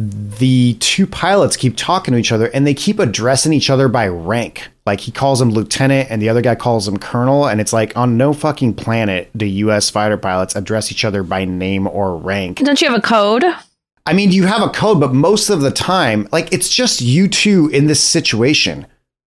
the 0.00 0.74
two 0.80 1.06
pilots 1.06 1.58
keep 1.58 1.76
talking 1.76 2.12
to 2.12 2.18
each 2.18 2.32
other 2.32 2.46
and 2.46 2.66
they 2.66 2.72
keep 2.72 2.98
addressing 2.98 3.52
each 3.52 3.68
other 3.68 3.86
by 3.86 4.08
rank. 4.08 4.68
Like 4.86 5.00
he 5.00 5.12
calls 5.12 5.42
him 5.42 5.50
lieutenant 5.50 6.10
and 6.10 6.22
the 6.22 6.30
other 6.30 6.40
guy 6.40 6.54
calls 6.54 6.88
him 6.88 6.96
colonel. 6.98 7.46
And 7.46 7.60
it's 7.60 7.74
like 7.74 7.94
on 7.98 8.16
no 8.16 8.32
fucking 8.32 8.74
planet 8.74 9.30
do 9.36 9.44
US 9.44 9.90
fighter 9.90 10.16
pilots 10.16 10.56
address 10.56 10.90
each 10.90 11.04
other 11.04 11.22
by 11.22 11.44
name 11.44 11.86
or 11.86 12.16
rank. 12.16 12.60
Don't 12.60 12.80
you 12.80 12.88
have 12.88 12.98
a 12.98 13.02
code? 13.02 13.44
I 14.06 14.14
mean, 14.14 14.32
you 14.32 14.46
have 14.46 14.62
a 14.62 14.70
code, 14.70 15.00
but 15.00 15.12
most 15.12 15.50
of 15.50 15.60
the 15.60 15.70
time, 15.70 16.26
like 16.32 16.50
it's 16.50 16.74
just 16.74 17.02
you 17.02 17.28
two 17.28 17.68
in 17.68 17.86
this 17.86 18.02
situation. 18.02 18.86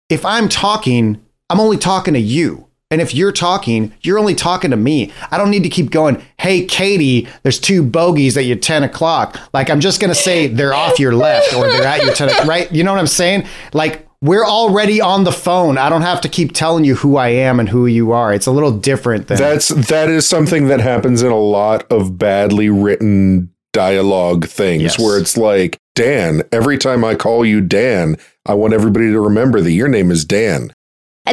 If 0.10 0.26
I'm 0.26 0.50
talking, 0.50 1.24
I'm 1.52 1.60
only 1.60 1.78
talking 1.78 2.16
to 2.16 2.20
you. 2.20 2.68
And 2.96 3.02
if 3.02 3.14
you're 3.14 3.34
talking, 3.34 3.92
you're 4.04 4.18
only 4.18 4.36
talking 4.36 4.72
to 4.72 4.78
me. 4.78 5.12
I 5.30 5.38
don't 5.38 5.50
need 5.50 5.64
to 5.64 5.70
keep 5.70 5.92
going, 5.92 6.24
hey, 6.40 6.64
Katie, 6.64 7.28
there's 7.44 7.60
two 7.60 7.84
bogeys 7.84 8.38
at 8.38 8.46
your 8.46 8.56
10 8.56 8.84
o'clock. 8.84 9.38
Like, 9.54 9.70
I'm 9.70 9.82
just 9.82 10.00
going 10.00 10.12
to 10.12 10.16
say 10.16 10.48
they're 10.48 10.74
off 10.74 10.98
your 10.98 11.14
left 11.14 11.54
or 11.54 11.68
they're 11.70 11.84
at 11.86 12.06
your 12.06 12.14
10 12.14 12.30
o'clock, 12.30 12.48
right? 12.48 12.72
You 12.72 12.86
know 12.86 12.94
what 12.94 13.02
I'm 13.02 13.08
saying? 13.08 13.48
Like, 13.74 14.08
we're 14.22 14.46
already 14.46 15.02
on 15.02 15.26
the 15.26 15.34
phone. 15.34 15.78
I 15.78 15.90
don't 15.90 16.04
have 16.04 16.22
to 16.22 16.30
keep 16.30 16.54
telling 16.54 16.86
you 16.86 16.96
who 16.96 17.18
I 17.18 17.28
am 17.28 17.60
and 17.60 17.68
who 17.68 17.86
you 17.86 18.14
are. 18.14 18.34
It's 18.34 18.46
a 18.48 18.52
little 18.52 18.72
different 18.72 19.28
than 19.28 19.40
That's 19.40 19.68
that 19.90 20.08
is 20.10 20.26
something 20.26 20.70
that 20.70 20.80
happens 20.80 21.22
in 21.22 21.34
a 21.34 21.38
lot 21.38 21.84
of 21.92 22.18
badly 22.18 22.70
written 22.70 23.52
dialogue 23.74 24.46
things 24.48 24.84
Yes. 24.84 24.98
where 25.00 25.20
it's 25.20 25.36
like, 25.36 25.78
Dan, 25.96 26.44
every 26.54 26.78
time 26.78 27.04
I 27.04 27.16
call 27.16 27.46
you 27.46 27.60
Dan, 27.60 28.16
I 28.46 28.54
want 28.54 28.74
everybody 28.74 29.12
to 29.12 29.20
remember 29.20 29.60
that 29.60 29.72
your 29.74 29.90
name 29.90 30.12
is 30.12 30.24
Dan. 30.24 30.72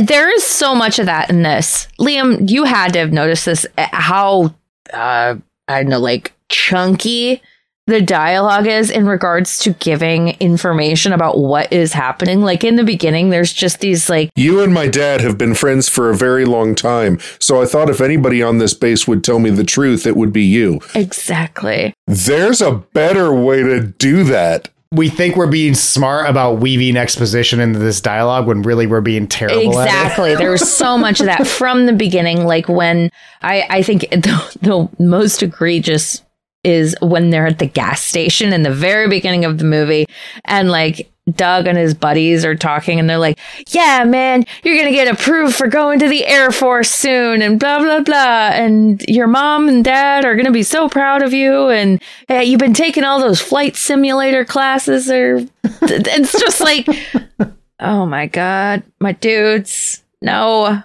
There 0.00 0.34
is 0.34 0.44
so 0.44 0.74
much 0.74 0.98
of 0.98 1.06
that 1.06 1.30
in 1.30 1.42
this. 1.42 1.88
Liam, 1.98 2.50
you 2.50 2.64
had 2.64 2.92
to 2.94 2.98
have 2.98 3.12
noticed 3.12 3.46
this 3.46 3.66
uh, 3.78 3.88
how 3.92 4.54
uh 4.92 5.36
I 5.68 5.82
don't 5.82 5.90
know, 5.90 6.00
like 6.00 6.32
chunky 6.48 7.42
the 7.88 8.00
dialogue 8.00 8.68
is 8.68 8.90
in 8.90 9.06
regards 9.06 9.58
to 9.58 9.72
giving 9.72 10.28
information 10.40 11.12
about 11.12 11.38
what 11.38 11.72
is 11.72 11.92
happening. 11.92 12.40
Like 12.40 12.62
in 12.62 12.76
the 12.76 12.84
beginning, 12.84 13.30
there's 13.30 13.52
just 13.52 13.80
these 13.80 14.08
like 14.08 14.30
You 14.36 14.62
and 14.62 14.72
my 14.72 14.86
dad 14.86 15.20
have 15.20 15.36
been 15.36 15.54
friends 15.54 15.88
for 15.88 16.08
a 16.08 16.14
very 16.14 16.44
long 16.44 16.74
time, 16.74 17.18
so 17.40 17.60
I 17.60 17.66
thought 17.66 17.90
if 17.90 18.00
anybody 18.00 18.42
on 18.42 18.58
this 18.58 18.74
base 18.74 19.08
would 19.08 19.24
tell 19.24 19.40
me 19.40 19.50
the 19.50 19.64
truth, 19.64 20.06
it 20.06 20.16
would 20.16 20.32
be 20.32 20.44
you. 20.44 20.80
exactly. 20.94 21.92
There's 22.06 22.60
a 22.60 22.72
better 22.72 23.32
way 23.34 23.62
to 23.62 23.80
do 23.80 24.24
that. 24.24 24.68
We 24.92 25.08
think 25.08 25.36
we're 25.36 25.46
being 25.46 25.74
smart 25.74 26.28
about 26.28 26.60
weaving 26.60 26.98
exposition 26.98 27.60
into 27.60 27.78
this 27.78 28.00
dialogue 28.00 28.46
when 28.46 28.60
really 28.60 28.86
we're 28.86 29.00
being 29.00 29.26
terrible 29.26 29.78
at 29.80 29.88
it. 29.88 29.90
Exactly. 29.90 30.34
there 30.36 30.50
was 30.50 30.70
so 30.70 30.98
much 30.98 31.18
of 31.18 31.26
that 31.26 31.46
from 31.46 31.86
the 31.86 31.94
beginning. 31.94 32.44
Like 32.44 32.68
when 32.68 33.10
I, 33.40 33.66
I 33.70 33.82
think 33.82 34.02
the, 34.10 34.58
the 34.60 35.02
most 35.02 35.42
egregious 35.42 36.22
is 36.62 36.94
when 37.00 37.30
they're 37.30 37.46
at 37.46 37.58
the 37.58 37.66
gas 37.66 38.02
station 38.02 38.52
in 38.52 38.62
the 38.62 38.72
very 38.72 39.08
beginning 39.08 39.44
of 39.44 39.58
the 39.58 39.64
movie 39.64 40.06
and 40.44 40.70
like 40.70 41.11
Doug 41.30 41.66
and 41.66 41.78
his 41.78 41.94
buddies 41.94 42.44
are 42.44 42.54
talking 42.54 42.98
and 42.98 43.08
they're 43.08 43.18
like, 43.18 43.38
yeah, 43.68 44.02
man, 44.04 44.44
you're 44.64 44.74
going 44.74 44.88
to 44.88 44.92
get 44.92 45.06
approved 45.06 45.54
for 45.54 45.68
going 45.68 45.98
to 46.00 46.08
the 46.08 46.26
Air 46.26 46.50
Force 46.50 46.90
soon 46.90 47.42
and 47.42 47.60
blah, 47.60 47.78
blah, 47.78 48.00
blah. 48.00 48.50
And 48.52 49.00
your 49.02 49.28
mom 49.28 49.68
and 49.68 49.84
dad 49.84 50.24
are 50.24 50.34
going 50.34 50.46
to 50.46 50.52
be 50.52 50.64
so 50.64 50.88
proud 50.88 51.22
of 51.22 51.32
you. 51.32 51.68
And 51.68 52.02
hey, 52.26 52.44
you've 52.44 52.58
been 52.58 52.74
taking 52.74 53.04
all 53.04 53.20
those 53.20 53.40
flight 53.40 53.76
simulator 53.76 54.44
classes 54.44 55.10
or 55.10 55.46
it's 55.82 56.38
just 56.38 56.60
like, 56.60 56.88
Oh 57.82 58.06
my 58.06 58.26
god, 58.26 58.84
my 59.00 59.10
dudes. 59.12 60.04
No. 60.22 60.82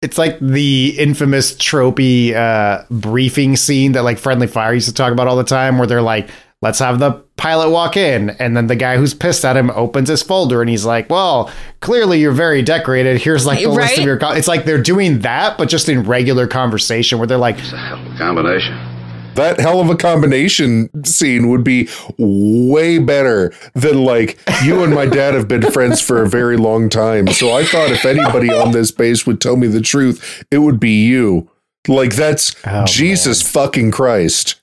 It's 0.00 0.16
like 0.16 0.38
the 0.38 0.94
infamous 0.96 1.52
tropey 1.54 2.34
uh, 2.34 2.84
briefing 2.88 3.56
scene 3.56 3.92
that 3.92 4.04
like 4.04 4.18
Friendly 4.18 4.46
Fire 4.46 4.72
used 4.72 4.86
to 4.86 4.94
talk 4.94 5.12
about 5.12 5.26
all 5.26 5.36
the 5.36 5.42
time, 5.42 5.76
where 5.76 5.88
they're 5.88 6.02
like, 6.02 6.28
"Let's 6.62 6.78
have 6.78 6.98
the 6.98 7.12
pilot 7.36 7.70
walk 7.70 7.96
in," 7.96 8.30
and 8.30 8.56
then 8.56 8.66
the 8.66 8.76
guy 8.76 8.96
who's 8.96 9.14
pissed 9.14 9.44
at 9.44 9.56
him 9.56 9.70
opens 9.70 10.08
his 10.08 10.22
folder 10.22 10.60
and 10.60 10.70
he's 10.70 10.84
like, 10.84 11.10
"Well, 11.10 11.50
clearly 11.80 12.20
you're 12.20 12.32
very 12.32 12.62
decorated. 12.62 13.20
Here's 13.20 13.44
like 13.46 13.58
the 13.60 13.68
list 13.68 13.98
of 13.98 14.04
your." 14.04 14.18
Co-. 14.18 14.32
It's 14.32 14.48
like 14.48 14.64
they're 14.64 14.82
doing 14.82 15.20
that, 15.20 15.58
but 15.58 15.68
just 15.68 15.88
in 15.88 16.02
regular 16.04 16.46
conversation, 16.46 17.18
where 17.18 17.26
they're 17.26 17.36
like, 17.38 17.58
Combination. 18.18 18.92
That 19.34 19.60
hell 19.60 19.80
of 19.82 19.90
a 19.90 19.96
combination 19.96 20.88
scene 21.04 21.50
would 21.50 21.62
be 21.62 21.90
way 22.16 22.98
better 22.98 23.52
than 23.74 24.02
like 24.02 24.38
you 24.64 24.82
and 24.82 24.94
my 24.94 25.04
dad 25.04 25.34
have 25.34 25.46
been 25.46 25.60
friends 25.70 26.00
for 26.00 26.22
a 26.22 26.26
very 26.28 26.56
long 26.56 26.88
time. 26.88 27.26
So 27.28 27.52
I 27.52 27.64
thought 27.64 27.90
if 27.90 28.06
anybody 28.06 28.50
on 28.50 28.72
this 28.72 28.90
base 28.90 29.26
would 29.26 29.42
tell 29.42 29.56
me 29.56 29.66
the 29.66 29.82
truth, 29.82 30.42
it 30.50 30.58
would 30.60 30.80
be 30.80 31.04
you. 31.04 31.50
Like 31.86 32.16
that's 32.16 32.56
Oh, 32.66 32.86
Jesus 32.86 33.42
fucking 33.42 33.90
Christ. 33.90 34.62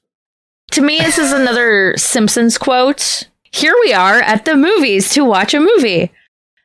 To 0.73 0.81
me, 0.81 0.97
this 0.97 1.19
is 1.19 1.31
another 1.31 1.95
Simpsons 1.97 2.57
quote. 2.57 3.27
Here 3.51 3.75
we 3.81 3.93
are 3.93 4.19
at 4.21 4.45
the 4.45 4.55
movies 4.55 5.11
to 5.11 5.23
watch 5.23 5.53
a 5.53 5.59
movie. 5.59 6.11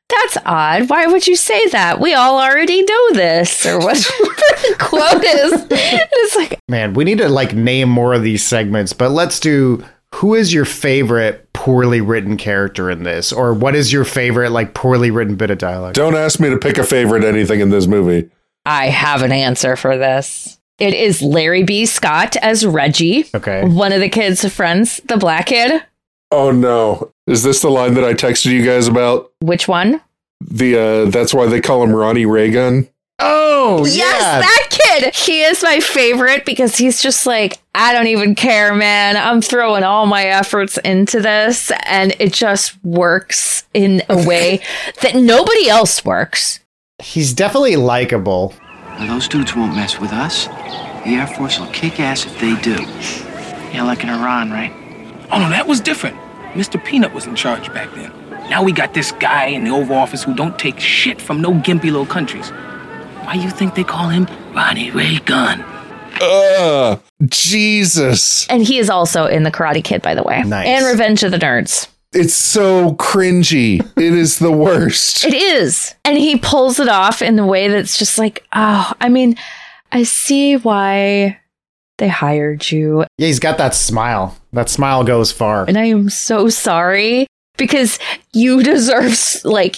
That's 0.09 0.39
odd. 0.47 0.89
Why 0.89 1.07
would 1.07 1.27
you 1.27 1.37
say 1.37 1.67
that? 1.69 2.01
We 2.01 2.15
all 2.15 2.41
already 2.41 2.83
know 2.83 3.13
this, 3.13 3.67
or 3.67 3.79
what 3.79 3.97
the 3.99 4.77
quote 4.79 5.23
is. 5.23 5.67
It's 5.71 6.37
like, 6.37 6.59
"Man, 6.71 6.95
we 6.95 7.05
need 7.05 7.19
to 7.19 7.29
like 7.29 7.53
name 7.53 7.91
more 7.91 8.15
of 8.15 8.23
these 8.23 8.43
segments, 8.43 8.95
but 8.95 9.11
let's 9.11 9.39
do." 9.39 9.85
Who 10.15 10.35
is 10.35 10.55
your 10.55 10.65
favorite 10.65 11.53
poorly 11.53 12.01
written 12.01 12.39
character 12.39 12.91
in 12.91 13.03
this, 13.03 13.31
or 13.31 13.53
what 13.53 13.75
is 13.75 13.93
your 13.93 14.07
favorite 14.07 14.53
like 14.53 14.73
poorly 14.73 15.11
written 15.11 15.37
bit 15.37 15.51
of 15.51 15.59
dialogue? 15.59 15.93
Don't 15.93 16.17
ask 16.17 16.41
me 16.41 16.49
to 16.49 16.57
pick 16.57 16.79
a 16.79 16.85
favorite 16.85 17.25
anything 17.25 17.61
in 17.61 17.69
this 17.69 17.87
movie. 17.87 18.31
I 18.65 18.87
have 18.87 19.21
an 19.21 19.33
answer 19.33 19.77
for 19.77 19.99
this. 19.99 20.58
It 20.79 20.95
is 20.95 21.23
Larry 21.23 21.63
B. 21.65 21.87
Scott 21.87 22.37
as 22.37 22.65
Reggie, 22.65 23.27
Okay. 23.35 23.65
one 23.65 23.93
of 23.93 24.01
the 24.01 24.09
kids' 24.09 24.49
friends, 24.53 25.01
the 25.07 25.17
black 25.17 25.47
kid. 25.47 25.83
Oh 26.31 26.51
no. 26.51 27.11
Is 27.27 27.43
this 27.43 27.61
the 27.63 27.71
line 27.71 27.95
that 27.95 28.05
I 28.05 28.13
texted 28.15 28.47
you 28.53 28.65
guys 28.65 28.87
about? 28.89 29.33
Which 29.41 29.67
one? 29.67 30.01
The 30.41 30.79
uh 30.79 31.11
that's 31.11 31.35
why 31.35 31.47
they 31.47 31.61
call 31.61 31.83
him 31.83 31.95
Ronnie 31.95 32.27
Reagan. 32.27 32.89
Oh, 33.21 33.85
Yes, 33.85 33.97
yeah. 33.97 34.41
that 34.41 34.67
kid. 34.71 35.15
He 35.15 35.43
is 35.43 35.61
my 35.65 35.81
favorite 35.81 36.45
because 36.47 36.77
he's 36.79 37.03
just 37.03 37.27
like, 37.27 37.59
I 37.75 37.93
don't 37.93 38.07
even 38.07 38.37
care, 38.37 38.73
man. 38.75 39.17
I'm 39.17 39.43
throwing 39.43 39.83
all 39.83 40.07
my 40.07 40.23
efforts 40.25 40.79
into 40.79 41.21
this, 41.21 41.73
and 41.85 42.15
it 42.21 42.33
just 42.33 42.77
works 42.85 43.65
in 43.75 44.03
a 44.09 44.25
way 44.25 44.61
that 45.03 45.17
nobody 45.17 45.69
else 45.69 46.05
works. 46.05 46.61
He's 47.03 47.33
definitely 47.33 47.75
likable. 47.75 48.55
Now, 48.99 49.07
those 49.07 49.29
dudes 49.29 49.55
won't 49.55 49.75
mess 49.75 49.99
with 50.01 50.13
us. 50.13 50.47
The 51.05 51.15
Air 51.15 51.27
Force 51.27 51.59
will 51.61 51.69
kick 51.69 52.01
ass 52.01 52.27
if 52.27 52.39
they 52.41 52.55
do. 52.61 52.75
Yeah, 53.73 53.85
like 53.85 54.03
in 54.03 54.09
Iran, 54.11 54.51
right? 54.51 54.73
Oh 55.31 55.39
no, 55.39 55.49
that 55.51 55.67
was 55.67 55.81
different. 55.81 56.17
Mr. 56.55 56.83
Peanut 56.83 57.13
was 57.15 57.27
in 57.27 57.37
charge 57.37 57.73
back 57.73 57.93
then. 57.95 58.13
Now 58.51 58.63
we 58.63 58.73
got 58.73 58.95
this 58.95 59.13
guy 59.13 59.47
in 59.47 59.65
the 59.65 59.71
Oval 59.71 59.97
Office 59.97 60.25
who 60.25 60.35
don't 60.35 60.59
take 60.59 60.81
shit 60.81 61.21
from 61.21 61.41
no 61.41 61.53
gimpy 61.53 61.85
little 61.85 62.07
countries. 62.07 62.49
Why 63.25 63.35
you 63.35 63.51
think 63.51 63.75
they 63.75 63.85
call 63.85 64.09
him 64.09 64.27
Ronnie 64.55 64.91
Ray 64.91 65.19
Gun? 65.19 65.63
Ugh. 66.21 67.01
Jesus. 67.27 68.49
And 68.49 68.63
he 68.63 68.79
is 68.79 68.89
also 68.91 69.27
in 69.27 69.43
The 69.43 69.51
Karate 69.51 69.85
Kid, 69.85 70.03
by 70.03 70.15
the 70.15 70.23
way, 70.23 70.43
Nice. 70.43 70.67
and 70.67 70.87
Revenge 70.87 71.23
of 71.23 71.31
the 71.31 71.39
Nerds. 71.39 71.89
It's 72.13 72.35
so 72.35 72.95
cringy. 72.95 73.81
It 73.97 74.15
is 74.15 74.39
the 74.39 74.53
worst. 74.53 75.25
It 75.25 75.35
is. 75.35 75.95
And 76.05 76.17
he 76.17 76.39
pulls 76.39 76.81
it 76.81 76.89
off 76.89 77.21
in 77.21 77.37
the 77.37 77.45
way 77.45 77.69
that's 77.69 77.99
just 77.99 78.19
like, 78.19 78.47
oh, 78.55 78.93
I 79.01 79.09
mean, 79.09 79.37
I 79.93 80.05
see 80.05 80.57
why 80.57 81.39
they 81.99 82.09
hired 82.09 82.71
you. 82.71 83.05
Yeah, 83.19 83.27
he's 83.27 83.41
got 83.41 83.59
that 83.59 83.75
smile. 83.75 84.37
That 84.53 84.71
smile 84.71 85.05
goes 85.05 85.33
far. 85.33 85.65
And 85.69 85.77
I 85.77 85.85
am 85.87 86.09
so 86.09 86.49
sorry 86.49 87.27
because 87.59 87.99
you 88.33 88.63
deserve, 88.63 89.15
like, 89.45 89.77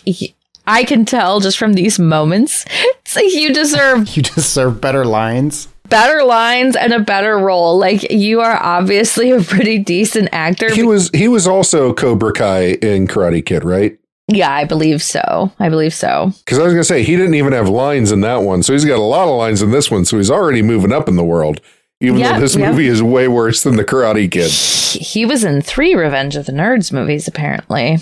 I 0.67 0.85
can 0.85 1.05
tell 1.05 1.41
just 1.41 1.59
from 1.59 1.73
these 1.73 1.99
moments, 1.99 2.65
it's 2.71 3.17
like 3.17 3.33
you 3.33 3.53
deserve 3.53 4.17
You 4.17 4.23
deserve 4.23 4.81
better 4.81 5.05
lines. 5.05 5.67
Better 5.91 6.25
lines 6.25 6.77
and 6.77 6.93
a 6.95 7.01
better 7.01 7.39
role. 7.39 7.79
Like, 7.79 8.11
you 8.11 8.41
are 8.41 8.57
obviously 8.63 9.31
a 9.33 9.41
pretty 9.43 9.79
decent 9.79 10.31
actor. 10.33 10.73
He 10.73 10.83
was 10.83 11.11
he 11.13 11.29
was 11.29 11.47
also 11.47 11.93
Cobra 11.93 12.33
Kai 12.33 12.73
in 12.81 13.07
Karate 13.07 13.45
Kid, 13.45 13.65
right? 13.65 13.99
yeah, 14.33 14.53
I 14.53 14.65
believe 14.65 15.03
so. 15.03 15.51
I 15.59 15.69
believe 15.69 15.93
so. 15.93 16.33
Because 16.45 16.59
I 16.61 16.63
was 16.63 16.73
gonna 16.73 16.85
say 16.85 17.03
he 17.03 17.17
didn't 17.17 17.35
even 17.35 17.53
have 17.53 17.69
lines 17.69 18.13
in 18.13 18.21
that 18.21 18.37
one, 18.43 18.63
so 18.63 18.73
he's 18.73 18.85
got 18.85 18.99
a 18.99 19.03
lot 19.03 19.29
of 19.29 19.37
lines 19.37 19.61
in 19.61 19.73
this 19.73 19.91
one. 19.91 20.05
So 20.05 20.17
he's 20.19 20.31
already 20.31 20.63
moving 20.63 20.93
up 20.93 21.09
in 21.09 21.17
the 21.17 21.25
world, 21.25 21.61
even 22.01 22.21
Yeah, 22.21 22.35
though 22.35 22.41
this 22.41 22.55
yeah. 22.57 22.71
movie 22.71 22.87
is 22.87 23.03
way 23.03 23.27
worse 23.27 23.65
than 23.65 23.75
the 23.77 23.85
Karate 23.85 24.31
Kid. 24.31 24.51
he 24.53 25.27
was 25.27 25.43
in 25.43 25.61
three 25.63 25.95
Revenge 25.97 26.37
of 26.37 26.47
the 26.47 26.53
Nerds 26.53 26.93
movies, 26.93 27.27
apparently. 27.27 27.99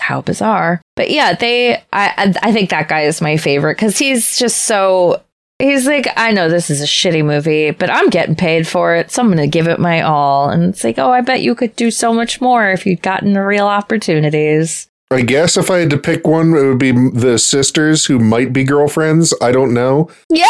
How 0.00 0.20
bizarre. 0.20 0.80
But 0.96 1.10
yeah, 1.10 1.32
they, 1.34 1.76
I, 1.92 2.12
I, 2.16 2.34
I 2.42 2.52
think 2.52 2.68
that 2.70 2.88
guy 2.88 3.02
is 3.02 3.20
my 3.22 3.36
favorite 3.38 3.76
because 3.78 3.98
he's 3.98 4.38
just 4.38 4.64
so, 4.64 5.22
he's 5.58 5.86
like, 5.86 6.08
I 6.16 6.32
know 6.32 6.48
this 6.48 6.70
is 6.70 6.80
a 6.80 6.86
shitty 6.86 7.24
movie, 7.24 7.70
but 7.70 7.90
I'm 7.90 8.08
getting 8.10 8.36
paid 8.36 8.66
for 8.66 8.94
it. 8.94 9.10
So 9.10 9.22
I'm 9.22 9.28
going 9.28 9.38
to 9.38 9.46
give 9.46 9.68
it 9.68 9.78
my 9.78 10.02
all. 10.02 10.50
And 10.50 10.64
it's 10.64 10.84
like, 10.84 10.98
oh, 10.98 11.10
I 11.10 11.20
bet 11.20 11.42
you 11.42 11.54
could 11.54 11.74
do 11.76 11.90
so 11.90 12.12
much 12.12 12.40
more 12.40 12.70
if 12.70 12.86
you'd 12.86 13.02
gotten 13.02 13.32
the 13.32 13.44
real 13.44 13.66
opportunities. 13.66 14.88
I 15.10 15.22
guess 15.22 15.56
if 15.56 15.70
I 15.70 15.78
had 15.78 15.90
to 15.90 15.98
pick 15.98 16.26
one, 16.26 16.54
it 16.54 16.66
would 16.66 16.78
be 16.78 16.92
the 16.92 17.38
sisters 17.38 18.04
who 18.06 18.18
might 18.18 18.52
be 18.52 18.62
girlfriends. 18.64 19.32
I 19.40 19.52
don't 19.52 19.72
know. 19.72 20.10
Yeah. 20.28 20.46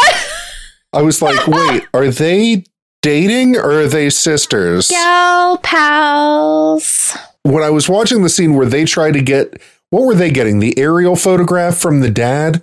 I 0.91 1.01
was 1.01 1.21
like, 1.21 1.47
wait, 1.47 1.87
are 1.93 2.09
they 2.09 2.63
dating 3.01 3.55
or 3.55 3.71
are 3.71 3.87
they 3.87 4.09
sisters? 4.09 4.89
Gal 4.89 5.57
pals. 5.59 7.17
When 7.43 7.63
I 7.63 7.69
was 7.69 7.87
watching 7.87 8.21
the 8.21 8.29
scene 8.29 8.53
where 8.53 8.65
they 8.65 8.83
try 8.83 9.11
to 9.11 9.21
get 9.21 9.61
what 9.91 10.05
were 10.05 10.13
they 10.13 10.29
getting? 10.29 10.59
The 10.59 10.77
aerial 10.77 11.15
photograph 11.15 11.77
from 11.77 12.01
the 12.01 12.11
dad? 12.11 12.61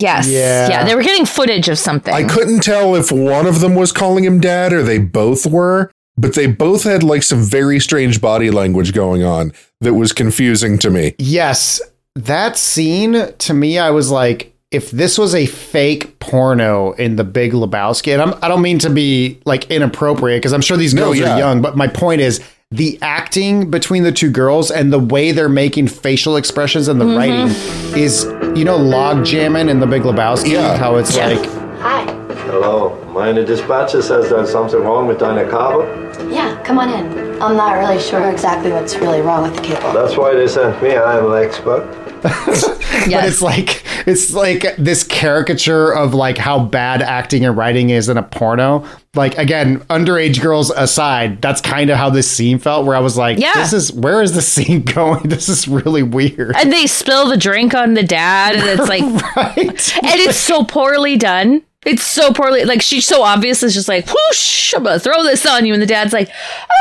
Yes. 0.00 0.28
Yeah. 0.28 0.68
Yeah. 0.68 0.84
They 0.84 0.94
were 0.94 1.02
getting 1.02 1.26
footage 1.26 1.68
of 1.68 1.78
something. 1.78 2.14
I 2.14 2.24
couldn't 2.24 2.60
tell 2.60 2.94
if 2.94 3.10
one 3.10 3.46
of 3.46 3.60
them 3.60 3.74
was 3.74 3.92
calling 3.92 4.24
him 4.24 4.40
dad 4.40 4.72
or 4.72 4.82
they 4.82 4.98
both 4.98 5.44
were, 5.46 5.90
but 6.16 6.34
they 6.34 6.46
both 6.46 6.84
had 6.84 7.02
like 7.02 7.22
some 7.22 7.42
very 7.42 7.80
strange 7.80 8.20
body 8.20 8.50
language 8.50 8.92
going 8.92 9.24
on 9.24 9.52
that 9.80 9.94
was 9.94 10.12
confusing 10.12 10.78
to 10.78 10.90
me. 10.90 11.14
Yes, 11.18 11.80
that 12.14 12.56
scene 12.56 13.32
to 13.38 13.54
me, 13.54 13.78
I 13.78 13.90
was 13.90 14.10
like, 14.10 14.54
if 14.70 14.90
this 14.90 15.16
was 15.16 15.34
a 15.34 15.46
fake 15.46 16.18
porno 16.18 16.92
in 16.92 17.16
the 17.16 17.24
Big 17.24 17.52
Lebowski, 17.52 18.12
and 18.12 18.20
I'm, 18.20 18.38
I 18.42 18.48
don't 18.48 18.60
mean 18.60 18.78
to 18.80 18.90
be 18.90 19.40
like 19.46 19.70
inappropriate 19.70 20.40
because 20.40 20.52
I'm 20.52 20.60
sure 20.60 20.76
these 20.76 20.92
No, 20.92 21.04
girls 21.04 21.18
yeah. 21.18 21.34
are 21.34 21.38
young, 21.38 21.62
but 21.62 21.76
my 21.76 21.86
point 21.88 22.20
is 22.20 22.42
the 22.70 22.98
acting 23.00 23.70
between 23.70 24.02
the 24.02 24.12
two 24.12 24.30
girls 24.30 24.70
and 24.70 24.92
the 24.92 24.98
way 24.98 25.32
they're 25.32 25.48
making 25.48 25.88
facial 25.88 26.36
expressions 26.36 26.86
and 26.86 27.00
the 27.00 27.06
mm-hmm. 27.06 27.16
writing 27.16 27.98
is, 27.98 28.24
you 28.58 28.64
know, 28.64 28.76
log 28.76 29.24
jamming 29.24 29.68
in 29.68 29.78
the 29.78 29.86
Big 29.86 30.02
Lebowski. 30.02 30.50
Yeah. 30.52 30.76
How 30.76 30.96
it's 30.96 31.16
Yeah. 31.16 31.28
like, 31.28 31.46
Hi. 31.80 32.02
Hello, 32.50 32.98
meine 33.14 33.44
dispatcher 33.44 34.02
says 34.02 34.28
there's 34.28 34.50
something 34.50 34.82
wrong 34.82 35.06
with 35.06 35.18
deine 35.20 35.48
Kabel. 35.48 35.86
Yeah, 36.28 36.56
come 36.64 36.78
on 36.80 36.88
in. 36.90 37.40
I'm 37.40 37.56
not 37.56 37.78
really 37.78 38.00
sure 38.00 38.28
exactly 38.30 38.72
what's 38.72 38.96
really 38.96 39.20
wrong 39.20 39.42
with 39.44 39.54
the 39.54 39.62
cable. 39.62 39.92
That's 39.92 40.16
why 40.16 40.34
they 40.34 40.48
sent 40.48 40.82
me. 40.82 40.96
I 40.96 41.18
am 41.18 41.30
an 41.30 41.40
expert. 41.40 41.86
but 42.22 43.24
it's 43.24 43.42
like 43.42 43.82
it's 44.06 44.32
like 44.32 44.64
this 44.76 45.04
caricature 45.04 45.92
of 45.92 46.14
like 46.14 46.38
how 46.38 46.58
bad 46.58 47.02
acting 47.02 47.44
and 47.44 47.56
writing 47.56 47.90
is 47.90 48.08
in 48.08 48.16
a 48.16 48.22
porno. 48.22 48.86
Like 49.14 49.36
again, 49.38 49.80
underage 49.90 50.40
girls 50.40 50.70
aside, 50.70 51.40
that's 51.42 51.60
kind 51.60 51.90
of 51.90 51.96
how 51.96 52.10
this 52.10 52.30
scene 52.30 52.58
felt. 52.58 52.86
Where 52.86 52.96
I 52.96 53.00
was 53.00 53.16
like, 53.16 53.38
Yeah. 53.38 53.54
this 53.54 53.72
is 53.72 53.92
where 53.92 54.22
is 54.22 54.32
the 54.34 54.42
scene 54.42 54.82
going? 54.94 55.24
This 55.28 55.48
is 55.48 55.66
really 55.68 56.02
weird. 56.02 56.54
and 56.56 56.72
they 56.72 56.86
spill 56.86 57.28
the 57.28 57.36
drink 57.36 57.74
on 57.74 57.94
the 57.94 58.02
dad, 58.02 58.54
and 58.56 58.64
it's 58.80 58.88
like, 58.88 59.02
right? 59.36 59.58
and 59.58 60.20
it's 60.20 60.36
so 60.38 60.64
poorly 60.64 61.16
done. 61.16 61.62
It's 61.86 62.02
so 62.02 62.32
poorly 62.32 62.64
like 62.64 62.82
she's 62.82 63.06
so 63.06 63.22
obvious. 63.22 63.62
It's 63.62 63.74
just 63.74 63.88
like 63.88 64.06
whoosh, 64.08 64.74
I'm 64.74 64.82
gonna 64.84 64.98
throw 64.98 65.22
this 65.22 65.46
on 65.46 65.64
you, 65.66 65.72
and 65.72 65.82
the 65.82 65.86
dad's 65.86 66.12
like, 66.12 66.28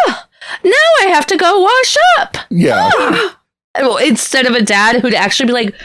oh, 0.07 0.23
now 0.63 0.71
I 1.01 1.07
have 1.09 1.25
to 1.27 1.37
go 1.37 1.59
wash 1.61 1.97
up. 2.19 2.37
Yeah. 2.49 2.89
Well, 2.97 3.31
Instead 4.05 4.45
of 4.45 4.53
a 4.55 4.61
dad 4.61 5.01
who'd 5.01 5.13
actually 5.13 5.47
be 5.47 5.53
like, 5.53 5.75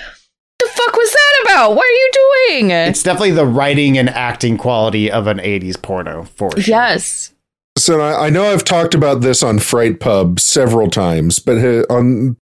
the 0.58 0.68
fuck 0.68 0.96
was 0.96 1.12
that 1.12 1.42
about? 1.44 1.74
What 1.74 1.84
are 1.84 1.90
you 1.90 2.10
doing? 2.48 2.70
It's 2.70 3.02
definitely 3.02 3.32
the 3.32 3.46
writing 3.46 3.98
and 3.98 4.08
acting 4.10 4.56
quality 4.56 5.10
of 5.10 5.26
an 5.26 5.38
'80s 5.38 5.80
porno 5.80 6.24
for 6.24 6.50
sure. 6.52 6.60
yes. 6.62 7.32
So 7.78 8.00
I, 8.00 8.26
I 8.26 8.30
know 8.30 8.52
I've 8.52 8.64
talked 8.64 8.94
about 8.94 9.22
this 9.22 9.42
on 9.42 9.58
Fright 9.58 9.98
Pub 9.98 10.38
several 10.38 10.90
times, 10.90 11.38
but 11.38 11.58
uh, 11.58 11.84
on 11.90 12.36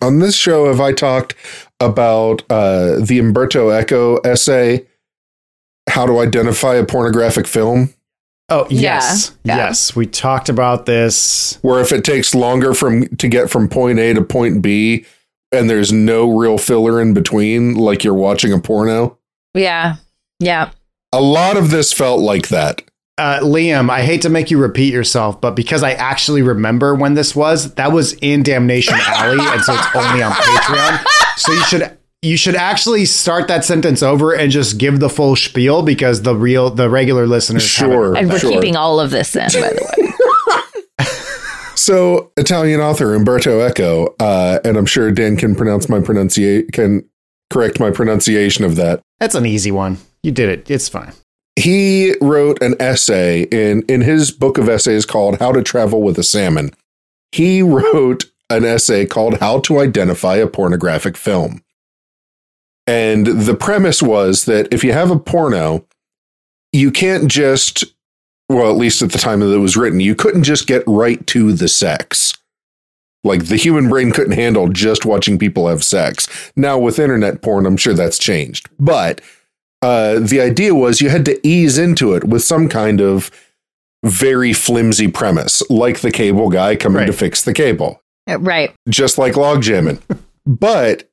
on 0.00 0.20
this 0.20 0.36
show 0.36 0.66
have 0.68 0.80
I 0.80 0.92
talked 0.92 1.34
about 1.80 2.42
uh, 2.50 2.98
the 3.00 3.18
Umberto 3.18 3.70
Eco 3.70 4.18
essay, 4.18 4.86
"How 5.90 6.06
to 6.06 6.20
Identify 6.20 6.76
a 6.76 6.84
Pornographic 6.84 7.46
Film," 7.46 7.92
Oh 8.50 8.66
Yeah. 8.70 8.80
yes, 8.80 9.36
Yeah. 9.44 9.56
yes. 9.56 9.94
We 9.96 10.06
talked 10.06 10.48
about 10.48 10.86
this. 10.86 11.58
where 11.62 11.80
if 11.80 11.92
it 11.92 12.04
takes 12.04 12.34
longer 12.34 12.72
from 12.74 13.06
to 13.16 13.28
get 13.28 13.50
from 13.50 13.68
point 13.68 13.98
A 13.98 14.14
to 14.14 14.22
point 14.22 14.62
B, 14.62 15.04
and 15.52 15.68
there's 15.68 15.92
no 15.92 16.30
real 16.30 16.58
filler 16.58 17.00
in 17.00 17.14
between, 17.14 17.74
like 17.74 18.04
you're 18.04 18.14
watching 18.14 18.52
a 18.52 18.58
porno. 18.58 19.18
Yeah. 19.54 19.96
Yeah. 20.40 20.70
A 21.12 21.20
lot 21.20 21.56
of 21.56 21.70
this 21.70 21.92
felt 21.92 22.20
like 22.20 22.48
that. 22.48 22.82
Uh, 23.16 23.40
Liam, 23.40 23.90
I 23.90 24.02
hate 24.02 24.22
to 24.22 24.28
make 24.28 24.50
you 24.50 24.58
repeat 24.58 24.92
yourself, 24.92 25.40
but 25.40 25.56
because 25.56 25.82
I 25.82 25.92
actually 25.92 26.40
remember 26.42 26.94
when 26.94 27.14
this 27.14 27.34
was, 27.34 27.74
that 27.74 27.90
was 27.90 28.12
in 28.22 28.42
Damnation 28.44 28.94
Alley, 28.96 29.38
and 29.44 29.60
so 29.62 29.74
it's 29.74 29.86
only 29.96 30.22
on 30.22 30.30
Patreon. 30.32 31.04
So 31.36 31.52
you 31.52 31.62
should 31.64 31.97
you 32.22 32.36
should 32.36 32.56
actually 32.56 33.04
start 33.04 33.46
that 33.48 33.64
sentence 33.64 34.02
over 34.02 34.32
and 34.34 34.50
just 34.50 34.78
give 34.78 34.98
the 35.00 35.08
full 35.08 35.36
spiel 35.36 35.82
because 35.82 36.22
the 36.22 36.34
real 36.34 36.70
the 36.70 36.90
regular 36.90 37.26
listeners 37.26 37.62
Sure. 37.62 38.16
And 38.16 38.28
we're 38.28 38.38
Sure. 38.38 38.50
keeping 38.50 38.76
all 38.76 38.98
of 39.00 39.10
this 39.10 39.36
in, 39.36 39.46
by 39.52 39.70
the 39.72 39.92
way. 40.98 41.06
So 41.76 42.32
Italian 42.36 42.80
author 42.80 43.14
Umberto 43.14 43.60
Eco, 43.66 44.14
uh, 44.18 44.58
and 44.64 44.76
I'm 44.76 44.84
sure 44.84 45.10
Dan 45.12 45.36
can 45.36 45.54
pronounce 45.54 45.88
my 45.88 46.00
pronunciate 46.00 46.72
can 46.72 47.08
correct 47.50 47.80
my 47.80 47.90
pronunciation 47.90 48.64
of 48.64 48.76
that. 48.76 49.00
That's 49.20 49.34
an 49.36 49.46
easy 49.46 49.70
one. 49.70 49.96
You 50.22 50.32
did 50.32 50.48
it. 50.50 50.70
It's 50.70 50.88
fine. 50.88 51.12
He 51.56 52.14
wrote 52.20 52.60
an 52.60 52.74
essay 52.80 53.42
in 53.44 53.82
in 53.88 54.02
his 54.02 54.32
book 54.32 54.58
of 54.58 54.68
essays 54.68 55.06
called 55.06 55.38
How 55.38 55.52
to 55.52 55.62
Travel 55.62 56.02
with 56.02 56.18
a 56.18 56.22
Salmon. 56.24 56.72
He 57.32 57.62
wrote 57.62 58.26
an 58.50 58.64
essay 58.64 59.06
called 59.06 59.38
How 59.38 59.60
to 59.60 59.78
Identify 59.78 60.36
a 60.36 60.46
Pornographic 60.46 61.16
Film. 61.16 61.62
And 62.88 63.26
the 63.26 63.54
premise 63.54 64.02
was 64.02 64.46
that 64.46 64.72
if 64.72 64.82
you 64.82 64.92
have 64.92 65.10
a 65.10 65.18
porno, 65.18 65.84
you 66.72 66.90
can't 66.90 67.30
just 67.30 67.84
well, 68.50 68.70
at 68.70 68.78
least 68.78 69.02
at 69.02 69.12
the 69.12 69.18
time 69.18 69.40
that 69.40 69.52
it 69.52 69.58
was 69.58 69.76
written, 69.76 70.00
you 70.00 70.14
couldn't 70.14 70.44
just 70.44 70.66
get 70.66 70.82
right 70.86 71.24
to 71.26 71.52
the 71.52 71.68
sex. 71.68 72.32
Like 73.22 73.46
the 73.46 73.56
human 73.56 73.90
brain 73.90 74.10
couldn't 74.10 74.32
handle 74.32 74.68
just 74.68 75.04
watching 75.04 75.38
people 75.38 75.68
have 75.68 75.84
sex. 75.84 76.50
Now 76.56 76.78
with 76.78 76.98
internet 76.98 77.42
porn, 77.42 77.66
I'm 77.66 77.76
sure 77.76 77.92
that's 77.92 78.16
changed. 78.18 78.70
But 78.80 79.20
uh, 79.82 80.20
the 80.20 80.40
idea 80.40 80.74
was 80.74 81.02
you 81.02 81.10
had 81.10 81.26
to 81.26 81.46
ease 81.46 81.76
into 81.76 82.14
it 82.14 82.24
with 82.24 82.42
some 82.42 82.68
kind 82.70 83.00
of 83.02 83.30
very 84.04 84.52
flimsy 84.54 85.08
premise, 85.08 85.62
like 85.68 86.00
the 86.00 86.10
cable 86.10 86.48
guy 86.48 86.74
coming 86.74 87.06
to 87.06 87.12
fix 87.12 87.44
the 87.44 87.52
cable, 87.52 88.00
Right. 88.26 88.74
just 88.88 89.18
like 89.18 89.36
log 89.36 89.60
jamming. 89.62 90.00
but 90.46 91.07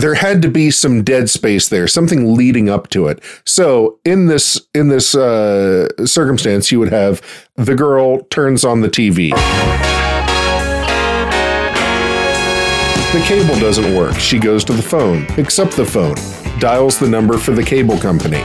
there 0.00 0.14
had 0.14 0.42
to 0.42 0.48
be 0.48 0.70
some 0.70 1.02
dead 1.02 1.28
space 1.30 1.68
there, 1.68 1.88
something 1.88 2.34
leading 2.34 2.68
up 2.68 2.88
to 2.90 3.08
it. 3.08 3.22
So 3.44 3.98
in 4.04 4.26
this 4.26 4.60
in 4.74 4.88
this 4.88 5.14
uh, 5.14 5.88
circumstance, 6.06 6.70
you 6.70 6.78
would 6.78 6.92
have 6.92 7.22
the 7.56 7.74
girl 7.74 8.20
turns 8.24 8.64
on 8.64 8.80
the 8.80 8.88
TV. 8.88 9.30
The 13.12 13.24
cable 13.24 13.58
doesn't 13.58 13.94
work. 13.94 14.16
She 14.16 14.38
goes 14.38 14.64
to 14.64 14.72
the 14.74 14.82
phone, 14.82 15.26
up 15.58 15.70
the 15.70 15.84
phone, 15.86 16.14
dials 16.60 16.98
the 16.98 17.08
number 17.08 17.38
for 17.38 17.52
the 17.52 17.62
cable 17.62 17.98
company, 17.98 18.42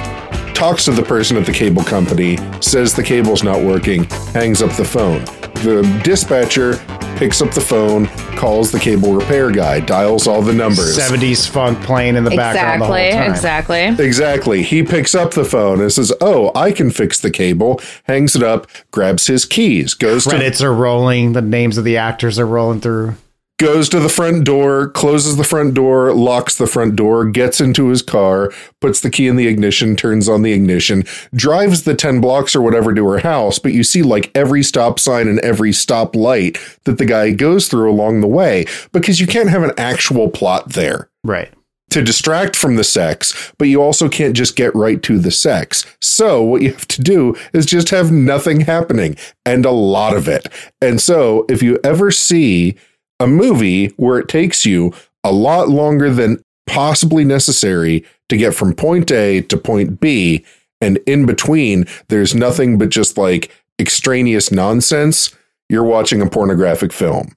talks 0.64 0.86
to 0.86 0.92
the 0.92 1.04
person 1.04 1.36
at 1.36 1.46
the 1.46 1.52
cable 1.52 1.84
company, 1.84 2.38
says 2.62 2.94
the 2.94 3.04
cable's 3.04 3.44
not 3.44 3.62
working, 3.62 4.06
hangs 4.32 4.62
up 4.62 4.72
the 4.78 4.86
phone. 4.86 5.20
The 5.56 5.82
dispatcher 6.06 6.78
picks 7.18 7.42
up 7.42 7.54
the 7.54 7.60
phone, 7.60 8.08
calls 8.38 8.72
the 8.72 8.80
cable 8.80 9.14
repair 9.14 9.52
guy, 9.52 9.82
dials 9.82 10.26
all 10.26 10.42
the 10.42 10.54
numbers. 10.54 10.98
70s 10.98 11.50
funk 11.50 11.82
playing 11.82 12.16
in 12.16 12.24
the 12.24 12.30
background 12.30 12.82
Exactly. 12.82 13.84
Exactly. 13.90 14.06
Exactly. 14.06 14.64
He 14.64 14.84
picks 14.84 15.14
up 15.14 15.32
the 15.32 15.44
phone 15.44 15.82
and 15.82 15.92
says, 15.92 16.14
Oh, 16.22 16.50
I 16.56 16.72
can 16.72 16.92
fix 16.92 17.20
the 17.20 17.30
cable, 17.30 17.82
hangs 18.06 18.34
it 18.34 18.42
up, 18.42 18.68
grabs 18.92 19.28
his 19.28 19.44
keys, 19.44 19.94
goes 19.94 20.24
to 20.24 20.30
Credits 20.30 20.62
are 20.62 20.74
rolling. 20.74 21.34
The 21.34 21.42
names 21.42 21.78
of 21.78 21.84
the 21.84 21.98
actors 21.98 22.40
are 22.40 22.48
rolling 22.48 22.80
through. 22.80 23.16
Goes 23.60 23.88
to 23.90 24.00
the 24.00 24.10
front 24.10 24.44
door, 24.46 24.90
closes 24.90 25.38
the 25.38 25.44
front 25.44 25.74
door, 25.74 26.12
locks 26.14 26.58
the 26.58 26.68
front 26.68 26.96
door, 26.96 27.26
gets 27.26 27.62
into 27.62 27.88
his 27.90 28.02
car, 28.02 28.52
puts 28.82 29.00
the 29.00 29.10
key 29.10 29.28
in 29.28 29.36
the 29.36 29.48
ignition, 29.48 29.96
turns 29.96 30.28
on 30.28 30.42
the 30.42 30.52
ignition, 30.54 31.04
drives 31.36 31.84
the 31.84 31.96
10 31.96 32.20
blocks 32.20 32.56
or 32.56 32.62
whatever 32.62 32.94
to 32.94 33.08
her 33.08 33.20
house, 33.20 33.60
but 33.60 33.72
you 33.74 33.84
see 33.84 34.02
like 34.02 34.32
every 34.36 34.64
stop 34.64 35.00
sign 35.00 35.28
and 35.28 35.40
every 35.40 35.72
stop 35.72 36.16
light 36.16 36.58
that 36.86 36.98
the 36.98 37.06
guy 37.06 37.32
goes 37.32 37.68
through 37.68 37.90
along 37.90 38.22
the 38.22 38.28
way 38.28 38.66
because 38.92 39.20
you 39.22 39.28
can't 39.28 39.50
have 39.50 39.64
an 39.64 39.72
actual 39.78 40.30
plot 40.30 40.70
there 40.74 41.10
Right. 41.24 41.54
to 41.92 42.02
distract 42.02 42.56
from 42.56 42.76
the 42.76 42.84
sex, 42.84 43.54
but 43.60 43.68
you 43.68 43.82
also 43.82 44.10
can't 44.10 44.36
just 44.36 44.56
get 44.56 44.74
right 44.76 45.02
to 45.04 45.20
the 45.20 45.32
sex. 45.32 45.86
So 46.02 46.42
what 46.42 46.64
you 46.64 46.72
have 46.74 46.88
to 46.88 47.02
do 47.02 47.36
is 47.54 47.66
just 47.68 47.92
have 47.92 48.12
nothing 48.12 48.62
happening 48.62 49.16
and 49.46 49.64
a 49.66 49.72
lot 49.72 50.18
of 50.18 50.28
it. 50.28 50.48
And 50.82 51.00
so 51.00 51.46
if 51.48 51.62
you 51.62 51.80
ever 51.84 52.10
see 52.12 52.76
a 53.20 53.28
movie 53.28 53.88
where 53.98 54.20
it 54.20 54.28
takes 54.28 54.66
you 54.66 54.94
a 55.24 55.32
lot 55.32 55.70
longer 55.70 56.10
than 56.10 56.44
possibly 56.68 57.24
necessary 57.24 58.06
to 58.30 58.38
get 58.38 58.54
from 58.54 58.74
point 58.74 59.12
A 59.12 59.42
to 59.42 59.58
point 59.58 60.00
B, 60.00 60.46
and 60.82 60.98
in 61.06 61.26
between 61.26 61.86
there's 62.10 62.36
nothing 62.36 62.78
but 62.78 62.90
just 62.90 63.18
like 63.18 63.52
extraneous 63.80 64.52
nonsense, 64.52 65.36
you're 65.70 65.84
watching 65.84 66.22
a 66.22 66.30
pornographic 66.30 66.94
film. 66.94 67.36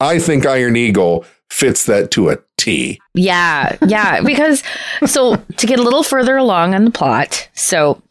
I 0.00 0.18
think 0.18 0.46
Iron 0.46 0.76
Eagle 0.76 1.24
fits 1.50 1.84
that 1.86 2.10
to 2.12 2.30
a 2.30 2.38
T. 2.56 3.00
Yeah, 3.14 3.76
yeah. 3.86 4.22
Because 4.22 4.62
so 5.06 5.36
to 5.36 5.66
get 5.66 5.78
a 5.78 5.82
little 5.82 6.02
further 6.02 6.36
along 6.36 6.74
in 6.74 6.84
the 6.84 6.90
plot, 6.90 7.48
so 7.54 8.02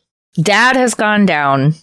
dad 0.41 0.75
has 0.75 0.93
gone 0.93 1.25
down 1.25 1.73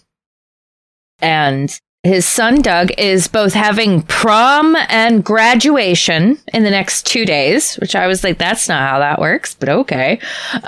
and 1.19 1.79
his 2.07 2.25
son 2.25 2.61
Doug 2.61 2.91
is 2.97 3.27
both 3.27 3.53
having 3.53 4.01
prom 4.03 4.75
and 4.89 5.23
graduation 5.23 6.37
in 6.53 6.63
the 6.63 6.71
next 6.71 7.05
two 7.05 7.25
days, 7.25 7.75
which 7.75 7.95
I 7.95 8.07
was 8.07 8.23
like, 8.23 8.37
that's 8.37 8.67
not 8.67 8.89
how 8.89 8.99
that 8.99 9.19
works, 9.19 9.55
but 9.55 9.69
okay. 9.69 10.19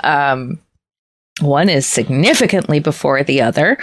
Um, 0.04 0.60
one 1.40 1.68
is 1.68 1.86
significantly 1.86 2.80
before 2.80 3.22
the 3.22 3.42
other. 3.42 3.78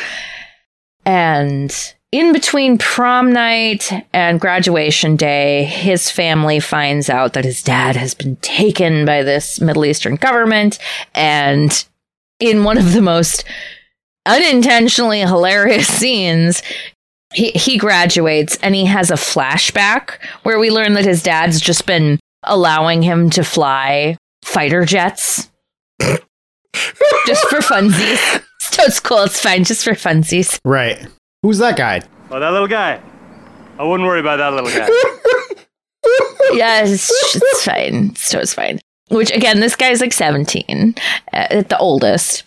And 1.05 1.73
in 2.11 2.31
between 2.33 2.77
prom 2.77 3.33
night 3.33 3.91
and 4.13 4.39
graduation 4.39 5.15
day, 5.15 5.65
his 5.65 6.09
family 6.09 6.59
finds 6.59 7.09
out 7.09 7.33
that 7.33 7.45
his 7.45 7.61
dad 7.61 7.95
has 7.95 8.13
been 8.13 8.37
taken 8.37 9.05
by 9.05 9.23
this 9.23 9.59
Middle 9.59 9.85
Eastern 9.85 10.15
government. 10.15 10.79
And 11.13 11.85
in 12.39 12.63
one 12.63 12.77
of 12.77 12.93
the 12.93 13.01
most 13.01 13.43
unintentionally 14.25 15.21
hilarious 15.21 15.87
scenes, 15.99 16.61
he, 17.33 17.51
he 17.51 17.77
graduates 17.77 18.57
and 18.61 18.73
he 18.75 18.85
has 18.85 19.11
a 19.11 19.15
flashback 19.15 20.23
where 20.43 20.59
we 20.59 20.69
learn 20.69 20.93
that 20.93 21.05
his 21.05 21.21
dad's 21.23 21.59
just 21.59 21.85
been 21.85 22.19
allowing 22.43 23.01
him 23.01 23.29
to 23.31 23.43
fly 23.43 24.17
fighter 24.43 24.85
jets 24.85 25.49
just 27.25 27.47
for 27.49 27.59
funsies. 27.59 28.43
So 28.59 28.83
it's 28.83 28.99
cool. 28.99 29.23
It's 29.23 29.41
fine. 29.41 29.63
Just 29.63 29.83
for 29.85 29.91
funsies. 29.91 30.59
Right. 30.65 31.07
Who's 31.41 31.57
that 31.59 31.77
guy? 31.77 32.01
Oh, 32.29 32.39
that 32.39 32.51
little 32.51 32.67
guy. 32.67 33.01
I 33.79 33.83
wouldn't 33.83 34.05
worry 34.05 34.19
about 34.19 34.37
that 34.37 34.53
little 34.53 34.69
guy. 34.69 34.87
yeah, 36.57 36.83
it's, 36.83 37.09
it's 37.35 37.63
fine. 37.63 38.15
So 38.15 38.39
it's 38.39 38.53
fine. 38.53 38.79
Which 39.09 39.31
again, 39.31 39.61
this 39.61 39.75
guy's 39.75 40.01
like 40.01 40.13
17 40.13 40.95
uh, 40.97 41.35
at 41.49 41.69
the 41.69 41.77
oldest. 41.79 42.43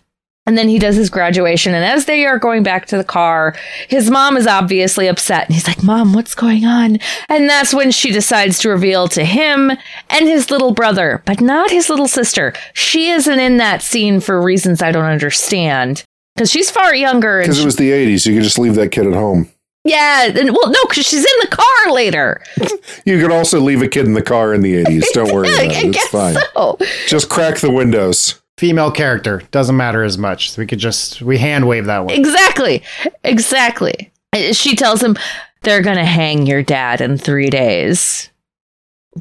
And 0.47 0.57
then 0.59 0.69
he 0.69 0.79
does 0.79 0.97
his 0.97 1.11
graduation. 1.11 1.75
And 1.75 1.85
as 1.85 2.07
they 2.07 2.25
are 2.25 2.39
going 2.39 2.63
back 2.63 2.87
to 2.87 2.97
the 2.97 3.05
car, 3.05 3.55
his 3.89 4.11
mom 4.11 4.37
is 4.37 4.47
obviously 4.47 5.07
upset. 5.07 5.45
And 5.47 5.55
he's 5.55 5.69
like, 5.69 5.83
Mom, 5.83 6.13
what's 6.13 6.35
going 6.35 6.65
on? 6.65 6.99
And 7.29 7.49
that's 7.49 7.75
when 7.75 7.91
she 7.93 8.11
decides 8.11 8.59
to 8.61 8.71
reveal 8.71 9.07
to 9.09 9.25
him 9.25 9.71
and 10.09 10.29
his 10.29 10.51
little 10.51 10.73
brother, 10.73 11.23
but 11.27 11.41
not 11.41 11.71
his 11.71 11.89
little 11.91 12.09
sister. 12.09 12.53
She 12.73 13.11
isn't 13.11 13.39
in 13.39 13.59
that 13.59 13.83
scene 13.83 14.19
for 14.21 14.41
reasons 14.43 14.83
I 14.83 14.91
don't 14.93 15.05
understand. 15.05 16.05
Because 16.35 16.51
she's 16.51 16.71
far 16.71 16.95
younger. 16.95 17.41
Because 17.43 17.61
it 17.61 17.65
was 17.65 17.77
the 17.77 17.91
80s. 17.91 18.25
You 18.27 18.35
could 18.35 18.43
just 18.45 18.59
leave 18.59 18.75
that 18.77 18.91
kid 18.93 19.07
at 19.07 19.13
home. 19.13 19.51
yeah. 19.85 20.25
And, 20.27 20.51
well, 20.53 20.71
no, 20.71 20.79
because 20.89 21.05
she's 21.07 21.21
in 21.21 21.39
the 21.43 21.49
car 21.57 21.93
later. 21.93 22.41
You 23.05 23.21
could 23.21 23.31
also 23.33 23.61
leave 23.61 23.83
a 23.83 23.89
kid 23.89 24.07
in 24.07 24.15
the 24.15 24.23
car 24.23 24.53
in 24.53 24.61
the 24.63 24.83
80s. 24.85 25.05
Don't 25.13 25.33
worry 25.33 25.49
about 25.55 25.65
it. 25.67 25.85
It's 25.85 25.97
guess 25.97 26.09
fine. 26.09 26.35
so. 26.55 26.79
Just 27.07 27.29
crack 27.29 27.59
the 27.59 27.71
windows. 27.71 28.40
Female 28.61 28.91
character. 28.91 29.43
Doesn't 29.53 29.79
matter 29.79 30.05
as 30.05 30.19
much. 30.19 30.51
So 30.51 30.61
we 30.61 30.67
could 30.67 30.79
just, 30.79 31.23
we 31.23 31.39
hand 31.39 31.67
wave 31.67 31.87
that 31.87 32.05
one. 32.05 32.15
Exactly. 32.15 32.83
Exactly. 33.25 34.13
She 34.53 34.77
tells 34.77 35.03
him 35.03 35.17
they're 35.63 35.83
to 35.83 36.05
hang 36.05 36.45
your 36.45 36.63
dad 36.63 37.01
in 37.01 37.17
three 37.17 37.49
days. 37.49 38.29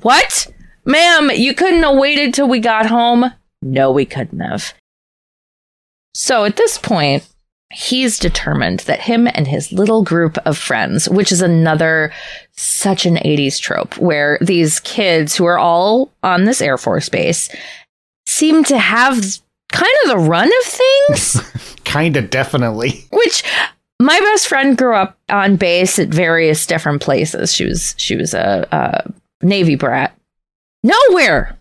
What? 0.01 0.51
Ma'am, 0.83 1.31
you 1.33 1.53
couldn't 1.53 1.83
have 1.83 1.95
waited 1.95 2.33
till 2.33 2.49
we 2.49 2.59
got 2.59 2.87
home? 2.87 3.31
No, 3.61 3.91
we 3.91 4.03
couldn't 4.03 4.41
have. 4.41 4.73
So 6.13 6.43
at 6.43 6.57
this 6.57 6.77
point, 6.77 7.25
he's 7.71 8.19
determined 8.19 8.81
that 8.81 8.99
him 8.99 9.25
and 9.25 9.47
his 9.47 9.71
little 9.71 10.03
group 10.03 10.37
of 10.39 10.57
friends, 10.57 11.07
which 11.07 11.31
is 11.31 11.41
another 11.41 12.11
such 12.57 13.05
an 13.05 13.15
80s 13.15 13.57
trope, 13.57 13.97
where 13.99 14.37
these 14.41 14.81
kids 14.81 15.33
who 15.33 15.45
are 15.45 15.57
all 15.57 16.11
on 16.23 16.43
this 16.43 16.61
Air 16.61 16.77
Force 16.77 17.07
base 17.07 17.47
seem 18.29 18.63
to 18.65 18.77
have 18.77 19.15
kind 19.71 19.93
of 20.03 20.11
the 20.11 20.17
run 20.17 20.47
of 20.47 20.65
things. 20.65 21.75
Kinda 21.83 22.21
definitely. 22.21 23.05
Which 23.11 23.43
my 23.99 24.19
best 24.19 24.47
friend 24.47 24.77
grew 24.77 24.95
up 24.95 25.17
on 25.29 25.55
base 25.55 25.99
at 25.99 26.09
various 26.09 26.65
different 26.65 27.01
places. 27.01 27.53
She 27.53 27.65
was 27.65 27.95
she 27.97 28.15
was 28.15 28.33
a, 28.33 28.67
a 28.71 29.11
Navy 29.45 29.75
brat, 29.75 30.15
Nowhere. 30.83 31.55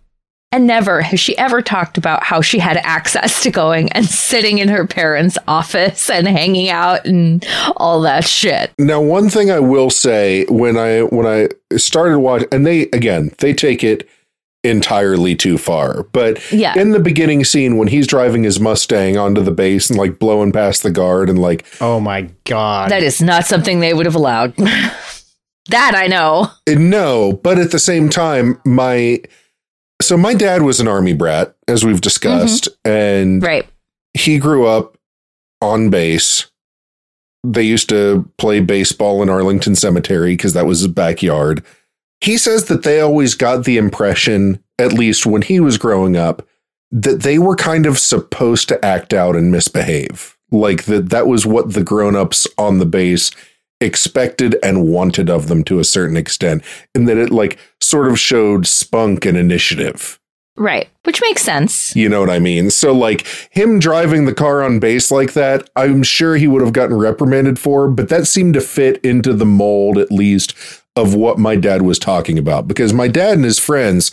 And 0.50 0.66
never 0.66 1.02
has 1.02 1.20
she 1.20 1.36
ever 1.36 1.60
talked 1.60 1.98
about 1.98 2.22
how 2.22 2.40
she 2.40 2.58
had 2.58 2.78
access 2.78 3.42
to 3.42 3.50
going 3.50 3.92
and 3.92 4.06
sitting 4.06 4.58
in 4.58 4.68
her 4.68 4.86
parents' 4.86 5.36
office 5.46 6.08
and 6.08 6.26
hanging 6.26 6.70
out 6.70 7.04
and 7.04 7.46
all 7.76 8.00
that 8.02 8.26
shit. 8.26 8.72
Now, 8.78 8.98
one 8.98 9.28
thing 9.28 9.50
I 9.50 9.60
will 9.60 9.90
say 9.90 10.46
when 10.46 10.78
I 10.78 11.00
when 11.02 11.26
I 11.26 11.50
started 11.76 12.20
watching, 12.20 12.48
and 12.50 12.64
they 12.64 12.84
again 12.94 13.30
they 13.38 13.52
take 13.52 13.84
it 13.84 14.08
entirely 14.64 15.34
too 15.36 15.56
far. 15.59 16.02
But 16.12 16.40
Yeah. 16.52 16.78
in 16.78 16.90
the 16.90 16.98
beginning 17.00 17.44
scene 17.44 17.76
when 17.76 17.88
he's 17.88 18.06
driving 18.06 18.42
his 18.42 18.59
Mustang 18.59 19.16
onto 19.16 19.40
the 19.42 19.50
base 19.52 19.88
and 19.88 19.98
like 19.98 20.18
blowing 20.18 20.52
past 20.52 20.82
the 20.82 20.90
guard 20.90 21.30
and 21.30 21.38
like 21.38 21.64
Oh 21.80 22.00
my 22.00 22.28
god. 22.44 22.90
That 22.90 23.02
is 23.02 23.22
not 23.22 23.46
something 23.46 23.80
they 23.80 23.94
would 23.94 24.06
have 24.06 24.14
allowed. 24.16 24.54
that 25.68 25.92
I 25.94 26.06
know. 26.06 26.50
Uh, 26.68 26.74
no, 26.76 27.32
but 27.32 27.59
at 27.59 27.70
the 27.70 27.78
same 27.78 28.09
time, 28.09 28.61
my 28.64 29.20
so 30.00 30.16
my 30.16 30.32
dad 30.34 30.62
was 30.62 30.78
an 30.80 30.86
army 30.88 31.12
brat, 31.12 31.56
as 31.66 31.84
we've 31.84 32.00
discussed, 32.00 32.68
mm-hmm. 32.84 32.90
and 32.90 33.42
Right. 33.42 33.66
he 34.14 34.38
grew 34.38 34.64
up 34.66 34.96
on 35.61 35.90
base. 35.90 36.46
They 37.44 37.62
used 37.64 37.88
to 37.88 38.28
play 38.38 38.61
baseball 38.61 39.22
in 39.22 39.28
Arlington 39.28 39.74
Cemetery 39.74 40.34
because 40.34 40.52
that 40.52 40.66
was 40.66 40.80
his 40.80 40.88
backyard. 40.88 41.64
He 42.20 42.36
says 42.38 42.64
that 42.66 42.82
they 42.82 43.00
always 43.00 43.34
got 43.34 43.64
the 43.64 43.76
impression, 43.76 44.62
at 44.78 44.92
least 44.92 45.26
when 45.26 45.42
he 45.42 45.60
was 45.60 45.78
growing 45.78 46.16
up, 46.16 46.46
that 46.90 47.22
they 47.22 47.38
were 47.38 47.56
kind 47.56 47.86
of 47.86 47.98
supposed 47.98 48.68
to 48.68 48.84
act 48.84 49.12
out 49.12 49.36
and 49.36 49.52
misbehave. 49.52 50.36
Like 50.50 50.84
that 50.84 51.10
that 51.10 51.26
was 51.26 51.46
what 51.46 51.74
the 51.74 51.84
grown-ups 51.84 52.46
on 52.56 52.78
the 52.78 52.86
base 52.86 53.30
expected 53.80 54.56
and 54.62 54.88
wanted 54.88 55.30
of 55.30 55.48
them 55.48 55.62
to 55.64 55.78
a 55.78 55.84
certain 55.84 56.16
extent. 56.16 56.64
And 56.94 57.06
that 57.08 57.18
it 57.18 57.30
like 57.30 57.58
sort 57.80 58.08
of 58.08 58.18
showed 58.18 58.66
spunk 58.66 59.24
and 59.24 59.36
initiative. 59.36 60.18
Right. 60.56 60.88
Which 61.04 61.22
makes 61.22 61.42
sense. 61.42 61.94
You 61.94 62.08
know 62.08 62.20
what 62.20 62.30
I 62.30 62.40
mean? 62.40 62.70
So, 62.70 62.92
like, 62.92 63.24
him 63.50 63.78
driving 63.78 64.24
the 64.24 64.34
car 64.34 64.62
on 64.62 64.80
base 64.80 65.10
like 65.10 65.34
that, 65.34 65.70
I'm 65.76 66.02
sure 66.02 66.36
he 66.36 66.48
would 66.48 66.62
have 66.62 66.72
gotten 66.72 66.96
reprimanded 66.96 67.60
for, 67.60 67.88
but 67.88 68.08
that 68.08 68.26
seemed 68.26 68.54
to 68.54 68.60
fit 68.60 69.02
into 69.04 69.32
the 69.32 69.46
mold, 69.46 69.98
at 69.98 70.10
least, 70.10 70.56
of 70.99 71.14
what 71.14 71.38
my 71.38 71.57
dad 71.57 71.82
was 71.82 71.99
talking 71.99 72.38
about. 72.38 72.68
Because 72.68 72.92
my 72.92 73.09
dad 73.09 73.34
and 73.34 73.44
his 73.44 73.59
friends, 73.59 74.11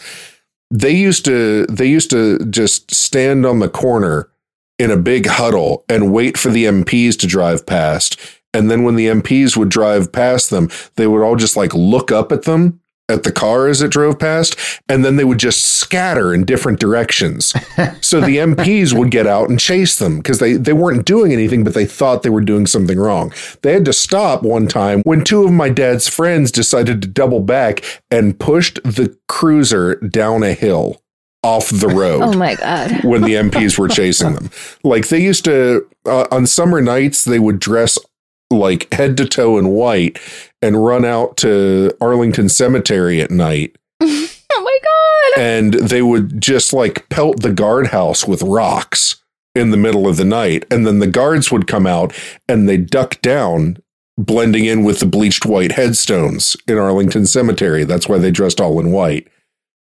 they 0.72 0.92
used 0.92 1.26
to, 1.26 1.66
they 1.66 1.88
used 1.88 2.10
to 2.12 2.40
just 2.46 2.94
stand 2.94 3.46
on 3.46 3.60
the 3.60 3.70
corner 3.70 4.30
in 4.78 4.92
a 4.92 4.98
big 4.98 5.26
huddle 5.26 5.84
and 5.90 6.14
wait 6.14 6.38
for 6.38 6.50
the 6.50 6.66
MPs 6.66 7.18
to 7.20 7.28
drive 7.28 7.66
past. 7.66 8.20
And 8.54 8.70
then 8.70 8.84
when 8.84 8.96
the 8.96 9.08
MPs 9.08 9.58
would 9.58 9.70
drive 9.70 10.12
past 10.12 10.50
them, 10.50 10.70
they 10.96 11.08
would 11.08 11.24
all 11.24 11.36
just 11.36 11.58
like 11.58 11.74
look 11.74 12.12
up 12.12 12.32
at 12.32 12.44
them 12.44 12.80
at 13.08 13.24
the 13.24 13.32
car 13.32 13.68
as 13.68 13.82
it 13.82 13.92
drove 13.92 14.18
past, 14.20 14.58
and 14.90 15.06
then 15.06 15.16
they 15.16 15.24
would 15.24 15.38
just 15.38 15.64
scatter 15.64 16.34
in 16.34 16.44
different 16.44 16.80
directions. 16.80 17.48
so 18.02 18.20
the 18.20 18.38
MPs 18.38 18.98
would 18.98 19.12
get 19.12 19.28
out 19.28 19.50
and 19.50 19.60
chase 19.60 20.00
them 20.00 20.18
because 20.18 20.40
they, 20.40 20.54
they 20.54 20.74
weren't 20.74 21.06
doing 21.06 21.32
anything, 21.32 21.64
but 21.64 21.74
they 21.74 21.86
thought 21.86 22.24
they 22.24 22.30
were 22.30 22.42
doing 22.42 22.66
something 22.66 23.00
wrong. 23.00 23.32
They 23.62 23.74
had 23.74 23.86
to 23.86 23.94
stop 23.94 24.44
one 24.44 24.68
time 24.68 25.02
when 25.04 25.24
two 25.24 25.44
of 25.44 25.52
my 25.52 25.70
dad's 25.70 26.08
friends 26.08 26.52
decided 26.52 27.02
to 27.02 27.08
double 27.08 27.42
back 27.42 27.84
and 28.10 28.40
pushed 28.40 28.82
the 28.84 29.16
cruiser 29.28 29.96
down 29.96 30.44
a 30.44 30.54
hill 30.54 31.02
off 31.44 31.70
the 31.70 31.88
road 31.96 32.24
Oh 32.24 32.34
my 32.34 32.56
god. 32.56 33.04
when 33.04 33.22
the 33.22 33.34
MPs 33.34 33.78
were 33.78 33.88
chasing 33.88 34.34
them. 34.34 34.50
Like 34.84 35.10
they 35.10 35.22
used 35.22 35.46
to 35.46 35.88
uh, 36.06 36.26
on 36.32 36.48
summer 36.48 36.82
nights, 36.82 37.24
they 37.24 37.40
would 37.40 37.60
dress 37.60 38.00
like 38.52 38.92
head 38.94 39.18
to 39.18 39.26
toe 39.26 39.58
in 39.58 39.70
white 39.70 40.20
and 40.66 40.84
run 40.84 41.06
out 41.06 41.38
to 41.38 41.92
Arlington 42.02 42.50
Cemetery 42.50 43.22
at 43.22 43.30
night. 43.30 43.78
oh 44.02 44.30
my 44.52 44.80
god. 44.84 45.42
And 45.42 45.74
they 45.76 46.02
would 46.02 46.42
just 46.42 46.74
like 46.74 47.08
pelt 47.10 47.44
the 47.44 47.54
guardhouse 47.54 48.28
with 48.28 48.42
rocks 48.42 49.22
in 49.54 49.70
the 49.70 49.78
middle 49.78 50.08
of 50.08 50.18
the 50.18 50.26
night. 50.26 50.66
And 50.72 50.88
then 50.88 50.98
the 50.98 51.08
guards 51.08 51.52
would 51.52 51.68
come 51.68 51.86
out 51.86 52.16
and 52.50 52.68
they 52.68 52.78
duck 52.78 53.22
down, 53.22 53.78
blending 54.18 54.66
in 54.66 54.84
with 54.84 55.00
the 55.00 55.06
bleached 55.06 55.46
white 55.46 55.74
headstones 55.74 56.58
in 56.68 56.80
Arlington 56.80 57.28
Cemetery. 57.28 57.84
That's 57.84 58.10
why 58.10 58.18
they 58.18 58.32
dressed 58.32 58.60
all 58.60 58.80
in 58.80 58.92
white. 58.92 59.28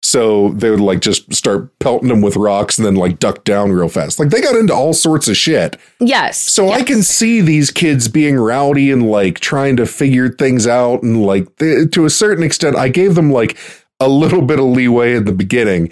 So 0.04 0.50
they 0.50 0.68
would 0.68 0.80
like 0.80 1.00
just 1.00 1.32
start 1.32 1.78
pelting 1.78 2.10
them 2.10 2.20
with 2.20 2.36
rocks 2.36 2.76
and 2.76 2.86
then 2.86 2.94
like 2.94 3.18
duck 3.18 3.42
down 3.44 3.72
real 3.72 3.88
fast. 3.88 4.18
Like 4.18 4.28
they 4.28 4.42
got 4.42 4.54
into 4.54 4.74
all 4.74 4.92
sorts 4.92 5.28
of 5.28 5.36
shit. 5.36 5.78
Yes. 5.98 6.38
So 6.38 6.70
I 6.70 6.82
can 6.82 7.02
see 7.02 7.40
these 7.40 7.70
kids 7.70 8.06
being 8.08 8.36
rowdy 8.36 8.90
and 8.90 9.10
like 9.10 9.40
trying 9.40 9.76
to 9.76 9.86
figure 9.86 10.28
things 10.28 10.66
out. 10.66 11.02
And 11.02 11.24
like 11.24 11.56
they, 11.56 11.86
to 11.86 12.04
a 12.04 12.10
certain 12.10 12.44
extent, 12.44 12.76
I 12.76 12.88
gave 12.88 13.14
them 13.14 13.32
like 13.32 13.56
a 13.98 14.08
little 14.08 14.42
bit 14.42 14.58
of 14.58 14.66
leeway 14.66 15.14
in 15.14 15.24
the 15.24 15.32
beginning. 15.32 15.90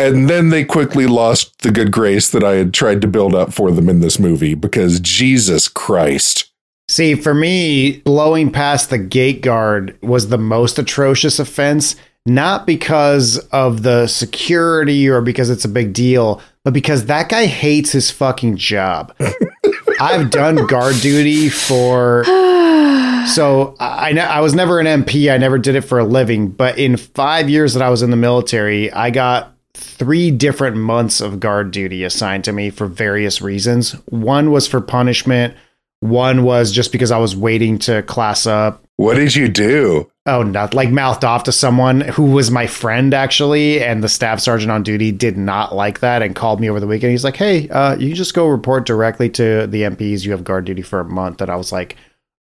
And 0.00 0.28
then 0.28 0.48
they 0.48 0.64
quickly 0.64 1.06
lost 1.06 1.60
the 1.60 1.70
good 1.70 1.92
grace 1.92 2.28
that 2.30 2.42
I 2.42 2.56
had 2.56 2.74
tried 2.74 3.00
to 3.02 3.06
build 3.06 3.36
up 3.36 3.52
for 3.52 3.70
them 3.70 3.88
in 3.88 4.00
this 4.00 4.18
movie 4.18 4.54
because 4.54 4.98
Jesus 4.98 5.68
Christ. 5.68 6.50
See, 6.88 7.14
for 7.14 7.34
me, 7.34 8.00
blowing 8.00 8.50
past 8.50 8.90
the 8.90 8.98
gate 8.98 9.42
guard 9.42 9.96
was 10.02 10.28
the 10.28 10.38
most 10.38 10.76
atrocious 10.80 11.38
offense, 11.38 11.94
not 12.26 12.66
because 12.66 13.38
of 13.50 13.82
the 13.82 14.06
security 14.06 15.08
or 15.08 15.20
because 15.20 15.50
it's 15.50 15.64
a 15.64 15.68
big 15.68 15.92
deal, 15.92 16.40
but 16.64 16.72
because 16.72 17.06
that 17.06 17.28
guy 17.28 17.46
hates 17.46 17.92
his 17.92 18.10
fucking 18.10 18.56
job. 18.56 19.14
I've 20.00 20.30
done 20.30 20.66
guard 20.66 20.96
duty 21.00 21.48
for 21.48 22.24
so 22.24 23.76
I 23.78 24.12
I 24.12 24.18
I 24.18 24.40
was 24.40 24.54
never 24.54 24.80
an 24.80 24.86
MP. 24.86 25.32
I 25.32 25.38
never 25.38 25.58
did 25.58 25.74
it 25.74 25.82
for 25.82 25.98
a 25.98 26.04
living, 26.04 26.48
but 26.48 26.78
in 26.78 26.96
5 26.96 27.48
years 27.48 27.74
that 27.74 27.82
I 27.82 27.90
was 27.90 28.02
in 28.02 28.10
the 28.10 28.16
military, 28.16 28.92
I 28.92 29.10
got 29.10 29.52
three 29.74 30.30
different 30.30 30.76
months 30.76 31.20
of 31.20 31.40
guard 31.40 31.70
duty 31.70 32.04
assigned 32.04 32.44
to 32.44 32.52
me 32.52 32.70
for 32.70 32.86
various 32.86 33.40
reasons. 33.40 33.92
One 34.06 34.50
was 34.50 34.66
for 34.66 34.80
punishment, 34.80 35.54
one 36.00 36.42
was 36.42 36.72
just 36.72 36.92
because 36.92 37.10
I 37.10 37.18
was 37.18 37.36
waiting 37.36 37.78
to 37.80 38.02
class 38.02 38.46
up. 38.46 38.81
What 38.96 39.14
did 39.14 39.34
you 39.34 39.48
do? 39.48 40.10
Oh, 40.26 40.42
not 40.42 40.74
like 40.74 40.90
mouthed 40.90 41.24
off 41.24 41.44
to 41.44 41.52
someone 41.52 42.02
who 42.02 42.26
was 42.30 42.50
my 42.50 42.66
friend 42.66 43.12
actually, 43.12 43.82
and 43.82 44.04
the 44.04 44.08
staff 44.08 44.38
sergeant 44.38 44.70
on 44.70 44.82
duty 44.82 45.10
did 45.10 45.36
not 45.36 45.74
like 45.74 46.00
that 46.00 46.22
and 46.22 46.36
called 46.36 46.60
me 46.60 46.70
over 46.70 46.78
the 46.78 46.86
weekend. 46.86 47.10
He's 47.10 47.24
like, 47.24 47.36
"Hey, 47.36 47.68
uh, 47.70 47.96
you 47.96 48.14
just 48.14 48.34
go 48.34 48.46
report 48.46 48.86
directly 48.86 49.28
to 49.30 49.66
the 49.66 49.82
MPs. 49.82 50.24
You 50.24 50.30
have 50.30 50.44
guard 50.44 50.64
duty 50.64 50.82
for 50.82 51.00
a 51.00 51.04
month." 51.04 51.40
And 51.40 51.50
I 51.50 51.56
was 51.56 51.72
like, 51.72 51.96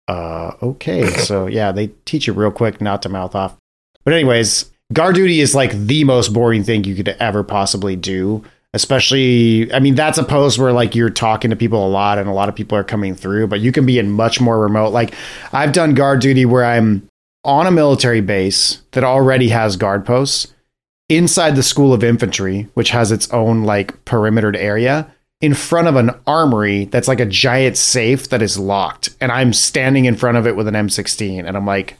"Uh, 0.08 0.52
okay." 0.62 1.06
so 1.24 1.46
yeah, 1.46 1.72
they 1.72 1.88
teach 2.06 2.26
you 2.26 2.32
real 2.32 2.50
quick 2.50 2.80
not 2.80 3.02
to 3.02 3.08
mouth 3.10 3.34
off. 3.34 3.56
But 4.04 4.14
anyways, 4.14 4.70
guard 4.92 5.16
duty 5.16 5.40
is 5.40 5.54
like 5.54 5.72
the 5.72 6.04
most 6.04 6.32
boring 6.32 6.64
thing 6.64 6.84
you 6.84 6.94
could 6.94 7.08
ever 7.08 7.42
possibly 7.42 7.96
do. 7.96 8.42
Especially, 8.74 9.72
I 9.72 9.78
mean, 9.78 9.94
that's 9.94 10.18
a 10.18 10.24
post 10.24 10.58
where 10.58 10.72
like 10.72 10.94
you're 10.94 11.08
talking 11.08 11.50
to 11.50 11.56
people 11.56 11.86
a 11.86 11.88
lot 11.88 12.18
and 12.18 12.28
a 12.28 12.32
lot 12.32 12.48
of 12.48 12.54
people 12.54 12.76
are 12.76 12.84
coming 12.84 13.14
through, 13.14 13.46
but 13.46 13.60
you 13.60 13.72
can 13.72 13.86
be 13.86 13.98
in 13.98 14.10
much 14.10 14.40
more 14.40 14.60
remote. 14.60 14.90
Like, 14.90 15.14
I've 15.52 15.72
done 15.72 15.94
guard 15.94 16.20
duty 16.20 16.44
where 16.44 16.64
I'm 16.64 17.08
on 17.44 17.66
a 17.66 17.70
military 17.70 18.20
base 18.20 18.82
that 18.90 19.04
already 19.04 19.48
has 19.48 19.76
guard 19.76 20.04
posts 20.04 20.52
inside 21.08 21.56
the 21.56 21.62
School 21.62 21.94
of 21.94 22.04
Infantry, 22.04 22.68
which 22.74 22.90
has 22.90 23.12
its 23.12 23.30
own 23.30 23.62
like 23.62 24.04
perimetered 24.04 24.56
area 24.56 25.10
in 25.40 25.54
front 25.54 25.86
of 25.86 25.96
an 25.96 26.10
armory 26.26 26.86
that's 26.86 27.08
like 27.08 27.20
a 27.20 27.26
giant 27.26 27.76
safe 27.76 28.28
that 28.30 28.42
is 28.42 28.58
locked. 28.58 29.10
And 29.20 29.30
I'm 29.30 29.52
standing 29.52 30.06
in 30.06 30.16
front 30.16 30.38
of 30.38 30.46
it 30.46 30.56
with 30.56 30.66
an 30.66 30.74
M16. 30.74 31.46
And 31.46 31.56
I'm 31.56 31.66
like, 31.66 31.96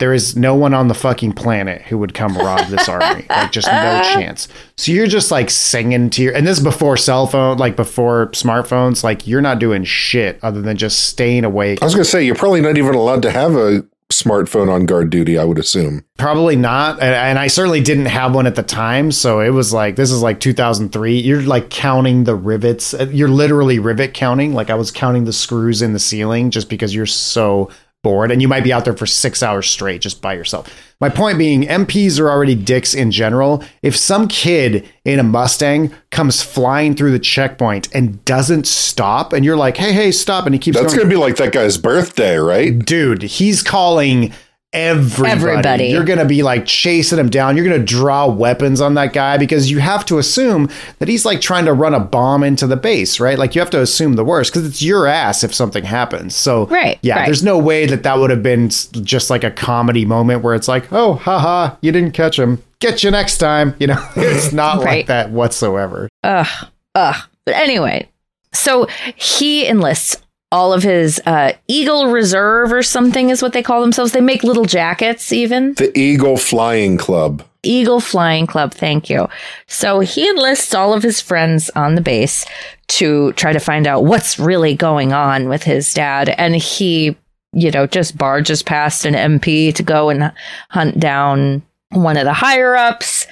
there 0.00 0.14
is 0.14 0.34
no 0.34 0.54
one 0.54 0.74
on 0.74 0.88
the 0.88 0.94
fucking 0.94 1.34
planet 1.34 1.82
who 1.82 1.98
would 1.98 2.14
come 2.14 2.36
rob 2.36 2.66
this 2.68 2.88
army. 2.88 3.26
Like, 3.28 3.52
just 3.52 3.68
no 3.68 4.00
chance. 4.02 4.48
So 4.76 4.90
you're 4.92 5.06
just 5.06 5.30
like 5.30 5.50
singing 5.50 6.10
to 6.10 6.22
your, 6.22 6.34
and 6.34 6.46
this 6.46 6.58
is 6.58 6.64
before 6.64 6.96
cell 6.96 7.26
phone, 7.26 7.58
like 7.58 7.76
before 7.76 8.28
smartphones. 8.28 9.04
Like, 9.04 9.26
you're 9.26 9.42
not 9.42 9.58
doing 9.58 9.84
shit 9.84 10.40
other 10.42 10.62
than 10.62 10.76
just 10.76 11.06
staying 11.06 11.44
awake. 11.44 11.80
I 11.82 11.84
was 11.84 11.94
going 11.94 12.04
to 12.04 12.10
say, 12.10 12.24
you're 12.24 12.34
probably 12.34 12.62
not 12.62 12.78
even 12.78 12.94
allowed 12.94 13.22
to 13.22 13.30
have 13.30 13.54
a 13.54 13.84
smartphone 14.10 14.72
on 14.72 14.86
guard 14.86 15.10
duty, 15.10 15.38
I 15.38 15.44
would 15.44 15.58
assume. 15.58 16.04
Probably 16.16 16.56
not. 16.56 16.94
And, 17.00 17.14
and 17.14 17.38
I 17.38 17.46
certainly 17.46 17.80
didn't 17.80 18.06
have 18.06 18.34
one 18.34 18.46
at 18.46 18.54
the 18.54 18.62
time. 18.62 19.12
So 19.12 19.40
it 19.40 19.50
was 19.50 19.72
like, 19.72 19.96
this 19.96 20.10
is 20.10 20.22
like 20.22 20.40
2003. 20.40 21.20
You're 21.20 21.42
like 21.42 21.70
counting 21.70 22.24
the 22.24 22.34
rivets. 22.34 22.94
You're 23.10 23.28
literally 23.28 23.78
rivet 23.78 24.14
counting. 24.14 24.54
Like 24.54 24.70
I 24.70 24.74
was 24.74 24.90
counting 24.90 25.26
the 25.26 25.32
screws 25.32 25.82
in 25.82 25.92
the 25.92 25.98
ceiling 25.98 26.50
just 26.50 26.68
because 26.68 26.94
you're 26.94 27.06
so 27.06 27.70
bored. 28.02 28.30
And 28.30 28.40
you 28.40 28.48
might 28.48 28.64
be 28.64 28.72
out 28.72 28.84
there 28.84 28.96
for 28.96 29.06
six 29.06 29.42
hours 29.42 29.68
straight 29.68 30.00
just 30.00 30.22
by 30.22 30.34
yourself. 30.34 30.68
My 31.00 31.08
point 31.08 31.38
being, 31.38 31.62
MPs 31.62 32.20
are 32.20 32.30
already 32.30 32.54
dicks 32.54 32.94
in 32.94 33.10
general. 33.10 33.64
If 33.82 33.96
some 33.96 34.28
kid 34.28 34.88
in 35.04 35.18
a 35.18 35.22
Mustang 35.22 35.94
comes 36.10 36.42
flying 36.42 36.94
through 36.94 37.12
the 37.12 37.18
checkpoint 37.18 37.88
and 37.94 38.22
doesn't 38.24 38.66
stop, 38.66 39.32
and 39.32 39.44
you're 39.44 39.56
like, 39.56 39.76
hey, 39.76 39.92
hey, 39.92 40.12
stop. 40.12 40.46
And 40.46 40.54
he 40.54 40.58
keeps 40.58 40.76
That's 40.76 40.92
going, 40.92 41.08
going 41.08 41.10
to 41.10 41.14
be 41.14 41.20
like 41.20 41.36
that 41.36 41.52
guy's 41.52 41.78
birthday, 41.78 42.36
right? 42.36 42.78
dude, 42.78 43.22
he's 43.22 43.62
calling 43.62 44.32
everybody. 44.72 45.30
Everybody. 45.32 45.84
You're 45.88 46.04
going 46.04 46.18
to 46.18 46.24
be 46.24 46.42
like 46.42 46.66
chasing 46.66 47.18
him 47.18 47.28
down. 47.28 47.56
You're 47.56 47.66
going 47.66 47.78
to 47.80 47.84
draw 47.84 48.26
weapons 48.26 48.80
on 48.80 48.94
that 48.94 49.12
guy 49.12 49.36
because 49.38 49.70
you 49.70 49.78
have 49.80 50.04
to 50.06 50.18
assume 50.18 50.68
that 50.98 51.08
he's 51.08 51.24
like 51.24 51.40
trying 51.40 51.64
to 51.64 51.72
run 51.72 51.94
a 51.94 52.00
bomb 52.00 52.42
into 52.42 52.66
the 52.66 52.76
base, 52.76 53.20
right? 53.20 53.38
Like 53.38 53.54
you 53.54 53.60
have 53.60 53.70
to 53.70 53.80
assume 53.80 54.14
the 54.14 54.24
worst 54.24 54.52
because 54.52 54.66
it's 54.66 54.82
your 54.82 55.06
ass 55.06 55.42
if 55.44 55.54
something 55.54 55.84
happens. 55.84 56.34
So, 56.34 56.66
Right, 56.66 56.98
yeah, 57.02 57.16
right. 57.16 57.26
there's 57.26 57.42
no 57.42 57.58
way 57.58 57.86
that 57.86 58.02
that 58.04 58.18
would 58.18 58.30
have 58.30 58.42
been 58.42 58.68
just 58.70 59.30
like 59.30 59.44
a 59.44 59.50
comedy 59.50 60.04
moment 60.04 60.42
where 60.42 60.54
it's 60.54 60.68
like, 60.68 60.92
oh, 60.92 61.14
haha, 61.14 61.76
you 61.80 61.92
didn't 61.92 62.12
catch 62.12 62.38
him. 62.38 62.62
Get 62.78 63.02
you 63.04 63.10
next 63.10 63.38
time. 63.38 63.74
You 63.78 63.88
know, 63.88 64.08
it's 64.16 64.52
not 64.52 64.78
like 64.78 64.86
Right. 64.86 65.06
that 65.08 65.30
whatsoever. 65.30 66.08
Ugh, 66.24 66.46
ugh. 66.94 67.16
But 67.44 67.54
anyway, 67.56 68.08
so 68.52 68.86
he 69.16 69.66
enlists 69.66 70.16
all 70.52 70.72
of 70.72 70.82
his 70.82 71.20
uh, 71.26 71.52
Eagle 71.68 72.08
Reserve 72.08 72.72
or 72.72 72.82
something 72.82 73.30
is 73.30 73.42
what 73.42 73.52
they 73.52 73.62
call 73.62 73.80
themselves. 73.80 74.12
They 74.12 74.20
make 74.20 74.42
little 74.42 74.64
jackets, 74.64 75.32
even. 75.32 75.74
The 75.74 75.96
Eagle 75.96 76.36
Flying 76.36 76.96
Club. 76.96 77.44
Eagle 77.62 78.00
Flying 78.00 78.46
Club, 78.46 78.72
thank 78.72 79.10
you. 79.10 79.28
So 79.66 80.00
he 80.00 80.28
enlists 80.28 80.74
all 80.74 80.94
of 80.94 81.02
his 81.02 81.20
friends 81.20 81.70
on 81.76 81.94
the 81.94 82.00
base 82.00 82.46
to 82.88 83.32
try 83.34 83.52
to 83.52 83.60
find 83.60 83.86
out 83.86 84.04
what's 84.04 84.38
really 84.38 84.74
going 84.74 85.12
on 85.12 85.48
with 85.48 85.62
his 85.62 85.92
dad. 85.92 86.30
And 86.30 86.56
he, 86.56 87.16
you 87.52 87.70
know, 87.70 87.86
just 87.86 88.16
barges 88.16 88.62
past 88.62 89.04
an 89.04 89.14
MP 89.14 89.74
to 89.74 89.82
go 89.82 90.08
and 90.08 90.32
hunt 90.70 90.98
down 90.98 91.62
one 91.90 92.16
of 92.16 92.24
the 92.24 92.32
higher 92.32 92.76
ups 92.76 93.26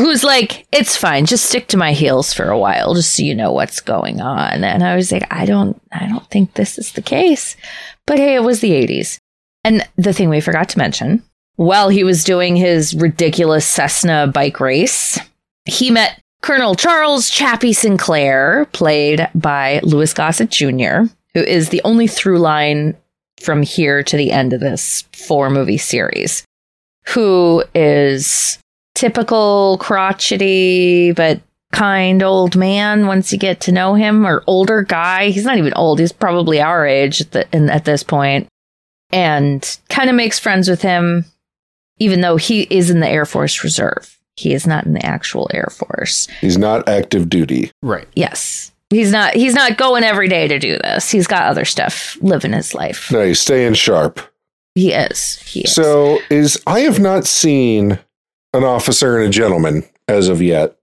who's 0.00 0.24
like, 0.24 0.66
it's 0.72 0.96
fine, 0.96 1.26
just 1.26 1.48
stick 1.48 1.68
to 1.68 1.76
my 1.76 1.92
heels 1.92 2.32
for 2.32 2.50
a 2.50 2.58
while, 2.58 2.94
just 2.94 3.16
so 3.16 3.22
you 3.22 3.34
know 3.34 3.52
what's 3.52 3.80
going 3.80 4.20
on. 4.20 4.64
And 4.64 4.82
I 4.82 4.96
was 4.96 5.12
like, 5.12 5.26
I 5.30 5.46
don't, 5.46 5.80
I 5.92 6.06
don't 6.08 6.28
think 6.30 6.54
this 6.54 6.78
is 6.78 6.92
the 6.92 7.02
case. 7.02 7.56
But 8.06 8.18
hey, 8.18 8.34
it 8.34 8.42
was 8.42 8.60
the 8.60 8.70
80s. 8.70 9.18
And 9.64 9.86
the 9.96 10.12
thing 10.12 10.28
we 10.28 10.40
forgot 10.40 10.68
to 10.70 10.78
mention, 10.78 11.22
while 11.56 11.88
he 11.88 12.04
was 12.04 12.24
doing 12.24 12.56
his 12.56 12.94
ridiculous 12.94 13.66
Cessna 13.66 14.30
bike 14.32 14.60
race, 14.60 15.18
he 15.64 15.90
met 15.90 16.20
Colonel 16.42 16.74
Charles 16.74 17.28
Chappy 17.30 17.72
Sinclair, 17.72 18.66
played 18.72 19.28
by 19.34 19.80
Louis 19.82 20.12
Gossett 20.12 20.50
Jr., 20.50 21.12
who 21.34 21.40
is 21.40 21.70
the 21.70 21.80
only 21.84 22.06
through 22.06 22.38
line 22.38 22.96
from 23.40 23.62
here 23.62 24.02
to 24.02 24.16
the 24.16 24.30
end 24.32 24.52
of 24.52 24.60
this 24.60 25.02
four 25.12 25.50
movie 25.50 25.78
series, 25.78 26.44
who 27.06 27.64
is 27.74 28.58
typical 28.96 29.76
crotchety 29.78 31.12
but 31.12 31.40
kind 31.72 32.22
old 32.22 32.56
man 32.56 33.06
once 33.06 33.32
you 33.32 33.38
get 33.38 33.60
to 33.60 33.72
know 33.72 33.94
him, 33.94 34.26
or 34.26 34.42
older 34.46 34.82
guy. 34.82 35.28
He's 35.28 35.44
not 35.44 35.58
even 35.58 35.74
old, 35.76 36.00
he's 36.00 36.12
probably 36.12 36.60
our 36.60 36.86
age 36.86 37.20
at, 37.20 37.30
the, 37.32 37.46
in, 37.52 37.68
at 37.70 37.84
this 37.84 38.02
point, 38.02 38.48
and 39.12 39.78
kind 39.88 40.08
of 40.08 40.16
makes 40.16 40.38
friends 40.38 40.68
with 40.68 40.82
him, 40.82 41.26
even 41.98 42.22
though 42.22 42.36
he 42.36 42.62
is 42.70 42.90
in 42.90 43.00
the 43.00 43.08
Air 43.08 43.26
Force 43.26 43.62
Reserve. 43.62 44.18
He 44.36 44.52
is 44.52 44.66
not 44.66 44.86
in 44.86 44.94
the 44.94 45.04
actual 45.04 45.50
Air 45.52 45.68
Force. 45.70 46.28
He's 46.40 46.58
not 46.58 46.88
active 46.88 47.28
duty. 47.28 47.70
Right. 47.82 48.08
Yes. 48.14 48.72
He's 48.90 49.10
not 49.10 49.34
he's 49.34 49.54
not 49.54 49.76
going 49.76 50.04
every 50.04 50.28
day 50.28 50.46
to 50.46 50.58
do 50.58 50.78
this. 50.78 51.10
He's 51.10 51.26
got 51.26 51.42
other 51.42 51.64
stuff 51.64 52.16
living 52.20 52.52
his 52.52 52.74
life. 52.74 53.10
No, 53.10 53.26
he's 53.26 53.40
staying 53.40 53.74
sharp. 53.74 54.20
He 54.74 54.92
is. 54.92 55.38
He 55.38 55.62
is. 55.62 55.74
So 55.74 56.18
is 56.30 56.62
I 56.66 56.80
have 56.80 57.00
not 57.00 57.24
seen 57.26 57.98
an 58.52 58.64
officer 58.64 59.18
and 59.18 59.28
a 59.28 59.30
gentleman 59.30 59.84
as 60.08 60.28
of 60.28 60.40
yet. 60.40 60.76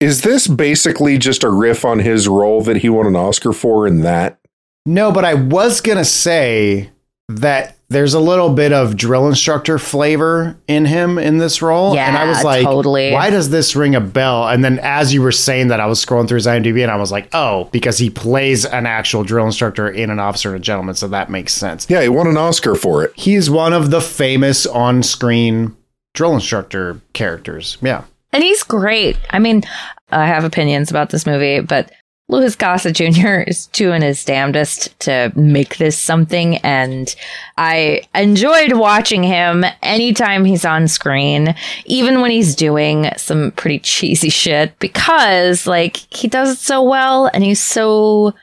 Is 0.00 0.22
this 0.22 0.46
basically 0.46 1.16
just 1.16 1.42
a 1.42 1.50
riff 1.50 1.84
on 1.84 2.00
his 2.00 2.28
role 2.28 2.60
that 2.62 2.78
he 2.78 2.88
won 2.88 3.06
an 3.06 3.16
Oscar 3.16 3.52
for 3.52 3.86
in 3.86 4.00
that? 4.00 4.38
No, 4.84 5.10
but 5.10 5.24
I 5.24 5.34
was 5.34 5.80
going 5.80 5.98
to 5.98 6.04
say 6.04 6.90
that 7.28 7.76
there's 7.88 8.14
a 8.14 8.20
little 8.20 8.52
bit 8.52 8.72
of 8.72 8.96
drill 8.96 9.28
instructor 9.28 9.78
flavor 9.78 10.58
in 10.66 10.84
him 10.84 11.18
in 11.18 11.38
this 11.38 11.62
role. 11.62 11.96
and 11.96 12.16
I 12.16 12.26
was 12.26 12.42
like, 12.42 12.64
totally. 12.64 13.12
why 13.12 13.30
does 13.30 13.50
this 13.50 13.76
ring 13.76 13.94
a 13.94 14.00
bell? 14.00 14.48
And 14.48 14.64
then 14.64 14.80
as 14.80 15.14
you 15.14 15.22
were 15.22 15.32
saying 15.32 15.68
that, 15.68 15.78
I 15.78 15.86
was 15.86 16.04
scrolling 16.04 16.26
through 16.26 16.36
his 16.36 16.46
IMDb 16.46 16.82
and 16.82 16.90
I 16.90 16.96
was 16.96 17.12
like, 17.12 17.28
oh, 17.32 17.64
because 17.66 17.98
he 17.98 18.10
plays 18.10 18.64
an 18.64 18.86
actual 18.86 19.22
drill 19.22 19.46
instructor 19.46 19.88
in 19.88 20.10
an 20.10 20.18
officer 20.18 20.50
and 20.50 20.58
a 20.58 20.60
gentleman. 20.60 20.96
So 20.96 21.08
that 21.08 21.30
makes 21.30 21.52
sense. 21.52 21.86
Yeah, 21.88 22.02
he 22.02 22.08
won 22.08 22.26
an 22.26 22.36
Oscar 22.36 22.74
for 22.74 23.04
it. 23.04 23.12
He's 23.14 23.48
one 23.48 23.72
of 23.72 23.90
the 23.90 24.00
famous 24.00 24.66
on 24.66 25.04
screen 25.04 25.75
drill 26.16 26.34
instructor 26.34 27.00
characters. 27.12 27.78
Yeah. 27.80 28.04
And 28.32 28.42
he's 28.42 28.64
great. 28.64 29.16
I 29.30 29.38
mean, 29.38 29.62
I 30.10 30.26
have 30.26 30.44
opinions 30.44 30.90
about 30.90 31.10
this 31.10 31.26
movie, 31.26 31.60
but 31.60 31.92
Louis 32.28 32.56
Gossett 32.56 32.96
Jr. 32.96 33.28
is 33.46 33.66
doing 33.68 34.02
his 34.02 34.24
damnedest 34.24 34.98
to 35.00 35.32
make 35.36 35.76
this 35.76 35.96
something. 35.96 36.56
And 36.58 37.14
I 37.56 38.02
enjoyed 38.14 38.72
watching 38.72 39.22
him 39.22 39.64
anytime 39.82 40.44
he's 40.44 40.64
on 40.64 40.88
screen, 40.88 41.54
even 41.84 42.20
when 42.20 42.32
he's 42.32 42.56
doing 42.56 43.10
some 43.16 43.52
pretty 43.52 43.78
cheesy 43.78 44.30
shit, 44.30 44.76
because 44.80 45.66
like 45.66 45.96
he 46.10 46.26
does 46.26 46.50
it 46.50 46.58
so 46.58 46.82
well 46.82 47.30
and 47.32 47.44
he's 47.44 47.60
so 47.60 48.34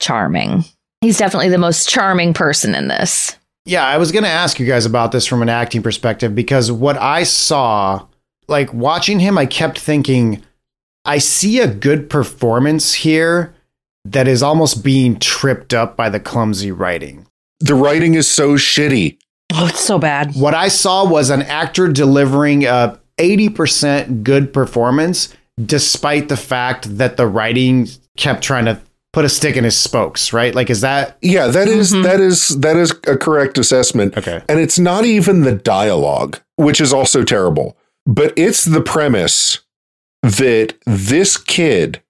charming. 0.00 0.64
He's 1.00 1.18
definitely 1.18 1.50
the 1.50 1.58
most 1.58 1.88
charming 1.88 2.34
person 2.34 2.74
in 2.74 2.88
this. 2.88 3.36
Yeah, 3.66 3.86
I 3.86 3.96
was 3.96 4.12
going 4.12 4.24
to 4.24 4.30
ask 4.30 4.60
you 4.60 4.66
guys 4.66 4.84
about 4.84 5.12
this 5.12 5.26
from 5.26 5.40
an 5.40 5.48
acting 5.48 5.82
perspective 5.82 6.34
because 6.34 6.70
what 6.70 6.98
I 6.98 7.22
saw, 7.22 8.06
like 8.46 8.72
watching 8.74 9.20
him, 9.20 9.38
I 9.38 9.46
kept 9.46 9.78
thinking, 9.78 10.42
I 11.06 11.18
see 11.18 11.60
a 11.60 11.66
good 11.66 12.10
performance 12.10 12.92
here 12.92 13.54
that 14.04 14.28
is 14.28 14.42
almost 14.42 14.84
being 14.84 15.18
tripped 15.18 15.72
up 15.72 15.96
by 15.96 16.10
the 16.10 16.20
clumsy 16.20 16.70
writing. 16.72 17.26
The 17.60 17.74
writing 17.74 18.14
is 18.14 18.28
so 18.28 18.54
shitty. 18.54 19.16
Oh, 19.54 19.66
it's 19.66 19.80
so 19.80 19.98
bad. 19.98 20.34
What 20.34 20.54
I 20.54 20.68
saw 20.68 21.08
was 21.08 21.30
an 21.30 21.42
actor 21.42 21.88
delivering 21.88 22.66
a 22.66 23.00
80% 23.18 24.24
good 24.24 24.52
performance, 24.52 25.34
despite 25.64 26.28
the 26.28 26.36
fact 26.36 26.98
that 26.98 27.16
the 27.16 27.26
writing 27.26 27.88
kept 28.16 28.42
trying 28.42 28.66
to 28.66 28.80
put 29.14 29.24
a 29.24 29.28
stick 29.28 29.56
in 29.56 29.64
his 29.64 29.76
spokes, 29.76 30.32
right? 30.32 30.54
Like, 30.54 30.68
is 30.70 30.80
that 30.82 31.16
Yeah, 31.22 31.46
that 31.46 31.68
is- 31.68 31.92
mm-hmm. 31.92 32.02
that 32.02 32.20
is 32.20 32.48
that 32.60 32.76
is 32.76 32.90
a 33.06 33.16
correct 33.16 33.56
assessment. 33.56 34.16
Okay. 34.18 34.42
And 34.48 34.58
it's 34.60 34.78
not 34.78 35.04
even 35.04 35.42
the 35.42 35.54
dialogue, 35.54 36.40
which 36.56 36.80
is 36.80 36.92
also 36.92 37.22
terrible, 37.24 37.76
but 38.04 38.32
it's 38.36 38.64
the 38.64 38.80
premise 38.82 39.60
that 40.22 40.74
this 40.84 41.36
kid 41.36 42.02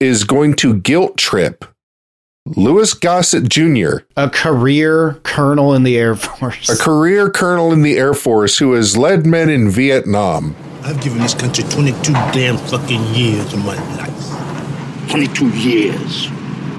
is 0.00 0.24
going 0.24 0.54
to 0.54 0.74
guilt 0.74 1.16
trip 1.16 1.64
Louis 2.54 2.94
Gossett 2.94 3.48
Jr., 3.48 4.04
a 4.16 4.30
career 4.30 5.14
colonel 5.24 5.74
in 5.74 5.82
the 5.82 5.98
Air 5.98 6.14
Force? 6.14 6.68
a 6.68 6.76
career 6.80 7.28
colonel 7.28 7.72
in 7.72 7.82
the 7.82 7.96
Air 7.98 8.14
Force 8.14 8.58
who 8.58 8.74
has 8.74 8.96
led 8.96 9.26
men 9.26 9.48
in 9.50 9.68
Vietnam. 9.68 10.54
I've 10.84 11.00
given 11.02 11.18
this 11.18 11.34
country 11.34 11.64
22 11.64 12.12
damn 12.12 12.56
fucking 12.56 13.02
years 13.14 13.52
of 13.52 13.64
my 13.64 13.74
life. 13.96 14.55
22 15.08 15.48
years. 15.50 16.28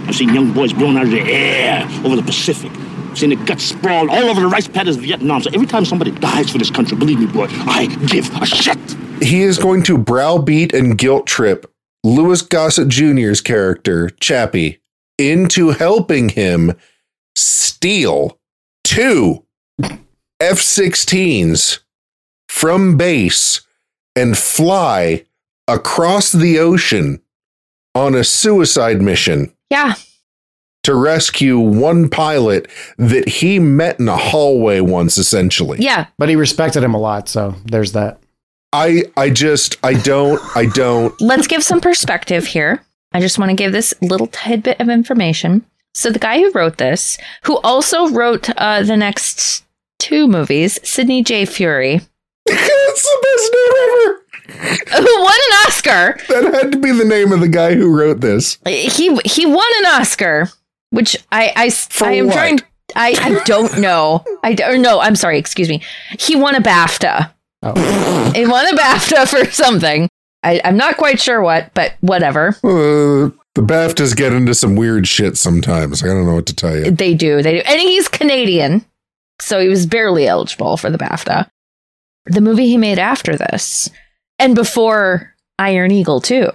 I've 0.07 0.15
seen 0.15 0.33
young 0.33 0.53
boys 0.53 0.73
blown 0.73 0.97
out 0.97 1.03
of 1.03 1.11
the 1.11 1.21
air 1.21 1.85
over 2.03 2.15
the 2.15 2.23
Pacific. 2.23 2.71
I've 2.71 3.17
seen 3.17 3.29
the 3.31 3.35
guts 3.35 3.63
sprawled 3.63 4.09
all 4.09 4.23
over 4.29 4.41
the 4.41 4.47
rice 4.47 4.67
paddies 4.67 4.95
of 4.95 5.03
Vietnam. 5.03 5.41
So 5.41 5.49
every 5.53 5.67
time 5.67 5.85
somebody 5.85 6.11
dies 6.11 6.49
for 6.49 6.57
this 6.57 6.71
country, 6.71 6.97
believe 6.97 7.19
me, 7.19 7.25
boy, 7.25 7.47
I 7.49 7.87
give 8.07 8.33
a 8.41 8.45
shit. 8.45 8.77
He 9.21 9.41
is 9.41 9.57
going 9.57 9.83
to 9.83 9.97
browbeat 9.97 10.73
and 10.73 10.97
guilt 10.97 11.27
trip 11.27 11.71
Louis 12.03 12.41
Gossett 12.41 12.87
Jr.'s 12.87 13.41
character, 13.41 14.09
Chappy, 14.21 14.79
into 15.17 15.71
helping 15.71 16.29
him 16.29 16.73
steal 17.35 18.39
two 18.83 19.43
F 20.39 20.57
16s 20.57 21.79
from 22.47 22.95
base 22.95 23.61
and 24.15 24.37
fly 24.37 25.25
across 25.67 26.31
the 26.31 26.59
ocean 26.59 27.21
on 27.97 28.15
a 28.15 28.23
suicide 28.23 29.01
mission 29.01 29.51
Yeah. 29.69 29.95
to 30.83 30.95
rescue 30.95 31.59
one 31.59 32.09
pilot 32.09 32.69
that 32.97 33.27
he 33.27 33.59
met 33.59 33.99
in 33.99 34.07
a 34.07 34.17
hallway 34.17 34.79
once, 34.79 35.17
essentially. 35.17 35.79
Yeah. 35.81 36.05
But 36.17 36.29
he 36.29 36.35
respected 36.35 36.83
him 36.83 36.93
a 36.93 36.99
lot, 36.99 37.27
so 37.27 37.55
there's 37.65 37.91
that. 37.93 38.19
I 38.73 39.03
I 39.15 39.29
just 39.29 39.77
I 39.83 39.93
don't 39.93 40.39
I 40.55 40.65
don't 40.67 41.13
Let's 41.21 41.47
give 41.47 41.63
some 41.63 41.81
perspective 41.81 42.45
here. 42.45 42.83
I 43.13 43.19
just 43.21 43.39
want 43.39 43.49
to 43.49 43.55
give 43.55 43.71
this 43.71 43.93
little 44.01 44.27
tidbit 44.27 44.79
of 44.81 44.89
information. 44.89 45.65
So, 45.93 46.11
the 46.11 46.19
guy 46.19 46.37
who 46.39 46.51
wrote 46.51 46.77
this, 46.77 47.17
who 47.43 47.57
also 47.63 48.09
wrote 48.09 48.49
uh, 48.57 48.83
the 48.83 48.97
next 48.97 49.63
two 49.97 50.27
movies, 50.27 50.77
Sidney 50.87 51.23
J. 51.23 51.45
Furie, 51.45 52.01
That's 52.45 53.03
the 53.03 53.19
best 53.23 53.51
name 53.53 53.83
ever. 53.83 54.21
Who 54.57 55.21
won 55.23 55.33
an 55.33 55.53
Oscar. 55.67 56.17
That 56.29 56.53
had 56.53 56.71
to 56.71 56.77
be 56.77 56.91
the 56.91 57.05
name 57.05 57.31
of 57.31 57.39
the 57.39 57.47
guy 57.47 57.75
who 57.75 57.95
wrote 57.95 58.21
this. 58.21 58.57
He 58.65 59.15
he 59.25 59.45
won 59.45 59.67
an 59.79 59.85
Oscar, 59.85 60.49
which 60.89 61.15
I 61.31 61.53
I, 61.55 61.71
I 62.05 62.11
am 62.13 62.27
what? 62.27 62.33
trying. 62.33 62.59
I, 62.95 63.13
I 63.19 63.43
don't 63.43 63.79
know. 63.79 64.23
I 64.43 64.53
don't 64.53 64.81
know. 64.81 64.99
I'm 64.99 65.15
sorry. 65.15 65.37
Excuse 65.37 65.69
me. 65.69 65.81
He 66.19 66.35
won 66.35 66.55
a 66.55 66.61
BAFTA. 66.61 67.31
Oh. 67.63 68.31
He 68.33 68.45
won 68.45 68.65
a 68.67 68.77
BAFTA 68.77 69.27
for 69.27 69.51
something. 69.51 70.07
I, 70.43 70.61
I'm 70.63 70.77
not 70.77 70.97
quite 70.97 71.19
sure 71.19 71.41
what, 71.41 71.73
but 71.73 71.95
whatever. 72.01 72.49
Uh, 72.63 73.31
the 73.55 73.63
BAFTAs 73.63 74.15
get 74.15 74.33
into 74.33 74.53
some 74.53 74.75
weird 74.75 75.07
shit 75.07 75.35
sometimes. 75.35 76.03
I 76.03 76.07
don't 76.07 76.25
know 76.25 76.35
what 76.35 76.45
to 76.45 76.55
tell 76.55 76.77
you. 76.77 76.91
They 76.91 77.13
do. 77.15 77.41
They 77.41 77.53
do. 77.55 77.63
And 77.65 77.81
he's 77.81 78.07
Canadian. 78.07 78.85
So 79.39 79.59
he 79.59 79.67
was 79.67 79.85
barely 79.85 80.27
eligible 80.27 80.77
for 80.77 80.89
the 80.89 80.97
BAFTA. 80.97 81.49
The 82.27 82.41
movie 82.41 82.67
he 82.67 82.77
made 82.77 82.99
after 82.99 83.35
this, 83.35 83.89
and 84.39 84.55
before 84.55 85.33
Iron 85.59 85.91
Eagle 85.91 86.21
2, 86.21 86.49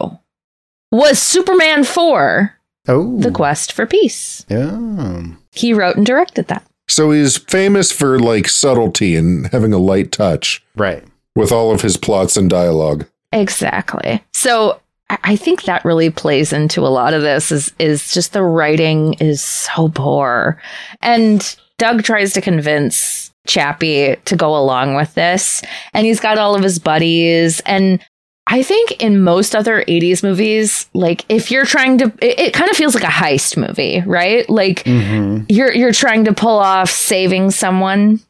was 0.90 1.18
Superman 1.20 1.84
4 1.84 2.54
Oh. 2.88 3.18
The 3.20 3.30
Quest 3.30 3.72
for 3.72 3.86
Peace. 3.86 4.44
Yeah. 4.48 5.22
He 5.52 5.72
wrote 5.72 5.96
and 5.96 6.04
directed 6.04 6.48
that. 6.48 6.64
So 6.88 7.12
he's 7.12 7.36
famous 7.38 7.92
for 7.92 8.18
like 8.18 8.48
subtlety 8.48 9.14
and 9.16 9.46
having 9.48 9.72
a 9.72 9.78
light 9.78 10.10
touch 10.10 10.64
Right. 10.76 11.04
with 11.36 11.52
all 11.52 11.72
of 11.72 11.82
his 11.82 11.96
plots 11.96 12.36
and 12.36 12.50
dialogue. 12.50 13.06
Exactly. 13.32 14.22
So 14.32 14.80
I 15.08 15.18
I 15.24 15.36
think 15.36 15.62
that 15.64 15.84
really 15.84 16.10
plays 16.10 16.52
into 16.52 16.80
a 16.80 16.88
lot 16.88 17.14
of 17.14 17.22
this 17.22 17.52
is 17.52 17.72
is 17.78 18.12
just 18.12 18.32
the 18.32 18.42
writing 18.42 19.14
is 19.14 19.40
so 19.42 19.88
poor. 19.88 20.60
And 21.00 21.56
Doug 21.78 22.02
tries 22.02 22.32
to 22.34 22.40
convince 22.40 23.31
Chappy 23.46 24.16
to 24.24 24.36
go 24.36 24.56
along 24.56 24.94
with 24.94 25.14
this. 25.14 25.62
And 25.92 26.06
he's 26.06 26.20
got 26.20 26.38
all 26.38 26.54
of 26.54 26.62
his 26.62 26.78
buddies. 26.78 27.60
And 27.60 28.00
I 28.46 28.62
think 28.62 28.92
in 29.02 29.22
most 29.22 29.54
other 29.54 29.82
80s 29.88 30.22
movies, 30.22 30.88
like 30.94 31.24
if 31.28 31.50
you're 31.50 31.64
trying 31.64 31.98
to 31.98 32.06
it, 32.20 32.38
it 32.38 32.54
kind 32.54 32.70
of 32.70 32.76
feels 32.76 32.94
like 32.94 33.04
a 33.04 33.06
heist 33.08 33.56
movie, 33.56 34.02
right? 34.06 34.48
Like 34.50 34.84
Mm-hmm. 34.84 35.44
you're 35.48 35.72
you're 35.74 35.92
trying 35.92 36.24
to 36.26 36.32
pull 36.34 36.58
off 36.58 36.90
saving 36.90 37.50
someone 37.52 38.20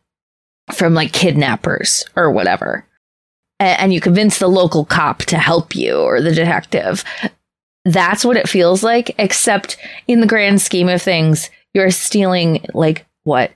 from 0.73 0.95
like 0.95 1.13
kidnappers 1.13 2.05
or 2.17 2.31
whatever 2.31 2.87
A- 3.61 3.81
and 3.81 3.93
you 3.93 4.01
convince 4.01 4.39
the 4.39 4.49
local 4.49 4.85
cop 4.85 5.19
to 5.25 5.37
help 5.39 5.75
you 5.75 5.97
or 5.97 6.21
the 6.23 6.33
detective 6.33 7.05
that's 7.85 8.25
what 8.25 8.37
it 8.37 8.49
feels 8.49 8.83
like 8.85 9.13
except 9.19 9.77
in 10.07 10.21
the 10.21 10.27
grand 10.27 10.63
scheme 10.63 10.89
of 10.89 11.03
things 11.03 11.51
you're 11.75 11.91
stealing 11.91 12.65
like 12.75 13.05
what 13.25 13.51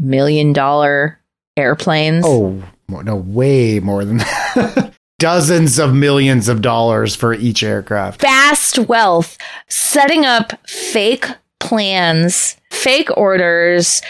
million 0.00 0.52
dollar 0.52 1.18
airplanes 1.56 2.24
Oh, 2.26 2.62
no, 2.88 3.16
way 3.16 3.80
more 3.80 4.04
than 4.04 4.18
that. 4.18 4.92
Dozens 5.18 5.78
of 5.78 5.94
millions 5.94 6.46
of 6.48 6.60
dollars 6.60 7.16
for 7.16 7.32
each 7.32 7.62
aircraft. 7.62 8.20
vast 8.20 8.78
wealth 8.80 9.38
setting 9.66 10.24
up 10.26 10.52
fake 10.68 11.24
plans 11.58 12.56
fake 12.70 13.08
orders 13.16 14.02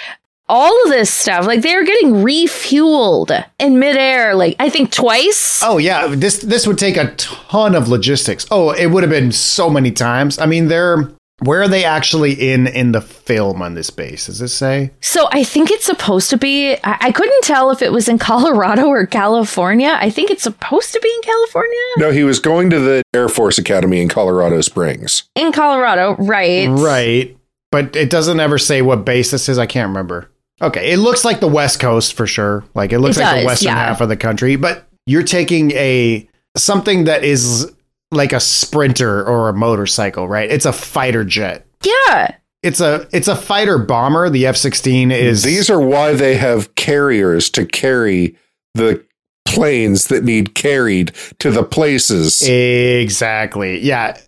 all 0.49 0.72
of 0.84 0.91
this 0.91 1.12
stuff 1.12 1.47
like 1.47 1.62
they're 1.62 1.84
getting 1.84 2.12
refueled 2.14 3.45
in 3.61 3.78
midair 3.78 4.34
like 4.34 4.57
i 4.59 4.68
think 4.68 4.91
twice 4.91 5.62
Oh 5.64 5.78
yeah, 5.78 6.09
this 6.09 6.39
this 6.39 6.66
would 6.66 6.78
take 6.78 6.97
a 6.97 7.14
ton 7.16 7.74
of 7.74 7.89
logistics. 7.89 8.47
Oh, 8.51 8.70
it 8.72 8.87
would 8.87 9.03
have 9.03 9.11
been 9.11 9.32
so 9.32 9.70
many 9.70 9.91
times. 9.91 10.39
I 10.39 10.47
mean, 10.47 10.68
they're 10.68 11.11
where 11.41 11.61
are 11.62 11.68
they 11.68 11.84
actually 11.84 12.32
in 12.32 12.66
in 12.66 12.93
the 12.93 13.01
film 13.01 13.61
on 13.61 13.74
this 13.74 13.91
base? 13.91 14.26
Does 14.26 14.41
it 14.41 14.49
say? 14.49 14.93
So 15.01 15.28
I 15.32 15.45
think 15.45 15.70
it's 15.70 15.84
supposed 15.84 16.30
to 16.30 16.39
be. 16.39 16.72
I, 16.84 16.97
I 17.01 17.12
couldn't 17.12 17.43
tell 17.43 17.70
if 17.70 17.82
it 17.82 17.93
was 17.93 18.09
in 18.09 18.18
Colorado 18.30 18.87
or 18.87 19.07
California. 19.07 19.97
I 20.01 20.09
think 20.11 20.30
it's 20.30 20.43
supposed 20.43 20.93
to 20.93 21.01
be 21.01 21.09
in 21.09 21.22
California. 21.22 21.80
No, 21.99 22.11
he 22.11 22.24
was 22.24 22.39
going 22.39 22.70
to 22.70 22.80
the 22.80 23.03
Air 23.14 23.28
Force 23.28 23.59
Academy 23.59 24.01
in 24.01 24.09
Colorado 24.09 24.61
Springs. 24.62 25.24
In 25.34 25.53
Colorado, 25.53 26.16
right? 26.16 26.68
Right, 26.68 27.37
but 27.70 27.95
it 27.95 28.09
doesn't 28.11 28.41
ever 28.41 28.59
say 28.59 28.80
what 28.80 29.05
base 29.05 29.30
this 29.30 29.49
is. 29.49 29.59
I 29.59 29.66
can't 29.66 29.89
remember. 29.89 30.30
Okay, 30.62 30.91
it 30.91 30.97
looks 30.99 31.22
like 31.22 31.41
the 31.41 31.49
West 31.49 31.80
Coast 31.80 32.14
for 32.14 32.26
sure. 32.26 32.64
Like 32.74 32.93
it 32.93 33.01
looks 33.01 33.18
It 33.18 33.22
like 33.22 33.41
the 33.41 33.47
western 33.47 33.66
yeah. 33.68 33.74
half 33.89 34.01
of 34.01 34.09
the 34.09 34.16
country. 34.16 34.57
But 34.57 34.89
you're 35.05 35.22
taking 35.22 35.72
a 35.72 36.26
something 36.57 37.05
that 37.05 37.24
is 37.24 37.70
like 38.11 38.32
a 38.32 38.40
sprinter 38.40 39.24
or 39.24 39.48
a 39.48 39.52
motorcycle, 39.52 40.28
right? 40.28 40.50
It's 40.50 40.66
a 40.66 40.72
fighter 40.72 41.24
jet. 41.24 41.66
Yeah. 41.82 42.36
It's 42.62 42.80
a 42.80 43.07
it's 43.12 43.28
a 43.28 43.36
fighter 43.36 43.78
bomber. 43.78 44.28
The 44.30 44.46
F 44.46 44.57
sixteen 44.57 45.12
is 45.12 45.42
These 45.42 45.70
are 45.70 45.80
why 45.80 46.14
they 46.14 46.36
have 46.36 46.74
carriers 46.74 47.50
to 47.50 47.64
carry 47.64 48.36
the 48.74 49.04
planes 49.44 50.09
that 50.09 50.24
need 50.24 50.54
carried 50.54 51.12
to 51.38 51.50
the 51.50 51.62
places. 51.62 52.42
Exactly. 52.42 53.80
Yeah. 53.80 54.18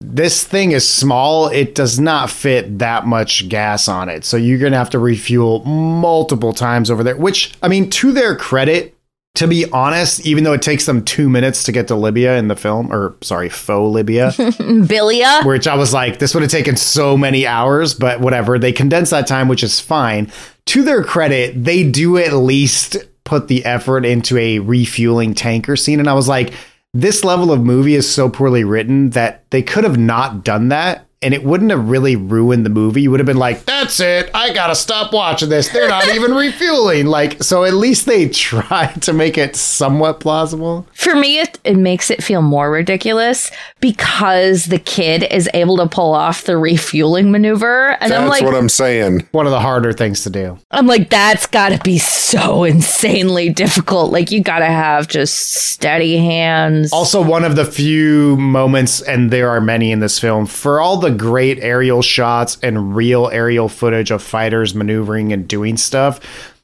This 0.00 0.44
thing 0.44 0.72
is 0.72 0.86
small. 0.86 1.48
It 1.48 1.74
does 1.74 1.98
not 1.98 2.28
fit 2.28 2.80
that 2.80 3.06
much 3.06 3.48
gas 3.48 3.88
on 3.88 4.08
it. 4.08 4.24
So 4.24 4.36
you're 4.36 4.58
going 4.58 4.72
to 4.72 4.78
have 4.78 4.90
to 4.90 4.98
refuel 4.98 5.64
multiple 5.64 6.52
times 6.52 6.90
over 6.90 7.02
there, 7.02 7.16
which, 7.16 7.54
I 7.62 7.68
mean, 7.68 7.88
to 7.90 8.12
their 8.12 8.36
credit, 8.36 8.93
to 9.34 9.48
be 9.48 9.68
honest, 9.72 10.24
even 10.24 10.44
though 10.44 10.52
it 10.52 10.62
takes 10.62 10.86
them 10.86 11.04
two 11.04 11.28
minutes 11.28 11.64
to 11.64 11.72
get 11.72 11.88
to 11.88 11.96
Libya 11.96 12.36
in 12.38 12.46
the 12.46 12.54
film, 12.54 12.92
or 12.92 13.16
sorry, 13.20 13.48
faux 13.48 13.92
Libya, 13.92 14.28
Bilya. 14.86 15.44
which 15.44 15.66
I 15.66 15.74
was 15.74 15.92
like, 15.92 16.20
this 16.20 16.34
would 16.34 16.42
have 16.42 16.52
taken 16.52 16.76
so 16.76 17.16
many 17.16 17.44
hours, 17.46 17.94
but 17.94 18.20
whatever. 18.20 18.58
They 18.60 18.72
condense 18.72 19.10
that 19.10 19.26
time, 19.26 19.48
which 19.48 19.64
is 19.64 19.80
fine. 19.80 20.30
To 20.66 20.82
their 20.82 21.02
credit, 21.02 21.64
they 21.64 21.88
do 21.88 22.16
at 22.16 22.32
least 22.32 22.96
put 23.24 23.48
the 23.48 23.64
effort 23.64 24.04
into 24.06 24.38
a 24.38 24.60
refueling 24.60 25.34
tanker 25.34 25.76
scene. 25.76 25.98
And 25.98 26.08
I 26.08 26.14
was 26.14 26.28
like, 26.28 26.52
this 26.92 27.24
level 27.24 27.50
of 27.50 27.60
movie 27.60 27.96
is 27.96 28.08
so 28.08 28.28
poorly 28.28 28.62
written 28.62 29.10
that 29.10 29.50
they 29.50 29.62
could 29.62 29.82
have 29.82 29.98
not 29.98 30.44
done 30.44 30.68
that. 30.68 31.08
And 31.24 31.32
it 31.32 31.42
wouldn't 31.42 31.70
have 31.70 31.88
really 31.88 32.16
ruined 32.16 32.66
the 32.66 32.70
movie. 32.70 33.00
You 33.00 33.10
would 33.10 33.18
have 33.18 33.26
been 33.26 33.38
like, 33.38 33.64
that's 33.64 33.98
it. 33.98 34.30
I 34.34 34.52
got 34.52 34.66
to 34.66 34.74
stop 34.74 35.12
watching 35.12 35.48
this. 35.48 35.70
They're 35.70 35.88
not 35.88 36.06
even 36.08 36.34
refueling. 36.36 37.06
Like, 37.06 37.42
so 37.42 37.64
at 37.64 37.72
least 37.72 38.04
they 38.04 38.28
tried 38.28 39.00
to 39.02 39.14
make 39.14 39.38
it 39.38 39.56
somewhat 39.56 40.20
plausible. 40.20 40.86
For 40.92 41.14
me, 41.14 41.40
it, 41.40 41.58
it 41.64 41.76
makes 41.76 42.10
it 42.10 42.22
feel 42.22 42.42
more 42.42 42.70
ridiculous 42.70 43.50
because 43.80 44.66
the 44.66 44.78
kid 44.78 45.22
is 45.30 45.48
able 45.54 45.78
to 45.78 45.86
pull 45.86 46.12
off 46.12 46.44
the 46.44 46.58
refueling 46.58 47.30
maneuver, 47.30 47.96
and 48.00 48.12
That's 48.12 48.22
I'm 48.22 48.28
like, 48.28 48.42
what 48.42 48.54
I'm 48.54 48.68
saying. 48.68 49.26
One 49.32 49.46
of 49.46 49.52
the 49.52 49.60
harder 49.60 49.92
things 49.94 50.24
to 50.24 50.30
do. 50.30 50.58
I'm 50.70 50.86
like, 50.86 51.08
that's 51.08 51.46
got 51.46 51.70
to 51.70 51.78
be 51.78 51.98
so 51.98 52.64
insanely 52.64 53.48
difficult. 53.48 54.12
Like, 54.12 54.30
you 54.30 54.42
got 54.42 54.58
to 54.58 54.66
have 54.66 55.08
just 55.08 55.38
steady 55.70 56.18
hands. 56.18 56.92
Also, 56.92 57.22
one 57.22 57.44
of 57.44 57.56
the 57.56 57.64
few 57.64 58.36
moments, 58.36 59.00
and 59.00 59.30
there 59.30 59.48
are 59.48 59.60
many 59.60 59.90
in 59.90 60.00
this 60.00 60.18
film, 60.18 60.44
for 60.46 60.80
all 60.80 60.98
the 60.98 61.13
great 61.14 61.58
aerial 61.60 62.02
shots 62.02 62.58
and 62.62 62.94
real 62.94 63.28
aerial 63.32 63.68
footage 63.68 64.10
of 64.10 64.22
fighters 64.22 64.74
maneuvering 64.74 65.32
and 65.32 65.48
doing 65.48 65.76
stuff, 65.76 66.20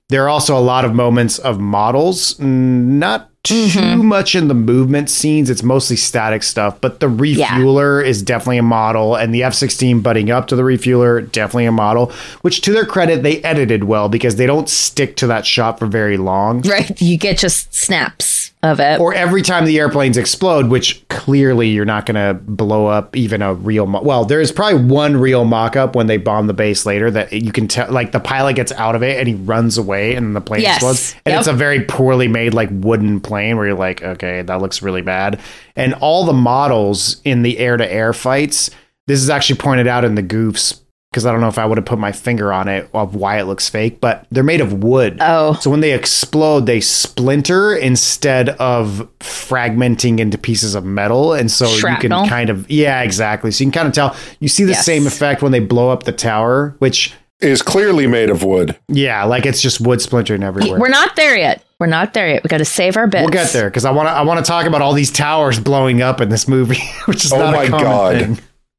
there 0.08 0.24
are 0.24 0.28
also 0.28 0.56
a 0.56 0.60
lot 0.60 0.84
of 0.84 0.94
moments 0.94 1.38
of 1.38 1.60
models. 1.60 2.38
Not 2.40 3.30
too 3.42 3.66
mm-hmm. 3.66 4.06
much 4.06 4.34
in 4.34 4.48
the 4.48 4.54
movement 4.54 5.08
scenes. 5.08 5.48
It's 5.48 5.62
mostly 5.62 5.96
static 5.96 6.42
stuff, 6.42 6.80
but 6.80 7.00
the 7.00 7.06
refueler 7.06 8.04
is 8.04 8.22
definitely 8.22 8.58
a 8.58 8.62
model, 8.62 9.14
and 9.14 9.34
the 9.34 9.42
F 9.44 9.54
16 9.54 10.00
butting 10.00 10.30
up 10.30 10.48
to 10.48 10.56
the 10.56 10.62
refueler, 10.62 11.22
definitely 11.22 11.66
a 11.66 11.72
model, 11.72 12.12
which 12.42 12.60
to 12.62 12.72
their 12.72 12.84
credit, 12.84 13.22
they 13.22 13.42
edited 13.42 13.84
well 13.84 14.08
because 14.08 14.36
they 14.36 14.46
don't 14.46 14.68
stick 14.68 15.16
to 15.16 15.26
that 15.28 15.46
shot 15.46 15.78
for 15.78 15.86
very 15.86 16.16
long. 16.16 16.60
right? 16.62 17.00
You 17.00 17.16
get 17.16 17.38
just 17.38 17.72
snaps 17.72 18.39
of 18.62 18.78
it. 18.78 19.00
Or 19.00 19.14
every 19.14 19.40
time 19.42 19.64
the 19.64 19.78
airplanes 19.78 20.18
explode, 20.18 20.68
which 20.68 21.06
clearly 21.08 21.68
you're 21.68 21.86
not 21.86 22.04
going 22.04 22.16
to 22.16 22.34
blow 22.42 22.86
up 22.86 23.16
even 23.16 23.40
a 23.40 23.54
real. 23.54 23.86
Mo- 23.86 24.02
well, 24.02 24.24
there's 24.26 24.52
probably 24.52 24.82
one 24.84 25.16
real 25.16 25.44
mock-up 25.46 25.96
when 25.96 26.08
they 26.08 26.18
bomb 26.18 26.46
the 26.46 26.52
base 26.52 26.84
later 26.84 27.10
that 27.10 27.32
you 27.32 27.52
can 27.52 27.68
tell, 27.68 27.90
like 27.90 28.12
the 28.12 28.20
pilot 28.20 28.56
gets 28.56 28.70
out 28.72 28.94
of 28.94 29.02
it 29.02 29.18
and 29.18 29.26
he 29.28 29.34
runs 29.34 29.78
away 29.78 30.14
and 30.14 30.36
the 30.36 30.40
plane 30.42 30.60
Yes. 30.60 30.76
explodes, 30.76 31.14
and 31.24 31.32
Yep. 31.32 31.38
it's 31.38 31.48
a 31.48 31.52
very 31.54 31.80
poorly 31.84 32.28
made 32.28 32.52
like 32.52 32.68
wooden 32.70 33.20
plane 33.20 33.56
where 33.56 33.66
you're 33.68 33.76
like, 33.78 34.02
okay, 34.02 34.42
that 34.42 34.60
looks 34.60 34.82
really 34.82 35.02
bad. 35.02 35.40
And 35.74 35.94
all 35.94 36.24
the 36.24 36.34
models 36.34 37.20
in 37.24 37.40
the 37.42 37.58
air-to-air 37.58 38.12
fights, 38.12 38.70
this 39.06 39.22
is 39.22 39.30
actually 39.30 39.56
pointed 39.56 39.86
out 39.86 40.04
in 40.04 40.16
the 40.16 40.22
goofs. 40.22 40.79
Because 41.10 41.26
I 41.26 41.32
don't 41.32 41.40
know 41.40 41.48
if 41.48 41.58
I 41.58 41.66
would 41.66 41.76
have 41.76 41.84
put 41.86 41.98
my 41.98 42.12
finger 42.12 42.52
on 42.52 42.68
it 42.68 42.88
of 42.94 43.16
why 43.16 43.40
it 43.40 43.44
looks 43.44 43.68
fake, 43.68 44.00
but 44.00 44.26
they're 44.30 44.44
made 44.44 44.60
of 44.60 44.84
wood. 44.84 45.18
Oh. 45.20 45.54
So 45.54 45.68
when 45.68 45.80
they 45.80 45.92
explode, 45.92 46.66
they 46.66 46.80
splinter 46.80 47.74
instead 47.74 48.50
of 48.50 49.08
fragmenting 49.18 50.20
into 50.20 50.38
pieces 50.38 50.76
of 50.76 50.84
metal. 50.84 51.32
And 51.32 51.50
so 51.50 51.66
you 51.68 51.96
can 51.96 52.10
kind 52.28 52.48
of, 52.48 52.70
yeah, 52.70 53.02
exactly. 53.02 53.50
So 53.50 53.64
you 53.64 53.70
can 53.72 53.76
kind 53.76 53.88
of 53.88 53.94
tell. 53.94 54.14
You 54.38 54.46
see 54.48 54.62
the 54.62 54.70
Yes. 54.70 54.84
same 54.84 55.04
effect 55.04 55.42
when 55.42 55.50
they 55.50 55.58
blow 55.58 55.90
up 55.90 56.04
the 56.04 56.12
tower, 56.12 56.76
which, 56.78 57.12
Is 57.40 57.60
clearly 57.60 58.06
made 58.06 58.30
of 58.30 58.44
wood. 58.44 58.76
yeah, 58.86 59.24
like 59.24 59.46
it's 59.46 59.60
just 59.60 59.80
wood 59.80 60.00
splintering 60.00 60.44
everywhere. 60.44 60.78
We're 60.78 60.90
not 60.90 61.16
there 61.16 61.36
yet. 61.36 61.64
We're 61.80 61.86
not 61.88 62.14
there 62.14 62.28
yet. 62.28 62.44
We 62.44 62.48
got 62.48 62.58
to 62.58 62.64
save 62.64 62.96
our 62.96 63.08
bits. 63.08 63.22
We'll 63.22 63.30
get 63.32 63.50
there 63.52 63.68
because 63.68 63.84
I 63.84 63.90
want 63.90 64.06
to. 64.08 64.12
I 64.12 64.20
want 64.22 64.44
to 64.44 64.48
talk 64.48 64.66
about 64.66 64.80
all 64.82 64.92
these 64.92 65.10
towers 65.10 65.58
blowing 65.58 66.02
up 66.02 66.20
in 66.20 66.28
this 66.28 66.46
movie, 66.46 66.78
which 67.06 67.24
is 67.24 67.32
Oh 67.32 67.38
not 67.38 67.54
my 67.54 67.64
a 67.64 67.68
common 67.70 67.84
God. 67.84 68.16
thing. 68.20 68.38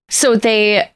So 0.09 0.35
they 0.37 0.89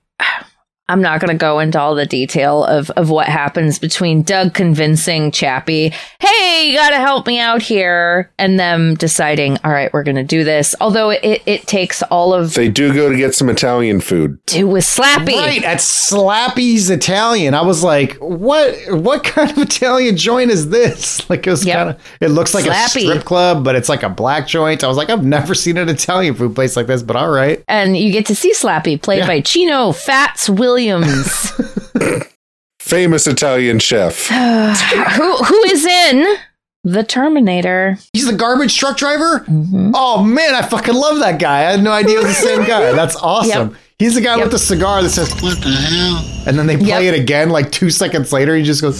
I'm 0.87 1.01
not 1.01 1.19
going 1.19 1.29
to 1.31 1.37
go 1.37 1.59
into 1.59 1.79
all 1.79 1.95
the 1.95 2.05
detail 2.05 2.63
of 2.63 2.89
of 2.91 3.09
what 3.09 3.27
happens 3.27 3.79
between 3.79 4.21
Doug 4.21 4.53
convincing 4.53 5.31
Chappy, 5.31 5.91
"Hey, 6.19 6.67
you 6.69 6.77
got 6.77 6.89
to 6.91 6.97
help 6.97 7.25
me 7.25 7.39
out 7.39 7.61
here," 7.61 8.29
and 8.37 8.59
them 8.59 8.93
deciding, 8.95 9.57
"All 9.63 9.71
right, 9.71 9.91
we're 9.93 10.03
going 10.03 10.15
to 10.17 10.23
do 10.23 10.43
this." 10.43 10.75
Although 10.79 11.09
it 11.09 11.41
it 11.45 11.65
takes 11.67 12.03
all 12.03 12.33
of 12.33 12.53
They 12.53 12.69
do 12.69 12.93
go 12.93 13.09
to 13.09 13.17
get 13.17 13.33
some 13.33 13.49
Italian 13.49 13.99
food. 13.99 14.37
do 14.45 14.67
with 14.67 14.83
Slappy. 14.83 15.35
Right 15.35 15.63
at 15.63 15.79
Slappy's 15.79 16.89
Italian, 16.89 17.53
I 17.53 17.61
was 17.61 17.83
like, 17.83 18.15
"What? 18.17 18.75
What 18.89 19.23
kind 19.23 19.49
of 19.51 19.57
Italian 19.57 20.17
joint 20.17 20.51
is 20.51 20.69
this?" 20.69 21.15
Like 21.29 21.47
it 21.47 21.49
was 21.49 21.65
Yep. 21.65 21.75
kind 21.77 21.89
of. 21.89 21.97
It 22.21 22.27
looks 22.29 22.53
like 22.53 22.65
Slappy. 22.65 22.97
a 23.07 23.09
strip 23.09 23.25
club, 23.25 23.63
but 23.63 23.75
it's 23.75 23.89
like 23.89 24.03
a 24.03 24.09
black 24.09 24.47
joint. 24.47 24.83
I 24.83 24.87
was 24.87 24.97
like, 24.97 25.09
"I've 25.09 25.23
never 25.25 25.55
seen 25.55 25.77
an 25.77 25.89
Italian 25.89 26.35
food 26.35 26.53
place 26.53 26.75
like 26.77 26.85
this," 26.87 27.01
but 27.01 27.15
all 27.15 27.29
right. 27.29 27.63
And 27.67 27.97
you 27.97 28.11
get 28.11 28.27
to 28.27 28.35
see 28.35 28.53
Slappy 28.53 29.01
played 29.01 29.19
Yeah. 29.19 29.27
by 29.27 29.41
Chino 29.41 29.91
Fats 29.91 30.47
Williams. 30.75 31.51
famous 32.79 33.27
Italian 33.27 33.79
chef. 33.79 34.27
who 34.27 35.37
who 35.37 35.63
is 35.65 35.85
in 35.85 36.35
the 36.83 37.03
Terminator? 37.03 37.97
He's 38.13 38.27
the 38.27 38.35
garbage 38.35 38.77
truck 38.77 38.97
driver? 38.97 39.39
Mm-hmm. 39.47 39.91
Oh 39.95 40.21
man, 40.23 40.53
I 40.53 40.61
fucking 40.61 40.93
love 40.93 41.19
that 41.19 41.39
guy. 41.39 41.59
I 41.59 41.71
had 41.71 41.81
no 41.83 41.91
idea 41.91 42.19
it 42.19 42.23
was 42.25 42.27
the 42.27 42.47
same 42.47 42.65
guy. 42.67 42.91
That's 42.91 43.15
awesome. 43.15 43.69
Yep. 43.71 43.79
He's 43.97 44.15
the 44.15 44.21
guy 44.21 44.35
with 44.35 44.51
the 44.51 44.59
cigar 44.59 45.01
that 45.01 45.09
says, 45.11 45.31
What 45.41 45.57
the 45.63 45.69
hell? 45.71 46.43
And 46.47 46.59
then 46.59 46.67
they 46.67 46.75
play 46.75 47.05
Yep. 47.05 47.13
it 47.13 47.19
again 47.21 47.49
like 47.49 47.71
two 47.71 47.89
seconds 47.89 48.33
later. 48.33 48.53
He 48.55 48.61
just 48.63 48.81
goes, 48.81 48.97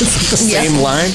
It's 0.00 0.30
the 0.30 0.36
same 0.36 0.80
line. 0.80 1.10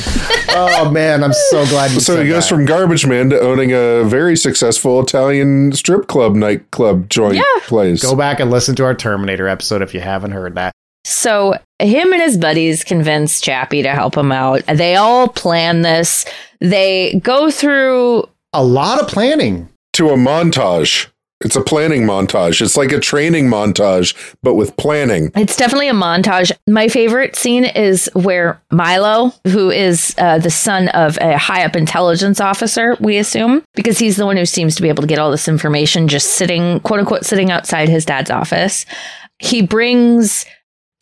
Oh 0.50 0.92
man, 0.92 1.24
I'm 1.24 1.34
so 1.34 1.66
glad 1.68 1.92
you 1.92 2.00
So 2.00 2.16
said 2.16 2.24
he 2.26 2.30
goes 2.30 2.48
that. 2.50 2.56
from 2.56 2.66
garbage 2.66 3.06
man 3.08 3.30
to 3.30 3.40
owning 3.40 3.72
a 3.72 4.04
very 4.04 4.36
successful 4.36 5.02
Italian 5.02 5.72
strip 5.72 6.08
club 6.08 6.36
nightclub 6.36 7.10
joint 7.10 7.36
Yeah. 7.36 7.44
place. 7.64 8.02
Go 8.02 8.16
back 8.16 8.40
and 8.40 8.52
listen 8.52 8.76
to 8.76 8.84
our 8.84 8.94
Terminator 8.94 9.48
episode 9.48 9.82
if 9.82 9.94
you 9.94 10.02
haven't 10.02 10.32
heard 10.32 10.56
that. 10.56 10.74
So 11.06 11.58
him 11.80 12.14
and 12.14 12.22
his 12.22 12.38
buddies 12.38 12.84
convince 12.84 13.42
Chappy 13.42 13.84
to 13.84 13.90
help 13.90 14.16
him 14.18 14.32
out. 14.32 14.66
They 14.68 14.96
all 14.96 15.28
plan 15.28 15.82
this. 15.82 16.26
They 16.60 17.20
go 17.24 17.52
through 17.52 18.28
A 18.54 18.64
lot 18.64 19.02
of 19.02 19.08
planning. 19.08 19.70
to 19.94 20.10
a 20.10 20.16
montage. 20.18 21.08
It's 21.44 21.56
a 21.56 21.62
planning 21.62 22.04
montage. 22.04 22.62
It's 22.62 22.78
like 22.78 22.92
a 22.92 23.00
training 23.00 23.48
montage, 23.48 24.16
but 24.42 24.56
with 24.56 24.76
planning. 24.78 25.32
It's 25.36 25.58
definitely 25.58 25.90
a 25.90 25.94
montage. 25.94 26.52
My 26.68 26.88
favorite 26.88 27.36
scene 27.36 27.66
is 27.66 28.10
where 28.14 28.62
Milo, 28.72 29.34
who 29.48 29.70
is 29.70 30.16
uh, 30.18 30.40
the 30.40 30.52
son 30.52 30.90
of 30.90 31.18
a 31.20 31.38
high 31.38 31.66
up 31.66 31.76
intelligence 31.76 32.40
officer, 32.40 32.98
we 33.00 33.18
assume, 33.18 33.64
because 33.76 34.00
he's 34.00 34.18
the 34.18 34.26
one 34.26 34.38
who 34.38 34.46
seems 34.46 34.76
to 34.76 34.82
be 34.82 34.90
able 34.90 35.02
to 35.02 35.08
get 35.08 35.20
all 35.20 35.32
this 35.32 35.48
information 35.48 36.08
just 36.08 36.36
sitting, 36.36 36.80
quote 36.82 37.00
unquote, 37.00 37.26
sitting 37.26 37.52
outside 37.52 37.90
his 37.90 38.06
dad's 38.06 38.32
office. 38.32 38.86
He 39.40 39.62
brings 39.62 40.46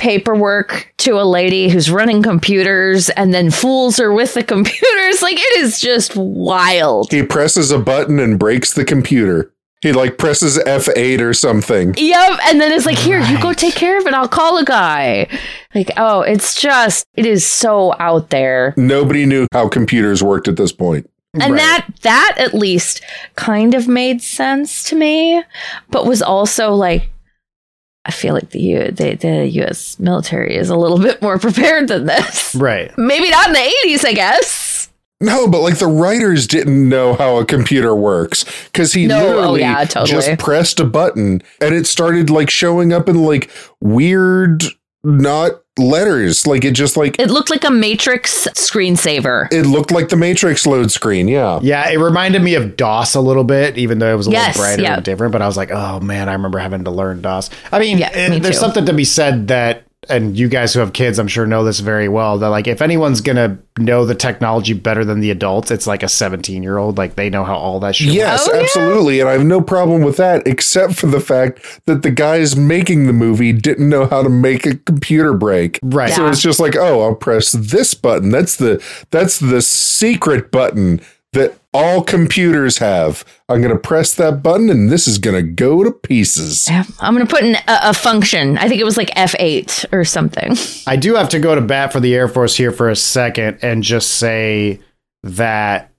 paperwork 0.02 0.92
to 0.98 1.22
a 1.22 1.24
lady 1.24 1.70
who's 1.70 1.92
running 1.92 2.24
computers 2.24 3.12
and 3.12 3.32
then 3.32 3.52
fools 3.52 3.98
her 3.98 4.12
with 4.12 4.34
the 4.34 4.44
computers. 4.56 5.22
Like 5.22 5.38
it 5.38 5.60
is 5.60 5.80
just 5.80 6.16
wild. 6.16 7.12
He 7.12 7.22
presses 7.22 7.70
a 7.70 7.78
button 7.78 8.20
and 8.20 8.40
breaks 8.40 8.74
the 8.74 8.84
computer. 8.84 9.51
He 9.82 9.94
like 9.94 10.20
presses 10.20 10.60
F8 10.60 11.22
or 11.22 11.34
something. 11.34 11.96
Yep. 11.98 12.40
And 12.46 12.62
then 12.62 12.72
it's 12.72 12.86
like, 12.86 13.00
here, 13.00 13.20
you 13.20 13.42
go 13.42 13.52
take 13.52 13.74
care 13.74 13.98
of 13.98 14.06
it. 14.06 14.14
I'll 14.14 14.28
call 14.28 14.60
a 14.60 14.64
guy. 14.64 15.28
Like, 15.74 15.92
oh, 15.98 16.22
it's 16.22 16.62
just, 16.62 17.06
it 17.16 17.26
is 17.26 17.46
so 17.46 17.96
out 18.00 18.30
there. 18.30 18.76
Nobody 18.78 19.26
knew 19.26 19.48
how 19.52 19.68
computers 19.68 20.22
worked 20.22 20.48
at 20.48 20.56
this 20.56 20.72
point. 20.72 21.10
And 21.34 21.58
that, 21.58 21.88
that 22.02 22.36
at 22.38 22.54
least 22.54 23.02
kind 23.36 23.74
of 23.74 23.88
made 23.88 24.22
sense 24.22 24.84
to 24.90 24.96
me, 24.96 25.42
but 25.90 26.06
was 26.06 26.22
also 26.22 26.74
like, 26.74 27.10
I 28.04 28.12
feel 28.12 28.34
like 28.34 28.50
the, 28.50 28.60
U, 28.60 28.92
the, 28.92 29.16
the 29.16 29.48
US 29.64 29.98
military 29.98 30.56
is 30.58 30.70
a 30.70 30.76
little 30.76 31.00
bit 31.08 31.22
more 31.22 31.40
prepared 31.40 31.88
than 31.88 32.06
this. 32.06 32.54
Right. 32.54 32.92
Maybe 32.98 33.30
not 33.30 33.48
in 33.48 33.54
the 33.54 33.74
80s, 33.86 34.06
I 34.06 34.14
guess. 34.14 34.71
No, 35.22 35.48
but 35.48 35.62
like 35.62 35.78
the 35.78 35.88
writers 35.88 36.48
didn't 36.48 36.90
know 36.90 37.14
how 37.14 37.38
a 37.38 37.46
computer 37.46 37.96
works 37.96 38.44
because 38.66 38.94
he 38.94 39.08
No, 39.08 39.20
oh, 39.24 39.28
literally 39.36 39.60
yeah, 39.62 39.84
totally. 39.86 40.10
just 40.12 40.38
pressed 40.40 40.80
a 40.80 40.86
button 40.86 41.42
and 41.62 41.74
it 41.76 41.86
started 41.88 42.30
like 42.30 42.50
showing 42.50 42.92
up 42.92 43.08
in 43.08 43.24
like 43.24 43.50
weird, 43.80 44.64
not 45.04 45.52
letters. 45.78 46.46
Like 46.48 46.64
it 46.66 46.72
just 46.72 46.98
like 46.98 47.20
It 47.20 47.30
looked 47.30 47.50
like 47.50 47.64
a 47.64 47.72
Matrix 47.72 48.48
screensaver. 48.56 49.48
it 49.52 49.66
looked 49.66 49.92
like 49.92 50.10
the 50.10 50.16
Matrix 50.18 50.66
load 50.66 50.92
screen. 50.92 51.28
Yeah. 51.28 51.60
Yeah, 51.62 51.90
it 51.90 51.98
reminded 51.98 52.42
me 52.42 52.56
of 52.56 52.76
DOS 52.78 53.16
a 53.16 53.22
little 53.22 53.44
bit, 53.44 53.78
even 53.78 54.00
though 54.00 54.12
it 54.14 54.18
was 54.18 54.28
a 54.28 54.32
Yes, 54.32 54.56
little 54.58 54.64
brighter 54.70 54.82
yeah. 54.84 54.96
and 54.96 55.04
different. 55.04 55.32
But 55.32 55.42
I 55.42 55.48
was 55.48 55.58
like, 55.58 55.72
oh 55.72 56.00
man, 56.00 56.30
I 56.30 56.34
remember 56.34 56.60
having 56.60 56.84
to 56.86 56.92
learn 56.92 57.22
DOS. 57.22 57.50
I 57.72 57.80
mean, 57.80 57.98
Yeah, 57.98 58.10
eh, 58.14 58.30
me 58.30 58.40
there's 58.40 58.60
something 58.60 58.86
to 58.86 58.94
be 58.94 59.04
said 59.06 59.48
that, 59.50 59.84
and 60.10 60.36
you 60.38 60.48
guys 60.48 60.74
who 60.74 60.80
have 60.80 60.94
kids, 60.94 61.20
I'm 61.20 61.28
sure 61.28 61.46
know 61.46 61.64
this 61.64 61.80
very 61.80 62.08
well. 62.10 62.38
That 62.40 62.50
like, 62.50 62.68
if 62.68 62.82
anyone's 62.82 63.22
gonna 63.22 63.60
know 63.78 64.06
the 64.06 64.16
technology 64.16 64.74
better 64.74 65.06
than 65.06 65.20
the 65.20 65.30
adults, 65.32 65.70
it's 65.72 65.86
like 65.86 66.02
a 66.04 66.08
17 66.10 66.64
year 66.64 66.78
old. 66.78 66.98
Like 66.98 67.16
they 67.16 67.30
know 67.30 67.44
how 67.44 67.56
all 67.56 67.80
that 67.82 67.96
shit. 67.96 68.14
Yes, 68.14 68.48
Oh, 68.50 68.56
yeah. 68.56 68.62
absolutely. 68.62 69.20
And 69.20 69.30
I 69.30 69.34
have 69.34 69.46
no 69.46 69.62
problem 69.62 70.02
with 70.02 70.18
that, 70.18 70.46
except 70.48 70.96
for 70.96 71.08
the 71.08 71.20
fact 71.20 71.82
that 71.86 72.02
the 72.02 72.12
guys 72.12 72.56
making 72.56 73.06
the 73.06 73.14
movie 73.14 73.54
didn't 73.54 73.88
know 73.90 74.06
how 74.08 74.24
to 74.24 74.30
make 74.30 74.66
a 74.66 74.76
computer 74.78 75.34
break. 75.34 75.80
Right. 75.84 76.12
So 76.12 76.24
Yeah. 76.26 76.32
it's 76.32 76.42
just 76.42 76.60
like, 76.60 76.76
oh, 76.76 77.02
I'll 77.02 77.16
press 77.16 77.52
this 77.52 77.94
button. 77.94 78.30
That's 78.30 78.56
the 78.56 78.84
that's 79.12 79.38
the 79.40 79.62
secret 79.62 80.52
button 80.52 81.00
that 81.34 81.56
all 81.74 82.04
computers 82.04 82.80
have. 82.80 83.24
I'm 83.48 83.62
gonna 83.62 83.78
press 83.78 84.14
that 84.16 84.44
button 84.44 84.70
and 84.70 84.90
this 84.90 85.08
is 85.08 85.18
gonna 85.18 85.42
go 85.42 85.84
to 85.84 85.92
pieces. 85.92 86.70
Yeah, 86.70 86.84
I'm 87.00 87.16
going 87.16 87.26
to 87.26 87.34
put 87.34 87.44
in 87.44 87.56
a, 87.56 87.62
a 87.68 87.94
function. 87.94 88.58
I 88.58 88.68
think 88.68 88.82
it 88.82 88.86
was 88.86 88.98
like 88.98 89.10
F8 89.12 89.94
or 89.94 90.04
something. 90.04 90.56
I 90.88 90.96
do 90.96 91.16
have 91.16 91.30
to 91.30 91.40
go 91.40 91.56
to 91.56 91.62
bat 91.62 91.92
for 91.92 92.00
the 92.00 92.16
Air 92.16 92.28
Force 92.28 92.56
here 92.56 92.72
for 92.72 92.90
a 92.90 92.96
second 92.96 93.60
and 93.62 93.84
just 93.84 94.16
say 94.16 94.80
that 95.24 95.92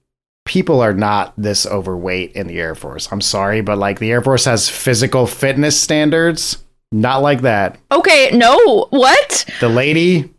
people 0.45 0.81
are 0.81 0.93
not 0.93 1.33
this 1.37 1.65
overweight 1.65 2.33
in 2.33 2.47
the 2.47 2.59
Air 2.59 2.75
Force. 2.75 3.11
I'm 3.11 3.21
sorry, 3.21 3.61
but 3.61 3.77
like 3.77 3.99
the 3.99 4.11
Air 4.11 4.21
Force 4.21 4.45
has 4.45 4.69
physical 4.69 5.27
fitness 5.27 5.79
standards. 5.79 6.63
Not 6.91 7.21
like 7.21 7.41
that. 7.41 7.79
Okay, 7.91 8.29
no, 8.33 8.87
what? 8.91 9.45
The 9.59 9.69
lady 9.69 10.31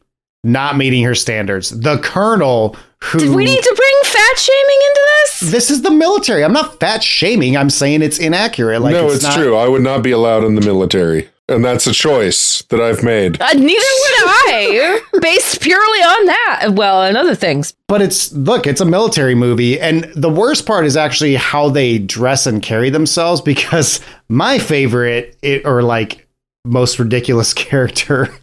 not 0.44 0.76
meeting 0.76 1.02
her 1.04 1.14
standards. 1.14 1.70
The 1.70 1.98
colonel 1.98 2.76
who 3.04 3.18
Did 3.18 3.34
we 3.34 3.44
need 3.44 3.62
to 3.62 3.74
bring 3.76 3.94
fat 4.04 4.38
shaming 4.38 4.78
into 4.88 5.00
this? 5.22 5.40
This 5.50 5.70
is 5.70 5.82
the 5.82 5.90
military. 5.90 6.42
I'm 6.42 6.52
not 6.52 6.80
fat 6.80 7.02
shaming. 7.02 7.56
I'm 7.56 7.70
saying 7.70 8.02
it's 8.02 8.18
inaccurate. 8.18 8.80
Like 8.80 8.92
no, 8.92 9.10
it's, 9.10 9.22
not- 9.22 9.34
true. 9.34 9.56
I 9.56 9.68
would 9.68 9.82
not 9.82 10.02
be 10.02 10.10
allowed 10.10 10.44
in 10.44 10.54
the 10.54 10.62
military. 10.62 11.28
And 11.46 11.62
that's 11.62 11.86
a 11.86 11.92
choice 11.92 12.62
that 12.70 12.80
I've 12.80 13.02
made. 13.02 13.38
Uh, 13.38 13.52
neither 13.52 13.66
would 13.68 14.26
I, 14.26 15.00
based 15.20 15.60
purely 15.60 15.98
on 15.98 16.26
that. 16.26 16.68
Well, 16.72 17.02
and 17.02 17.18
other 17.18 17.34
things. 17.34 17.74
But 17.86 18.00
it's 18.00 18.32
look, 18.32 18.66
it's 18.66 18.80
a 18.80 18.86
military 18.86 19.34
movie, 19.34 19.78
and 19.78 20.04
the 20.16 20.30
worst 20.30 20.64
part 20.64 20.86
is 20.86 20.96
actually 20.96 21.34
how 21.34 21.68
they 21.68 21.98
dress 21.98 22.46
and 22.46 22.62
carry 22.62 22.88
themselves. 22.88 23.42
Because 23.42 24.00
my 24.30 24.58
favorite, 24.58 25.36
it, 25.42 25.66
or 25.66 25.82
like 25.82 26.26
most 26.64 26.98
ridiculous 26.98 27.52
character, 27.54 28.34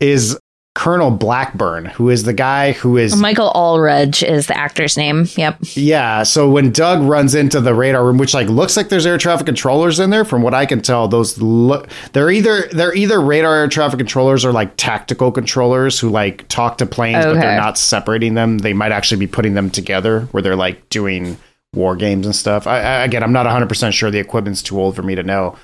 is 0.00 0.38
Colonel 0.76 1.10
Blackburn, 1.10 1.86
who 1.86 2.10
is 2.10 2.24
the 2.24 2.34
guy 2.34 2.72
who 2.72 2.98
is 2.98 3.16
Michael 3.16 3.50
Alldredge 3.54 4.22
is 4.22 4.46
the 4.46 4.54
actor's 4.54 4.94
name. 4.98 5.26
Yep. 5.34 5.56
Yeah, 5.72 6.22
so 6.22 6.50
when 6.50 6.70
Doug 6.70 7.00
runs 7.00 7.34
into 7.34 7.62
the 7.62 7.74
radar 7.74 8.04
room, 8.04 8.18
which 8.18 8.34
like 8.34 8.48
looks 8.48 8.76
like 8.76 8.90
there's 8.90 9.06
air 9.06 9.16
traffic 9.16 9.46
controllers 9.46 9.98
in 9.98 10.10
there, 10.10 10.26
from 10.26 10.42
what 10.42 10.52
I 10.52 10.66
can 10.66 10.82
tell, 10.82 11.08
those 11.08 11.38
look 11.40 11.88
they're 12.12 12.30
either 12.30 12.68
they're 12.72 12.94
either 12.94 13.18
radar 13.22 13.56
air 13.56 13.68
traffic 13.68 13.98
controllers 13.98 14.44
or 14.44 14.52
like 14.52 14.76
tactical 14.76 15.32
controllers 15.32 15.98
who 15.98 16.10
like 16.10 16.46
talk 16.48 16.76
to 16.76 16.84
planes, 16.84 17.24
but 17.24 17.40
they're 17.40 17.56
not 17.56 17.78
separating 17.78 18.34
them. 18.34 18.58
They 18.58 18.74
might 18.74 18.92
actually 18.92 19.20
be 19.20 19.26
putting 19.26 19.54
them 19.54 19.70
together 19.70 20.28
where 20.32 20.42
they're 20.42 20.56
like 20.56 20.86
doing 20.90 21.38
war 21.72 21.96
games 21.96 22.26
and 22.26 22.36
stuff. 22.36 22.66
I, 22.66 22.80
I 22.80 23.04
again, 23.04 23.22
I'm 23.22 23.32
not 23.32 23.46
100 23.46 23.66
percent 23.66 23.94
sure. 23.94 24.10
The 24.10 24.18
equipment's 24.18 24.60
too 24.60 24.78
old 24.78 24.94
for 24.94 25.02
me 25.02 25.14
to 25.14 25.22
know, 25.22 25.56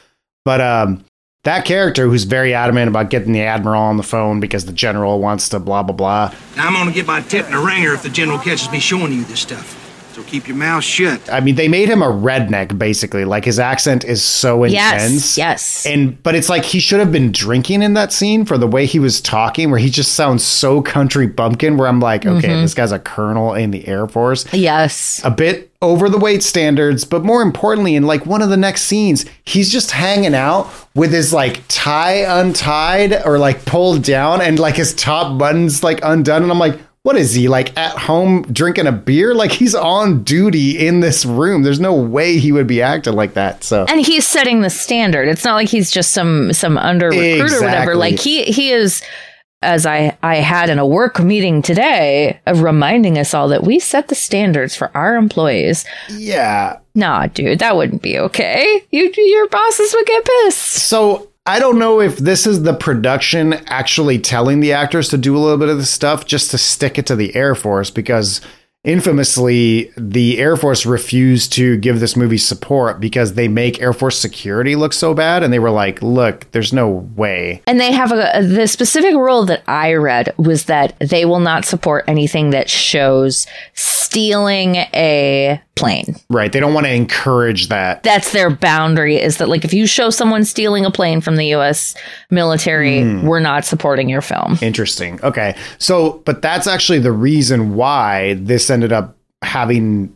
but 0.46 0.62
um. 0.62 1.04
That 1.44 1.64
character 1.64 2.06
who's 2.06 2.22
very 2.22 2.54
adamant 2.54 2.86
about 2.86 3.10
getting 3.10 3.32
the 3.32 3.40
admiral 3.40 3.82
on 3.82 3.96
the 3.96 4.04
phone 4.04 4.38
because 4.38 4.64
the 4.64 4.72
general 4.72 5.18
wants 5.18 5.48
to 5.48 5.58
blah 5.58 5.82
blah 5.82 5.96
blah. 5.96 6.32
I'm 6.56 6.72
gonna 6.72 6.92
get 6.92 7.04
my 7.04 7.20
tip 7.20 7.48
in 7.48 7.52
a 7.52 7.60
ringer 7.60 7.92
if 7.94 8.04
the 8.04 8.10
general 8.10 8.38
catches 8.38 8.70
me 8.70 8.78
showing 8.78 9.12
you 9.12 9.24
this 9.24 9.40
stuff. 9.40 9.81
So 10.22 10.28
keep 10.30 10.46
your 10.48 10.56
mouth 10.56 10.84
shut. 10.84 11.20
I 11.30 11.40
mean, 11.40 11.54
they 11.56 11.68
made 11.68 11.88
him 11.88 12.02
a 12.02 12.06
redneck 12.06 12.78
basically. 12.78 13.24
Like 13.24 13.44
his 13.44 13.58
accent 13.58 14.04
is 14.04 14.22
so 14.22 14.64
intense. 14.64 15.36
Yes. 15.36 15.38
Yes. 15.38 15.86
And 15.86 16.22
but 16.22 16.34
it's 16.34 16.48
like 16.48 16.64
he 16.64 16.80
should 16.80 17.00
have 17.00 17.10
been 17.12 17.32
drinking 17.32 17.82
in 17.82 17.94
that 17.94 18.12
scene 18.12 18.44
for 18.44 18.56
the 18.58 18.66
way 18.66 18.86
he 18.86 18.98
was 18.98 19.20
talking, 19.20 19.70
where 19.70 19.80
he 19.80 19.90
just 19.90 20.12
sounds 20.12 20.44
so 20.44 20.80
country 20.82 21.26
bumpkin. 21.26 21.76
Where 21.76 21.88
I'm 21.88 22.00
like, 22.00 22.24
okay, 22.26 22.48
Mhm. 22.48 22.62
this 22.62 22.74
guy's 22.74 22.92
a 22.92 22.98
colonel 22.98 23.54
in 23.54 23.70
the 23.72 23.86
Air 23.88 24.06
Force. 24.06 24.44
Yes. 24.52 25.20
A 25.24 25.30
bit 25.30 25.70
over 25.82 26.08
the 26.08 26.18
weight 26.18 26.44
standards, 26.44 27.04
but 27.04 27.24
more 27.24 27.42
importantly, 27.42 27.96
in 27.96 28.04
like 28.04 28.24
one 28.24 28.40
of 28.40 28.48
the 28.50 28.56
next 28.56 28.82
scenes, 28.82 29.24
he's 29.44 29.68
just 29.68 29.90
hanging 29.90 30.34
out 30.34 30.70
with 30.94 31.10
his 31.12 31.32
like 31.32 31.62
tie 31.68 32.24
untied 32.40 33.20
or 33.24 33.38
like 33.38 33.64
pulled 33.64 34.02
down, 34.04 34.40
and 34.40 34.58
like 34.60 34.76
his 34.76 34.94
top 34.94 35.38
buttons 35.38 35.82
like 35.82 35.98
undone, 36.02 36.42
and 36.42 36.52
I'm 36.52 36.58
like. 36.60 36.78
What 37.04 37.16
is 37.16 37.34
he 37.34 37.48
like 37.48 37.76
at 37.76 37.98
home 37.98 38.42
drinking 38.42 38.86
a 38.86 38.92
beer? 38.92 39.34
Like 39.42 39.50
he's 39.50 39.74
on 39.74 40.22
duty 40.22 40.86
in 40.86 41.00
this 41.00 41.24
room. 41.24 41.64
There's 41.64 41.80
no 41.80 41.94
way 41.94 42.38
he 42.38 42.52
would 42.52 42.68
be 42.68 42.80
acting 42.80 43.14
like 43.14 43.34
that. 43.34 43.64
So 43.64 43.86
And 43.88 44.00
he's 44.00 44.24
setting 44.26 44.60
the 44.60 44.70
standard. 44.70 45.26
It's 45.26 45.44
not 45.44 45.54
like 45.54 45.68
he's 45.68 45.90
just 45.90 46.12
some 46.12 46.52
some 46.52 46.78
under 46.78 47.08
recruit 47.08 47.52
or 47.52 47.62
whatever. 47.62 47.96
Like 47.96 48.20
he 48.20 48.44
he 48.44 48.70
is 48.70 49.02
as 49.62 49.84
I 49.84 50.16
I 50.22 50.36
had 50.36 50.70
in 50.70 50.78
a 50.78 50.86
work 50.86 51.18
meeting 51.18 51.60
today, 51.62 52.40
uh, 52.46 52.54
reminding 52.54 53.18
us 53.18 53.34
all 53.34 53.48
that 53.48 53.64
we 53.64 53.80
set 53.80 54.08
the 54.08 54.14
standards 54.14 54.76
for 54.76 54.96
our 54.96 55.16
employees. 55.16 55.84
yeah, 56.10 56.78
Nah, 56.94 57.26
dude, 57.26 57.58
that 57.60 57.76
wouldn't 57.76 58.02
be 58.02 58.18
okay. 58.18 58.84
You 58.90 59.12
your 59.16 59.48
bosses 59.48 59.92
would 59.94 60.06
get 60.06 60.24
pissed. 60.24 60.58
So 60.58 61.31
I 61.44 61.58
don't 61.58 61.80
know 61.80 62.00
if 62.00 62.18
this 62.18 62.46
is 62.46 62.62
the 62.62 62.74
production 62.74 63.54
actually 63.66 64.20
telling 64.20 64.60
the 64.60 64.72
actors 64.72 65.08
to 65.08 65.18
do 65.18 65.36
a 65.36 65.40
little 65.40 65.58
bit 65.58 65.68
of 65.68 65.76
this 65.76 65.90
stuff 65.90 66.24
just 66.24 66.52
to 66.52 66.58
stick 66.58 66.98
it 66.98 67.06
to 67.06 67.16
the 67.16 67.34
Air 67.34 67.56
Force 67.56 67.90
because 67.90 68.40
infamously, 68.84 69.90
the 69.96 70.38
Air 70.38 70.56
Force 70.56 70.86
refused 70.86 71.52
to 71.54 71.76
give 71.78 71.98
this 71.98 72.16
movie 72.16 72.38
support 72.38 73.00
because 73.00 73.34
they 73.34 73.48
make 73.48 73.80
Air 73.80 73.92
Force 73.92 74.20
security 74.20 74.76
look 74.76 74.92
so 74.92 75.14
bad. 75.14 75.42
And 75.42 75.52
they 75.52 75.58
were 75.58 75.70
like, 75.70 76.00
look, 76.00 76.48
there's 76.52 76.72
no 76.72 76.88
way. 76.88 77.60
And 77.66 77.80
they 77.80 77.90
have 77.90 78.12
a, 78.12 78.46
the 78.46 78.68
specific 78.68 79.14
rule 79.14 79.44
that 79.46 79.64
I 79.66 79.94
read 79.94 80.34
was 80.36 80.66
that 80.66 80.96
they 81.00 81.24
will 81.24 81.40
not 81.40 81.64
support 81.64 82.04
anything 82.06 82.50
that 82.50 82.70
shows 82.70 83.48
stealing 84.12 84.76
a 84.76 85.58
plane. 85.74 86.14
Right. 86.28 86.52
They 86.52 86.60
don't 86.60 86.74
want 86.74 86.84
to 86.84 86.92
encourage 86.92 87.68
that. 87.68 88.02
That's 88.02 88.30
their 88.32 88.50
boundary 88.50 89.16
is 89.16 89.38
that, 89.38 89.48
like, 89.48 89.64
if 89.64 89.72
you 89.72 89.86
show 89.86 90.10
someone 90.10 90.44
stealing 90.44 90.84
a 90.84 90.90
plane 90.90 91.22
from 91.22 91.36
the 91.36 91.46
US 91.54 91.94
military, 92.30 93.00
Mm. 93.00 93.22
we're 93.22 93.40
not 93.40 93.64
supporting 93.64 94.10
your 94.10 94.20
film. 94.20 94.58
Interesting. 94.60 95.18
Okay. 95.22 95.56
So, 95.78 96.20
but 96.26 96.42
that's 96.42 96.66
actually 96.66 96.98
the 96.98 97.10
reason 97.12 97.74
why 97.74 98.34
this 98.34 98.68
ended 98.68 98.92
up 98.92 99.16
having. 99.40 100.14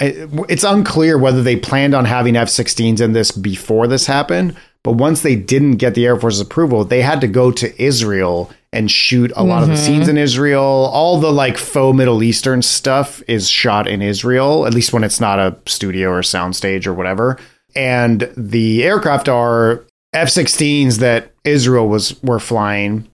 It's 0.00 0.64
unclear 0.64 1.16
whether 1.18 1.42
they 1.42 1.56
planned 1.56 1.94
on 1.94 2.04
having 2.04 2.36
F 2.36 2.48
16s 2.48 3.00
in 3.00 3.12
this 3.14 3.30
before 3.30 3.86
this 3.86 4.06
happened, 4.06 4.54
but 4.82 4.92
once 4.92 5.22
they 5.22 5.34
didn't 5.36 5.76
get 5.76 5.94
the 5.94 6.04
Air 6.06 6.16
Force's 6.18 6.40
approval, 6.40 6.84
they 6.84 7.00
had 7.02 7.20
to 7.22 7.26
go 7.28 7.50
to 7.52 7.82
Israel 7.82 8.50
and 8.72 8.90
shoot 8.90 9.32
a 9.34 9.42
lot 9.42 9.62
of 9.62 9.68
the 9.68 9.74
Mhm. 9.74 9.78
scenes 9.78 10.08
in 10.08 10.16
Israel. 10.16 10.90
All 10.92 11.18
the 11.18 11.32
like 11.32 11.58
faux 11.58 11.96
Middle 11.96 12.22
Eastern 12.22 12.62
stuff 12.62 13.22
is 13.26 13.48
shot 13.48 13.88
in 13.88 14.00
Israel, 14.00 14.66
at 14.66 14.74
least 14.74 14.92
when 14.92 15.02
it's 15.04 15.20
not 15.20 15.38
a 15.38 15.56
studio 15.66 16.10
or 16.10 16.22
soundstage 16.22 16.86
or 16.86 16.94
whatever. 16.94 17.36
And 17.74 18.28
the 18.36 18.84
aircraft 18.84 19.28
are 19.28 19.82
F 20.12 20.28
16s 20.28 20.98
that 20.98 21.32
Israel 21.44 21.88
was 21.88 22.14
were 22.22 22.40
flying 22.40 23.04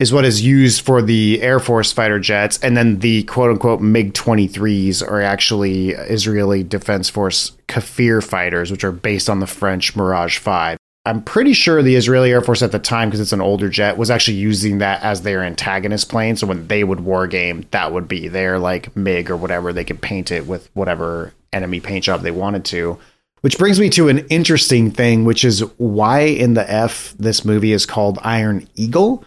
is 0.00 0.12
what 0.12 0.24
is 0.24 0.42
used 0.42 0.80
for 0.80 1.00
the 1.00 1.40
Air 1.42 1.60
Force 1.60 1.92
fighter 1.92 2.18
jets, 2.18 2.58
and 2.62 2.76
then 2.76 2.98
the 2.98 3.22
quote 3.24 3.50
unquote 3.50 3.80
MiG 3.80 4.12
23s 4.14 5.00
are 5.02 5.22
actually 5.22 5.90
Israeli 5.90 6.62
Defense 6.64 7.08
Force 7.08 7.52
Kfir 7.68 8.22
fighters, 8.22 8.70
which 8.70 8.82
are 8.82 8.90
based 8.92 9.30
on 9.30 9.38
the 9.40 9.46
French 9.46 9.94
Mirage 9.94 10.38
5. 10.38 10.76
I'm 11.04 11.22
pretty 11.22 11.52
sure 11.52 11.82
the 11.82 11.96
Israeli 11.96 12.30
Air 12.30 12.42
Force 12.42 12.62
at 12.62 12.70
the 12.70 12.78
time, 12.78 13.08
because 13.08 13.20
it's 13.20 13.32
an 13.32 13.40
older 13.40 13.68
jet, 13.68 13.96
was 13.96 14.10
actually 14.10 14.36
using 14.36 14.78
that 14.78 15.02
as 15.02 15.22
their 15.22 15.42
antagonist 15.42 16.08
plane. 16.08 16.36
So 16.36 16.46
when 16.46 16.68
they 16.68 16.84
would 16.84 17.00
war 17.00 17.26
game, 17.26 17.66
that 17.72 17.92
would 17.92 18.06
be 18.06 18.28
their 18.28 18.58
like 18.58 18.96
MiG 18.96 19.30
or 19.30 19.36
whatever. 19.36 19.72
They 19.72 19.84
could 19.84 20.00
paint 20.00 20.30
it 20.30 20.46
with 20.46 20.70
whatever 20.74 21.34
enemy 21.52 21.80
paint 21.80 22.04
job 22.04 22.22
they 22.22 22.30
wanted 22.30 22.64
to. 22.66 22.98
Which 23.40 23.58
brings 23.58 23.80
me 23.80 23.90
to 23.90 24.08
an 24.08 24.20
interesting 24.28 24.92
thing, 24.92 25.24
which 25.24 25.44
is 25.44 25.60
why 25.76 26.20
in 26.20 26.54
the 26.54 26.70
F 26.70 27.14
this 27.18 27.44
movie 27.44 27.72
is 27.72 27.84
called 27.84 28.20
Iron 28.22 28.68
Eagle 28.76 29.24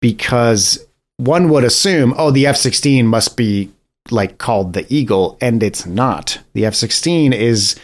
because 0.00 0.86
one 1.18 1.50
would 1.50 1.64
assume, 1.64 2.14
oh, 2.16 2.30
the 2.30 2.46
F 2.46 2.56
16 2.56 3.06
must 3.06 3.36
be 3.36 3.70
like 4.10 4.38
called 4.38 4.72
the 4.72 4.86
Eagle, 4.88 5.36
and 5.42 5.62
it's 5.62 5.84
not. 5.84 6.38
The 6.54 6.64
F 6.64 6.74
16 6.74 7.34
is 7.34 7.78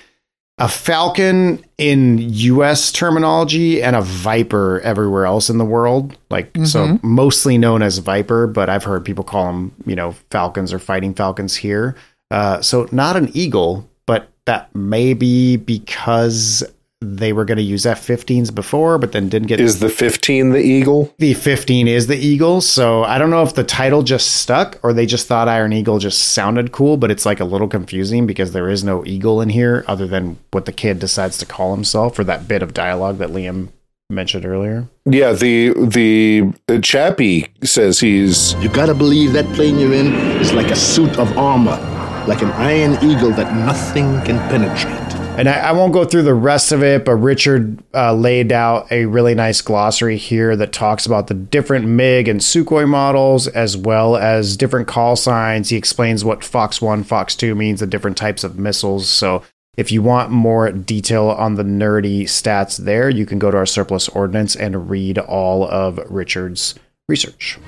a 0.59 0.69
Falcon 0.69 1.65
in 1.79 2.19
US 2.21 2.93
terminology 2.93 3.83
and 3.83 3.97
a 3.97 4.01
Viper 4.01 4.81
everywhere 4.85 5.27
else 5.27 5.51
in 5.51 5.59
the 5.59 5.65
world. 5.65 6.17
Like, 6.31 6.51
so 6.65 6.87
Mhm. 6.87 7.03
mostly 7.03 7.59
known 7.59 7.83
as 7.83 7.99
Viper, 7.99 8.47
but 8.47 8.71
I've 8.71 8.85
heard 8.85 9.05
people 9.05 9.25
call 9.25 9.47
them, 9.47 9.73
you 9.85 9.97
know, 9.97 10.15
Falcons 10.31 10.73
or 10.73 10.79
Fighting 10.79 11.13
Falcons 11.13 11.57
here. 11.57 11.97
Uh, 12.31 12.61
so 12.61 12.87
not 12.93 13.17
an 13.17 13.31
Eagle, 13.35 13.89
but 14.07 14.29
that 14.47 14.73
may 14.77 15.13
be 15.13 15.57
because 15.57 16.63
they 17.05 17.33
were 17.33 17.45
going 17.45 17.59
to 17.59 17.63
use 17.65 17.87
F-15s 17.87 18.55
before, 18.55 18.99
but 18.99 19.13
then 19.13 19.29
didn't 19.29 19.49
get. 19.49 19.61
Is 19.61 19.81
the 19.81 19.89
15 19.89 20.51
the 20.51 20.59
Eagle? 20.59 21.15
The 21.19 21.35
15 21.35 21.89
is 21.89 22.07
the 22.07 22.17
Eagle. 22.17 22.61
So 22.61 23.05
I 23.05 23.19
don't 23.19 23.31
know 23.31 23.43
if 23.43 23.55
the 23.55 23.65
title 23.65 24.03
just 24.03 24.37
stuck 24.37 24.79
or 24.83 24.93
they 24.93 25.07
just 25.07 25.27
thought 25.27 25.49
Iron 25.49 25.73
Eagle 25.73 25.99
just 25.99 26.33
sounded 26.33 26.73
cool, 26.73 26.97
but 26.97 27.11
it's 27.11 27.27
like 27.27 27.41
a 27.41 27.45
little 27.45 27.69
confusing 27.69 28.27
because 28.27 28.53
there 28.53 28.69
is 28.69 28.85
no 28.85 29.05
eagle 29.05 29.41
in 29.41 29.49
here 29.51 29.85
other 29.87 30.07
than 30.07 30.39
what 30.51 30.67
the 30.67 30.73
kid 30.73 30.99
decides 30.99 31.39
to 31.39 31.47
call 31.47 31.75
himself 31.75 32.19
or 32.19 32.25
that 32.25 32.49
bit 32.49 32.63
of 32.63 32.75
dialogue 32.75 33.19
that 33.19 33.31
Liam 33.31 33.69
mentioned 34.11 34.45
earlier. 34.45 34.89
Yeah, 35.05 35.33
the 35.33 35.73
the 35.75 36.53
uh, 36.69 36.81
Chappy 36.81 37.49
says 37.63 38.01
he's. 38.01 38.55
You 38.55 38.69
gotta 38.69 38.95
believe 38.95 39.33
that 39.33 39.47
plane 39.55 39.79
you're 39.79 39.95
in 39.95 40.15
is 40.41 40.53
like 40.53 40.71
a 40.71 40.77
suit 40.77 41.19
of 41.19 41.37
armor, 41.37 41.79
like 42.27 42.43
an 42.43 42.51
iron 42.53 42.93
eagle 43.05 43.31
that 43.33 43.55
nothing 43.55 44.21
can 44.23 44.39
penetrate. 44.51 45.04
And 45.36 45.48
I, 45.48 45.55
I 45.55 45.73
won't 45.73 45.93
go 45.93 46.05
through 46.05 46.23
the 46.23 46.32
rest 46.32 46.70
of 46.70 46.85
it, 46.85 47.05
but 47.05 47.16
Richard 47.16 47.82
uh, 47.93 48.15
laid 48.15 48.52
out 48.52 48.90
a 48.93 49.06
really 49.06 49.35
nice 49.35 49.61
glossary 49.61 50.16
here 50.16 50.55
that 50.55 50.73
talks 50.73 51.06
about 51.06 51.27
the 51.27 51.35
different 51.35 51.86
MiG 51.86 52.28
and 52.28 52.40
Sukhoi 52.40 52.89
models, 52.89 53.48
as 53.48 53.77
well 53.77 54.16
as 54.16 54.56
different 54.56 54.86
call 54.86 55.16
signs. 55.16 55.70
He 55.70 55.77
explains 55.77 56.24
what 56.24 56.44
Fox 56.44 56.81
1, 56.81 57.02
Fox 57.02 57.35
2 57.35 57.56
means, 57.56 57.81
the 57.81 57.86
different 57.89 58.16
types 58.16 58.44
of 58.44 58.61
missiles. 58.61 59.09
So 59.09 59.43
if 59.77 59.90
you 59.90 60.02
want 60.02 60.31
more 60.31 60.70
detail 60.70 61.31
on 61.31 61.56
the 61.56 61.65
nerdy 61.65 62.23
stats 62.23 62.77
there, 62.77 63.11
you 63.11 63.27
can 63.27 63.40
go 63.40 63.51
to 63.51 63.56
our 63.56 63.66
surplus 63.66 64.09
ordnance 64.11 64.55
and 64.55 64.89
read 64.89 65.19
all 65.19 65.69
of 65.69 65.98
Richard's 66.09 66.77
research. 67.09 67.59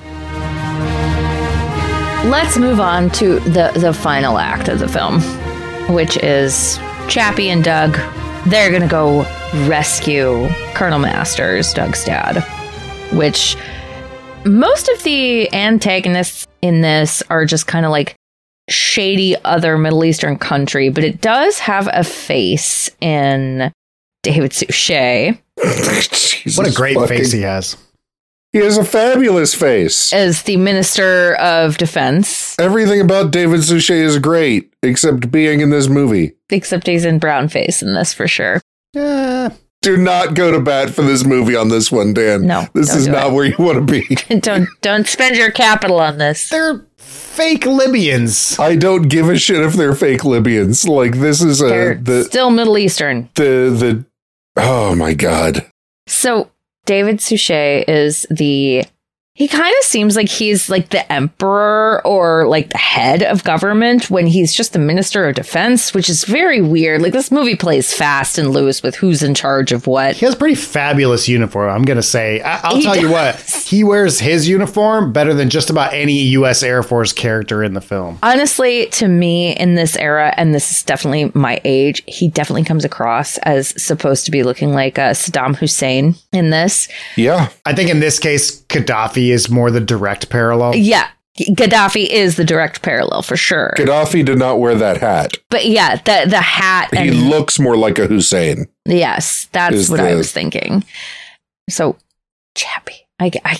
Let's 2.30 2.56
move 2.56 2.78
on 2.78 3.10
to 3.10 3.40
the 3.40 3.72
the 3.74 3.93
final 3.93 4.38
act 4.38 4.68
of 4.68 4.78
the 4.78 4.88
film, 4.88 5.20
which 5.94 6.16
is 6.18 6.78
Chappy 7.09 7.51
and 7.51 7.62
Doug. 7.62 7.97
They're 8.47 8.70
gonna 8.70 8.89
go 8.89 9.23
rescue 9.66 10.49
Colonel 10.74 10.99
Masters, 10.99 11.73
Doug's 11.73 12.05
dad. 12.05 12.41
Which 13.12 13.57
most 14.45 14.89
of 14.89 15.03
the 15.03 15.53
antagonists 15.53 16.47
in 16.62 16.81
this 16.81 17.23
are 17.31 17.45
just 17.45 17.66
kind 17.66 17.87
of 17.87 17.91
like 17.91 18.16
shady 18.69 19.37
other 19.45 19.78
Middle 19.78 20.05
Eastern 20.05 20.39
country, 20.39 20.89
but 20.89 21.05
it 21.05 21.20
does 21.20 21.59
have 21.61 21.89
a 21.93 22.05
face 22.05 22.91
in 23.01 23.73
David 24.23 24.53
Suchet. 24.53 25.39
what 26.57 26.69
a 26.69 26.73
great 26.74 26.99
face 27.09 27.33
he 27.33 27.43
has. 27.43 27.77
He 28.57 28.65
has 28.65 28.78
a 28.78 28.85
fabulous 28.85 29.55
face. 29.55 30.12
As 30.12 30.43
the 30.45 30.57
Minister 30.57 31.35
of 31.37 31.77
Defense. 31.78 32.59
Everything 32.59 33.01
about 33.01 33.31
David 33.31 33.62
Suchet 33.65 34.01
is 34.05 34.19
great, 34.19 34.73
except 34.83 35.31
being 35.31 35.61
in 35.61 35.70
this 35.70 35.89
movie. 35.89 36.33
Except 36.51 36.87
he's 36.87 37.05
in 37.05 37.19
brown 37.19 37.49
face 37.49 37.83
in 37.83 37.93
this 37.95 38.12
for 38.15 38.27
sure. 38.27 38.61
Yeah. 38.95 39.51
Do 39.83 39.97
not 39.97 40.35
go 40.35 40.51
to 40.51 40.59
bat 40.59 40.91
for 40.91 41.03
this 41.03 41.24
movie 41.24 41.55
on 41.55 41.69
this 41.69 41.93
one, 41.93 42.15
Dan. 42.15 42.47
No, 42.47 42.66
This 42.73 42.95
is 42.95 43.07
not 43.07 43.28
it. 43.28 43.33
where 43.35 43.45
you 43.45 43.55
want 43.59 43.87
to 43.87 43.93
be. 43.93 44.15
don't 44.41 44.69
don't 44.81 45.07
spend 45.07 45.37
your 45.37 45.51
capital 45.51 46.01
on 46.01 46.19
this. 46.19 46.49
They're 46.49 46.85
fake 46.97 47.66
Libyans. 47.66 48.59
I 48.59 48.74
don't 48.74 49.03
give 49.09 49.28
a 49.28 49.39
shit 49.39 49.61
if 49.61 49.74
they're 49.74 49.95
fake 49.95 50.24
Libyans. 50.24 50.89
Like 50.89 51.19
this 51.19 51.43
is 51.43 51.61
a 51.61 51.66
They're 51.69 51.95
the 51.95 52.24
still 52.24 52.51
Middle 52.51 52.78
Eastern. 52.78 53.28
the 53.35 53.70
the 53.78 54.05
Oh 54.57 54.95
my 54.97 55.12
god. 55.15 55.66
So 56.09 56.51
David 56.87 57.21
Suchet 57.21 57.85
is 57.89 58.27
the 58.31 58.85
he 59.37 59.47
kind 59.49 59.75
of 59.81 59.85
seems 59.85 60.17
like 60.17 60.29
he's 60.29 60.69
like 60.71 60.89
the 60.89 61.11
emperor 61.13 62.01
or 62.07 62.49
like 62.49 62.71
the 62.71 62.79
head 62.79 63.23
of 63.23 63.45
government 63.45 64.11
when 64.11 64.27
he's 64.27 64.55
just 64.55 64.73
the 64.73 64.79
minister 64.79 65.29
of 65.29 65.35
defense, 65.37 65.93
which 65.93 66.09
is 66.09 66.25
very 66.25 66.61
weird. 66.63 67.03
Like 67.03 67.13
this 67.13 67.31
movie 67.31 67.55
plays 67.55 67.93
fast 67.93 68.39
and 68.39 68.51
loose 68.51 68.83
with 68.83 68.97
who's 68.97 69.23
in 69.23 69.35
charge 69.35 69.73
of 69.73 69.87
what. 69.87 70.17
He 70.17 70.25
has 70.25 70.35
a 70.35 70.39
pretty 70.39 70.55
fabulous 70.55 71.29
uniform. 71.29 71.71
I'm 71.71 71.85
gonna 71.85 72.03
say. 72.03 72.41
I- 72.41 72.61
I'll 72.65 72.77
He 72.77 72.83
tell 72.83 72.97
you 72.97 73.11
what. 73.11 73.37
He 73.67 73.85
wears 73.85 74.19
his 74.21 74.49
uniform 74.49 75.13
better 75.13 75.35
than 75.35 75.51
just 75.51 75.69
about 75.71 75.93
any 75.93 76.15
U.S. 76.39 76.63
Air 76.63 76.83
Force 76.83 77.13
character 77.13 77.63
in 77.63 77.75
the 77.75 77.81
film. 77.81 78.19
Honestly, 78.23 78.87
to 78.93 79.07
me 79.09 79.55
in 79.57 79.75
this 79.75 79.97
era, 79.97 80.33
and 80.37 80.55
this 80.55 80.71
is 80.71 80.83
definitely 80.83 81.31
my 81.35 81.61
age, 81.65 82.03
he 82.07 82.29
definitely 82.29 82.65
comes 82.65 82.85
across 82.85 83.37
as 83.39 83.81
supposed 83.83 84.25
to 84.25 84.31
be 84.31 84.43
looking 84.43 84.73
like 84.73 84.99
uh, 84.99 85.11
Saddam 85.11 85.55
Hussein 85.57 86.15
in 86.33 86.51
this. 86.51 86.89
Yeah. 87.17 87.51
I 87.67 87.75
think 87.75 87.91
in 87.91 88.01
this 88.01 88.19
case, 88.19 88.63
Gaddafi 88.68 89.28
is 89.30 89.48
more 89.51 89.70
the 89.70 89.80
direct 89.80 90.28
parallel. 90.30 90.74
Yeah, 90.76 91.09
Gaddafi 91.38 92.06
is 92.09 92.36
the 92.36 92.44
direct 92.44 92.82
parallel 92.82 93.22
for 93.22 93.36
sure. 93.36 93.74
Gaddafi 93.76 94.24
did 94.24 94.38
not 94.38 94.59
wear 94.60 94.74
that 94.74 94.98
hat. 94.98 95.38
But 95.51 95.66
yeah, 95.66 95.97
the 95.97 96.26
the 96.28 96.40
hat 96.40 96.88
He 96.93 97.09
and 97.09 97.30
looks 97.30 97.59
more 97.59 97.76
like 97.76 97.98
a 97.98 98.06
Hussein. 98.06 98.66
yes, 98.84 99.48
that's 99.52 99.74
is 99.76 99.90
what 99.90 100.01
I 100.01 100.14
was 100.14 100.32
thinking. 100.32 100.84
So, 101.68 101.97
Chappy, 102.55 103.06
I, 103.18 103.30
I 103.44 103.59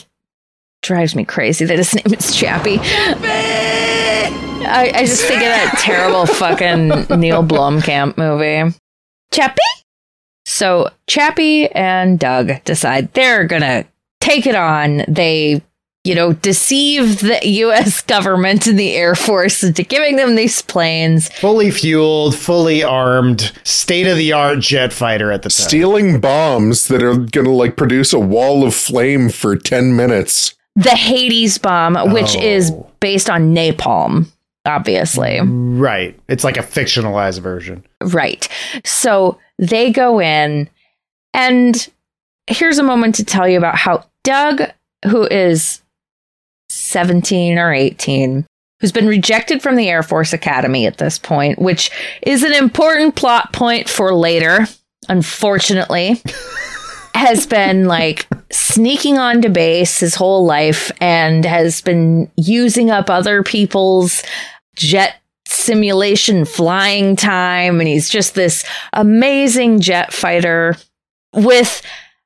drives 0.83 1.15
me 1.17 1.25
crazy 1.25 1.65
that 1.65 1.79
his 1.79 1.95
name 2.05 2.15
is 2.15 2.35
Chappy. 2.35 2.79
I, 4.69 4.91
I 4.95 5.05
just 5.07 5.23
think 5.25 5.39
of 5.43 5.49
that 5.49 5.77
terrible 5.79 6.27
fucking 6.35 6.89
Neil 7.21 7.43
Blomkamp 7.45 8.17
movie. 8.17 8.75
Chappie. 9.33 9.61
So 10.45 10.91
Chappy 11.07 11.69
and 11.71 12.19
Doug 12.19 12.63
decide 12.65 13.13
they're 13.15 13.45
gonna 13.45 13.85
take 14.21 14.47
it 14.47 14.55
on. 14.55 15.03
They, 15.09 15.63
you 16.05 16.15
know, 16.15 16.33
deceive 16.35 17.21
the 17.21 17.41
U.S. 17.45 18.01
government 18.03 18.67
and 18.67 18.79
the 18.79 18.95
Air 18.95 19.15
Force 19.15 19.63
into 19.65 19.83
giving 19.83 20.17
them 20.17 20.37
these 20.37 20.63
planes. 20.63 21.29
Fully 21.31 21.71
fueled, 21.71 22.37
fully 22.37 22.83
armed, 22.83 23.53
state 23.65 24.07
of 24.07 24.17
the 24.17 24.33
art 24.33 24.61
jet 24.61 24.93
fighter 24.93 25.33
at 25.33 25.43
the 25.43 25.49
time. 25.49 25.67
Stealing 25.69 26.21
bombs 26.21 26.89
that 26.89 27.03
are 27.03 27.17
going 27.17 27.45
to 27.47 27.51
like 27.51 27.77
produce 27.77 28.13
a 28.13 28.21
wall 28.21 28.65
of 28.65 28.75
flame 28.75 29.29
for 29.29 29.57
10 29.57 29.97
minutes. 29.97 30.55
the 30.77 30.91
Hades 30.91 31.57
bomb, 31.59 31.95
which 32.13 32.37
Oh. 32.37 32.41
is 32.43 32.71
based 33.01 33.31
on 33.31 33.55
napalm. 33.55 34.27
obviously. 34.67 35.41
Right. 35.43 36.19
It's 36.29 36.43
like 36.45 36.57
a 36.57 36.63
fictionalized 36.63 37.41
version. 37.41 37.85
Right. 38.03 38.49
So 38.85 39.39
they 39.61 39.91
go 39.93 40.21
in, 40.21 40.69
and 41.33 41.89
here's 42.47 42.79
a 42.79 42.83
moment 42.83 43.17
to 43.17 43.25
tell 43.25 43.49
you 43.49 43.59
about 43.59 43.77
how 43.77 44.05
Doug, 44.25 44.63
who 45.05 45.25
is 45.27 45.83
17 46.69 47.59
or 47.59 47.73
18, 47.73 48.47
who's 48.81 48.93
been 48.93 49.07
rejected 49.07 49.63
from 49.63 49.77
the 49.77 49.89
Air 49.89 50.03
Force 50.03 50.33
Academy 50.33 50.87
at 50.87 50.99
this 50.99 51.19
point, 51.19 51.59
which 51.59 51.91
is 52.23 52.43
an 52.43 52.53
important 52.53 53.17
plot 53.17 53.53
point 53.53 53.89
for 53.89 54.15
later, 54.15 54.67
unfortunately. 55.09 56.21
has 57.17 57.47
been 57.47 57.87
like 57.87 58.29
sneaking 58.53 59.17
onto 59.17 59.49
base 59.49 60.01
his 60.01 60.15
whole 60.15 60.45
life 60.45 60.93
and 61.01 61.47
has 61.47 61.81
been 61.81 62.31
using 62.37 62.91
up 62.91 63.09
other 63.09 63.43
people's 63.43 64.23
jet 64.75 65.17
simulation 65.47 66.45
flying 66.45 67.17
time. 67.17 67.81
And 67.81 67.89
he's 67.89 68.11
just 68.11 68.35
this 68.35 68.65
amazing 68.93 69.81
jet 69.81 70.13
fighter 70.13 70.77
with 71.33 71.81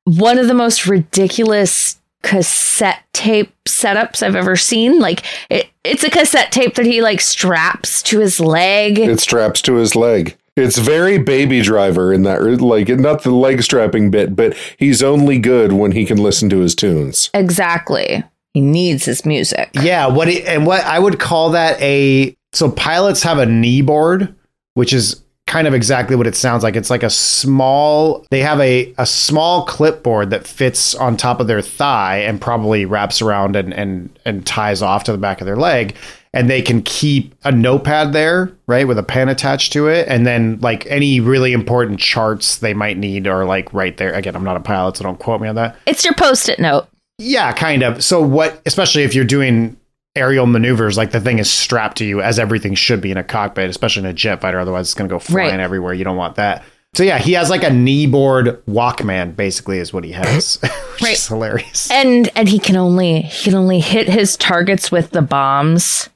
one 0.04 0.38
of 0.38 0.46
the 0.46 0.54
most 0.54 0.86
ridiculous 0.86 1.98
cassette 2.22 3.02
tape 3.12 3.52
setups 3.66 4.22
I've 4.22 4.36
ever 4.36 4.56
seen. 4.56 4.98
Like 4.98 5.24
it, 5.48 5.68
it's 5.84 6.04
a 6.04 6.10
cassette 6.10 6.52
tape 6.52 6.74
that 6.74 6.86
he 6.86 7.00
like 7.00 7.20
straps 7.20 8.02
to 8.04 8.20
his 8.20 8.40
leg. 8.40 8.98
It 8.98 9.20
straps 9.20 9.62
to 9.62 9.74
his 9.74 9.96
leg. 9.96 10.36
It's 10.56 10.78
very 10.78 11.16
baby 11.16 11.62
driver 11.62 12.12
in 12.12 12.24
that, 12.24 12.42
like, 12.60 12.88
not 12.88 13.22
the 13.22 13.30
leg 13.30 13.62
strapping 13.62 14.10
bit, 14.10 14.34
but 14.36 14.54
he's 14.76 15.02
only 15.02 15.38
good 15.38 15.72
when 15.72 15.92
he 15.92 16.04
can 16.04 16.18
listen 16.18 16.50
to 16.50 16.58
his 16.58 16.74
tunes. 16.74 17.30
Exactly. 17.32 18.24
He 18.52 18.60
needs 18.60 19.04
his 19.04 19.24
music. 19.24 19.70
Yeah. 19.74 20.08
What 20.08 20.28
he, 20.28 20.42
and 20.42 20.66
what 20.66 20.84
I 20.84 20.98
would 20.98 21.18
call 21.18 21.50
that 21.50 21.80
a 21.80 22.36
so 22.52 22.70
pilots 22.70 23.22
have 23.22 23.38
a 23.38 23.46
knee 23.46 23.80
board, 23.80 24.34
which 24.74 24.92
is 24.92 25.22
kind 25.50 25.66
of 25.66 25.74
exactly 25.74 26.14
what 26.14 26.28
it 26.28 26.36
sounds 26.36 26.62
like. 26.62 26.76
It's 26.76 26.90
like 26.90 27.02
a 27.02 27.10
small 27.10 28.24
they 28.30 28.40
have 28.40 28.60
a 28.60 28.94
a 28.98 29.04
small 29.04 29.66
clipboard 29.66 30.30
that 30.30 30.46
fits 30.46 30.94
on 30.94 31.16
top 31.16 31.40
of 31.40 31.48
their 31.48 31.60
thigh 31.60 32.18
and 32.18 32.40
probably 32.40 32.84
wraps 32.84 33.20
around 33.20 33.56
and 33.56 33.74
and 33.74 34.16
and 34.24 34.46
ties 34.46 34.80
off 34.80 35.02
to 35.04 35.12
the 35.12 35.18
back 35.18 35.40
of 35.40 35.46
their 35.46 35.56
leg 35.56 35.96
and 36.32 36.48
they 36.48 36.62
can 36.62 36.80
keep 36.82 37.34
a 37.42 37.50
notepad 37.50 38.12
there, 38.12 38.52
right, 38.68 38.86
with 38.86 38.96
a 38.96 39.02
pen 39.02 39.28
attached 39.28 39.72
to 39.72 39.88
it, 39.88 40.06
and 40.06 40.24
then 40.24 40.60
like 40.60 40.86
any 40.86 41.18
really 41.18 41.52
important 41.52 41.98
charts 41.98 42.58
they 42.58 42.72
might 42.72 42.96
need 42.96 43.26
are 43.26 43.44
like 43.44 43.74
right 43.74 43.96
there. 43.96 44.12
Again, 44.12 44.36
I'm 44.36 44.44
not 44.44 44.56
a 44.56 44.60
pilot, 44.60 44.96
so 44.96 45.02
don't 45.02 45.18
quote 45.18 45.40
me 45.40 45.48
on 45.48 45.56
that. 45.56 45.76
It's 45.86 46.04
your 46.04 46.14
post-it 46.14 46.60
note. 46.60 46.86
Yeah, 47.18 47.52
kind 47.52 47.82
of. 47.82 48.04
So 48.04 48.22
what, 48.22 48.62
especially 48.64 49.02
if 49.02 49.12
you're 49.12 49.24
doing 49.24 49.76
aerial 50.16 50.46
maneuvers, 50.46 50.96
like 50.96 51.12
the 51.12 51.20
thing 51.20 51.38
is 51.38 51.50
strapped 51.50 51.98
to 51.98 52.04
you 52.04 52.20
as 52.20 52.38
everything 52.38 52.74
should 52.74 53.00
be 53.00 53.10
in 53.10 53.16
a 53.16 53.24
cockpit, 53.24 53.70
especially 53.70 54.00
in 54.04 54.06
a 54.10 54.12
jet 54.12 54.40
fighter. 54.40 54.58
Otherwise, 54.58 54.86
it's 54.86 54.94
going 54.94 55.08
to 55.08 55.14
go 55.14 55.18
flying 55.18 55.50
Right. 55.50 55.60
everywhere. 55.60 55.94
You 55.94 56.04
don't 56.04 56.16
want 56.16 56.36
that. 56.36 56.64
So 56.94 57.04
yeah, 57.04 57.18
he 57.18 57.34
has 57.34 57.48
like 57.50 57.62
a 57.62 57.68
kneeboard 57.70 58.62
Walkman, 58.64 59.36
basically, 59.36 59.78
is 59.78 59.92
what 59.92 60.02
he 60.02 60.10
has, 60.12 60.58
which 60.62 61.02
Right. 61.02 61.12
is 61.12 61.28
hilarious. 61.28 61.88
And 61.90 62.28
and 62.34 62.48
he 62.48 62.58
can 62.58 62.74
only 62.76 63.22
he 63.22 63.44
can 63.50 63.54
only 63.54 63.78
hit 63.78 64.08
his 64.08 64.36
targets 64.36 64.90
with 64.90 65.10
the 65.10 65.22
bombs 65.22 66.08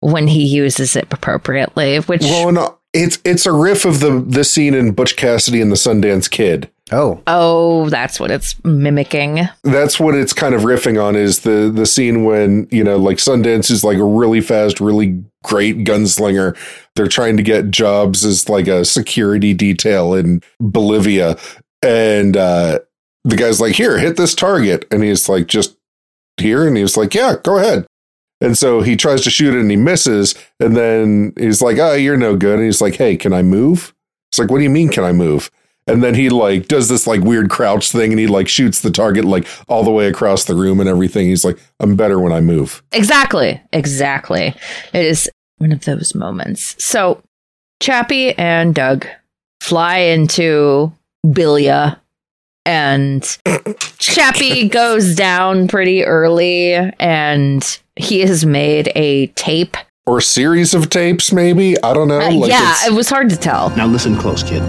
when 0.00 0.26
he 0.26 0.44
uses 0.44 0.96
it 0.96 1.06
appropriately, 1.12 1.98
which 1.98 2.22
Well, 2.22 2.50
no, 2.50 2.78
it's 2.92 3.18
it's 3.24 3.46
a 3.46 3.52
riff 3.52 3.84
of 3.84 4.00
the 4.00 4.18
the 4.26 4.42
scene 4.42 4.74
in 4.74 4.90
Butch 4.90 5.14
Cassidy 5.16 5.60
and 5.60 5.70
the 5.70 5.76
Sundance 5.76 6.28
Kid. 6.28 6.68
Oh, 6.90 7.22
oh, 7.26 7.88
that's 7.90 8.18
what 8.18 8.30
it's 8.30 8.62
mimicking. 8.64 9.48
That's 9.62 10.00
what 10.00 10.14
it's 10.14 10.32
kind 10.32 10.54
of 10.54 10.62
riffing 10.62 11.02
on 11.02 11.16
is 11.16 11.40
the 11.40 11.70
the 11.74 11.86
scene 11.86 12.24
when 12.24 12.66
you 12.70 12.82
know 12.82 12.96
like 12.96 13.18
Sundance 13.18 13.70
is 13.70 13.84
like 13.84 13.98
a 13.98 14.04
really 14.04 14.40
fast, 14.40 14.80
really 14.80 15.22
great 15.44 15.78
gunslinger. 15.84 16.56
They're 16.96 17.08
trying 17.08 17.36
to 17.36 17.42
get 17.42 17.70
jobs 17.70 18.24
as 18.24 18.48
like 18.48 18.68
a 18.68 18.84
security 18.84 19.54
detail 19.54 20.14
in 20.14 20.42
Bolivia, 20.60 21.36
and 21.82 22.36
uh, 22.36 22.80
the 23.24 23.36
guy's 23.36 23.60
like, 23.60 23.74
"Here, 23.74 23.98
hit 23.98 24.16
this 24.16 24.34
target," 24.34 24.86
and 24.90 25.02
he's 25.02 25.28
like, 25.28 25.46
"Just 25.46 25.76
here," 26.38 26.66
and 26.66 26.76
he's 26.76 26.96
like, 26.96 27.14
"Yeah, 27.14 27.36
go 27.42 27.58
ahead." 27.58 27.86
And 28.40 28.56
so 28.56 28.82
he 28.82 28.96
tries 28.96 29.22
to 29.22 29.30
shoot 29.30 29.54
it 29.54 29.60
and 29.60 29.70
he 29.70 29.76
misses. 29.76 30.34
And 30.60 30.76
then 30.76 31.32
he's 31.36 31.60
like, 31.60 31.78
Oh, 31.78 31.94
you're 31.94 32.16
no 32.16 32.36
good. 32.36 32.58
And 32.58 32.64
he's 32.64 32.80
like, 32.80 32.94
Hey, 32.94 33.16
can 33.16 33.32
I 33.32 33.42
move? 33.42 33.94
It's 34.30 34.38
like, 34.38 34.50
What 34.50 34.58
do 34.58 34.64
you 34.64 34.70
mean, 34.70 34.90
can 34.90 35.04
I 35.04 35.12
move? 35.12 35.50
And 35.88 36.02
then 36.02 36.14
he 36.14 36.28
like 36.28 36.68
does 36.68 36.88
this 36.88 37.06
like 37.06 37.20
weird 37.22 37.50
crouch 37.50 37.90
thing 37.90 38.12
and 38.12 38.20
he 38.20 38.26
like 38.26 38.48
shoots 38.48 38.80
the 38.82 38.90
target 38.90 39.24
like 39.24 39.46
all 39.68 39.82
the 39.84 39.90
way 39.90 40.06
across 40.06 40.44
the 40.44 40.54
room 40.54 40.80
and 40.80 40.88
everything. 40.88 41.26
He's 41.28 41.44
like, 41.44 41.58
I'm 41.80 41.96
better 41.96 42.18
when 42.20 42.32
I 42.32 42.40
move. 42.40 42.82
Exactly. 42.92 43.60
Exactly. 43.72 44.54
It 44.92 45.04
is 45.04 45.30
one 45.58 45.72
of 45.72 45.84
those 45.84 46.14
moments. 46.14 46.76
So 46.82 47.22
Chappy 47.80 48.32
and 48.38 48.74
Doug 48.74 49.06
fly 49.60 49.98
into 49.98 50.92
Bilya 51.26 51.98
and 52.66 53.38
Chappy 53.98 54.68
goes 54.68 55.14
down 55.14 55.68
pretty 55.68 56.04
early 56.04 56.74
and 56.74 57.80
he 57.96 58.20
has 58.20 58.44
made 58.44 58.92
a 58.94 59.28
tape. 59.28 59.76
Or 60.06 60.20
series 60.20 60.72
of 60.74 60.88
tapes, 60.90 61.32
maybe? 61.32 61.76
I 61.82 61.92
don't 61.92 62.08
know. 62.08 62.20
Uh, 62.20 62.30
Like, 62.32 62.50
yeah, 62.50 62.74
it 62.86 62.92
was 62.94 63.08
hard 63.10 63.28
to 63.30 63.36
tell. 63.36 63.70
Now 63.76 63.86
listen 63.86 64.16
close, 64.16 64.42
kid. 64.42 64.62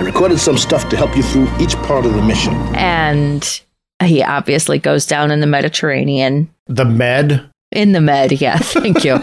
I 0.00 0.02
recorded 0.02 0.38
some 0.40 0.56
stuff 0.56 0.88
to 0.88 0.96
help 0.96 1.14
you 1.14 1.22
through 1.22 1.46
each 1.60 1.76
part 1.82 2.06
of 2.06 2.14
the 2.14 2.22
mission. 2.22 2.54
And 2.74 3.60
he 4.02 4.22
obviously 4.22 4.78
goes 4.78 5.04
down 5.04 5.30
in 5.30 5.40
the 5.40 5.46
Mediterranean. 5.46 6.48
The 6.68 6.86
med. 6.86 7.50
In 7.70 7.92
the 7.92 8.00
med, 8.00 8.32
yeah. 8.40 8.56
Thank 8.62 9.04
you. 9.04 9.16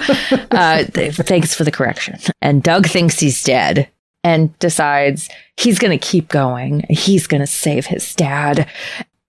uh, 0.51 0.83
th- 0.83 1.15
thanks 1.15 1.55
for 1.55 1.63
the 1.63 1.71
correction. 1.71 2.19
And 2.43 2.61
Doug 2.61 2.85
thinks 2.85 3.19
he's 3.19 3.43
dead 3.43 3.89
and 4.23 4.55
decides 4.59 5.29
he's 5.59 5.79
going 5.79 5.97
to 5.97 6.07
keep 6.07 6.27
going. 6.27 6.85
He's 6.91 7.25
going 7.25 7.41
to 7.41 7.47
save 7.47 7.87
his 7.87 8.13
dad. 8.13 8.69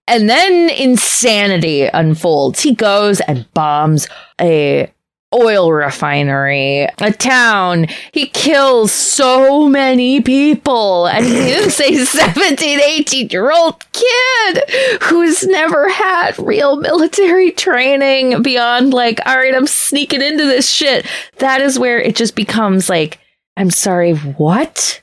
And 0.07 0.29
then 0.29 0.69
insanity 0.69 1.85
unfolds. 1.87 2.61
He 2.61 2.75
goes 2.75 3.21
and 3.21 3.51
bombs 3.55 4.07
a 4.39 4.93
oil 5.35 5.73
refinery, 5.73 6.87
a 7.01 7.13
town. 7.13 7.87
He 8.13 8.27
kills 8.27 8.93
so 8.93 9.69
many 9.69 10.21
people. 10.21 11.07
And 11.07 11.25
he's 11.25 11.81
a 11.81 12.05
17, 12.07 12.81
18 12.81 13.29
year 13.29 13.51
old 13.51 13.85
kid 13.93 15.03
who's 15.03 15.45
never 15.47 15.89
had 15.89 16.39
real 16.39 16.77
military 16.77 17.51
training 17.51 18.43
beyond 18.43 18.95
like, 18.95 19.21
all 19.27 19.37
right, 19.37 19.55
I'm 19.55 19.67
sneaking 19.67 20.23
into 20.23 20.45
this 20.45 20.71
shit. 20.71 21.07
That 21.39 21.61
is 21.61 21.79
where 21.79 22.01
it 22.01 22.17
just 22.17 22.35
becomes 22.35 22.89
like, 22.89 23.19
I'm 23.57 23.71
sorry, 23.71 24.15
what? 24.15 25.03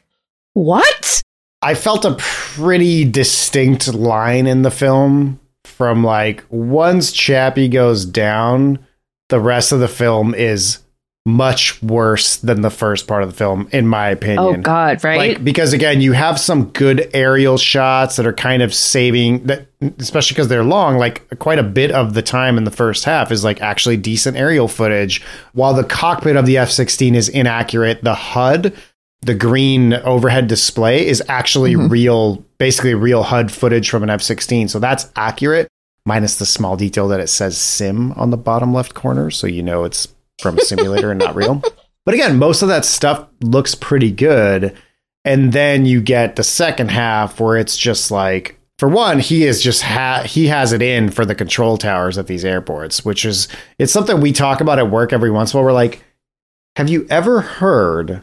What? 0.54 1.22
I 1.62 1.74
felt 1.74 2.06
a 2.06 2.16
pretty 2.18 3.06
distinct 3.06 3.94
line 3.94 4.48
in 4.48 4.62
the 4.62 4.72
film 4.72 5.40
from 5.64 6.04
like 6.04 6.44
once 6.50 7.12
Chappy 7.12 7.68
goes 7.68 8.06
down, 8.06 8.85
the 9.30 9.40
rest 9.40 9.72
of 9.72 9.80
the 9.80 9.88
film 9.88 10.34
is 10.34 10.80
much 11.28 11.82
worse 11.82 12.38
than 12.38 12.62
the 12.62 12.70
first 12.70 13.08
part 13.08 13.24
of 13.24 13.30
the 13.32 13.36
film, 13.36 13.68
in 13.72 13.88
my 13.88 14.10
opinion. 14.10 14.40
Oh, 14.40 14.54
God, 14.58 15.04
right? 15.04 15.18
Like 15.18 15.44
because 15.44 15.74
again, 15.74 16.00
you 16.00 16.12
have 16.12 16.40
some 16.40 16.66
good 16.66 17.10
aerial 17.16 17.58
shots 17.58 18.18
that 18.18 18.28
are 18.28 18.34
kind 18.34 18.62
of 18.62 18.72
saving 18.72 19.44
that, 19.46 19.66
especially 19.98 20.36
because 20.36 20.50
they're 20.50 20.64
long. 20.64 20.98
Like 20.98 21.40
quite 21.40 21.58
a 21.58 21.64
bit 21.64 21.90
of 21.90 22.14
the 22.14 22.22
time 22.22 22.60
in 22.60 22.64
the 22.64 22.70
first 22.70 23.06
half 23.06 23.32
is 23.32 23.44
like 23.44 23.60
actually 23.60 23.98
decent 23.98 24.38
aerial 24.38 24.68
footage, 24.68 25.24
while 25.54 25.74
the 25.74 25.84
cockpit 25.84 26.36
of 26.36 26.46
the 26.46 26.60
F 26.60 26.70
sixteen 26.70 27.16
is 27.16 27.28
inaccurate. 27.28 28.04
The 28.04 28.14
HUD, 28.14 28.72
the 29.22 29.34
green 29.34 29.94
overhead 29.94 30.48
display, 30.48 31.08
is 31.08 31.24
actually 31.28 31.74
mm-hmm. 31.74 31.88
real, 31.88 32.46
basically 32.60 32.94
real 32.94 33.24
HUD 33.24 33.52
footage 33.52 33.90
from 33.90 34.04
an 34.04 34.12
F 34.12 34.22
sixteen. 34.22 34.68
So 34.68 34.78
that's 34.78 35.12
accurate, 35.16 35.70
minus 36.06 36.36
the 36.38 36.46
small 36.46 36.78
detail 36.78 37.08
that 37.08 37.20
it 37.20 37.28
says 37.28 37.58
sim 37.58 38.12
on 38.14 38.30
the 38.30 38.38
bottom 38.38 38.74
left 38.74 38.94
corner, 38.94 39.32
so 39.32 39.48
you 39.48 39.64
know 39.64 39.84
it's 39.84 40.08
from 40.42 40.58
a 40.58 40.62
simulator 40.62 41.12
and 41.12 41.20
not 41.20 41.36
real. 41.36 41.62
But 42.06 42.14
again, 42.14 42.38
most 42.38 42.62
of 42.62 42.68
that 42.68 42.86
stuff 42.86 43.28
looks 43.42 43.74
pretty 43.74 44.12
good. 44.12 44.78
And 45.26 45.52
then 45.52 45.88
you 45.88 46.02
get 46.02 46.36
the 46.36 46.44
second 46.44 46.92
half 46.92 47.40
where 47.40 47.58
it's 47.58 47.76
just 47.76 48.12
like, 48.12 48.60
for 48.78 48.88
one, 48.88 49.20
he 49.20 49.44
is 49.44 49.62
just 49.62 49.82
ha- 49.82 50.24
he 50.24 50.48
has 50.48 50.72
it 50.72 50.84
in 50.84 51.10
for 51.10 51.26
the 51.26 51.34
control 51.34 51.78
towers 51.78 52.18
at 52.18 52.28
these 52.28 52.46
airports, 52.46 53.04
which 53.04 53.26
is 53.26 53.48
it's 53.80 53.92
something 53.92 54.22
we 54.22 54.32
talk 54.32 54.62
about 54.62 54.78
at 54.78 54.92
work 54.92 55.14
every 55.14 55.32
once 55.32 55.52
in 55.52 55.58
a 55.58 55.62
while. 55.62 55.66
We're 55.66 55.74
like, 55.74 56.04
have 56.76 56.90
you 56.90 57.08
ever 57.10 57.42
heard 57.42 58.22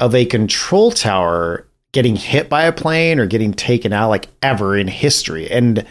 of 0.00 0.14
a 0.14 0.24
control 0.24 0.90
tower 0.90 1.68
getting 1.92 2.16
hit 2.16 2.48
by 2.48 2.64
a 2.64 2.72
plane 2.72 3.20
or 3.20 3.26
getting 3.26 3.52
taken 3.52 3.92
out 3.92 4.08
like 4.08 4.28
ever 4.42 4.76
in 4.76 4.88
history? 4.88 5.48
And 5.48 5.86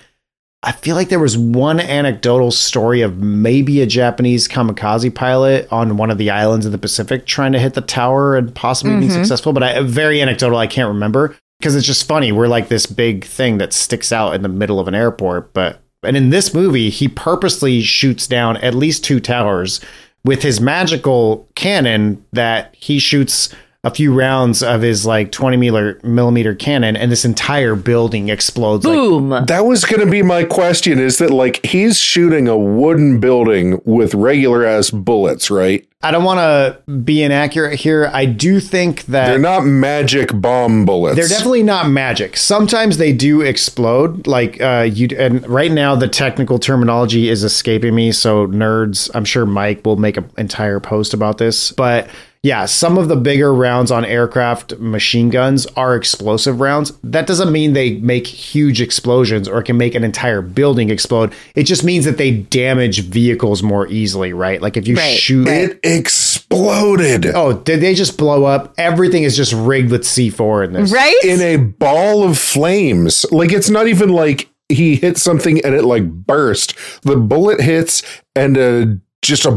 I 0.64 0.72
feel 0.74 0.96
like 0.96 1.10
there 1.10 1.20
was 1.20 1.38
one 1.38 1.80
anecdotal 1.80 2.52
story 2.52 3.02
of 3.02 3.18
maybe 3.18 3.82
a 3.82 3.88
Japanese 3.88 4.48
kamikaze 4.48 5.14
pilot 5.14 5.68
on 5.72 5.98
one 5.98 6.12
of 6.12 6.20
the 6.20 6.30
islands 6.30 6.68
of 6.68 6.72
the 6.72 6.78
Pacific 6.78 7.26
trying 7.26 7.52
to 7.54 7.60
hit 7.60 7.74
the 7.74 7.82
tower 7.82 8.36
and 8.38 8.54
possibly 8.54 9.00
be 9.00 9.08
Mhm. 9.08 9.12
successful, 9.14 9.54
but 9.54 9.64
I, 9.64 9.82
very 9.82 10.22
anecdotal. 10.22 10.60
I 10.60 10.68
can't 10.68 10.88
remember 10.88 11.36
because 11.60 11.76
it's 11.76 11.88
just 11.88 12.08
funny. 12.08 12.32
We're 12.32 12.48
like 12.48 12.68
this 12.68 12.86
big 12.86 13.26
thing 13.26 13.58
that 13.58 13.74
sticks 13.74 14.12
out 14.12 14.36
in 14.36 14.44
the 14.44 14.50
middle 14.50 14.80
of 14.80 14.88
an 14.88 14.94
airport, 14.96 15.52
but 15.54 15.80
and 16.04 16.16
in 16.18 16.30
this 16.32 16.54
movie, 16.54 16.90
he 16.90 17.08
purposely 17.08 17.82
shoots 17.82 18.26
down 18.28 18.58
at 18.58 18.74
least 18.74 19.04
two 19.04 19.20
towers 19.20 19.80
with 20.26 20.42
his 20.44 20.60
magical 20.62 21.48
cannon 21.56 22.24
that 22.34 22.74
he 22.78 22.98
shoots 23.00 23.50
a 23.84 23.90
few 23.90 24.14
rounds 24.14 24.62
of 24.62 24.84
his 24.84 25.08
like 25.08 25.32
20 25.32 25.58
millimeter, 25.58 26.00
millimeter 26.04 26.54
cannon 26.54 26.96
and 26.96 27.12
this 27.12 27.26
entire 27.26 27.74
building 27.76 28.30
explodes. 28.30 28.86
like- 28.86 28.96
Boom. 28.96 29.30
That 29.48 29.66
was 29.66 29.86
going 29.86 30.06
to 30.06 30.12
be 30.12 30.22
my 30.22 30.44
question 30.44 31.00
is 31.00 31.18
that 31.18 31.32
like 31.32 31.66
he's 31.66 31.98
shooting 31.98 32.48
a 32.48 32.56
wooden 32.56 33.20
building 33.20 33.82
with 33.84 34.14
regular 34.14 34.66
ass 34.66 34.92
bullets, 34.92 35.50
right? 35.50 35.84
I 36.04 36.12
don't 36.12 36.24
want 36.24 36.40
to 36.40 36.92
be 36.92 37.24
inaccurate 37.24 37.80
here. 37.80 38.10
I 38.14 38.26
do 38.26 38.60
think 38.60 39.04
that 39.06 39.28
They're 39.30 39.40
not 39.40 39.66
magic 39.66 40.30
bomb 40.34 40.86
bullets. 40.86 41.16
They're 41.16 41.28
definitely 41.28 41.64
not 41.64 41.90
magic. 41.90 42.38
Sometimes 42.38 42.98
they 42.98 43.14
do 43.14 43.42
explode. 43.42 44.26
Like 44.28 44.62
uh, 44.62 44.90
you, 44.92 45.08
and 45.18 45.48
right 45.48 45.72
now 45.72 45.96
the 45.96 46.08
technical 46.08 46.58
terminology 46.60 47.30
is 47.30 47.44
escaping 47.44 47.94
me. 47.96 48.12
So 48.12 48.46
nerds, 48.48 49.10
I'm 49.16 49.26
sure 49.26 49.46
Mike 49.48 49.84
will 49.86 49.98
make 49.98 50.18
an 50.18 50.30
entire 50.38 50.80
post 50.80 51.14
about 51.16 51.38
this. 51.40 51.72
But 51.72 52.08
yeah, 52.44 52.66
some 52.66 52.98
of 52.98 53.08
the 53.08 53.16
bigger 53.16 53.54
rounds 53.54 53.92
on 53.92 54.04
aircraft 54.04 54.80
machine 54.80 55.30
guns 55.30 55.68
are 55.78 55.96
explosive 55.96 56.60
rounds. 56.60 56.92
That 57.04 57.28
doesn't 57.28 57.52
mean 57.52 57.74
they 57.74 57.98
make 57.98 58.26
huge 58.26 58.82
explosions 58.82 59.48
or 59.48 59.62
can 59.62 59.78
make 59.78 59.94
an 59.94 60.04
entire 60.04 60.42
building 60.42 60.90
explode. 60.90 61.34
It 61.54 61.64
just 61.66 61.84
means 61.84 62.06
that 62.06 62.18
they 62.18 62.32
damage 62.32 63.02
vehicles 63.02 63.62
more 63.62 63.88
easily, 63.88 64.34
right? 64.34 64.60
Like 64.60 64.76
if 64.76 64.88
you 64.88 64.96
Right, 64.96 65.16
shoot 65.18 65.48
It 65.48 65.80
exploded 65.84 67.28
Oh, 67.28 67.54
did 67.54 67.80
they 67.82 67.94
just 67.94 68.18
blow 68.18 68.46
up? 68.46 68.74
Everything 68.78 69.22
is 69.22 69.38
just 69.38 69.54
rigged 69.54 69.92
with 69.92 70.02
C4 70.02 70.66
in 70.66 70.74
this. 70.74 70.92
Right? 70.92 71.20
in 71.24 71.42
a 71.42 71.58
ball 71.58 72.24
of 72.24 72.40
flames. 72.40 73.24
Like 73.32 73.52
it's 73.52 73.70
not 73.70 73.88
even 73.88 74.10
like 74.10 74.50
he 74.68 74.96
hit 74.96 75.18
something 75.20 75.64
and 75.64 75.76
it 75.76 75.84
like 75.84 76.10
burst. 76.10 76.74
The 77.04 77.18
bullet 77.18 77.62
hits 77.62 78.02
and 78.36 78.58
uh, 78.58 78.86
just 79.22 79.46
a 79.46 79.52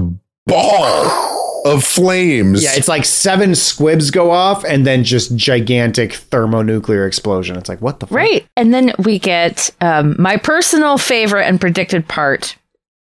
ball 0.47 1.44
of 1.65 1.83
flames. 1.83 2.63
Yeah, 2.63 2.75
it's 2.75 2.89
like 2.89 3.05
seven 3.05 3.55
squibs 3.55 4.11
go 4.11 4.31
off 4.31 4.65
and 4.65 4.87
then 4.87 5.03
just 5.03 5.35
gigantic 5.37 6.13
thermonuclear 6.13 7.07
explosion. 7.07 7.57
It's 7.57 7.69
like, 7.69 7.81
what 7.81 8.01
the 8.01 8.07
fuck? 8.07 8.17
Right. 8.17 8.47
And 8.57 8.73
then 8.73 8.93
we 8.99 9.19
get 9.19 9.71
um, 9.81 10.15
my 10.19 10.37
personal 10.37 10.99
favorite 10.99 11.45
and 11.45 11.61
predicted 11.61 12.07
part. 12.07 12.57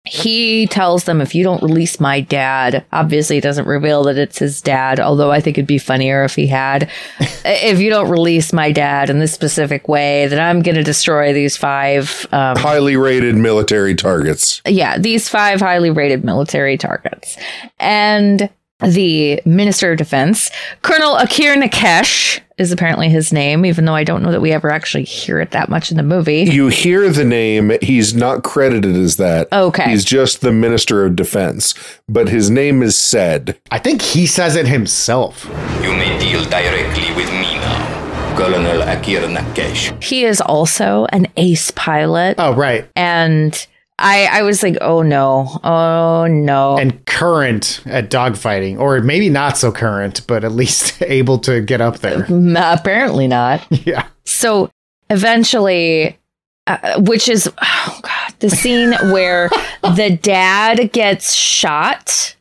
He 0.07 0.67
tells 0.69 1.05
them 1.05 1.21
if 1.21 1.35
you 1.35 1.43
don't 1.43 1.63
release 1.63 1.99
my 1.99 2.21
dad, 2.21 2.85
obviously 2.93 3.37
he 3.37 3.41
doesn't 3.41 3.67
reveal 3.67 4.05
that 4.05 4.17
it's 4.17 4.39
his 4.39 4.63
dad, 4.63 5.01
although 5.01 5.31
I 5.31 5.41
think 5.41 5.59
it'd 5.59 5.67
be 5.67 5.79
funnier 5.79 6.25
if 6.25 6.35
he 6.35 6.47
had. 6.47 6.91
if 7.45 7.81
you 7.81 7.91
don't 7.91 8.09
release 8.09 8.53
my 8.53 8.73
dad 8.73 9.11
in 9.11 9.19
this 9.19 9.33
specific 9.33 9.89
way, 9.89 10.27
then 10.29 10.41
I'm 10.41 10.63
going 10.63 10.77
to 10.77 10.85
destroy 10.85 11.33
these 11.33 11.57
five 11.57 12.27
um, 12.33 12.57
highly 12.57 12.97
rated 12.97 13.35
military 13.35 13.95
targets. 13.95 14.63
yeah, 14.67 14.99
these 14.99 15.29
five 15.29 15.61
highly 15.61 15.91
rated 15.91 16.25
military 16.25 16.77
targets. 16.77 17.37
And 17.81 18.49
the 18.81 19.41
Minister 19.45 19.93
of 19.93 19.99
Defense, 19.99 20.51
Colonel 20.83 21.17
Akir 21.17 21.61
Nakesh 21.61 22.41
is 22.59 22.73
apparently 22.73 23.09
his 23.09 23.33
name, 23.33 23.67
even 23.67 23.85
though 23.85 23.95
I 23.95 24.05
don't 24.05 24.23
know 24.23 24.33
that 24.33 24.41
we 24.41 24.53
ever 24.53 24.71
actually 24.71 25.05
hear 25.05 25.41
it 25.41 25.51
that 25.51 25.69
much 25.69 25.91
in 25.91 25.97
the 25.97 26.03
movie. 26.03 26.45
You 26.45 26.69
hear 26.69 27.11
the 27.11 27.25
name, 27.25 27.73
he's 27.83 28.15
not 28.15 28.43
credited 28.43 28.97
as 28.97 29.17
that. 29.17 29.53
Okay. 29.53 29.91
He's 29.91 30.05
just 30.05 30.41
the 30.41 30.53
Minister 30.53 31.05
of 31.05 31.17
Defense, 31.17 31.75
but 32.09 32.29
his 32.29 32.51
name 32.51 32.83
is 32.83 32.97
said. 32.97 33.59
I 33.71 33.79
think 33.79 34.01
he 34.01 34.27
says 34.27 34.57
it 34.57 34.67
himself. 34.67 35.45
You 35.83 35.93
may 35.93 36.19
deal 36.19 36.45
directly 36.45 37.15
with 37.15 37.31
me 37.33 37.57
now, 37.57 38.37
Colonel 38.37 38.83
Akir 38.83 39.27
Nakesh. 39.35 40.03
He 40.03 40.25
is 40.25 40.41
also 40.41 41.07
an 41.13 41.27
ace 41.37 41.71
pilot. 41.73 42.37
Oh, 42.39 42.55
right. 42.55 42.89
And 42.97 43.67
I, 43.99 44.27
I 44.31 44.43
was 44.43 44.63
like, 44.63 44.77
oh 44.83 45.01
no, 45.03 45.59
oh 45.65 46.27
no. 46.27 46.77
And 46.77 47.05
current 47.07 47.81
at 47.87 48.11
dogfighting, 48.11 48.79
or 48.79 49.01
maybe 49.01 49.31
not 49.31 49.57
so 49.57 49.73
current, 49.73 50.27
but 50.27 50.45
at 50.45 50.53
least 50.53 51.01
able 51.03 51.39
to 51.41 51.61
get 51.63 51.81
up 51.81 51.99
there. 52.01 52.27
Apparently 52.57 53.27
not. 53.27 53.67
Yeah. 53.71 54.07
So 54.25 54.71
eventually, 55.09 56.19
uh, 56.67 57.01
which 57.01 57.29
is, 57.29 57.49
oh 57.63 58.01
God, 58.03 58.35
the 58.41 58.51
scene 58.51 58.93
where 59.13 59.49
the 59.83 60.19
dad 60.21 60.93
gets 60.93 61.33
shot, 61.33 62.37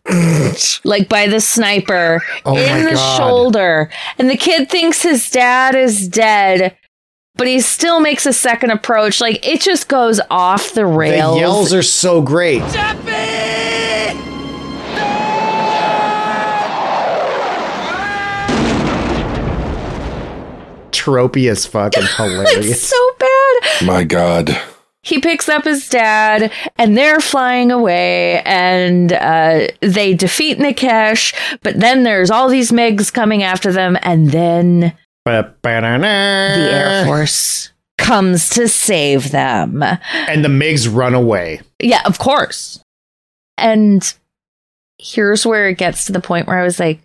like 0.83 1.07
by 1.07 1.27
the 1.27 1.39
sniper 1.39 2.21
Oh 2.45 2.57
in 2.57 2.83
the 2.85 2.91
God. 2.95 3.17
shoulder. 3.17 3.89
And 4.19 4.29
the 4.29 4.37
kid 4.37 4.69
thinks 4.69 5.03
his 5.03 5.29
dad 5.29 5.75
is 5.75 6.07
dead. 6.07 6.75
But 7.37 7.47
he 7.47 7.59
still 7.59 7.99
makes 7.99 8.25
a 8.25 8.33
second 8.33 8.71
approach. 8.71 9.19
Like 9.19 9.45
it 9.45 9.61
just 9.61 9.87
goes 9.87 10.21
off 10.31 10.73
the 10.73 10.85
rails. 10.85 11.35
The 11.35 11.39
yells 11.41 11.73
are 11.73 11.83
so 11.83 12.21
great. 12.21 12.61
Tropey 20.91 21.49
as 21.49 21.65
fucking 21.65 22.01
and 22.01 22.09
it's 22.47 22.53
hilarious. 22.53 22.87
so 22.89 23.11
bad. 23.19 23.85
My 23.85 24.03
God. 24.03 24.57
he 25.03 25.19
picks 25.19 25.49
up 25.49 25.65
his 25.65 25.87
dad 25.89 26.51
and 26.77 26.97
they're 26.97 27.19
flying 27.19 27.71
away 27.71 28.41
and 28.43 29.11
uh, 29.13 29.67
they 29.81 30.13
defeat 30.13 30.57
Nakesh, 30.57 31.33
but 31.61 31.79
then 31.79 32.03
there's 32.03 32.31
all 32.31 32.47
these 32.49 32.71
MiGs 32.71 33.13
coming 33.13 33.43
after 33.43 33.71
them, 33.71 33.97
and 34.01 34.31
then 34.31 34.93
the 35.25 36.71
Air 36.71 37.05
Force 37.05 37.71
comes 37.97 38.49
to 38.51 38.67
save 38.67 39.31
them. 39.31 39.81
And 39.83 40.45
the 40.45 40.49
MiGs 40.49 40.93
run 40.93 41.13
away. 41.13 41.61
Yeah, 41.79 42.01
of 42.05 42.19
course. 42.19 42.83
And 43.57 44.13
here's 44.99 45.45
where 45.45 45.69
it 45.69 45.77
gets 45.77 46.05
to 46.05 46.11
the 46.11 46.19
point 46.19 46.47
where 46.47 46.59
I 46.59 46.63
was 46.63 46.79
like, 46.79 47.01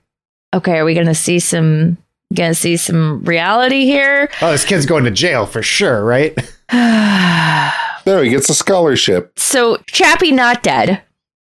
okay, 0.54 0.78
are 0.78 0.84
we 0.84 0.94
going 0.94 1.06
to 1.06 1.14
see 1.14 1.38
some. 1.38 1.98
Gonna 2.32 2.54
see 2.54 2.76
some 2.76 3.24
reality 3.24 3.86
here. 3.86 4.30
Oh, 4.40 4.52
this 4.52 4.64
kid's 4.64 4.86
going 4.86 5.02
to 5.02 5.10
jail 5.10 5.46
for 5.46 5.62
sure, 5.62 6.04
right? 6.04 6.38
There, 8.04 8.24
he 8.24 8.30
gets 8.30 8.48
a 8.48 8.54
scholarship. 8.54 9.38
So 9.38 9.76
Chappy 9.86 10.32
not 10.32 10.62
dead. 10.62 11.02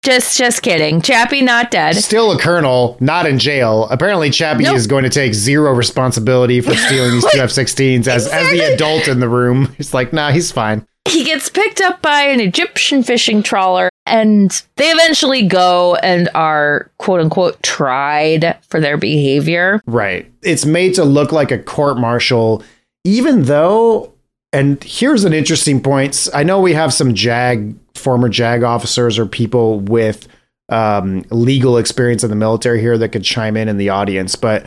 Just 0.06 0.38
just 0.38 0.62
kidding. 0.62 1.02
Chappy 1.02 1.42
not 1.42 1.72
dead. 1.72 1.96
Still 1.96 2.30
a 2.30 2.38
colonel, 2.38 2.96
not 3.00 3.26
in 3.26 3.40
jail. 3.40 3.88
Apparently, 3.90 4.30
Chappy 4.30 4.62
Nope. 4.62 4.76
is 4.76 4.86
going 4.86 5.02
to 5.02 5.10
take 5.10 5.34
zero 5.34 5.72
responsibility 5.72 6.60
for 6.60 6.76
stealing 6.76 7.10
these 7.10 7.26
two 7.32 7.40
F 7.40 7.50
16s 7.50 8.06
as, 8.06 8.28
as 8.28 8.48
the 8.52 8.60
adult 8.72 9.08
in 9.08 9.18
the 9.18 9.28
room. 9.28 9.74
He's 9.76 9.92
like, 9.92 10.12
nah, 10.12 10.30
he's 10.30 10.52
fine. 10.52 10.86
He 11.08 11.24
gets 11.24 11.48
picked 11.48 11.80
up 11.80 12.02
by 12.02 12.20
an 12.20 12.38
Egyptian 12.38 13.02
fishing 13.02 13.42
trawler 13.42 13.90
and 14.06 14.62
they 14.76 14.90
eventually 14.90 15.42
go 15.42 15.96
and 15.96 16.28
are 16.36 16.88
quote 16.98 17.20
unquote 17.20 17.60
tried 17.64 18.56
for 18.68 18.78
their 18.78 18.96
behavior. 18.96 19.80
Right. 19.86 20.30
It's 20.42 20.64
made 20.64 20.94
to 20.94 21.04
look 21.04 21.32
like 21.32 21.50
a 21.50 21.58
court 21.58 21.98
martial, 21.98 22.62
even 23.02 23.42
though, 23.46 24.12
and 24.56 24.82
here's 24.82 25.24
an 25.24 25.34
interesting 25.34 25.82
point. 25.82 26.28
I 26.32 26.42
know 26.42 26.62
we 26.62 26.72
have 26.72 26.94
some 26.94 27.12
JAG, 27.12 27.76
former 27.94 28.30
JAG 28.30 28.62
officers 28.62 29.18
or 29.18 29.26
people 29.26 29.80
with 29.80 30.26
um, 30.70 31.26
legal 31.28 31.76
experience 31.76 32.24
in 32.24 32.30
the 32.30 32.36
military 32.36 32.80
here 32.80 32.96
that 32.96 33.10
could 33.10 33.22
chime 33.22 33.58
in 33.58 33.68
in 33.68 33.76
the 33.76 33.90
audience, 33.90 34.34
but 34.34 34.64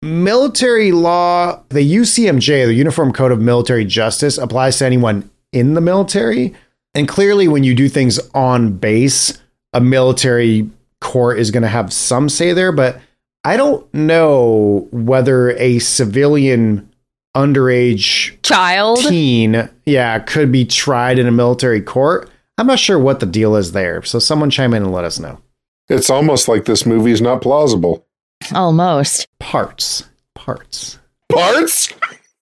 military 0.00 0.90
law, 0.90 1.62
the 1.68 1.80
UCMJ, 1.80 2.64
the 2.64 2.72
Uniform 2.72 3.12
Code 3.12 3.30
of 3.30 3.38
Military 3.38 3.84
Justice, 3.84 4.38
applies 4.38 4.78
to 4.78 4.86
anyone 4.86 5.30
in 5.52 5.74
the 5.74 5.82
military. 5.82 6.54
And 6.94 7.06
clearly, 7.06 7.46
when 7.46 7.62
you 7.62 7.74
do 7.74 7.90
things 7.90 8.18
on 8.30 8.78
base, 8.78 9.38
a 9.74 9.82
military 9.82 10.70
court 11.02 11.38
is 11.38 11.50
going 11.50 11.62
to 11.62 11.68
have 11.68 11.92
some 11.92 12.30
say 12.30 12.54
there, 12.54 12.72
but 12.72 13.02
I 13.44 13.58
don't 13.58 13.92
know 13.92 14.88
whether 14.92 15.50
a 15.58 15.78
civilian 15.78 16.90
underage 17.36 18.40
child 18.42 18.98
teen, 18.98 19.68
yeah, 19.84 20.18
could 20.18 20.50
be 20.50 20.64
tried 20.64 21.18
in 21.18 21.26
a 21.26 21.32
military 21.32 21.82
court. 21.82 22.30
I'm 22.58 22.66
not 22.66 22.78
sure 22.78 22.98
what 22.98 23.20
the 23.20 23.26
deal 23.26 23.54
is 23.54 23.72
there. 23.72 24.02
So 24.02 24.18
someone 24.18 24.50
chime 24.50 24.72
in 24.72 24.82
and 24.82 24.92
let 24.92 25.04
us 25.04 25.18
know. 25.18 25.40
It's 25.88 26.10
almost 26.10 26.48
like 26.48 26.64
this 26.64 26.86
movie 26.86 27.12
is 27.12 27.20
not 27.20 27.42
plausible. 27.42 28.06
Almost. 28.54 29.28
Parts. 29.38 30.04
Parts. 30.34 30.98
Parts? 31.28 31.92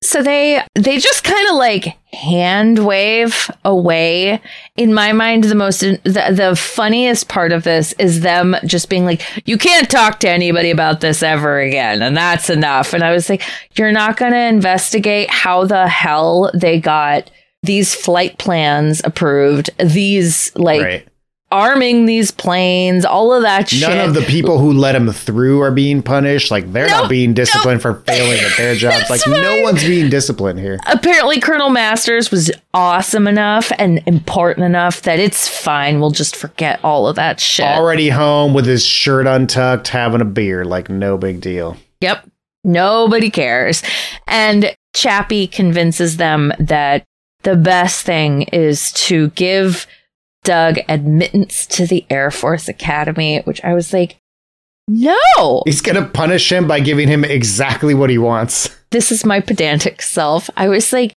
So 0.04 0.22
they 0.22 0.62
they 0.74 0.98
just 0.98 1.24
kind 1.24 1.48
of 1.48 1.56
like 1.56 1.96
hand 2.12 2.84
wave 2.84 3.50
away. 3.64 4.40
In 4.76 4.92
my 4.92 5.12
mind, 5.12 5.44
the 5.44 5.54
most 5.54 5.80
the, 5.80 6.30
the 6.30 6.54
funniest 6.56 7.28
part 7.28 7.52
of 7.52 7.64
this 7.64 7.94
is 7.94 8.20
them 8.20 8.54
just 8.66 8.90
being 8.90 9.06
like, 9.06 9.22
"You 9.46 9.56
can't 9.56 9.90
talk 9.90 10.20
to 10.20 10.28
anybody 10.28 10.70
about 10.70 11.00
this 11.00 11.22
ever 11.22 11.58
again," 11.58 12.02
and 12.02 12.16
that's 12.16 12.50
enough. 12.50 12.92
And 12.92 13.02
I 13.02 13.12
was 13.12 13.30
like, 13.30 13.42
"You're 13.76 13.92
not 13.92 14.18
going 14.18 14.32
to 14.32 14.38
investigate 14.38 15.30
how 15.30 15.64
the 15.64 15.88
hell 15.88 16.50
they 16.52 16.78
got 16.78 17.30
these 17.62 17.94
flight 17.94 18.36
plans 18.38 19.00
approved? 19.04 19.70
These 19.78 20.54
like." 20.54 20.82
Right. 20.82 21.08
Arming 21.54 22.06
these 22.06 22.32
planes, 22.32 23.04
all 23.04 23.32
of 23.32 23.42
that 23.42 23.68
shit. 23.68 23.88
None 23.88 24.08
of 24.08 24.12
the 24.14 24.22
people 24.22 24.58
who 24.58 24.72
let 24.72 24.96
him 24.96 25.12
through 25.12 25.60
are 25.60 25.70
being 25.70 26.02
punished. 26.02 26.50
Like 26.50 26.72
they're 26.72 26.88
No, 26.88 27.02
not 27.02 27.08
being 27.10 27.32
disciplined 27.32 27.80
for 27.80 27.94
failing 28.00 28.40
at 28.40 28.56
their 28.56 28.74
jobs. 28.74 29.08
Like 29.08 29.20
no 29.28 29.62
one's 29.62 29.84
being 29.84 30.10
disciplined 30.10 30.58
here. 30.58 30.80
Apparently, 30.86 31.38
Colonel 31.38 31.70
Masters 31.70 32.32
was 32.32 32.50
awesome 32.74 33.28
enough 33.28 33.70
and 33.78 34.02
important 34.06 34.66
enough 34.66 35.02
that 35.02 35.20
it's 35.20 35.48
fine. 35.48 36.00
We'll 36.00 36.10
just 36.10 36.34
forget 36.34 36.80
all 36.82 37.06
of 37.06 37.14
that 37.14 37.38
shit. 37.38 37.66
Already 37.66 38.08
home 38.08 38.52
with 38.52 38.66
his 38.66 38.84
shirt 38.84 39.28
untucked, 39.28 39.86
having 39.86 40.20
a 40.20 40.24
beer. 40.24 40.64
Like 40.64 40.90
no 40.90 41.16
big 41.16 41.40
deal. 41.40 41.76
Yep. 42.00 42.28
Nobody 42.64 43.30
cares. 43.30 43.82
And 44.26 44.74
Chappy 44.92 45.46
convinces 45.46 46.16
them 46.16 46.52
that 46.58 47.04
the 47.42 47.54
best 47.56 48.04
thing 48.04 48.42
is 48.42 48.90
to 48.92 49.28
give 49.30 49.86
Doug 50.44 50.78
admittance 50.88 51.66
to 51.66 51.86
the 51.86 52.06
Air 52.08 52.30
Force 52.30 52.68
Academy, 52.68 53.40
which 53.40 53.62
I 53.64 53.74
was 53.74 53.92
like, 53.92 54.16
no, 54.86 55.62
He's 55.64 55.80
gonna 55.80 56.06
punish 56.06 56.52
him 56.52 56.68
by 56.68 56.80
giving 56.80 57.08
him 57.08 57.24
exactly 57.24 57.94
what 57.94 58.10
he 58.10 58.18
wants. 58.18 58.68
this 58.90 59.10
is 59.10 59.24
my 59.24 59.40
pedantic 59.40 60.02
self. 60.02 60.48
I 60.56 60.68
was 60.68 60.92
like, 60.92 61.12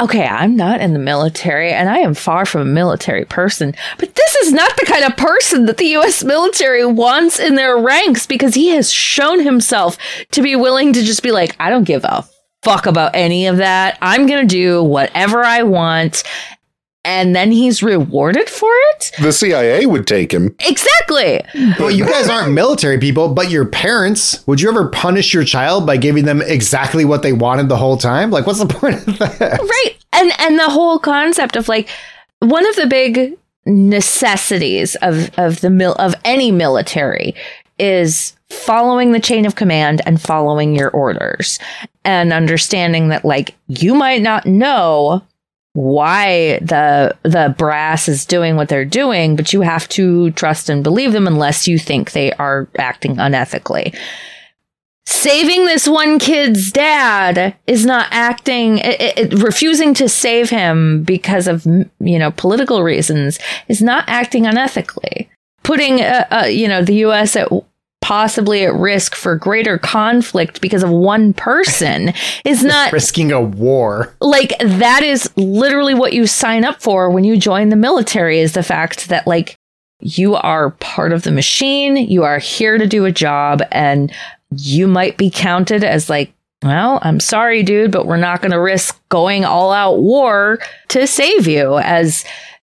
okay, 0.00 0.26
I'm 0.26 0.54
not 0.56 0.82
in 0.82 0.92
the 0.92 0.98
military 0.98 1.72
and 1.72 1.88
I 1.88 1.98
am 1.98 2.12
far 2.12 2.44
from 2.44 2.60
a 2.60 2.64
military 2.66 3.24
person, 3.24 3.74
but 3.98 4.14
this 4.14 4.34
is 4.36 4.52
not 4.52 4.76
the 4.76 4.84
kind 4.84 5.04
of 5.04 5.16
person 5.16 5.64
that 5.64 5.78
the 5.78 5.96
US 5.96 6.22
military 6.22 6.84
wants 6.84 7.40
in 7.40 7.54
their 7.54 7.78
ranks 7.78 8.26
because 8.26 8.54
he 8.54 8.68
has 8.68 8.92
shown 8.92 9.40
himself 9.42 9.96
to 10.32 10.42
be 10.42 10.54
willing 10.54 10.92
to 10.92 11.02
just 11.02 11.22
be 11.22 11.32
like, 11.32 11.56
I 11.58 11.70
don't 11.70 11.84
give 11.84 12.04
a 12.04 12.26
fuck 12.62 12.84
about 12.84 13.12
any 13.14 13.46
of 13.46 13.56
that. 13.56 13.96
I'm 14.02 14.26
going 14.26 14.46
to 14.46 14.54
do 14.54 14.82
whatever 14.82 15.42
I 15.42 15.62
want. 15.62 16.22
And 17.06 17.36
then 17.36 17.52
he's 17.52 17.82
rewarded 17.84 18.50
for 18.50 18.68
it? 18.94 19.12
The 19.22 19.32
CIA 19.32 19.86
would 19.86 20.06
take 20.08 20.34
him. 20.34 20.56
Exactly. 20.66 21.40
Well, 21.78 21.90
you 21.90 22.04
guys 22.04 22.28
aren't 22.28 22.52
military 22.52 22.98
people, 22.98 23.32
but 23.32 23.48
your 23.48 23.64
parents, 23.64 24.44
would 24.48 24.60
you 24.60 24.68
ever 24.68 24.88
punish 24.88 25.32
your 25.32 25.44
child 25.44 25.86
by 25.86 25.98
giving 25.98 26.24
them 26.24 26.42
exactly 26.42 27.04
what 27.04 27.22
they 27.22 27.32
wanted 27.32 27.68
the 27.68 27.76
whole 27.76 27.96
time? 27.96 28.30
Like, 28.32 28.44
what's 28.46 28.58
the 28.58 28.66
point 28.80 28.96
of 29.06 29.18
that? 29.18 29.40
right 29.60 29.96
and 30.12 30.32
and 30.40 30.58
the 30.58 30.68
whole 30.68 30.98
concept 30.98 31.56
of 31.56 31.68
like 31.68 31.88
one 32.40 32.66
of 32.66 32.74
the 32.76 32.86
big 32.86 33.36
necessities 33.66 34.94
of 34.96 35.30
of 35.38 35.60
the 35.60 35.70
mil- 35.70 35.94
of 35.98 36.14
any 36.24 36.50
military 36.50 37.34
is 37.78 38.34
following 38.50 39.12
the 39.12 39.20
chain 39.20 39.44
of 39.46 39.54
command 39.54 40.00
and 40.06 40.20
following 40.20 40.74
your 40.74 40.90
orders 40.90 41.58
and 42.04 42.32
understanding 42.32 43.08
that 43.08 43.24
like 43.24 43.54
you 43.68 43.94
might 43.94 44.22
not 44.22 44.46
know 44.46 45.22
why 45.76 46.58
the 46.60 47.14
the 47.22 47.54
brass 47.58 48.08
is 48.08 48.24
doing 48.24 48.56
what 48.56 48.70
they're 48.70 48.86
doing 48.86 49.36
but 49.36 49.52
you 49.52 49.60
have 49.60 49.86
to 49.90 50.30
trust 50.30 50.70
and 50.70 50.82
believe 50.82 51.12
them 51.12 51.26
unless 51.26 51.68
you 51.68 51.78
think 51.78 52.12
they 52.12 52.32
are 52.34 52.66
acting 52.78 53.16
unethically. 53.16 53.94
Saving 55.08 55.66
this 55.66 55.86
one 55.86 56.18
kid's 56.18 56.72
dad 56.72 57.54
is 57.66 57.84
not 57.84 58.08
acting 58.10 58.78
it, 58.78 59.18
it- 59.18 59.42
refusing 59.42 59.92
to 59.94 60.08
save 60.08 60.48
him 60.50 61.02
because 61.04 61.46
of 61.46 61.64
you 62.00 62.18
know 62.18 62.30
political 62.32 62.82
reasons 62.82 63.38
is 63.68 63.82
not 63.82 64.04
acting 64.08 64.44
unethically. 64.44 65.28
Putting 65.62 66.00
uh, 66.00 66.26
uh, 66.30 66.46
you 66.46 66.68
know 66.68 66.82
the 66.82 67.04
US 67.06 67.36
at 67.36 67.48
possibly 68.06 68.64
at 68.64 68.72
risk 68.72 69.16
for 69.16 69.34
greater 69.34 69.78
conflict 69.78 70.60
because 70.60 70.84
of 70.84 70.90
one 70.90 71.32
person 71.34 72.12
is 72.44 72.62
not 72.62 72.92
Risking 72.92 73.32
a 73.32 73.40
war. 73.40 74.14
like 74.20 74.56
that 74.60 75.02
is 75.02 75.28
literally 75.36 75.92
what 75.92 76.12
you 76.12 76.24
sign 76.28 76.64
up 76.64 76.80
for 76.80 77.10
when 77.10 77.24
you 77.24 77.36
join 77.36 77.68
the 77.68 77.74
military 77.74 78.38
is 78.38 78.52
the 78.52 78.62
fact 78.62 79.08
that 79.08 79.26
like 79.26 79.56
you 79.98 80.36
are 80.36 80.70
part 80.70 81.10
of 81.10 81.24
the 81.24 81.32
machine 81.32 81.96
you 81.96 82.22
are 82.22 82.38
here 82.38 82.78
to 82.78 82.86
do 82.86 83.06
a 83.06 83.10
job 83.10 83.60
and 83.72 84.12
you 84.52 84.86
might 84.86 85.16
be 85.16 85.28
counted 85.28 85.82
as 85.82 86.08
like 86.08 86.32
well 86.62 87.00
i'm 87.02 87.18
sorry 87.18 87.64
dude 87.64 87.90
but 87.90 88.06
we're 88.06 88.16
not 88.16 88.40
going 88.40 88.52
to 88.52 88.60
risk 88.60 89.00
going 89.08 89.44
all 89.44 89.72
out 89.72 89.98
war 89.98 90.60
to 90.86 91.08
save 91.08 91.48
you 91.48 91.76
as 91.78 92.24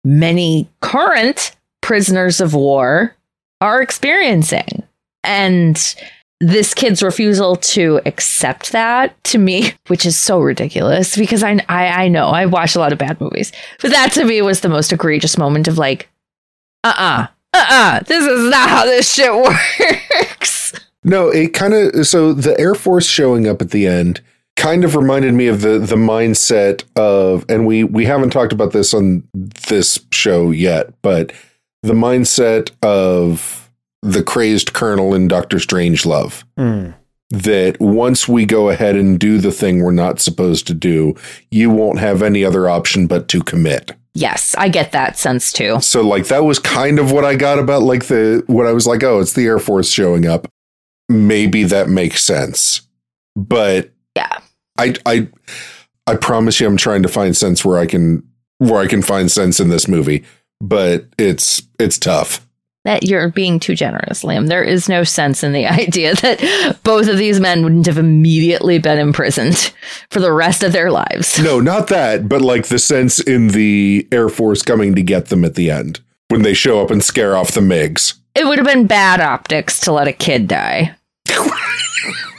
many 0.03 0.67
current 0.81 1.55
prisoners 1.81 2.41
of 2.41 2.55
war 2.55 3.15
are 3.61 3.79
experiencing 3.79 4.81
and 5.23 5.95
this 6.41 6.73
kid's 6.73 7.03
refusal 7.03 7.57
to 7.57 7.99
accept 8.05 8.71
that 8.71 9.21
to 9.25 9.37
me, 9.37 9.73
which 9.87 10.05
is 10.05 10.17
so 10.17 10.39
ridiculous 10.39 11.15
because 11.15 11.43
I, 11.43 11.63
I, 11.67 12.03
I 12.03 12.07
know 12.07 12.27
I 12.27 12.45
watch 12.45 12.75
a 12.75 12.79
lot 12.79 12.93
of 12.93 12.99
bad 12.99 13.19
movies, 13.19 13.51
but 13.81 13.91
that 13.91 14.11
to 14.13 14.25
me 14.25 14.41
was 14.41 14.61
the 14.61 14.69
most 14.69 14.93
egregious 14.93 15.37
moment 15.37 15.67
of 15.67 15.77
like, 15.77 16.09
uh 16.83 16.93
uh-uh, 16.95 17.27
uh, 17.53 17.65
uh 17.69 17.99
this 18.01 18.25
is 18.25 18.49
not 18.49 18.69
how 18.69 18.85
this 18.85 19.11
shit 19.11 19.33
works. 20.21 20.73
No, 21.03 21.29
it 21.29 21.53
kind 21.53 21.73
of 21.73 22.07
so 22.07 22.33
the 22.33 22.57
Air 22.59 22.75
Force 22.75 23.05
showing 23.05 23.47
up 23.47 23.61
at 23.61 23.71
the 23.71 23.87
end 23.87 24.21
kind 24.55 24.83
of 24.83 24.95
reminded 24.95 25.33
me 25.33 25.47
of 25.47 25.61
the 25.61 25.79
the 25.79 25.95
mindset 25.95 26.83
of 26.97 27.45
and 27.49 27.65
we 27.65 27.83
we 27.83 28.05
haven't 28.05 28.29
talked 28.29 28.51
about 28.51 28.73
this 28.73 28.93
on 28.93 29.23
this 29.33 30.05
show 30.11 30.51
yet, 30.51 30.93
but 31.01 31.31
the 31.81 31.93
mindset 31.93 32.71
of 32.83 33.68
the 34.01 34.23
crazed 34.23 34.73
colonel 34.73 35.13
in 35.13 35.27
Doctor 35.27 35.57
Strangelove. 35.57 36.43
Hmm. 36.57 36.91
That 37.31 37.79
once 37.79 38.27
we 38.27 38.47
go 38.47 38.69
ahead 38.69 38.95
and 38.95 39.19
do 39.19 39.37
the 39.37 39.51
thing 39.51 39.83
we're 39.83 39.91
not 39.91 40.19
supposed 40.19 40.65
to 40.65 40.73
do, 40.73 41.15
you 41.51 41.69
won't 41.69 41.99
have 41.99 42.23
any 42.23 42.43
other 42.43 42.67
option 42.67 43.05
but 43.05 43.27
to 43.27 43.43
commit. 43.43 43.91
Yes, 44.15 44.55
I 44.57 44.69
get 44.69 44.91
that 44.93 45.17
sense 45.17 45.53
too. 45.53 45.79
So 45.81 46.01
like 46.01 46.27
that 46.27 46.43
was 46.43 46.57
kind 46.57 46.97
of 46.97 47.11
what 47.11 47.25
I 47.25 47.35
got 47.35 47.59
about 47.59 47.83
like 47.83 48.07
the 48.07 48.43
what 48.47 48.65
I 48.65 48.73
was 48.73 48.87
like, 48.87 49.03
oh, 49.03 49.19
it's 49.19 49.33
the 49.33 49.45
Air 49.45 49.59
Force 49.59 49.91
showing 49.91 50.25
up. 50.25 50.47
Maybe 51.07 51.63
that 51.65 51.87
makes 51.87 52.23
sense. 52.23 52.81
But 53.35 53.91
yeah. 54.15 54.39
I 54.79 54.95
I 55.05 55.27
I 56.07 56.15
promise 56.15 56.59
you 56.59 56.65
I'm 56.65 56.77
trying 56.77 57.03
to 57.03 57.09
find 57.09 57.37
sense 57.37 57.63
where 57.63 57.77
I 57.77 57.85
can 57.85 58.27
where 58.57 58.79
I 58.79 58.87
can 58.87 59.01
find 59.01 59.31
sense 59.31 59.59
in 59.59 59.69
this 59.69 59.87
movie, 59.87 60.23
but 60.59 61.05
it's 61.17 61.61
it's 61.79 61.99
tough. 61.99 62.45
That 62.85 63.03
you're 63.03 63.29
being 63.29 63.59
too 63.59 63.75
generous, 63.75 64.23
Liam. 64.23 64.47
There 64.47 64.63
is 64.63 64.87
no 64.87 65.03
sense 65.03 65.43
in 65.43 65.51
the 65.51 65.67
idea 65.67 66.15
that 66.15 66.79
both 66.83 67.07
of 67.07 67.17
these 67.17 67.39
men 67.39 67.63
wouldn't 67.63 67.85
have 67.87 67.97
immediately 67.97 68.79
been 68.79 68.99
imprisoned 68.99 69.73
for 70.09 70.19
the 70.19 70.31
rest 70.31 70.63
of 70.63 70.71
their 70.71 70.91
lives. 70.91 71.39
No, 71.39 71.59
not 71.59 71.87
that, 71.87 72.29
but 72.29 72.41
like 72.41 72.67
the 72.67 72.79
sense 72.79 73.19
in 73.19 73.49
the 73.49 74.07
Air 74.11 74.29
Force 74.29 74.61
coming 74.61 74.95
to 74.95 75.03
get 75.03 75.27
them 75.27 75.43
at 75.43 75.55
the 75.55 75.69
end 75.69 75.99
when 76.29 76.43
they 76.43 76.53
show 76.53 76.81
up 76.81 76.91
and 76.91 77.03
scare 77.03 77.35
off 77.35 77.51
the 77.51 77.61
MiGs. 77.61 78.13
It 78.35 78.45
would 78.45 78.59
have 78.59 78.67
been 78.67 78.87
bad 78.87 79.19
optics 79.19 79.79
to 79.81 79.91
let 79.91 80.07
a 80.07 80.13
kid 80.13 80.47
die. 80.47 80.95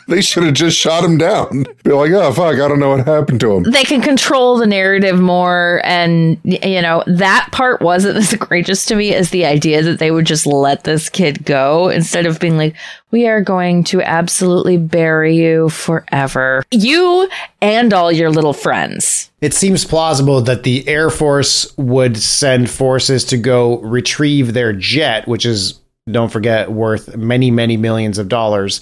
They 0.09 0.21
should 0.23 0.43
have 0.43 0.55
just 0.55 0.77
shot 0.77 1.05
him 1.05 1.19
down. 1.19 1.67
Be 1.85 1.93
like, 1.93 2.11
oh 2.11 2.33
fuck, 2.33 2.55
I 2.55 2.69
don't 2.69 2.81
know 2.81 2.97
what 2.97 3.07
happened 3.07 3.39
to 3.41 3.53
him. 3.53 3.63
They 3.63 3.85
can 3.85 4.01
control 4.01 4.59
the 4.59 4.67
narrative 4.67 5.21
more, 5.21 5.81
and 5.85 6.37
you 6.43 6.83
know 6.83 7.05
that 7.07 7.49
part 7.53 7.81
wasn't 7.81 8.17
as 8.17 8.33
egregious 8.33 8.85
to 8.87 8.97
me 8.97 9.15
as 9.15 9.31
the 9.31 9.45
idea 9.45 9.83
that 9.83 10.01
they 10.01 10.11
would 10.11 10.27
just 10.27 10.47
let 10.47 10.83
this 10.83 11.09
kid 11.09 11.45
go 11.45 11.89
instead 11.89 12.27
of 12.27 12.41
being 12.41 12.57
like, 12.57 12.75
"We 13.13 13.29
are 13.29 13.41
going 13.41 13.85
to 13.85 14.03
absolutely 14.03 14.79
bury 14.79 15.37
you 15.37 15.69
forever, 15.69 16.65
you 16.73 17.29
and 17.63 17.93
all 17.93 18.11
your 18.11 18.31
little 18.31 18.53
friends." 18.53 19.31
It 19.41 19.55
seems 19.55 19.85
plausible 19.85 20.43
that 20.43 20.65
the 20.65 20.87
Air 20.89 21.09
Force 21.09 21.73
would 21.79 22.17
send 22.17 22.69
forces 22.69 23.25
to 23.27 23.39
go 23.39 23.79
retrieve 23.79 24.53
their 24.53 24.73
jet, 24.73 25.27
which 25.29 25.47
is, 25.47 25.81
don't 26.11 26.33
forget, 26.33 26.73
worth 26.73 27.17
many, 27.17 27.51
many 27.51 27.77
millions 27.77 28.19
of 28.19 28.29
dollars, 28.29 28.81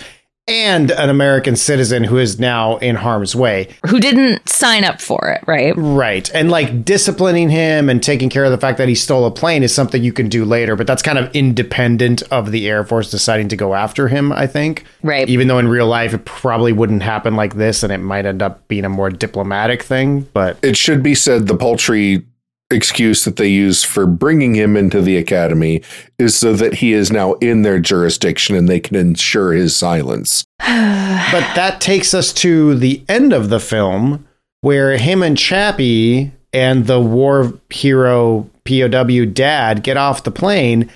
and 0.49 0.91
an 0.91 1.11
American 1.11 1.55
citizen 1.57 2.05
who 2.05 2.19
is 2.19 2.41
now 2.41 2.79
in 2.79 2.97
harm's 2.97 3.37
way. 3.37 3.69
Who 3.89 4.01
didn't 4.01 4.49
sign 4.49 4.85
up 4.85 5.01
for 5.01 5.31
it, 5.31 5.45
right? 5.47 5.75
Right. 5.77 6.31
And 6.35 6.51
like 6.51 6.85
disciplining 6.85 7.51
him 7.51 7.89
and 7.89 8.03
taking 8.03 8.31
care 8.31 8.45
of 8.45 8.51
the 8.51 8.59
fact 8.59 8.79
that 8.79 8.89
he 8.89 8.95
stole 8.95 9.27
a 9.27 9.31
plane 9.31 9.63
is 9.63 9.75
something 9.75 10.03
you 10.03 10.13
can 10.13 10.29
do 10.29 10.45
later, 10.45 10.75
but 10.77 10.87
that's 10.87 11.03
kind 11.03 11.19
of 11.19 11.35
independent 11.35 12.23
of 12.31 12.51
the 12.51 12.69
Air 12.69 12.85
Force 12.85 13.11
deciding 13.11 13.49
to 13.49 13.57
go 13.57 13.75
after 13.75 14.09
him, 14.09 14.33
I 14.33 14.47
think. 14.47 14.85
Right. 15.03 15.29
Even 15.29 15.49
though 15.49 15.59
in 15.59 15.69
real 15.69 15.87
life 15.87 16.15
it 16.15 16.25
probably 16.25 16.73
wouldn't 16.73 17.03
happen 17.03 17.37
like 17.37 17.55
this 17.55 17.83
and 17.83 17.93
it 17.93 17.99
might 17.99 18.27
end 18.27 18.43
up 18.43 18.67
being 18.69 18.85
a 18.85 18.89
more 18.89 19.11
diplomatic 19.11 19.83
thing, 19.83 20.23
but 20.33 20.57
It 20.63 20.77
should 20.77 21.03
be 21.03 21.15
said 21.15 21.47
the 21.47 21.57
paltry 21.57 22.25
excuse 22.71 23.25
that 23.25 23.37
they 23.37 23.49
use 23.49 23.83
for 23.83 24.07
bringing 24.07 24.55
him 24.55 24.77
into 24.77 25.01
the 25.01 25.17
academy 25.17 25.83
is 26.19 26.37
so 26.37 26.53
that 26.55 26.75
he 26.75 26.93
is 26.93 27.11
now 27.11 27.33
in 27.35 27.63
their 27.63 27.79
jurisdiction 27.79 28.55
and 28.55 28.69
they 28.69 28.81
can 28.81 28.97
ensure 28.97 29.53
his 29.53 29.75
silence. 29.75 30.45
but 30.59 31.55
that 31.55 31.81
takes 31.81 32.13
us 32.13 32.33
to 32.33 32.75
the 32.75 33.03
end 33.09 33.33
of 33.33 33.49
the 33.49 33.61
film 33.61 34.27
where 34.61 34.97
him 34.97 35.23
and 35.23 35.39
Chappy 35.39 36.33
and 36.53 36.87
the 36.87 37.01
war 37.01 37.55
hero 37.71 38.49
POW 38.65 39.25
dad 39.33 39.83
get 39.83 39.97
off 39.97 40.25
the 40.25 40.31
plane 40.31 40.91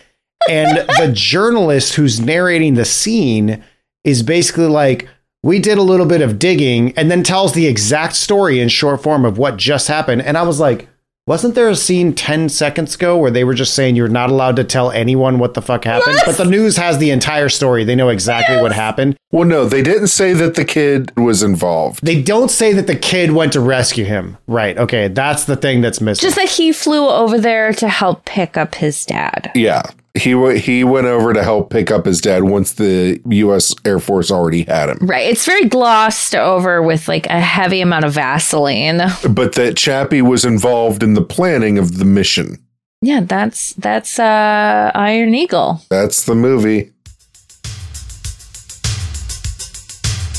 and 0.49 0.77
the 0.99 1.11
journalist 1.13 1.95
who's 1.95 2.21
narrating 2.21 2.75
the 2.75 2.85
scene 2.85 3.63
is 4.05 4.23
basically 4.23 4.67
like 4.67 5.09
we 5.43 5.59
did 5.59 5.79
a 5.79 5.83
little 5.83 6.07
bit 6.07 6.23
of 6.23 6.39
digging 6.39 6.97
and 6.97 7.11
then 7.11 7.23
tells 7.23 7.53
the 7.53 7.67
exact 7.67 8.15
story 8.15 8.61
in 8.61 8.69
short 8.69 9.03
form 9.03 9.25
of 9.25 9.39
what 9.39 9.57
just 9.57 9.89
happened 9.89 10.23
and 10.23 10.37
I 10.37 10.43
was 10.43 10.61
like 10.61 10.89
Wasn't 11.25 11.55
there 11.55 11.69
a 11.69 11.77
scene 11.77 12.15
10 12.15 12.49
seconds 12.49 12.97
ago 12.97 13.17
where 13.17 13.31
they 13.31 13.45
were 13.45 13.55
just 13.55 13.75
saying 13.75 13.95
you're 13.95 14.09
not 14.09 14.31
allowed 14.31 14.57
to 14.57 14.65
tell 14.65 14.91
anyone 14.91 15.39
what 15.39 15.55
the 15.55 15.63
fuck 15.63 15.85
happened? 15.85 16.17
Yes! 16.17 16.25
But 16.27 16.37
the 16.37 16.51
news 16.51 16.77
has 16.79 16.99
the 16.99 17.13
entire 17.13 17.49
story. 17.49 17.85
They 17.85 17.95
know 17.95 18.09
exactly 18.09 18.61
what 18.61 18.73
happened. 18.73 19.17
Well, 19.31 19.47
no, 19.47 19.67
they 19.67 19.83
didn't 19.83 20.09
say 20.09 20.33
that 20.33 20.57
the 20.57 20.65
kid 20.65 21.17
was 21.17 21.45
involved. 21.45 22.05
They 22.05 22.21
don't 22.21 22.51
say 22.51 22.73
that 22.73 22.89
the 22.89 22.97
kid 22.97 23.31
went 23.31 23.53
to 23.53 23.61
rescue 23.61 24.05
him. 24.05 24.37
Right. 24.49 24.77
Okay. 24.77 25.07
That's 25.07 25.45
the 25.45 25.55
thing 25.55 25.81
that's 25.81 26.01
missing. 26.01 26.27
Just 26.27 26.35
that 26.35 26.49
he 26.49 26.73
flew 26.73 27.09
over 27.09 27.39
there 27.39 27.73
to 27.75 27.89
help 27.89 28.25
pick 28.25 28.57
up 28.57 28.75
his 28.75 29.07
dad. 29.07 29.53
Yeah. 29.55 29.83
He 30.15 30.33
w- 30.33 30.59
he 30.59 30.85
went 30.85 31.07
over 31.07 31.33
to 31.33 31.43
help 31.43 31.71
pick 31.71 31.91
up 31.91 32.05
his 32.05 32.21
dad 32.21 32.45
once 32.45 32.75
the 32.75 33.19
U.S. 33.31 33.75
Air 33.87 33.99
Force 33.99 34.31
already 34.31 34.65
had 34.65 34.91
him. 34.91 34.99
Right. 35.01 35.27
It's 35.27 35.47
very 35.47 35.65
glossed 35.65 36.35
over 36.35 36.83
with 36.83 37.09
like 37.09 37.27
a 37.29 37.41
heavy 37.41 37.81
amount 37.81 38.05
of 38.05 38.13
Vaseline. 38.13 39.01
But 39.31 39.55
that 39.55 39.77
Chappy 39.77 40.21
was 40.21 40.45
involved 40.45 41.03
in 41.03 41.15
the 41.15 41.23
planning 41.23 41.79
of 41.79 41.97
the 41.97 42.05
mission. 42.05 42.59
Yeah, 43.01 43.21
that's 43.21 43.73
that's 43.75 44.19
uh 44.19 44.93
Iron 44.95 45.35
Eagle. 45.35 45.81
That's 45.89 46.25
the 46.25 46.35
movie. 46.35 46.93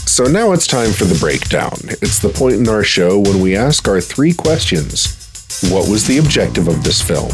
So 0.08 0.26
now 0.26 0.52
it's 0.52 0.68
time 0.68 0.92
for 0.92 1.06
the 1.06 1.18
breakdown. 1.20 1.74
It's 2.02 2.20
the 2.20 2.30
point 2.30 2.56
in 2.58 2.70
our 2.70 2.84
show 2.84 3.20
when 3.20 3.42
we 3.42 3.58
ask 3.58 3.88
our 3.88 4.00
three 4.00 4.34
questions. 4.34 5.20
What 5.72 5.90
was 5.90 6.06
the 6.06 6.20
objective 6.20 6.68
of 6.68 6.84
this 6.84 7.02
film? 7.02 7.32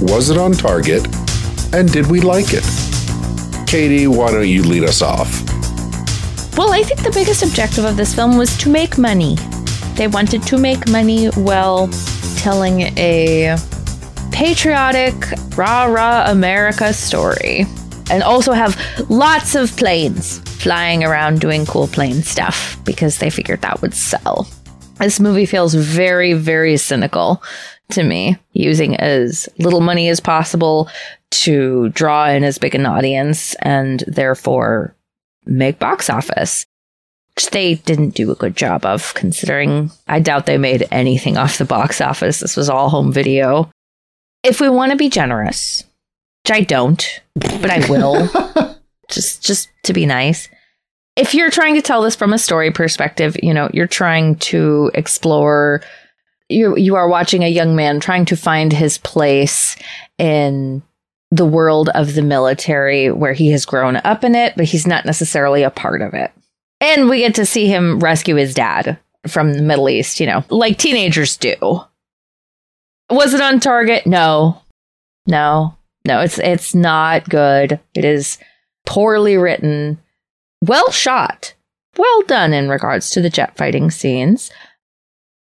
Was 0.00 0.30
it 0.30 0.38
on 0.38 0.52
target? 0.52 1.06
And 1.72 1.90
did 1.92 2.06
we 2.06 2.20
like 2.20 2.46
it? 2.50 2.64
Katie, 3.66 4.06
why 4.06 4.30
don't 4.30 4.48
you 4.48 4.62
lead 4.62 4.84
us 4.84 5.02
off? 5.02 5.42
Well, 6.56 6.72
I 6.72 6.82
think 6.82 7.02
the 7.02 7.10
biggest 7.12 7.42
objective 7.42 7.84
of 7.84 7.96
this 7.96 8.14
film 8.14 8.38
was 8.38 8.56
to 8.58 8.70
make 8.70 8.96
money. 8.96 9.36
They 9.94 10.08
wanted 10.08 10.42
to 10.44 10.58
make 10.58 10.88
money 10.88 11.26
while 11.28 11.88
telling 12.36 12.82
a 12.96 13.56
patriotic, 14.32 15.14
rah 15.56 15.84
rah 15.84 16.30
America 16.30 16.92
story. 16.92 17.66
And 18.10 18.22
also 18.22 18.52
have 18.52 18.80
lots 19.10 19.54
of 19.54 19.76
planes 19.76 20.38
flying 20.62 21.02
around 21.02 21.40
doing 21.40 21.66
cool 21.66 21.88
plane 21.88 22.22
stuff 22.22 22.78
because 22.84 23.18
they 23.18 23.30
figured 23.30 23.62
that 23.62 23.82
would 23.82 23.94
sell. 23.94 24.48
This 24.98 25.20
movie 25.20 25.46
feels 25.46 25.74
very, 25.74 26.32
very 26.32 26.76
cynical 26.76 27.42
to 27.90 28.02
me, 28.02 28.36
using 28.52 28.96
as 28.96 29.48
little 29.58 29.80
money 29.80 30.08
as 30.08 30.20
possible 30.20 30.88
to 31.42 31.88
draw 31.90 32.28
in 32.28 32.44
as 32.44 32.58
big 32.58 32.74
an 32.74 32.86
audience 32.86 33.54
and 33.56 34.04
therefore 34.06 34.94
make 35.44 35.78
box 35.78 36.10
office. 36.10 36.66
Which 37.34 37.50
they 37.50 37.74
didn't 37.74 38.14
do 38.14 38.30
a 38.32 38.36
good 38.36 38.56
job 38.56 38.86
of, 38.86 39.12
considering 39.12 39.90
I 40.06 40.20
doubt 40.20 40.46
they 40.46 40.56
made 40.56 40.88
anything 40.90 41.36
off 41.36 41.58
the 41.58 41.66
box 41.66 42.00
office. 42.00 42.40
This 42.40 42.56
was 42.56 42.70
all 42.70 42.88
home 42.88 43.12
video. 43.12 43.70
If 44.42 44.58
we 44.58 44.70
want 44.70 44.92
to 44.92 44.96
be 44.96 45.10
generous, 45.10 45.84
which 46.44 46.56
I 46.56 46.62
don't, 46.62 47.20
but 47.34 47.70
I 47.70 47.86
will, 47.90 48.26
just 49.10 49.44
just 49.44 49.68
to 49.82 49.92
be 49.92 50.06
nice. 50.06 50.48
If 51.14 51.34
you're 51.34 51.50
trying 51.50 51.74
to 51.74 51.82
tell 51.82 52.00
this 52.00 52.16
from 52.16 52.32
a 52.32 52.38
story 52.38 52.70
perspective, 52.70 53.36
you 53.42 53.52
know, 53.52 53.68
you're 53.74 53.86
trying 53.86 54.36
to 54.36 54.90
explore 54.94 55.82
you 56.48 56.76
you 56.76 56.94
are 56.94 57.08
watching 57.08 57.42
a 57.42 57.48
young 57.48 57.76
man 57.76 58.00
trying 58.00 58.24
to 58.26 58.36
find 58.36 58.72
his 58.72 58.98
place 58.98 59.76
in 60.18 60.82
the 61.30 61.46
world 61.46 61.88
of 61.90 62.14
the 62.14 62.22
military 62.22 63.10
where 63.10 63.32
he 63.32 63.50
has 63.50 63.66
grown 63.66 63.96
up 63.96 64.24
in 64.24 64.34
it, 64.34 64.54
but 64.56 64.66
he's 64.66 64.86
not 64.86 65.04
necessarily 65.04 65.62
a 65.62 65.70
part 65.70 66.02
of 66.02 66.14
it. 66.14 66.32
And 66.80 67.08
we 67.08 67.20
get 67.20 67.34
to 67.36 67.46
see 67.46 67.66
him 67.66 68.00
rescue 68.00 68.36
his 68.36 68.54
dad 68.54 68.98
from 69.26 69.54
the 69.54 69.62
Middle 69.62 69.88
East, 69.88 70.20
you 70.20 70.26
know, 70.26 70.44
like 70.50 70.78
teenagers 70.78 71.36
do. 71.36 71.56
Was 73.10 73.34
it 73.34 73.40
on 73.40 73.60
target? 73.60 74.06
No. 74.06 74.62
No. 75.26 75.76
No, 76.06 76.20
it's 76.20 76.38
it's 76.38 76.74
not 76.74 77.28
good. 77.28 77.80
It 77.94 78.04
is 78.04 78.38
poorly 78.84 79.36
written, 79.36 79.98
well 80.64 80.92
shot, 80.92 81.54
well 81.96 82.22
done 82.22 82.52
in 82.52 82.68
regards 82.68 83.10
to 83.10 83.20
the 83.20 83.30
jet 83.30 83.56
fighting 83.56 83.90
scenes. 83.90 84.50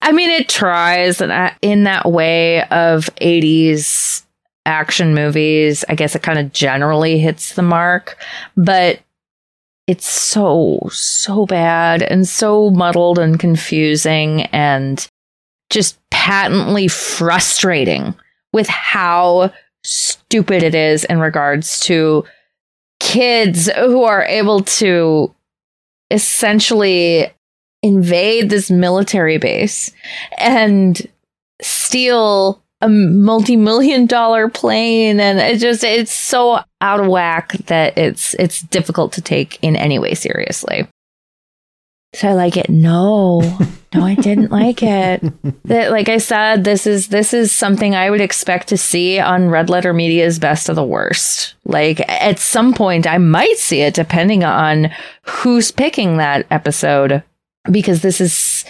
I 0.02 0.12
mean, 0.12 0.30
it 0.30 0.50
tries 0.50 1.22
in 1.22 1.84
that 1.84 2.06
way 2.12 2.64
of 2.64 3.14
80s 3.16 4.25
action 4.66 5.14
movies. 5.14 5.86
I 5.90 5.96
guess 5.96 6.16
it 6.16 6.24
kind 6.24 6.40
of 6.40 6.54
generally 6.54 7.20
hits 7.20 7.54
the 7.54 7.62
mark, 7.62 8.18
but 8.58 9.00
it's 9.88 10.08
so, 10.08 10.80
so 10.92 11.46
bad 11.46 12.02
and 12.02 12.28
so 12.28 12.72
muddled 12.72 13.20
and 13.20 13.40
confusing 13.40 14.44
and 14.44 15.08
just 15.70 16.00
patently 16.10 16.88
frustrating 16.88 18.16
with 18.52 18.68
how 18.68 19.52
stupid 19.84 20.64
it 20.64 20.74
is 20.74 21.04
in 21.06 21.20
regards 21.20 21.80
to 21.82 22.24
kids 23.00 23.70
who 23.76 24.04
are 24.04 24.24
able 24.24 24.62
to 24.62 25.34
essentially 26.10 27.28
invade 27.84 28.50
this 28.50 28.72
military 28.72 29.38
base 29.38 29.92
and 30.40 31.08
steal 31.62 32.62
a 32.86 32.90
multi-million 32.90 34.06
dollar 34.06 34.48
plane 34.48 35.20
and 35.20 35.40
it 35.40 35.58
just 35.58 35.84
it's 35.84 36.12
so 36.12 36.60
out 36.82 37.00
of 37.00 37.08
whack 37.08 37.54
that 37.66 37.98
it's 37.98 38.36
it's 38.36 38.62
difficult 38.62 39.12
to 39.14 39.22
take 39.22 39.58
in 39.64 39.76
any 39.76 39.98
way 39.98 40.14
seriously. 40.14 40.88
So 42.14 42.30
i 42.30 42.34
like 42.34 42.58
it. 42.58 42.70
No. 42.70 43.42
No 43.94 44.04
i 44.04 44.16
didn't 44.16 44.52
like 44.52 44.84
it. 44.84 45.24
That 45.64 45.90
like 45.90 46.10
i 46.10 46.18
said 46.18 46.66
this 46.66 46.86
is 46.86 47.08
this 47.08 47.34
is 47.34 47.54
something 47.54 47.96
i 47.96 48.10
would 48.10 48.20
expect 48.20 48.68
to 48.68 48.78
see 48.78 49.20
on 49.20 49.48
red 49.48 49.70
letter 49.70 49.94
media's 49.94 50.38
best 50.38 50.68
of 50.68 50.76
the 50.76 50.84
worst. 50.84 51.56
Like 51.64 52.02
at 52.10 52.38
some 52.38 52.74
point 52.74 53.08
i 53.08 53.18
might 53.18 53.58
see 53.58 53.80
it 53.80 53.94
depending 53.94 54.44
on 54.44 54.92
who's 55.22 55.72
picking 55.72 56.18
that 56.18 56.46
episode 56.52 57.24
because 57.72 58.02
this 58.02 58.20
is 58.20 58.66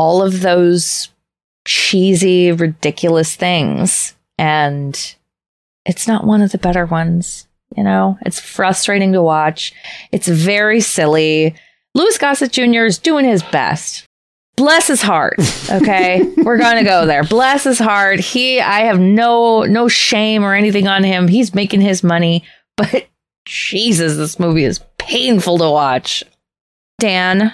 all 0.00 0.22
of 0.22 0.40
those 0.40 1.08
cheesy, 1.64 2.52
ridiculous 2.52 3.34
things. 3.36 4.14
And 4.38 5.16
it's 5.84 6.08
not 6.08 6.26
one 6.26 6.42
of 6.42 6.52
the 6.52 6.58
better 6.58 6.86
ones. 6.86 7.46
You 7.76 7.82
know, 7.82 8.18
it's 8.24 8.40
frustrating 8.40 9.12
to 9.12 9.22
watch. 9.22 9.72
It's 10.12 10.28
very 10.28 10.80
silly. 10.80 11.54
Louis 11.94 12.18
Gossett 12.18 12.52
Jr. 12.52 12.84
is 12.84 12.98
doing 12.98 13.24
his 13.24 13.42
best. 13.42 14.06
Bless 14.56 14.86
his 14.86 15.02
heart. 15.02 15.38
Okay. 15.68 16.22
We're 16.36 16.58
going 16.58 16.76
to 16.76 16.84
go 16.84 17.06
there. 17.06 17.24
Bless 17.24 17.64
his 17.64 17.78
heart. 17.78 18.20
He, 18.20 18.60
I 18.60 18.80
have 18.80 19.00
no, 19.00 19.64
no 19.64 19.88
shame 19.88 20.44
or 20.44 20.54
anything 20.54 20.86
on 20.86 21.02
him. 21.02 21.26
He's 21.26 21.54
making 21.54 21.80
his 21.80 22.04
money, 22.04 22.44
but 22.76 23.08
Jesus, 23.44 24.16
this 24.16 24.38
movie 24.38 24.64
is 24.64 24.80
painful 24.98 25.58
to 25.58 25.70
watch. 25.70 26.22
Dan, 27.00 27.52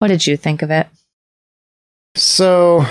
what 0.00 0.08
did 0.08 0.26
you 0.26 0.36
think 0.36 0.62
of 0.62 0.70
it? 0.70 0.88
So, 2.16 2.84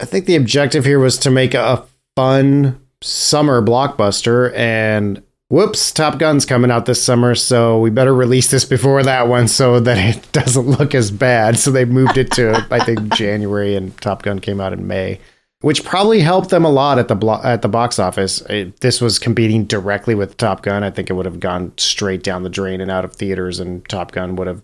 I 0.00 0.04
think 0.04 0.26
the 0.26 0.36
objective 0.36 0.84
here 0.84 0.98
was 0.98 1.18
to 1.18 1.30
make 1.30 1.54
a 1.54 1.84
fun 2.16 2.80
summer 3.00 3.62
blockbuster, 3.62 4.52
and 4.56 5.22
whoops, 5.48 5.92
Top 5.92 6.18
Gun's 6.18 6.46
coming 6.46 6.70
out 6.70 6.86
this 6.86 7.02
summer, 7.02 7.34
so 7.34 7.78
we 7.78 7.90
better 7.90 8.14
release 8.14 8.50
this 8.50 8.64
before 8.64 9.02
that 9.02 9.28
one 9.28 9.46
so 9.46 9.78
that 9.80 10.16
it 10.16 10.26
doesn't 10.32 10.66
look 10.66 10.94
as 10.94 11.10
bad. 11.10 11.58
So 11.58 11.70
they 11.70 11.84
moved 11.84 12.18
it 12.18 12.30
to 12.32 12.66
I 12.70 12.84
think 12.84 13.14
January, 13.14 13.76
and 13.76 13.96
Top 14.00 14.22
Gun 14.22 14.40
came 14.40 14.60
out 14.60 14.72
in 14.72 14.86
May, 14.86 15.20
which 15.60 15.84
probably 15.84 16.20
helped 16.20 16.50
them 16.50 16.64
a 16.64 16.70
lot 16.70 16.98
at 16.98 17.08
the 17.08 17.14
blo- 17.14 17.42
at 17.44 17.62
the 17.62 17.68
box 17.68 17.98
office. 17.98 18.40
It, 18.42 18.80
this 18.80 19.00
was 19.00 19.20
competing 19.20 19.64
directly 19.64 20.16
with 20.16 20.36
Top 20.36 20.62
Gun. 20.62 20.82
I 20.82 20.90
think 20.90 21.08
it 21.08 21.14
would 21.14 21.26
have 21.26 21.40
gone 21.40 21.72
straight 21.76 22.24
down 22.24 22.42
the 22.42 22.50
drain 22.50 22.80
and 22.80 22.90
out 22.90 23.04
of 23.04 23.14
theaters, 23.14 23.60
and 23.60 23.88
Top 23.88 24.10
Gun 24.10 24.34
would 24.36 24.48
have 24.48 24.62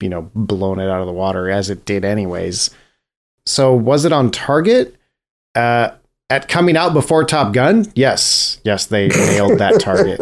you 0.00 0.08
know 0.08 0.30
blown 0.34 0.80
it 0.80 0.88
out 0.88 1.02
of 1.02 1.06
the 1.06 1.12
water 1.12 1.50
as 1.50 1.68
it 1.68 1.84
did 1.84 2.02
anyways. 2.04 2.70
So 3.46 3.74
was 3.74 4.04
it 4.04 4.12
on 4.12 4.30
target? 4.30 4.96
Uh, 5.54 5.90
at 6.30 6.48
coming 6.48 6.76
out 6.76 6.94
before 6.94 7.24
Top 7.24 7.52
Gun? 7.52 7.90
Yes, 7.94 8.60
yes, 8.64 8.86
they 8.86 9.08
nailed 9.08 9.58
that 9.58 9.80
target. 9.80 10.20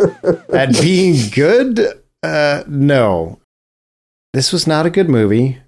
at 0.53 0.73
being 0.81 1.29
good? 1.31 1.81
Uh, 2.23 2.65
no. 2.67 3.39
This 4.33 4.53
was 4.53 4.67
not 4.67 4.87
a 4.87 4.91
good 4.91 5.09
movie. 5.09 5.59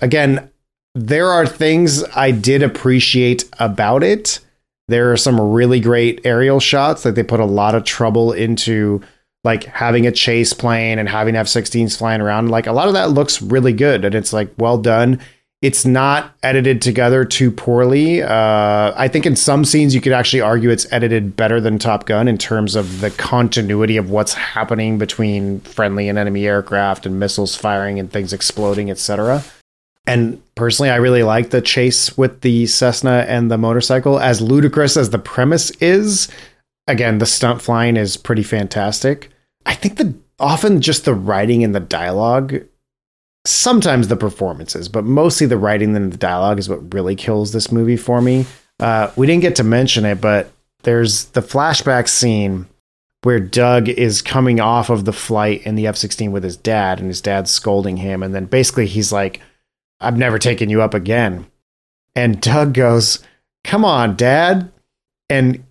Again, 0.00 0.50
there 0.94 1.28
are 1.28 1.46
things 1.46 2.04
I 2.14 2.30
did 2.30 2.62
appreciate 2.62 3.48
about 3.58 4.02
it. 4.02 4.40
There 4.88 5.12
are 5.12 5.16
some 5.16 5.40
really 5.40 5.80
great 5.80 6.20
aerial 6.24 6.60
shots 6.60 7.02
that 7.02 7.14
they 7.14 7.22
put 7.22 7.40
a 7.40 7.44
lot 7.44 7.74
of 7.74 7.84
trouble 7.84 8.32
into 8.32 9.00
like 9.44 9.64
having 9.64 10.06
a 10.06 10.12
chase 10.12 10.52
plane 10.52 10.98
and 10.98 11.08
having 11.08 11.34
F-16s 11.34 11.96
flying 11.96 12.20
around. 12.20 12.50
Like 12.50 12.66
a 12.66 12.72
lot 12.72 12.88
of 12.88 12.94
that 12.94 13.10
looks 13.10 13.42
really 13.42 13.72
good 13.72 14.04
and 14.04 14.14
it's 14.14 14.32
like 14.32 14.50
well 14.58 14.78
done. 14.78 15.20
It's 15.62 15.86
not 15.86 16.34
edited 16.42 16.82
together 16.82 17.24
too 17.24 17.52
poorly. 17.52 18.20
Uh, 18.20 18.92
I 18.96 19.06
think 19.06 19.26
in 19.26 19.36
some 19.36 19.64
scenes 19.64 19.94
you 19.94 20.00
could 20.00 20.12
actually 20.12 20.40
argue 20.40 20.70
it's 20.70 20.92
edited 20.92 21.36
better 21.36 21.60
than 21.60 21.78
Top 21.78 22.04
Gun 22.04 22.26
in 22.26 22.36
terms 22.36 22.74
of 22.74 23.00
the 23.00 23.10
continuity 23.10 23.96
of 23.96 24.10
what's 24.10 24.34
happening 24.34 24.98
between 24.98 25.60
friendly 25.60 26.08
and 26.08 26.18
enemy 26.18 26.46
aircraft 26.46 27.06
and 27.06 27.20
missiles 27.20 27.54
firing 27.54 28.00
and 28.00 28.10
things 28.10 28.32
exploding, 28.32 28.90
etc. 28.90 29.44
And 30.04 30.42
personally, 30.56 30.90
I 30.90 30.96
really 30.96 31.22
like 31.22 31.50
the 31.50 31.60
chase 31.60 32.18
with 32.18 32.40
the 32.40 32.66
Cessna 32.66 33.24
and 33.28 33.48
the 33.48 33.58
motorcycle. 33.58 34.18
As 34.18 34.40
ludicrous 34.40 34.96
as 34.96 35.10
the 35.10 35.18
premise 35.20 35.70
is, 35.80 36.26
again, 36.88 37.18
the 37.18 37.26
stunt 37.26 37.62
flying 37.62 37.96
is 37.96 38.16
pretty 38.16 38.42
fantastic. 38.42 39.30
I 39.64 39.74
think 39.74 39.96
the 39.96 40.12
often 40.40 40.80
just 40.80 41.04
the 41.04 41.14
writing 41.14 41.62
and 41.62 41.72
the 41.72 41.78
dialogue, 41.80 42.62
sometimes 43.44 44.08
the 44.08 44.16
performances, 44.16 44.88
but 44.88 45.04
mostly 45.04 45.46
the 45.46 45.56
writing 45.56 45.94
and 45.96 46.12
the 46.12 46.16
dialogue 46.16 46.58
is 46.58 46.68
what 46.68 46.94
really 46.94 47.16
kills 47.16 47.52
this 47.52 47.72
movie 47.72 47.96
for 47.96 48.20
me. 48.20 48.46
Uh, 48.78 49.10
we 49.16 49.26
didn't 49.26 49.42
get 49.42 49.56
to 49.56 49.64
mention 49.64 50.04
it, 50.04 50.20
but 50.20 50.50
there's 50.82 51.26
the 51.26 51.42
flashback 51.42 52.08
scene 52.08 52.66
where 53.22 53.40
Doug 53.40 53.88
is 53.88 54.20
coming 54.20 54.60
off 54.60 54.90
of 54.90 55.04
the 55.04 55.12
flight 55.12 55.64
in 55.64 55.76
the 55.76 55.86
F 55.86 55.96
16 55.96 56.32
with 56.32 56.42
his 56.42 56.56
dad, 56.56 56.98
and 56.98 57.08
his 57.08 57.20
dad's 57.20 57.50
scolding 57.50 57.96
him. 57.96 58.22
And 58.22 58.34
then 58.34 58.46
basically 58.46 58.86
he's 58.86 59.12
like, 59.12 59.40
I've 60.00 60.18
never 60.18 60.38
taken 60.38 60.68
you 60.68 60.82
up 60.82 60.94
again. 60.94 61.46
And 62.14 62.40
Doug 62.40 62.74
goes, 62.74 63.20
Come 63.64 63.84
on, 63.84 64.16
dad. 64.16 64.70
And 65.30 65.64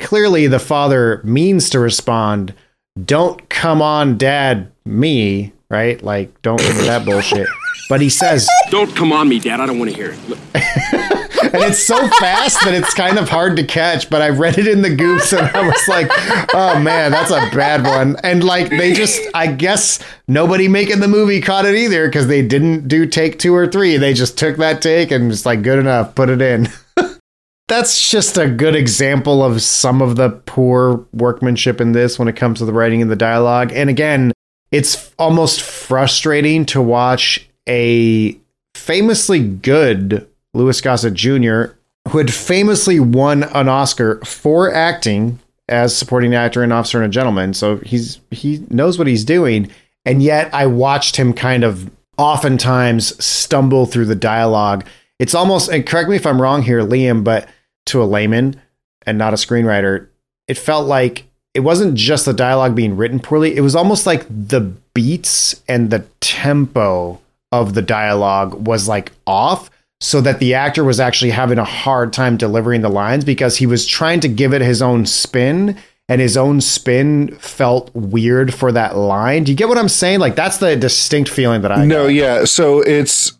clearly 0.00 0.48
the 0.48 0.58
father 0.58 1.20
means 1.24 1.70
to 1.70 1.78
respond, 1.78 2.54
Don't 3.02 3.48
come 3.48 3.80
on, 3.80 4.18
dad, 4.18 4.72
me, 4.84 5.52
right? 5.70 6.02
Like, 6.02 6.40
don't 6.42 6.58
do 6.58 6.72
that 6.84 7.04
bullshit. 7.04 7.48
But 7.88 8.00
he 8.00 8.08
says, 8.08 8.48
Don't 8.70 8.94
come 8.96 9.12
on 9.12 9.28
me, 9.28 9.38
dad. 9.38 9.60
I 9.60 9.66
don't 9.66 9.78
want 9.78 9.90
to 9.90 9.96
hear 9.96 10.14
it. 10.16 11.16
And 11.56 11.62
it's 11.64 11.86
so 11.86 11.96
fast 12.18 12.64
that 12.64 12.74
it's 12.74 12.92
kind 12.92 13.18
of 13.18 13.28
hard 13.28 13.56
to 13.56 13.64
catch. 13.64 14.10
But 14.10 14.20
I 14.20 14.28
read 14.28 14.58
it 14.58 14.66
in 14.66 14.82
the 14.82 14.90
goofs 14.90 15.36
and 15.36 15.48
I 15.56 15.66
was 15.66 15.88
like, 15.88 16.10
oh 16.54 16.78
man, 16.80 17.12
that's 17.12 17.30
a 17.30 17.48
bad 17.54 17.84
one. 17.84 18.16
And 18.22 18.44
like 18.44 18.68
they 18.68 18.92
just, 18.92 19.20
I 19.32 19.46
guess 19.46 20.00
nobody 20.28 20.68
making 20.68 21.00
the 21.00 21.08
movie 21.08 21.40
caught 21.40 21.64
it 21.64 21.74
either 21.74 22.08
because 22.08 22.26
they 22.26 22.46
didn't 22.46 22.88
do 22.88 23.06
take 23.06 23.38
two 23.38 23.54
or 23.54 23.66
three. 23.66 23.96
They 23.96 24.12
just 24.12 24.36
took 24.38 24.56
that 24.56 24.82
take 24.82 25.10
and 25.10 25.28
was 25.28 25.46
like, 25.46 25.62
good 25.62 25.78
enough, 25.78 26.14
put 26.14 26.28
it 26.28 26.42
in. 26.42 26.68
that's 27.68 28.10
just 28.10 28.36
a 28.36 28.48
good 28.48 28.76
example 28.76 29.42
of 29.42 29.62
some 29.62 30.02
of 30.02 30.16
the 30.16 30.30
poor 30.30 31.06
workmanship 31.12 31.80
in 31.80 31.92
this 31.92 32.18
when 32.18 32.28
it 32.28 32.36
comes 32.36 32.58
to 32.58 32.64
the 32.64 32.72
writing 32.72 33.02
and 33.02 33.10
the 33.10 33.16
dialogue. 33.16 33.72
And 33.72 33.88
again, 33.88 34.32
it's 34.70 35.12
almost 35.18 35.60
frustrating 35.60 36.66
to 36.66 36.82
watch 36.82 37.48
a 37.68 38.38
famously 38.74 39.40
good 39.40 40.26
Louis 40.54 40.80
Gossett 40.80 41.14
Jr., 41.14 41.74
who 42.08 42.18
had 42.18 42.32
famously 42.32 43.00
won 43.00 43.44
an 43.44 43.68
Oscar 43.68 44.24
for 44.24 44.72
acting 44.72 45.38
as 45.68 45.96
supporting 45.96 46.34
actor 46.34 46.62
in 46.62 46.72
Officer 46.72 47.02
and 47.02 47.10
a 47.10 47.14
Gentleman. 47.14 47.52
So 47.52 47.78
he's 47.78 48.20
he 48.30 48.64
knows 48.70 48.98
what 48.98 49.08
he's 49.08 49.24
doing. 49.24 49.70
And 50.04 50.22
yet 50.22 50.52
I 50.54 50.66
watched 50.66 51.16
him 51.16 51.32
kind 51.32 51.64
of 51.64 51.90
oftentimes 52.16 53.22
stumble 53.24 53.86
through 53.86 54.04
the 54.06 54.14
dialogue. 54.14 54.86
It's 55.18 55.34
almost 55.34 55.68
and 55.68 55.86
correct 55.86 56.08
me 56.08 56.16
if 56.16 56.26
I'm 56.26 56.40
wrong 56.40 56.62
here, 56.62 56.80
Liam, 56.80 57.24
but 57.24 57.48
to 57.86 58.02
a 58.02 58.04
layman 58.04 58.60
and 59.04 59.18
not 59.18 59.32
a 59.32 59.36
screenwriter, 59.36 60.08
it 60.46 60.58
felt 60.58 60.86
like 60.86 61.24
it 61.56 61.60
wasn't 61.64 61.94
just 61.94 62.24
the 62.26 62.32
dialogue 62.32 62.74
being 62.76 62.96
written 62.96 63.18
poorly. 63.18 63.56
It 63.56 63.62
was 63.62 63.74
almost 63.74 64.06
like 64.06 64.24
the 64.28 64.60
beats 64.94 65.60
and 65.68 65.90
the 65.90 66.04
tempo 66.20 67.20
of 67.52 67.74
the 67.74 67.82
dialogue 67.82 68.66
was 68.66 68.86
like 68.86 69.12
off 69.26 69.70
so 70.00 70.20
that 70.20 70.38
the 70.38 70.54
actor 70.54 70.84
was 70.84 71.00
actually 71.00 71.30
having 71.30 71.58
a 71.58 71.64
hard 71.64 72.12
time 72.12 72.36
delivering 72.36 72.82
the 72.82 72.88
lines 72.88 73.24
because 73.24 73.56
he 73.56 73.66
was 73.66 73.86
trying 73.86 74.20
to 74.20 74.28
give 74.28 74.52
it 74.52 74.60
his 74.60 74.82
own 74.82 75.06
spin 75.06 75.76
and 76.08 76.20
his 76.20 76.36
own 76.36 76.60
spin 76.60 77.34
felt 77.36 77.90
weird 77.94 78.54
for 78.54 78.70
that 78.72 78.96
line. 78.96 79.42
Do 79.44 79.50
you 79.50 79.56
get 79.56 79.68
what 79.68 79.78
I'm 79.78 79.88
saying? 79.88 80.20
Like 80.20 80.36
that's 80.36 80.58
the 80.58 80.76
distinct 80.76 81.30
feeling 81.30 81.62
that 81.62 81.72
I 81.72 81.84
No, 81.84 82.04
got. 82.04 82.08
yeah. 82.14 82.44
So 82.44 82.80
it's 82.80 83.32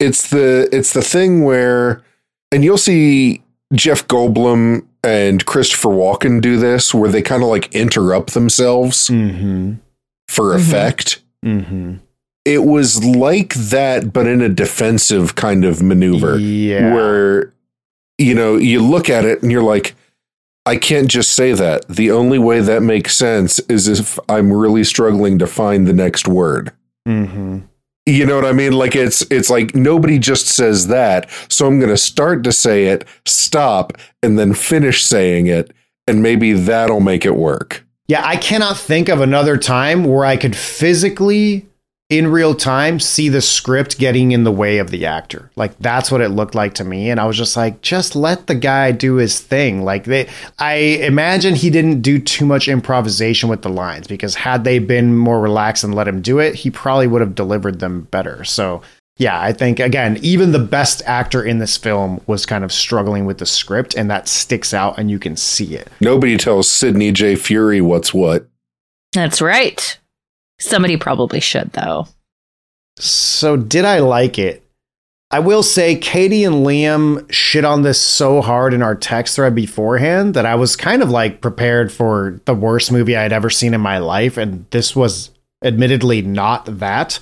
it's 0.00 0.30
the 0.30 0.68
it's 0.72 0.92
the 0.94 1.02
thing 1.02 1.44
where 1.44 2.02
and 2.50 2.64
you'll 2.64 2.78
see 2.78 3.42
Jeff 3.72 4.06
Goldblum 4.08 4.86
and 5.02 5.44
Christopher 5.46 5.90
Walken 5.90 6.40
do 6.40 6.58
this 6.58 6.92
where 6.92 7.10
they 7.10 7.22
kind 7.22 7.42
of 7.42 7.48
like 7.48 7.74
interrupt 7.74 8.34
themselves 8.34 9.08
mm-hmm. 9.08 9.74
for 10.28 10.54
effect. 10.54 11.22
Mm-hmm 11.44 11.96
it 12.44 12.64
was 12.64 13.04
like 13.04 13.54
that, 13.54 14.12
but 14.12 14.26
in 14.26 14.40
a 14.40 14.48
defensive 14.48 15.34
kind 15.34 15.64
of 15.64 15.82
maneuver. 15.82 16.38
Yeah. 16.38 16.94
Where, 16.94 17.52
you 18.18 18.34
know, 18.34 18.56
you 18.56 18.82
look 18.82 19.10
at 19.10 19.24
it 19.24 19.42
and 19.42 19.52
you're 19.52 19.62
like, 19.62 19.94
I 20.66 20.76
can't 20.76 21.08
just 21.08 21.32
say 21.32 21.52
that. 21.52 21.86
The 21.88 22.10
only 22.10 22.38
way 22.38 22.60
that 22.60 22.82
makes 22.82 23.16
sense 23.16 23.58
is 23.60 23.88
if 23.88 24.18
I'm 24.28 24.52
really 24.52 24.84
struggling 24.84 25.38
to 25.38 25.46
find 25.46 25.86
the 25.86 25.92
next 25.92 26.28
word. 26.28 26.72
Mm-hmm. 27.06 27.60
You 28.10 28.26
know 28.26 28.34
what 28.34 28.44
I 28.44 28.52
mean? 28.52 28.72
Like 28.72 28.96
it's 28.96 29.22
it's 29.30 29.48
like 29.48 29.74
nobody 29.74 30.18
just 30.18 30.48
says 30.48 30.88
that, 30.88 31.30
so 31.48 31.66
I'm 31.66 31.78
going 31.78 31.90
to 31.90 31.96
start 31.96 32.42
to 32.44 32.52
say 32.52 32.86
it, 32.86 33.06
stop, 33.24 33.92
and 34.22 34.38
then 34.38 34.52
finish 34.52 35.04
saying 35.04 35.46
it, 35.46 35.72
and 36.08 36.22
maybe 36.22 36.52
that'll 36.52 37.00
make 37.00 37.24
it 37.24 37.36
work. 37.36 37.86
Yeah, 38.08 38.26
I 38.26 38.36
cannot 38.36 38.76
think 38.76 39.08
of 39.08 39.20
another 39.20 39.56
time 39.56 40.04
where 40.04 40.24
I 40.24 40.36
could 40.36 40.56
physically 40.56 41.69
in 42.10 42.26
real 42.26 42.56
time 42.56 42.98
see 42.98 43.28
the 43.28 43.40
script 43.40 43.96
getting 43.98 44.32
in 44.32 44.42
the 44.42 44.52
way 44.52 44.78
of 44.78 44.90
the 44.90 45.06
actor. 45.06 45.50
Like 45.54 45.78
that's 45.78 46.10
what 46.10 46.20
it 46.20 46.30
looked 46.30 46.56
like 46.56 46.74
to 46.74 46.84
me 46.84 47.08
and 47.08 47.20
I 47.20 47.24
was 47.24 47.38
just 47.38 47.56
like 47.56 47.80
just 47.80 48.16
let 48.16 48.48
the 48.48 48.56
guy 48.56 48.90
do 48.90 49.14
his 49.14 49.40
thing. 49.40 49.82
Like 49.82 50.04
they 50.04 50.28
I 50.58 50.74
imagine 50.74 51.54
he 51.54 51.70
didn't 51.70 52.02
do 52.02 52.18
too 52.18 52.44
much 52.44 52.66
improvisation 52.68 53.48
with 53.48 53.62
the 53.62 53.68
lines 53.70 54.08
because 54.08 54.34
had 54.34 54.64
they 54.64 54.80
been 54.80 55.16
more 55.16 55.40
relaxed 55.40 55.84
and 55.84 55.94
let 55.94 56.08
him 56.08 56.20
do 56.20 56.40
it, 56.40 56.56
he 56.56 56.70
probably 56.70 57.06
would 57.06 57.20
have 57.20 57.36
delivered 57.36 57.78
them 57.78 58.02
better. 58.02 58.42
So 58.42 58.82
yeah, 59.16 59.40
I 59.40 59.52
think 59.52 59.78
again, 59.78 60.18
even 60.22 60.50
the 60.50 60.58
best 60.58 61.02
actor 61.06 61.44
in 61.44 61.58
this 61.58 61.76
film 61.76 62.20
was 62.26 62.44
kind 62.44 62.64
of 62.64 62.72
struggling 62.72 63.24
with 63.24 63.38
the 63.38 63.46
script 63.46 63.94
and 63.94 64.10
that 64.10 64.26
sticks 64.26 64.74
out 64.74 64.98
and 64.98 65.10
you 65.10 65.20
can 65.20 65.36
see 65.36 65.76
it. 65.76 65.88
Nobody 66.00 66.36
tells 66.36 66.68
Sidney 66.68 67.12
J. 67.12 67.36
Furie 67.36 67.80
what's 67.80 68.12
what. 68.12 68.48
That's 69.12 69.40
right. 69.40 69.98
Somebody 70.60 70.96
probably 70.96 71.40
should, 71.40 71.72
though. 71.72 72.06
So, 72.98 73.56
did 73.56 73.84
I 73.84 73.98
like 73.98 74.38
it? 74.38 74.62
I 75.32 75.38
will 75.38 75.62
say, 75.62 75.96
Katie 75.96 76.44
and 76.44 76.66
Liam 76.66 77.30
shit 77.32 77.64
on 77.64 77.82
this 77.82 78.00
so 78.00 78.42
hard 78.42 78.74
in 78.74 78.82
our 78.82 78.94
text 78.94 79.36
thread 79.36 79.54
beforehand 79.54 80.34
that 80.34 80.44
I 80.44 80.56
was 80.56 80.76
kind 80.76 81.02
of 81.02 81.10
like 81.10 81.40
prepared 81.40 81.92
for 81.92 82.40
the 82.46 82.54
worst 82.54 82.90
movie 82.90 83.16
I 83.16 83.22
had 83.22 83.32
ever 83.32 83.48
seen 83.48 83.72
in 83.72 83.80
my 83.80 83.98
life. 83.98 84.36
And 84.36 84.66
this 84.70 84.94
was 84.94 85.30
admittedly 85.62 86.20
not 86.22 86.66
that. 86.80 87.20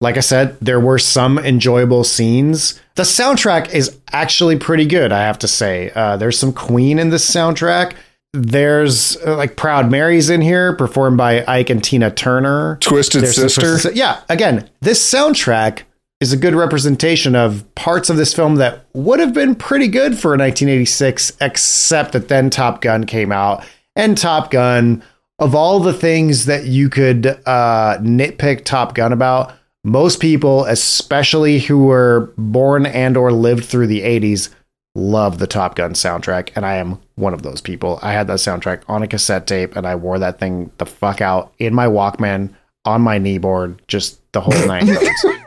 Like 0.00 0.16
I 0.16 0.20
said, 0.20 0.58
there 0.60 0.80
were 0.80 0.98
some 0.98 1.38
enjoyable 1.38 2.04
scenes. 2.04 2.80
The 2.96 3.04
soundtrack 3.04 3.72
is 3.72 3.98
actually 4.10 4.56
pretty 4.56 4.86
good, 4.86 5.12
I 5.12 5.20
have 5.20 5.38
to 5.40 5.48
say. 5.48 5.92
Uh, 5.94 6.16
there's 6.16 6.38
some 6.38 6.52
Queen 6.52 6.98
in 6.98 7.10
this 7.10 7.30
soundtrack. 7.30 7.94
There's 8.32 9.16
uh, 9.18 9.36
like 9.36 9.56
Proud 9.56 9.90
Mary's 9.90 10.30
in 10.30 10.40
here, 10.40 10.74
performed 10.74 11.18
by 11.18 11.44
Ike 11.46 11.70
and 11.70 11.84
Tina 11.84 12.10
Turner. 12.10 12.78
Twisted 12.80 13.22
There's 13.22 13.36
Sister. 13.36 13.60
Twisted, 13.60 13.96
yeah, 13.96 14.22
again, 14.30 14.70
this 14.80 15.02
soundtrack 15.02 15.82
is 16.22 16.32
a 16.32 16.36
good 16.36 16.54
representation 16.54 17.34
of 17.34 17.64
parts 17.74 18.08
of 18.08 18.16
this 18.16 18.32
film 18.32 18.54
that 18.54 18.86
would 18.94 19.20
have 19.20 19.34
been 19.34 19.54
pretty 19.54 19.88
good 19.88 20.18
for 20.18 20.30
1986, 20.30 21.36
except 21.40 22.12
that 22.12 22.28
then 22.28 22.48
Top 22.48 22.80
Gun 22.80 23.04
came 23.04 23.32
out. 23.32 23.64
And 23.96 24.16
Top 24.16 24.50
Gun, 24.50 25.02
of 25.38 25.54
all 25.54 25.80
the 25.80 25.92
things 25.92 26.46
that 26.46 26.64
you 26.64 26.88
could 26.88 27.26
uh, 27.26 27.98
nitpick 28.00 28.64
Top 28.64 28.94
Gun 28.94 29.12
about, 29.12 29.52
most 29.84 30.20
people, 30.20 30.64
especially 30.66 31.58
who 31.58 31.84
were 31.84 32.32
born 32.38 32.86
and 32.86 33.16
or 33.16 33.32
lived 33.32 33.64
through 33.64 33.88
the 33.88 34.02
80s, 34.02 34.48
love 34.94 35.38
the 35.38 35.46
Top 35.46 35.74
Gun 35.74 35.92
soundtrack, 35.94 36.50
and 36.54 36.66
I 36.66 36.76
am 36.76 37.00
one 37.14 37.34
of 37.34 37.42
those 37.42 37.60
people. 37.60 37.98
I 38.02 38.12
had 38.12 38.26
that 38.26 38.38
soundtrack 38.38 38.82
on 38.88 39.02
a 39.02 39.08
cassette 39.08 39.46
tape, 39.46 39.76
and 39.76 39.86
I 39.86 39.94
wore 39.94 40.18
that 40.18 40.38
thing 40.38 40.70
the 40.78 40.86
fuck 40.86 41.20
out 41.20 41.52
in 41.58 41.74
my 41.74 41.86
Walkman 41.86 42.50
on 42.84 43.00
my 43.00 43.18
kneeboard, 43.18 43.78
just 43.88 44.20
the 44.32 44.40
whole 44.40 44.66
night. 44.66 44.86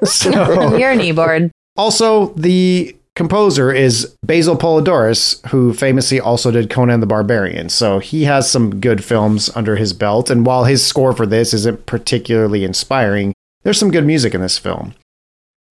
so, 0.04 0.32
Your 0.78 0.96
kneeboard. 0.96 1.52
Also, 1.78 2.28
the 2.36 2.96
composer 3.16 3.72
is 3.72 4.16
Basil 4.24 4.58
Poledouris, 4.58 5.46
who 5.48 5.74
famously 5.74 6.20
also 6.20 6.52
did 6.52 6.70
Conan 6.70 7.00
the 7.00 7.06
Barbarian. 7.06 7.70
So 7.70 8.00
he 8.00 8.26
has 8.26 8.50
some 8.50 8.80
good 8.82 9.04
films 9.04 9.50
under 9.56 9.76
his 9.76 9.94
belt, 9.94 10.30
and 10.30 10.46
while 10.46 10.66
his 10.66 10.86
score 10.86 11.14
for 11.14 11.26
this 11.26 11.54
isn't 11.54 11.86
particularly 11.86 12.64
inspiring, 12.64 13.34
there's 13.64 13.80
some 13.80 13.92
good 13.92 14.06
music 14.06 14.34
in 14.34 14.42
this 14.42 14.58
film. 14.58 14.94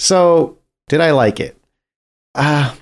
So, 0.00 0.58
did 0.88 1.00
I 1.00 1.12
like 1.12 1.38
it? 1.40 1.56
Uh, 2.34 2.74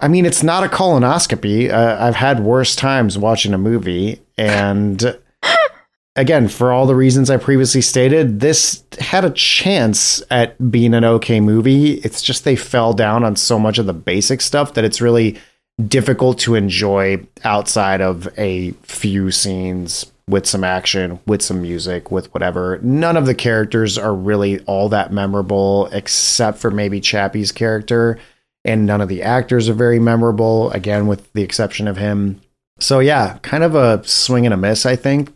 I 0.00 0.08
mean, 0.08 0.26
it's 0.26 0.42
not 0.42 0.64
a 0.64 0.68
colonoscopy. 0.68 1.70
Uh, 1.70 1.96
I've 2.00 2.16
had 2.16 2.40
worse 2.40 2.74
times 2.74 3.16
watching 3.16 3.54
a 3.54 3.58
movie. 3.58 4.20
And 4.36 5.16
again, 6.16 6.48
for 6.48 6.72
all 6.72 6.86
the 6.86 6.96
reasons 6.96 7.30
I 7.30 7.36
previously 7.36 7.80
stated, 7.80 8.40
this 8.40 8.82
had 8.98 9.24
a 9.24 9.30
chance 9.30 10.22
at 10.30 10.70
being 10.70 10.94
an 10.94 11.04
okay 11.04 11.40
movie. 11.40 11.94
It's 11.94 12.22
just 12.22 12.44
they 12.44 12.56
fell 12.56 12.92
down 12.92 13.24
on 13.24 13.36
so 13.36 13.58
much 13.58 13.78
of 13.78 13.86
the 13.86 13.92
basic 13.92 14.40
stuff 14.40 14.74
that 14.74 14.84
it's 14.84 15.00
really 15.00 15.38
difficult 15.88 16.38
to 16.40 16.54
enjoy 16.54 17.24
outside 17.42 18.00
of 18.00 18.28
a 18.38 18.70
few 18.82 19.30
scenes 19.30 20.10
with 20.28 20.46
some 20.46 20.64
action, 20.64 21.20
with 21.26 21.42
some 21.42 21.60
music, 21.60 22.10
with 22.10 22.32
whatever. 22.32 22.78
None 22.82 23.16
of 23.16 23.26
the 23.26 23.34
characters 23.34 23.98
are 23.98 24.14
really 24.14 24.60
all 24.60 24.88
that 24.88 25.12
memorable 25.12 25.86
except 25.92 26.58
for 26.58 26.70
maybe 26.70 27.00
Chappy's 27.00 27.52
character. 27.52 28.18
And 28.64 28.86
none 28.86 29.00
of 29.00 29.08
the 29.08 29.22
actors 29.22 29.68
are 29.68 29.74
very 29.74 29.98
memorable, 29.98 30.70
again, 30.70 31.06
with 31.06 31.32
the 31.34 31.42
exception 31.42 31.86
of 31.86 31.98
him. 31.98 32.40
So, 32.78 32.98
yeah, 32.98 33.38
kind 33.42 33.62
of 33.62 33.74
a 33.74 34.02
swing 34.04 34.46
and 34.46 34.54
a 34.54 34.56
miss, 34.56 34.86
I 34.86 34.96
think. 34.96 35.34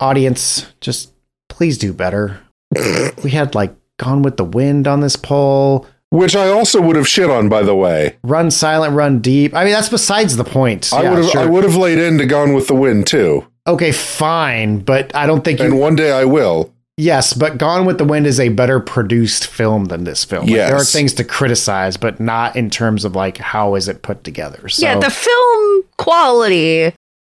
Audience, 0.00 0.66
just 0.80 1.12
please 1.48 1.78
do 1.78 1.92
better. 1.92 2.40
we 3.24 3.30
had 3.30 3.54
like 3.54 3.74
Gone 3.98 4.22
with 4.22 4.36
the 4.36 4.44
Wind 4.44 4.86
on 4.86 5.00
this 5.00 5.16
poll. 5.16 5.86
Which 6.10 6.34
I 6.34 6.48
also 6.48 6.80
would 6.80 6.96
have 6.96 7.08
shit 7.08 7.28
on, 7.28 7.48
by 7.48 7.62
the 7.62 7.74
way. 7.74 8.16
Run 8.22 8.50
silent, 8.50 8.94
run 8.94 9.20
deep. 9.20 9.54
I 9.54 9.64
mean, 9.64 9.72
that's 9.72 9.88
besides 9.88 10.36
the 10.36 10.44
point. 10.44 10.92
I 10.92 11.02
Yeah, 11.02 11.10
would 11.10 11.18
have 11.18 11.30
sure. 11.30 11.40
I 11.42 11.46
would 11.46 11.64
have 11.64 11.76
laid 11.76 11.98
into 11.98 12.24
Gone 12.26 12.54
with 12.54 12.66
the 12.68 12.74
Wind 12.74 13.06
too. 13.06 13.46
Okay, 13.66 13.92
fine, 13.92 14.78
but 14.80 15.14
I 15.14 15.26
don't 15.26 15.44
think 15.44 15.58
you. 15.58 15.66
And 15.66 15.78
one 15.78 15.96
day 15.96 16.10
I 16.10 16.24
will. 16.24 16.72
Yes, 16.98 17.32
but 17.32 17.58
Gone 17.58 17.86
with 17.86 17.98
the 17.98 18.04
Wind 18.04 18.26
is 18.26 18.40
a 18.40 18.48
better 18.48 18.80
produced 18.80 19.46
film 19.46 19.84
than 19.86 20.02
this 20.02 20.24
film. 20.24 20.46
Like, 20.46 20.56
there 20.56 20.74
are 20.76 20.82
things 20.84 21.14
to 21.14 21.24
criticize, 21.24 21.96
but 21.96 22.18
not 22.18 22.56
in 22.56 22.70
terms 22.70 23.04
of 23.04 23.14
like 23.14 23.38
how 23.38 23.76
is 23.76 23.86
it 23.88 24.02
put 24.02 24.24
together. 24.24 24.68
So, 24.68 24.84
Yeah, 24.84 24.98
the 24.98 25.08
film 25.10 25.84
quality. 25.96 26.92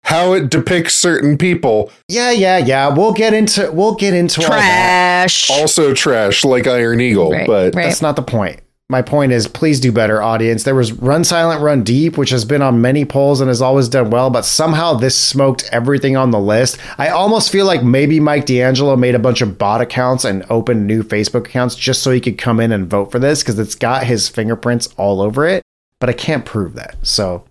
How 0.05 0.32
it 0.32 0.49
depicts 0.49 0.95
certain 0.97 1.37
people. 1.37 1.93
yeah, 2.09 2.31
yeah, 2.31 2.57
yeah. 2.57 2.89
We'll 2.89 3.12
get 3.12 3.35
into 3.35 3.70
we'll 3.70 3.95
get 3.97 4.15
into 4.15 4.43
all 4.43 4.49
that. 4.49 5.28
Trash. 5.28 5.51
Also 5.51 5.93
trash, 5.93 6.43
like 6.43 6.66
Iron 6.66 7.01
Eagle, 7.03 7.31
Right, 7.31 7.47
but 7.47 7.74
right. 7.74 7.85
That's 7.85 8.01
not 8.01 8.16
the 8.16 8.23
point. 8.23 8.61
My 8.90 9.02
point 9.02 9.30
is, 9.30 9.46
please 9.46 9.78
do 9.78 9.92
better, 9.92 10.20
audience. 10.20 10.64
There 10.64 10.74
was 10.74 10.90
Run 10.90 11.22
Silent, 11.22 11.62
Run 11.62 11.84
Deep, 11.84 12.18
which 12.18 12.30
has 12.30 12.44
been 12.44 12.60
on 12.60 12.82
many 12.82 13.04
polls 13.04 13.40
and 13.40 13.46
has 13.46 13.62
always 13.62 13.88
done 13.88 14.10
well, 14.10 14.30
but 14.30 14.44
somehow 14.44 14.94
this 14.94 15.16
smoked 15.16 15.62
everything 15.70 16.16
on 16.16 16.32
the 16.32 16.40
list. 16.40 16.76
I 16.98 17.10
almost 17.10 17.52
feel 17.52 17.66
like 17.66 17.84
maybe 17.84 18.18
Mike 18.18 18.46
D'Angelo 18.46 18.96
made 18.96 19.14
a 19.14 19.20
bunch 19.20 19.42
of 19.42 19.58
bot 19.58 19.80
accounts 19.80 20.24
and 20.24 20.44
opened 20.50 20.88
new 20.88 21.04
Facebook 21.04 21.46
accounts 21.46 21.76
just 21.76 22.02
so 22.02 22.10
he 22.10 22.20
could 22.20 22.36
come 22.36 22.58
in 22.58 22.72
and 22.72 22.90
vote 22.90 23.12
for 23.12 23.20
this 23.20 23.44
because 23.44 23.60
it's 23.60 23.76
got 23.76 24.02
his 24.02 24.28
fingerprints 24.28 24.88
all 24.96 25.22
over 25.22 25.46
it, 25.46 25.62
but 26.00 26.08
I 26.08 26.12
can't 26.12 26.44
prove 26.44 26.74
that. 26.74 26.96
So 27.06 27.44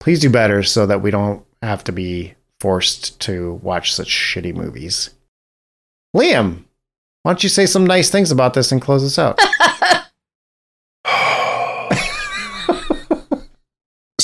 please 0.00 0.20
do 0.20 0.30
better 0.30 0.62
so 0.62 0.86
that 0.86 1.02
we 1.02 1.10
don't 1.10 1.44
have 1.60 1.84
to 1.84 1.92
be 1.92 2.36
forced 2.58 3.20
to 3.20 3.60
watch 3.62 3.92
such 3.92 4.08
shitty 4.08 4.54
movies. 4.54 5.10
Liam, 6.16 6.64
why 7.22 7.32
don't 7.32 7.42
you 7.42 7.50
say 7.50 7.66
some 7.66 7.86
nice 7.86 8.08
things 8.08 8.30
about 8.30 8.54
this 8.54 8.72
and 8.72 8.80
close 8.80 9.04
us 9.04 9.18
out? 9.18 9.38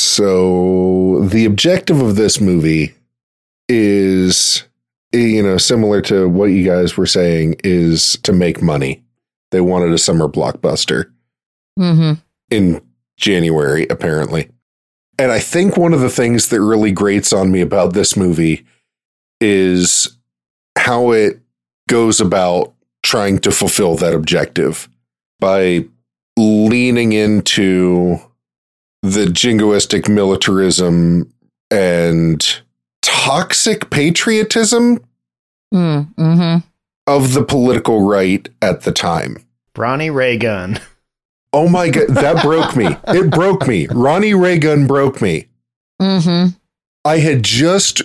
So 0.01 1.21
the 1.25 1.45
objective 1.45 2.01
of 2.01 2.17
this 2.17 2.41
movie 2.41 2.95
is 3.69 4.65
you 5.13 5.43
know 5.43 5.57
similar 5.59 6.01
to 6.03 6.29
what 6.29 6.47
you 6.47 6.65
guys 6.65 6.97
were 6.97 7.07
saying 7.07 7.57
is 7.65 8.17
to 8.23 8.33
make 8.33 8.63
money. 8.63 9.03
They 9.51 9.61
wanted 9.61 9.93
a 9.93 9.99
summer 9.99 10.29
blockbuster 10.29 11.11
Mm-hmm. 11.79 12.15
in 12.51 12.81
January 13.19 13.87
apparently. 13.91 14.51
And 15.19 15.31
I 15.31 15.39
think 15.39 15.77
one 15.77 15.93
of 15.93 16.01
the 16.01 16.09
things 16.11 16.49
that 16.49 16.61
really 16.63 16.91
grates 16.91 17.33
on 17.33 17.51
me 17.51 17.61
about 17.61 17.93
this 17.93 18.17
movie 18.17 18.65
is 19.43 20.17
how 20.79 21.11
it 21.13 21.39
goes 21.89 22.21
about 22.21 22.73
trying 23.03 23.39
to 23.41 23.51
fulfill 23.51 23.95
that 23.97 24.15
objective 24.15 24.89
by 25.39 25.85
leaning 26.39 27.13
into 27.13 28.19
the 29.13 29.27
jingoistic 29.27 30.09
militarism 30.09 31.33
and 31.71 32.61
toxic 33.03 33.91
patriotism 33.91 35.01
Mm-hmm. 35.75 36.59
of 37.07 37.33
the 37.35 37.45
political 37.45 38.03
right 38.07 38.49
at 38.63 38.83
the 38.83 38.93
time. 38.93 39.37
Ronnie 39.77 40.11
Reagan. 40.11 40.79
Oh 41.53 41.69
my 41.69 41.91
god, 41.91 42.09
that 42.09 42.43
broke 42.43 42.77
me. 42.77 42.87
It 43.09 43.31
broke 43.31 43.67
me. 43.67 43.87
Ronnie 43.89 44.33
Reagan 44.35 44.87
broke 44.87 45.21
me. 45.21 45.49
Mm-hmm. 46.01 46.57
I 47.05 47.19
had 47.19 47.43
just 47.43 48.03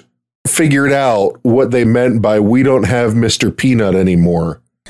figured 0.48 0.92
out 0.92 1.40
what 1.44 1.72
they 1.72 1.86
meant 1.86 2.22
by 2.22 2.40
we 2.40 2.64
don't 2.64 2.84
have 2.86 3.14
Mr. 3.14 3.56
Peanut 3.56 3.96
anymore. 3.96 4.62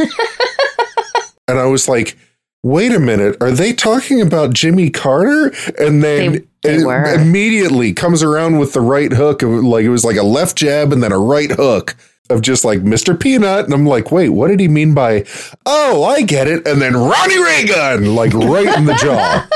and 1.47 1.59
I 1.59 1.65
was 1.65 1.89
like, 1.89 2.17
wait 2.63 2.91
a 2.91 2.99
minute, 2.99 3.37
are 3.41 3.51
they 3.51 3.73
talking 3.73 4.21
about 4.21 4.53
Jimmy 4.53 4.89
Carter? 4.89 5.53
And 5.77 6.03
then 6.03 6.31
They- 6.31 6.41
they 6.63 6.75
it 6.75 7.19
immediately 7.19 7.91
comes 7.91 8.21
around 8.21 8.59
with 8.59 8.73
the 8.73 8.81
right 8.81 9.11
hook 9.11 9.41
of 9.41 9.49
like 9.49 9.83
it 9.83 9.89
was 9.89 10.05
like 10.05 10.17
a 10.17 10.23
left 10.23 10.55
jab 10.55 10.93
and 10.93 11.01
then 11.01 11.11
a 11.11 11.17
right 11.17 11.49
hook 11.49 11.95
of 12.29 12.43
just 12.43 12.63
like 12.63 12.81
Mr. 12.81 13.19
Peanut. 13.19 13.65
And 13.65 13.73
I'm 13.73 13.87
like, 13.87 14.11
wait, 14.11 14.29
what 14.29 14.49
did 14.49 14.59
he 14.59 14.67
mean 14.67 14.93
by 14.93 15.25
oh, 15.65 16.03
I 16.03 16.21
get 16.21 16.47
it? 16.47 16.67
And 16.67 16.79
then 16.79 16.95
Ronnie 16.95 17.41
Reagan, 17.41 18.13
like 18.15 18.33
right 18.33 18.77
in 18.77 18.85
the 18.85 18.93
jaw. 18.93 19.47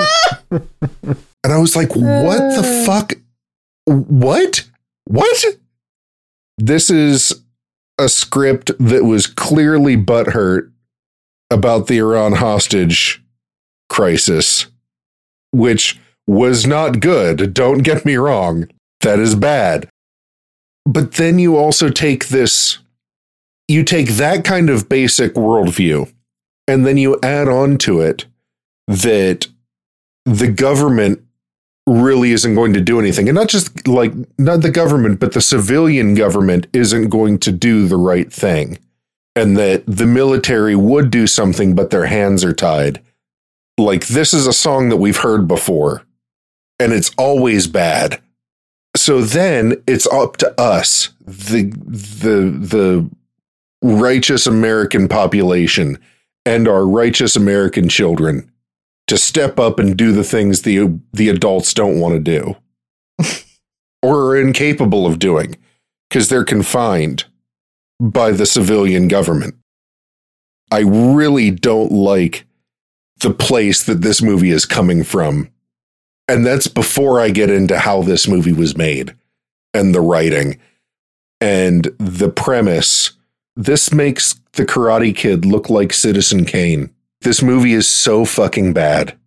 And 1.45 1.53
I 1.53 1.59
was 1.59 1.75
like, 1.75 1.95
what 1.95 2.39
the 2.39 2.63
uh. 2.65 2.85
fuck? 2.85 3.13
What? 3.85 4.67
What? 5.03 5.45
This 6.57 6.89
is 6.89 7.43
a 7.99 8.09
script 8.09 8.71
that 8.79 9.03
was 9.03 9.27
clearly 9.27 9.95
butthurt 9.95 10.71
about 11.49 11.87
the 11.87 11.97
Iran 11.97 12.33
hostage 12.33 13.23
crisis, 13.89 14.67
which 15.51 15.99
was 16.27 16.65
not 16.65 16.99
good. 16.99 17.53
Don't 17.53 17.79
get 17.79 18.05
me 18.05 18.15
wrong. 18.15 18.67
That 19.01 19.19
is 19.19 19.35
bad. 19.35 19.87
But 20.85 21.13
then 21.13 21.39
you 21.39 21.57
also 21.57 21.89
take 21.89 22.27
this, 22.27 22.79
you 23.67 23.83
take 23.83 24.09
that 24.09 24.43
kind 24.43 24.69
of 24.69 24.89
basic 24.89 25.33
worldview, 25.33 26.11
and 26.67 26.85
then 26.85 26.97
you 26.97 27.19
add 27.21 27.47
on 27.47 27.77
to 27.79 28.01
it 28.01 28.25
that 28.87 29.47
the 30.25 30.47
government 30.47 31.21
really 31.87 32.31
isn't 32.31 32.55
going 32.55 32.73
to 32.73 32.81
do 32.81 32.99
anything. 32.99 33.29
And 33.29 33.35
not 33.35 33.47
just 33.47 33.87
like, 33.87 34.11
not 34.39 34.61
the 34.61 34.71
government, 34.71 35.19
but 35.19 35.33
the 35.33 35.41
civilian 35.41 36.15
government 36.15 36.65
isn't 36.73 37.09
going 37.09 37.37
to 37.39 37.51
do 37.51 37.87
the 37.87 37.97
right 37.97 38.31
thing. 38.31 38.79
And 39.35 39.57
that 39.57 39.83
the 39.85 40.05
military 40.05 40.75
would 40.75 41.11
do 41.11 41.27
something, 41.27 41.75
but 41.75 41.89
their 41.89 42.05
hands 42.05 42.43
are 42.43 42.53
tied. 42.53 43.01
Like, 43.77 44.07
this 44.07 44.33
is 44.33 44.47
a 44.47 44.53
song 44.53 44.89
that 44.89 44.97
we've 44.97 45.17
heard 45.17 45.47
before, 45.47 46.03
and 46.79 46.93
it's 46.93 47.11
always 47.17 47.67
bad. 47.67 48.21
So 48.95 49.21
then 49.21 49.83
it's 49.85 50.07
up 50.07 50.37
to 50.37 50.61
us, 50.61 51.09
the, 51.19 51.63
the, 51.85 52.57
the 52.57 53.09
righteous 53.81 54.47
American 54.47 55.07
population 55.07 55.99
and 56.45 56.67
our 56.67 56.87
righteous 56.87 57.35
American 57.35 57.89
children 57.89 58.49
to 59.07 59.17
step 59.17 59.59
up 59.59 59.79
and 59.79 59.97
do 59.97 60.11
the 60.11 60.23
things 60.23 60.61
the 60.61 60.99
the 61.13 61.29
adults 61.29 61.73
don't 61.73 61.99
want 61.99 62.13
to 62.13 62.19
do 62.19 62.55
or 64.01 64.27
are 64.27 64.37
incapable 64.37 65.05
of 65.05 65.19
doing 65.19 65.55
because 66.09 66.29
they're 66.29 66.45
confined 66.45 67.25
by 67.99 68.31
the 68.31 68.45
civilian 68.45 69.07
government. 69.07 69.55
I 70.71 70.79
really 70.79 71.51
don't 71.51 71.91
like 71.91 72.45
the 73.19 73.33
place 73.33 73.83
that 73.83 74.01
this 74.01 74.21
movie 74.21 74.51
is 74.51 74.65
coming 74.65 75.03
from. 75.03 75.49
And 76.27 76.45
that's 76.45 76.67
before 76.67 77.19
I 77.19 77.29
get 77.29 77.49
into 77.49 77.77
how 77.77 78.01
this 78.01 78.27
movie 78.27 78.53
was 78.53 78.75
made 78.75 79.15
and 79.73 79.93
the 79.93 80.01
writing 80.01 80.59
and 81.39 81.85
the 81.99 82.29
premise. 82.29 83.11
This 83.55 83.93
makes 83.93 84.39
the 84.53 84.65
Karate 84.65 85.15
Kid 85.15 85.45
look 85.45 85.69
like 85.69 85.93
Citizen 85.93 86.45
Kane. 86.45 86.89
This 87.21 87.41
movie 87.41 87.73
is 87.73 87.87
so 87.87 88.25
fucking 88.25 88.73
bad. 88.73 89.17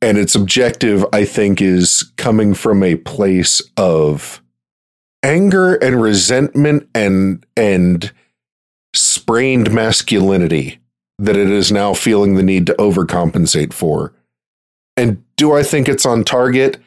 And 0.00 0.18
its 0.18 0.34
objective, 0.34 1.04
I 1.12 1.24
think, 1.24 1.60
is 1.60 2.12
coming 2.16 2.54
from 2.54 2.82
a 2.82 2.96
place 2.96 3.62
of 3.76 4.42
anger 5.24 5.74
and 5.74 6.00
resentment 6.00 6.88
and 6.94 7.44
and 7.56 8.12
sprained 8.92 9.72
masculinity 9.72 10.78
that 11.18 11.36
it 11.36 11.50
is 11.50 11.72
now 11.72 11.94
feeling 11.94 12.34
the 12.34 12.42
need 12.42 12.66
to 12.66 12.74
overcompensate 12.74 13.72
for. 13.72 14.12
And 14.96 15.24
do 15.36 15.52
I 15.52 15.62
think 15.62 15.88
it's 15.88 16.06
on 16.06 16.22
target? 16.22 16.80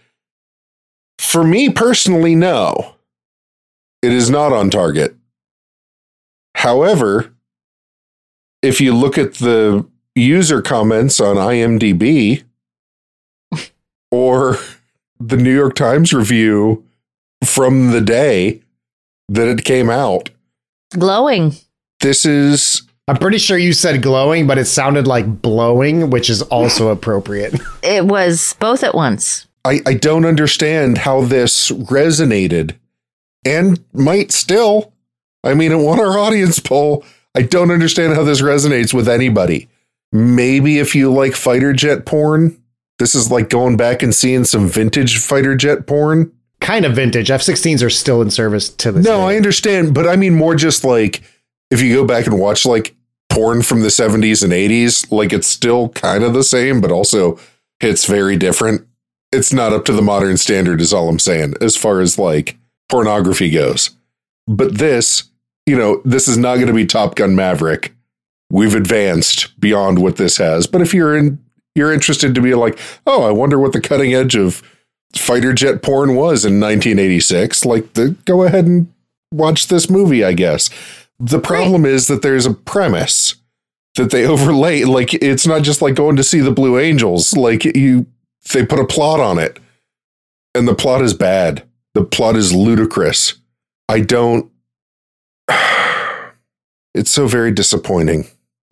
For 1.20 1.44
me 1.44 1.70
personally, 1.70 2.36
no. 2.36 2.96
It 4.02 4.14
is 4.14 4.30
not 4.30 4.54
on 4.54 4.70
target. 4.70 5.16
However, 6.56 7.34
if 8.62 8.80
you 8.80 8.94
look 8.94 9.18
at 9.18 9.36
the 9.36 9.86
user 10.16 10.62
comments 10.62 11.20
on 11.20 11.36
IMDb 11.36 12.44
or 14.12 14.58
the 15.20 15.38
New 15.38 15.54
York 15.54 15.76
Times 15.76 16.14
review 16.14 16.87
from 17.44 17.92
the 17.92 18.02
day 18.02 18.62
that 19.30 19.48
it 19.48 19.64
came 19.64 19.90
out, 19.90 20.30
Glowing. 20.98 21.54
this 22.02 22.26
is 22.26 22.84
I'm 23.08 23.18
pretty 23.18 23.38
sure 23.38 23.58
you 23.58 23.74
said 23.74 24.02
glowing, 24.02 24.48
but 24.48 24.58
it 24.58 24.66
sounded 24.66 25.08
like 25.08 25.42
blowing, 25.42 26.10
which 26.10 26.30
is 26.30 26.42
also 26.44 26.88
appropriate. 26.92 27.60
It 27.82 28.06
was 28.06 28.56
both 28.60 28.84
at 28.84 28.96
once. 28.96 29.48
I, 29.64 29.80
I 29.86 29.94
don't 29.94 30.26
understand 30.26 31.00
how 31.00 31.22
this 31.22 31.72
resonated 31.72 32.76
and 33.46 33.84
might 33.94 34.32
still 34.32 34.94
I 35.44 35.54
mean, 35.54 35.72
it 35.72 35.78
won 35.78 36.00
our 36.00 36.18
audience 36.18 36.60
poll. 36.60 37.06
I 37.36 37.42
don't 37.42 37.72
understand 37.72 38.16
how 38.16 38.24
this 38.24 38.42
resonates 38.42 38.94
with 38.94 39.08
anybody. 39.08 39.70
Maybe 40.12 40.80
if 40.80 40.96
you 40.96 41.12
like 41.12 41.34
fighter 41.34 41.74
jet 41.74 42.06
porn, 42.06 42.62
this 43.00 43.16
is 43.16 43.32
like 43.32 43.50
going 43.50 43.78
back 43.78 44.02
and 44.02 44.14
seeing 44.14 44.44
some 44.44 44.68
vintage 44.68 45.18
fighter 45.20 45.56
jet 45.56 45.88
porn. 45.88 46.32
Kind 46.68 46.84
of 46.84 46.96
vintage. 46.98 47.32
F 47.32 47.42
16s 47.44 47.82
are 47.82 47.90
still 47.90 48.22
in 48.22 48.30
service 48.30 48.68
to 48.68 48.92
this 48.92 49.06
No, 49.06 49.20
day. 49.20 49.24
I 49.24 49.36
understand, 49.38 49.94
but 49.94 50.06
I 50.06 50.18
mean 50.18 50.36
more 50.36 50.54
just 50.54 50.84
like 50.84 51.22
if 51.72 51.82
you 51.82 51.96
go 51.96 52.04
back 52.04 52.28
and 52.28 52.38
watch 52.38 52.66
like 52.66 52.94
porn 53.30 53.62
from 53.62 53.84
the 53.84 53.88
70s 53.88 54.44
and 54.44 54.52
80s, 54.52 55.10
like 55.10 55.32
it's 55.32 55.48
still 55.48 55.88
kind 55.88 56.26
of 56.26 56.34
the 56.34 56.44
same, 56.44 56.82
but 56.82 56.92
also 56.92 57.40
hits 57.80 58.04
very 58.04 58.36
different. 58.36 58.86
It's 59.32 59.54
not 59.54 59.72
up 59.72 59.86
to 59.86 59.94
the 59.94 60.02
modern 60.02 60.36
standard, 60.36 60.82
is 60.82 60.92
all 60.92 61.08
I'm 61.08 61.20
saying, 61.20 61.54
as 61.62 61.78
far 61.78 62.02
as 62.02 62.20
like 62.20 62.58
pornography 62.90 63.50
goes. 63.50 63.92
But 64.46 64.78
this, 64.78 65.24
you 65.66 65.78
know, 65.78 66.02
this 66.04 66.28
is 66.28 66.38
not 66.38 66.56
going 66.56 66.68
to 66.68 66.74
be 66.74 66.86
Top 66.86 67.16
Gun 67.16 67.34
Maverick. 67.34 67.96
We've 68.50 68.76
advanced 68.76 69.58
beyond 69.58 70.00
what 70.00 70.18
this 70.18 70.36
has. 70.36 70.68
But 70.68 70.82
if 70.82 70.94
you're 70.94 71.16
in 71.16 71.40
you're 71.76 71.94
interested 71.94 72.36
to 72.36 72.42
be 72.42 72.56
like, 72.56 72.78
oh, 73.06 73.24
I 73.24 73.32
wonder 73.32 73.58
what 73.58 73.72
the 73.72 73.80
cutting 73.80 74.14
edge 74.14 74.36
of 74.36 74.62
fighter 75.16 75.54
jet 75.54 75.82
porn 75.82 76.16
was 76.16 76.46
in 76.46 76.60
1986, 76.60 77.66
like 77.66 77.94
the, 77.94 78.16
go 78.26 78.44
ahead 78.44 78.66
and 78.66 78.94
watch 79.32 79.68
this 79.68 79.90
movie, 79.90 80.24
I 80.24 80.34
guess. 80.34 80.70
The 81.20 81.40
problem 81.40 81.86
is 81.86 82.08
that 82.08 82.22
there's 82.22 82.46
a 82.46 82.54
premise 82.54 83.36
that 83.96 84.12
they 84.12 84.26
overlay. 84.28 84.84
Like 84.84 85.14
it's 85.16 85.48
not 85.48 85.64
just 85.64 85.82
like 85.82 85.96
going 85.96 86.16
to 86.18 86.24
see 86.24 86.40
the 86.40 86.52
Blue 86.52 86.80
Angels. 86.80 87.36
Like 87.36 87.66
you, 87.66 88.06
they 88.54 88.66
put 88.66 88.80
a 88.80 88.86
plot 88.86 89.20
on 89.20 89.40
it, 89.40 89.60
and 90.56 90.68
the 90.68 90.76
plot 90.76 91.02
is 91.02 91.14
bad. 91.14 91.64
The 91.94 92.04
plot 92.04 92.36
is 92.36 92.54
ludicrous. 92.54 93.36
I 93.90 94.02
don't. 94.02 94.52
It's 96.94 97.12
so 97.12 97.28
very 97.28 97.52
disappointing. 97.52 98.26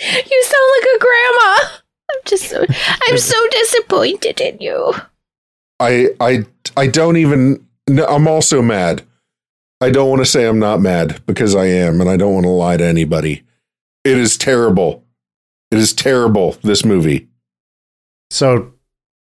You 0.00 0.44
sound 0.44 0.70
like 0.76 0.88
a 0.94 0.98
grandma. 1.00 1.77
I'm 2.30 2.36
just 2.38 2.50
so 2.50 2.64
I'm 3.08 3.18
so 3.18 3.48
disappointed 3.50 4.40
in 4.40 4.58
you. 4.60 4.94
I 5.80 6.08
I 6.20 6.44
I 6.76 6.86
don't 6.86 7.16
even. 7.16 7.66
No, 7.88 8.04
I'm 8.06 8.28
also 8.28 8.60
mad. 8.60 9.02
I 9.80 9.90
don't 9.90 10.10
want 10.10 10.20
to 10.20 10.26
say 10.26 10.46
I'm 10.46 10.58
not 10.58 10.80
mad 10.80 11.22
because 11.26 11.54
I 11.54 11.66
am, 11.66 12.00
and 12.00 12.10
I 12.10 12.16
don't 12.16 12.34
want 12.34 12.44
to 12.44 12.50
lie 12.50 12.76
to 12.76 12.84
anybody. 12.84 13.44
It 14.04 14.18
is 14.18 14.36
terrible. 14.36 15.04
It 15.70 15.78
is 15.78 15.92
terrible. 15.92 16.56
This 16.62 16.84
movie. 16.84 17.28
So, 18.30 18.74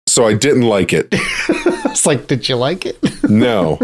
so 0.09 0.27
I 0.27 0.35
didn't 0.35 0.63
like 0.63 0.93
it. 0.93 1.09
it's 1.13 2.07
like, 2.07 2.27
did 2.27 2.49
you 2.49 2.57
like 2.57 2.85
it? 2.87 2.99
No, 3.29 3.79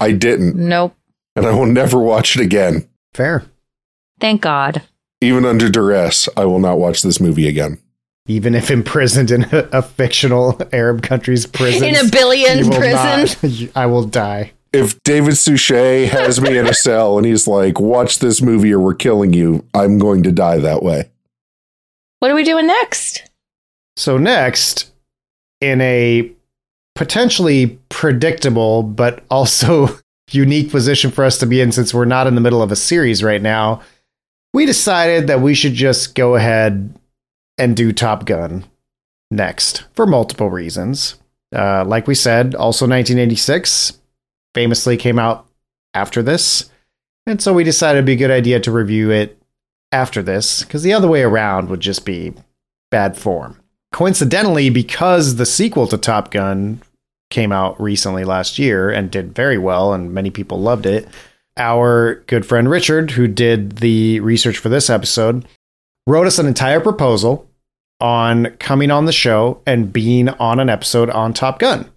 I 0.00 0.12
didn't, 0.12 0.56
Nope. 0.56 0.96
and 1.36 1.46
I 1.46 1.52
will 1.52 1.66
never 1.66 1.98
watch 1.98 2.34
it 2.34 2.42
again. 2.42 2.88
Fair. 3.14 3.44
Thank 4.18 4.40
God. 4.40 4.82
Even 5.20 5.44
under 5.44 5.68
duress, 5.68 6.28
I 6.36 6.46
will 6.46 6.58
not 6.58 6.78
watch 6.78 7.02
this 7.02 7.20
movie 7.20 7.46
again. 7.46 7.78
Even 8.26 8.54
if 8.54 8.70
imprisoned 8.70 9.30
in 9.30 9.44
a, 9.44 9.68
a 9.72 9.82
fictional 9.82 10.60
Arab 10.72 11.02
country's 11.02 11.46
prison. 11.46 11.84
In 11.88 11.94
a 11.94 12.08
Bilyan 12.08 12.74
prison. 12.76 13.70
I 13.76 13.86
will 13.86 14.04
die. 14.04 14.52
If 14.72 15.00
David 15.04 15.34
Suchet 15.34 16.08
has 16.08 16.40
me 16.40 16.58
in 16.58 16.66
a 16.66 16.74
cell 16.74 17.16
and 17.16 17.26
he's 17.26 17.46
like, 17.46 17.80
"Watch 17.80 18.18
this 18.18 18.42
movie 18.42 18.72
or 18.72 18.80
we're 18.80 18.94
killing 18.94 19.32
you," 19.32 19.64
I'm 19.72 19.98
going 19.98 20.22
to 20.24 20.32
die 20.32 20.58
that 20.58 20.82
way. 20.82 21.08
What 22.18 22.30
are 22.30 22.34
we 22.34 22.44
doing 22.44 22.66
next? 22.66 23.30
So 23.96 24.18
next, 24.18 24.90
in 25.60 25.80
a 25.80 26.30
potentially 26.94 27.78
predictable 27.88 28.82
but 28.82 29.22
also 29.30 29.98
unique 30.30 30.70
position 30.70 31.10
for 31.10 31.24
us 31.24 31.38
to 31.38 31.46
be 31.46 31.60
in 31.60 31.70
since 31.70 31.94
we're 31.94 32.04
not 32.04 32.26
in 32.26 32.34
the 32.34 32.40
middle 32.40 32.62
of 32.62 32.72
a 32.72 32.76
series 32.76 33.22
right 33.22 33.42
now, 33.42 33.80
we 34.52 34.66
decided 34.66 35.26
that 35.28 35.40
we 35.40 35.54
should 35.54 35.74
just 35.74 36.14
go 36.14 36.34
ahead 36.34 36.92
and 37.58 37.76
do 37.76 37.92
Top 37.92 38.24
Gun 38.24 38.64
next 39.30 39.84
for 39.94 40.06
multiple 40.06 40.50
reasons. 40.50 41.16
Uh, 41.54 41.84
like 41.84 42.06
we 42.06 42.14
said, 42.14 42.54
also 42.54 42.86
1986 42.86 43.98
famously 44.54 44.96
came 44.96 45.18
out 45.18 45.46
after 45.94 46.22
this. 46.22 46.70
And 47.26 47.40
so 47.42 47.52
we 47.52 47.64
decided 47.64 47.98
it'd 47.98 48.06
be 48.06 48.12
a 48.12 48.16
good 48.16 48.30
idea 48.30 48.60
to 48.60 48.70
review 48.70 49.10
it 49.10 49.40
after 49.92 50.22
this 50.22 50.62
because 50.62 50.82
the 50.82 50.92
other 50.92 51.08
way 51.08 51.22
around 51.22 51.68
would 51.68 51.80
just 51.80 52.04
be 52.04 52.34
bad 52.90 53.16
form. 53.16 53.60
Coincidentally, 53.92 54.70
because 54.70 55.36
the 55.36 55.46
sequel 55.46 55.86
to 55.86 55.96
Top 55.96 56.30
Gun 56.30 56.82
came 57.30 57.52
out 57.52 57.80
recently 57.80 58.24
last 58.24 58.58
year 58.58 58.90
and 58.90 59.10
did 59.10 59.34
very 59.34 59.58
well, 59.58 59.92
and 59.92 60.12
many 60.12 60.30
people 60.30 60.60
loved 60.60 60.86
it, 60.86 61.08
our 61.56 62.16
good 62.26 62.44
friend 62.44 62.68
Richard, 62.68 63.12
who 63.12 63.26
did 63.26 63.76
the 63.78 64.20
research 64.20 64.58
for 64.58 64.68
this 64.68 64.90
episode, 64.90 65.46
wrote 66.06 66.26
us 66.26 66.38
an 66.38 66.46
entire 66.46 66.80
proposal 66.80 67.48
on 68.00 68.46
coming 68.58 68.90
on 68.90 69.06
the 69.06 69.12
show 69.12 69.60
and 69.66 69.92
being 69.92 70.28
on 70.28 70.60
an 70.60 70.68
episode 70.68 71.10
on 71.10 71.32
Top 71.32 71.58
Gun. 71.58 71.90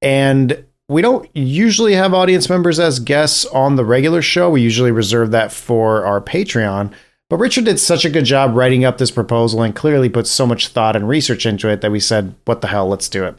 And 0.00 0.64
we 0.88 1.02
don't 1.02 1.28
usually 1.34 1.94
have 1.94 2.12
audience 2.14 2.48
members 2.48 2.78
as 2.78 3.00
guests 3.00 3.46
on 3.46 3.76
the 3.76 3.84
regular 3.84 4.22
show. 4.22 4.50
We 4.50 4.60
usually 4.60 4.92
reserve 4.92 5.30
that 5.30 5.50
for 5.50 6.04
our 6.04 6.20
Patreon. 6.20 6.92
But 7.30 7.38
Richard 7.38 7.64
did 7.64 7.80
such 7.80 8.04
a 8.04 8.10
good 8.10 8.26
job 8.26 8.54
writing 8.54 8.84
up 8.84 8.98
this 8.98 9.10
proposal 9.10 9.62
and 9.62 9.74
clearly 9.74 10.08
put 10.08 10.26
so 10.26 10.46
much 10.46 10.68
thought 10.68 10.94
and 10.94 11.08
research 11.08 11.46
into 11.46 11.68
it 11.68 11.80
that 11.80 11.90
we 11.90 12.00
said, 12.00 12.34
what 12.44 12.60
the 12.60 12.66
hell, 12.66 12.86
let's 12.86 13.08
do 13.08 13.24
it. 13.24 13.34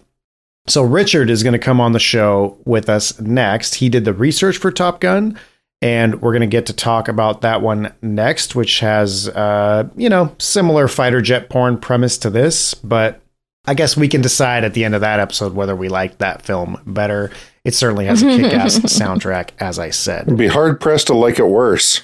So 0.68 0.82
Richard 0.82 1.30
is 1.30 1.44
going 1.44 1.53
to 1.53 1.60
come 1.60 1.80
on 1.80 1.91
the 1.91 1.99
show 1.99 2.57
with 2.65 2.90
us 2.90 3.19
next. 3.22 3.76
He 3.76 3.90
did 3.90 4.03
the 4.03 4.14
research 4.14 4.57
for 4.57 4.72
Top 4.72 4.99
Gun, 4.99 5.40
and 5.82 6.22
we're 6.22 6.32
going 6.32 6.42
to 6.42 6.48
get 6.48 6.66
to 6.68 6.74
talk 6.74 7.08
about 7.08 7.42
that 7.42 7.62
one 7.62 7.94
next, 8.02 8.56
which 8.56 8.80
has, 8.80 9.28
uh, 9.30 9.88
you 9.96 10.10
know, 10.10 10.34
similar 10.40 10.88
fighter 10.88 11.22
jet 11.22 11.50
porn 11.50 11.78
premise 11.78 12.18
to 12.20 12.30
this, 12.30 12.74
but 12.74 13.22
I 13.68 13.74
guess 13.74 13.98
we 13.98 14.08
can 14.08 14.22
decide 14.22 14.64
at 14.64 14.74
the 14.74 14.84
end 14.86 14.96
of 14.96 15.02
that 15.02 15.20
episode 15.20 15.54
whether 15.54 15.76
we 15.76 15.90
like 15.90 16.20
that 16.20 16.44
film 16.44 16.82
better. 16.86 17.32
It 17.64 17.74
certainly 17.74 18.06
has 18.06 18.22
a 18.22 18.28
kick-ass 18.28 18.78
soundtrack, 18.80 19.50
as 19.60 19.80
I 19.80 19.90
said. 19.90 20.30
I'd 20.30 20.38
be 20.38 20.48
hard 20.48 20.80
pressed 20.80 21.08
to 21.08 21.16
like 21.16 21.40
it 21.40 21.48
worse. 21.48 22.02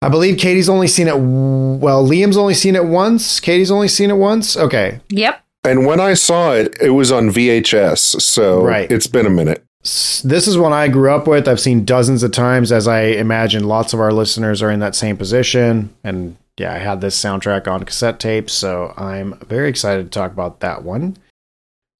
I 0.00 0.08
believe 0.08 0.38
Katie's 0.38 0.68
only 0.70 0.88
seen 0.88 1.06
it. 1.08 1.14
Well, 1.16 2.04
Liam's 2.06 2.36
only 2.36 2.54
seen 2.54 2.74
it 2.76 2.86
once. 2.86 3.38
Katie's 3.40 3.70
only 3.70 3.88
seen 3.88 4.10
it 4.10 4.14
once. 4.16 4.56
Okay. 4.56 5.00
Yep. 5.10 5.38
And 5.64 5.86
when 5.86 6.00
I 6.00 6.14
saw 6.14 6.54
it, 6.54 6.76
it 6.80 6.90
was 6.90 7.12
on 7.12 7.28
VHS, 7.30 8.20
so 8.20 8.64
Right. 8.64 8.90
it's 8.90 9.06
been 9.06 9.26
a 9.26 9.30
minute. 9.30 9.64
This 9.82 10.46
is 10.46 10.56
one 10.56 10.72
I 10.72 10.86
grew 10.86 11.10
up 11.12 11.26
with. 11.26 11.48
I've 11.48 11.60
seen 11.60 11.84
dozens 11.84 12.22
of 12.22 12.30
times, 12.30 12.70
as 12.70 12.86
I 12.86 13.02
imagine 13.02 13.64
lots 13.64 13.92
of 13.92 14.00
our 14.00 14.12
listeners 14.12 14.62
are 14.62 14.70
in 14.70 14.80
that 14.80 14.94
same 14.94 15.16
position. 15.16 15.92
And 16.04 16.36
yeah, 16.56 16.72
I 16.72 16.78
had 16.78 17.00
this 17.00 17.20
soundtrack 17.20 17.66
on 17.66 17.82
cassette 17.82 18.20
tape, 18.20 18.48
so 18.48 18.94
I'm 18.96 19.38
very 19.40 19.68
excited 19.68 20.04
to 20.04 20.10
talk 20.10 20.30
about 20.30 20.60
that 20.60 20.84
one. 20.84 21.16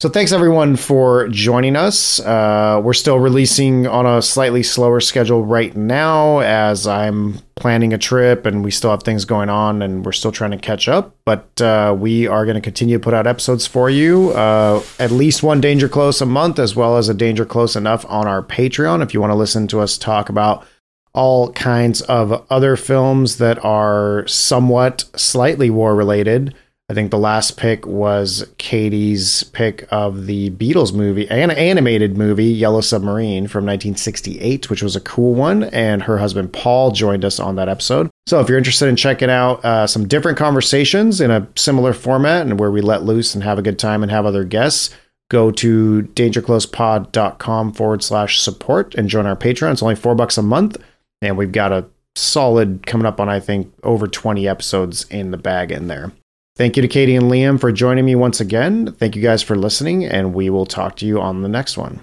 So 0.03 0.09
thanks 0.09 0.33
everyone 0.33 0.75
for 0.75 1.29
joining 1.29 1.77
us. 1.77 2.19
Uh, 2.19 2.81
we're 2.83 2.93
still 2.93 3.21
releasing 3.21 3.87
on 3.87 4.05
a 4.05 4.21
slightly 4.21 4.65
slower 4.65 4.99
schedule 4.99 5.45
right 5.45 5.77
now 5.77 6.41
as 6.41 6.89
I'm 6.89 7.39
planning 7.55 7.93
a 7.93 7.99
trip 7.99 8.45
and 8.45 8.65
we 8.65 8.73
still 8.73 8.91
have 8.91 9.05
things 9.05 9.25
going 9.25 9.49
on 9.49 9.81
and 9.81 10.05
we're 10.05 10.11
still 10.11 10.33
trying 10.33 10.51
to 10.51 10.57
catch 10.57 10.89
up. 10.89 11.15
But 11.25 11.63
uh, 11.63 11.95
we 11.97 12.27
are 12.27 12.45
going 12.45 12.57
to 12.57 12.61
continue 12.61 12.97
to 12.99 13.01
put 13.01 13.15
out 13.15 13.29
episodes 13.29 13.69
for 13.69 13.89
you. 13.91 14.31
Uh, 14.31 14.83
at 14.99 15.13
least 15.13 15.45
one 15.45 15.61
Danger 15.61 15.89
Close 15.89 16.21
a 16.21 16.27
month, 16.27 16.59
as 16.59 16.75
well 16.75 16.97
as 16.97 17.09
a 17.09 17.15
Danger 17.15 17.45
Close 17.45 17.77
Enough 17.77 18.05
on 18.09 18.27
our 18.27 18.43
Patreon. 18.43 19.05
If 19.05 19.15
you 19.15 19.21
want 19.21 19.31
to 19.31 19.37
listen 19.37 19.69
to 19.69 19.79
us 19.79 19.97
talk 19.97 20.29
about 20.29 20.67
all 21.15 21.53
kinds 21.53 22.01
of 22.01 22.45
other 22.51 22.75
films 22.75 23.39
that 23.39 23.65
are 23.65 24.27
somewhat 24.27 25.05
slightly 25.15 25.71
war 25.71 25.95
related. 25.95 26.57
I 26.89 26.95
think 26.95 27.11
the 27.11 27.19
last 27.19 27.57
pick 27.57 27.87
was 27.87 28.47
Katie's 28.59 29.45
pick 29.45 29.87
of 29.91 30.27
the 30.27 30.51
Beatles 30.51 30.93
movie, 30.93 31.29
an 31.31 31.51
animated 31.51 32.19
movie, 32.19 32.47
Yellow 32.47 32.81
Submarine 32.81 33.47
from 33.47 33.65
1968, 33.65 34.69
which 34.69 34.83
was 34.83 34.95
a 34.95 35.01
cool 35.01 35.35
one. 35.35 35.65
And 35.65 36.03
her 36.03 36.19
husband 36.19 36.53
Paul 36.53 36.91
joined 36.91 37.25
us 37.25 37.41
on 37.41 37.57
that 37.57 37.69
episode. 37.69 38.11
So 38.27 38.41
if 38.41 38.49
you're 38.49 38.59
interested 38.59 38.89
in 38.89 38.97
checking 38.97 39.31
out 39.31 39.65
uh, 39.65 39.87
some 39.87 40.07
different 40.07 40.37
conversations 40.37 41.21
in 41.21 41.31
a 41.31 41.49
similar 41.57 41.93
format 41.93 42.47
and 42.47 42.61
where 42.61 42.71
we 42.71 42.83
let 42.83 43.05
loose 43.05 43.35
and 43.35 43.43
have 43.43 43.59
a 43.59 43.63
good 43.63 43.79
time 43.79 44.03
and 44.03 44.13
have 44.13 44.27
other 44.27 44.45
guests, 44.45 44.91
go 45.31 45.51
to 45.51 46.03
dangerclosepod.com 46.15 47.73
forward 47.73 48.03
slash 48.03 48.41
support 48.41 48.95
and 48.97 49.09
join 49.09 49.25
our 49.25 49.37
Patreon. 49.37 49.73
It's 49.73 49.83
only 49.83 49.95
four 49.95 50.15
bucks 50.15 50.37
a 50.37 50.43
month. 50.43 50.77
And 51.23 51.39
we've 51.39 51.53
got 51.53 51.73
a 51.73 51.87
solid 52.17 52.87
coming 52.87 53.07
up 53.07 53.19
on, 53.21 53.29
I 53.29 53.41
think, 53.41 53.73
over 53.83 54.07
20 54.07 54.47
episodes 54.47 55.05
in 55.05 55.31
the 55.31 55.39
bag 55.39 55.73
in 55.73 55.87
there. 55.87 56.13
Thank 56.55 56.77
you 56.77 56.83
to 56.83 56.89
Katie 56.89 57.17
and 57.17 57.31
Liam 57.31 57.59
for 57.59 57.73
joining 57.73 58.05
me 58.05 58.15
once 58.15 58.39
again. 58.39 58.93
Thank 58.93 59.17
you 59.17 59.23
guys 59.23 59.43
for 59.43 59.57
listening, 59.57 60.05
and 60.05 60.35
we 60.35 60.51
will 60.51 60.67
talk 60.67 60.97
to 60.97 61.07
you 61.07 61.19
on 61.19 61.41
the 61.41 61.49
next 61.49 61.79
one. 61.79 62.03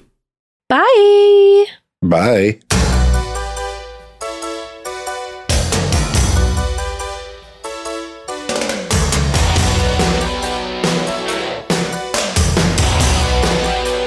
Bye. 0.67 1.65
Bye. 2.01 2.59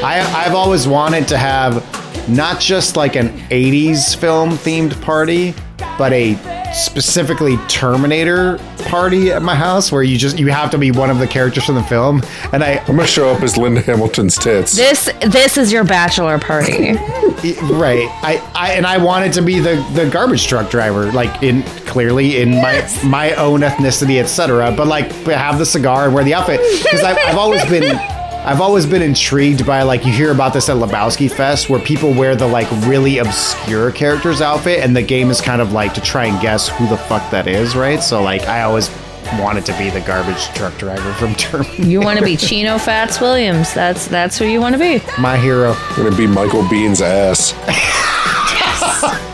I, 0.04 0.44
I've 0.44 0.54
always 0.56 0.88
wanted 0.88 1.28
to 1.28 1.38
have 1.38 2.28
not 2.28 2.60
just 2.60 2.96
like 2.96 3.14
an 3.14 3.28
80s 3.50 4.16
film 4.16 4.50
themed 4.50 5.00
party, 5.02 5.54
but 5.96 6.12
a 6.12 6.61
specifically 6.74 7.56
Terminator 7.68 8.58
party 8.84 9.30
at 9.32 9.42
my 9.42 9.54
house 9.54 9.92
where 9.92 10.02
you 10.02 10.18
just 10.18 10.38
you 10.38 10.48
have 10.48 10.70
to 10.70 10.78
be 10.78 10.90
one 10.90 11.10
of 11.10 11.18
the 11.18 11.26
characters 11.26 11.64
from 11.64 11.76
the 11.76 11.82
film. 11.84 12.22
And 12.52 12.62
I 12.62 12.78
I'm 12.88 12.96
gonna 12.96 13.06
show 13.06 13.28
up 13.30 13.42
as 13.42 13.56
Linda 13.56 13.80
Hamilton's 13.80 14.36
tits. 14.36 14.76
This 14.76 15.10
this 15.26 15.56
is 15.56 15.72
your 15.72 15.84
bachelor 15.84 16.38
party. 16.38 16.92
right. 16.92 18.08
I, 18.22 18.50
I 18.54 18.72
and 18.72 18.86
I 18.86 18.98
wanted 18.98 19.32
to 19.34 19.42
be 19.42 19.58
the 19.58 19.84
the 19.94 20.08
garbage 20.10 20.46
truck 20.46 20.70
driver, 20.70 21.10
like 21.12 21.42
in 21.42 21.62
clearly 21.86 22.40
in 22.40 22.50
my 22.50 22.88
my 23.04 23.34
own 23.34 23.60
ethnicity, 23.60 24.20
etc. 24.20 24.72
But 24.76 24.86
like 24.86 25.10
have 25.26 25.58
the 25.58 25.66
cigar 25.66 26.06
and 26.06 26.14
wear 26.14 26.24
the 26.24 26.34
outfit 26.34 26.60
because 26.82 27.02
I've, 27.02 27.18
I've 27.18 27.38
always 27.38 27.64
been. 27.66 27.98
I've 28.44 28.60
always 28.60 28.86
been 28.86 29.02
intrigued 29.02 29.64
by 29.64 29.82
like 29.82 30.04
you 30.04 30.12
hear 30.12 30.32
about 30.32 30.52
this 30.52 30.68
at 30.68 30.76
Lebowski 30.76 31.30
Fest 31.30 31.70
where 31.70 31.78
people 31.78 32.12
wear 32.12 32.34
the 32.34 32.46
like 32.46 32.68
really 32.88 33.18
obscure 33.18 33.92
character's 33.92 34.40
outfit 34.40 34.80
and 34.80 34.96
the 34.96 35.02
game 35.02 35.30
is 35.30 35.40
kind 35.40 35.62
of 35.62 35.72
like 35.72 35.94
to 35.94 36.00
try 36.00 36.24
and 36.26 36.40
guess 36.42 36.68
who 36.68 36.88
the 36.88 36.96
fuck 36.96 37.30
that 37.30 37.46
is, 37.46 37.76
right? 37.76 38.02
So 38.02 38.20
like 38.20 38.42
I 38.48 38.62
always 38.62 38.90
wanted 39.38 39.64
to 39.66 39.78
be 39.78 39.90
the 39.90 40.00
garbage 40.00 40.44
truck 40.54 40.76
driver 40.76 41.12
from 41.14 41.34
Terminator. 41.36 41.84
You 41.84 42.00
want 42.00 42.18
to 42.18 42.24
be 42.24 42.36
Chino 42.36 42.78
Fats 42.78 43.20
Williams. 43.20 43.72
That's 43.74 44.08
that's 44.08 44.38
who 44.38 44.46
you 44.46 44.60
want 44.60 44.74
to 44.74 44.78
be. 44.80 45.00
My 45.20 45.36
hero. 45.36 45.74
I'm 45.74 46.02
gonna 46.04 46.16
be 46.16 46.26
Michael 46.26 46.62
Biehn's 46.62 47.00
ass. 47.00 47.54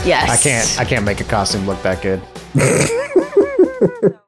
Yes. 0.04 0.30
I 0.30 0.36
can't 0.38 0.80
I 0.80 0.84
can't 0.86 1.04
make 1.04 1.20
a 1.20 1.24
costume 1.24 1.66
look 1.66 1.82
that 1.82 2.00
good. 2.00 2.22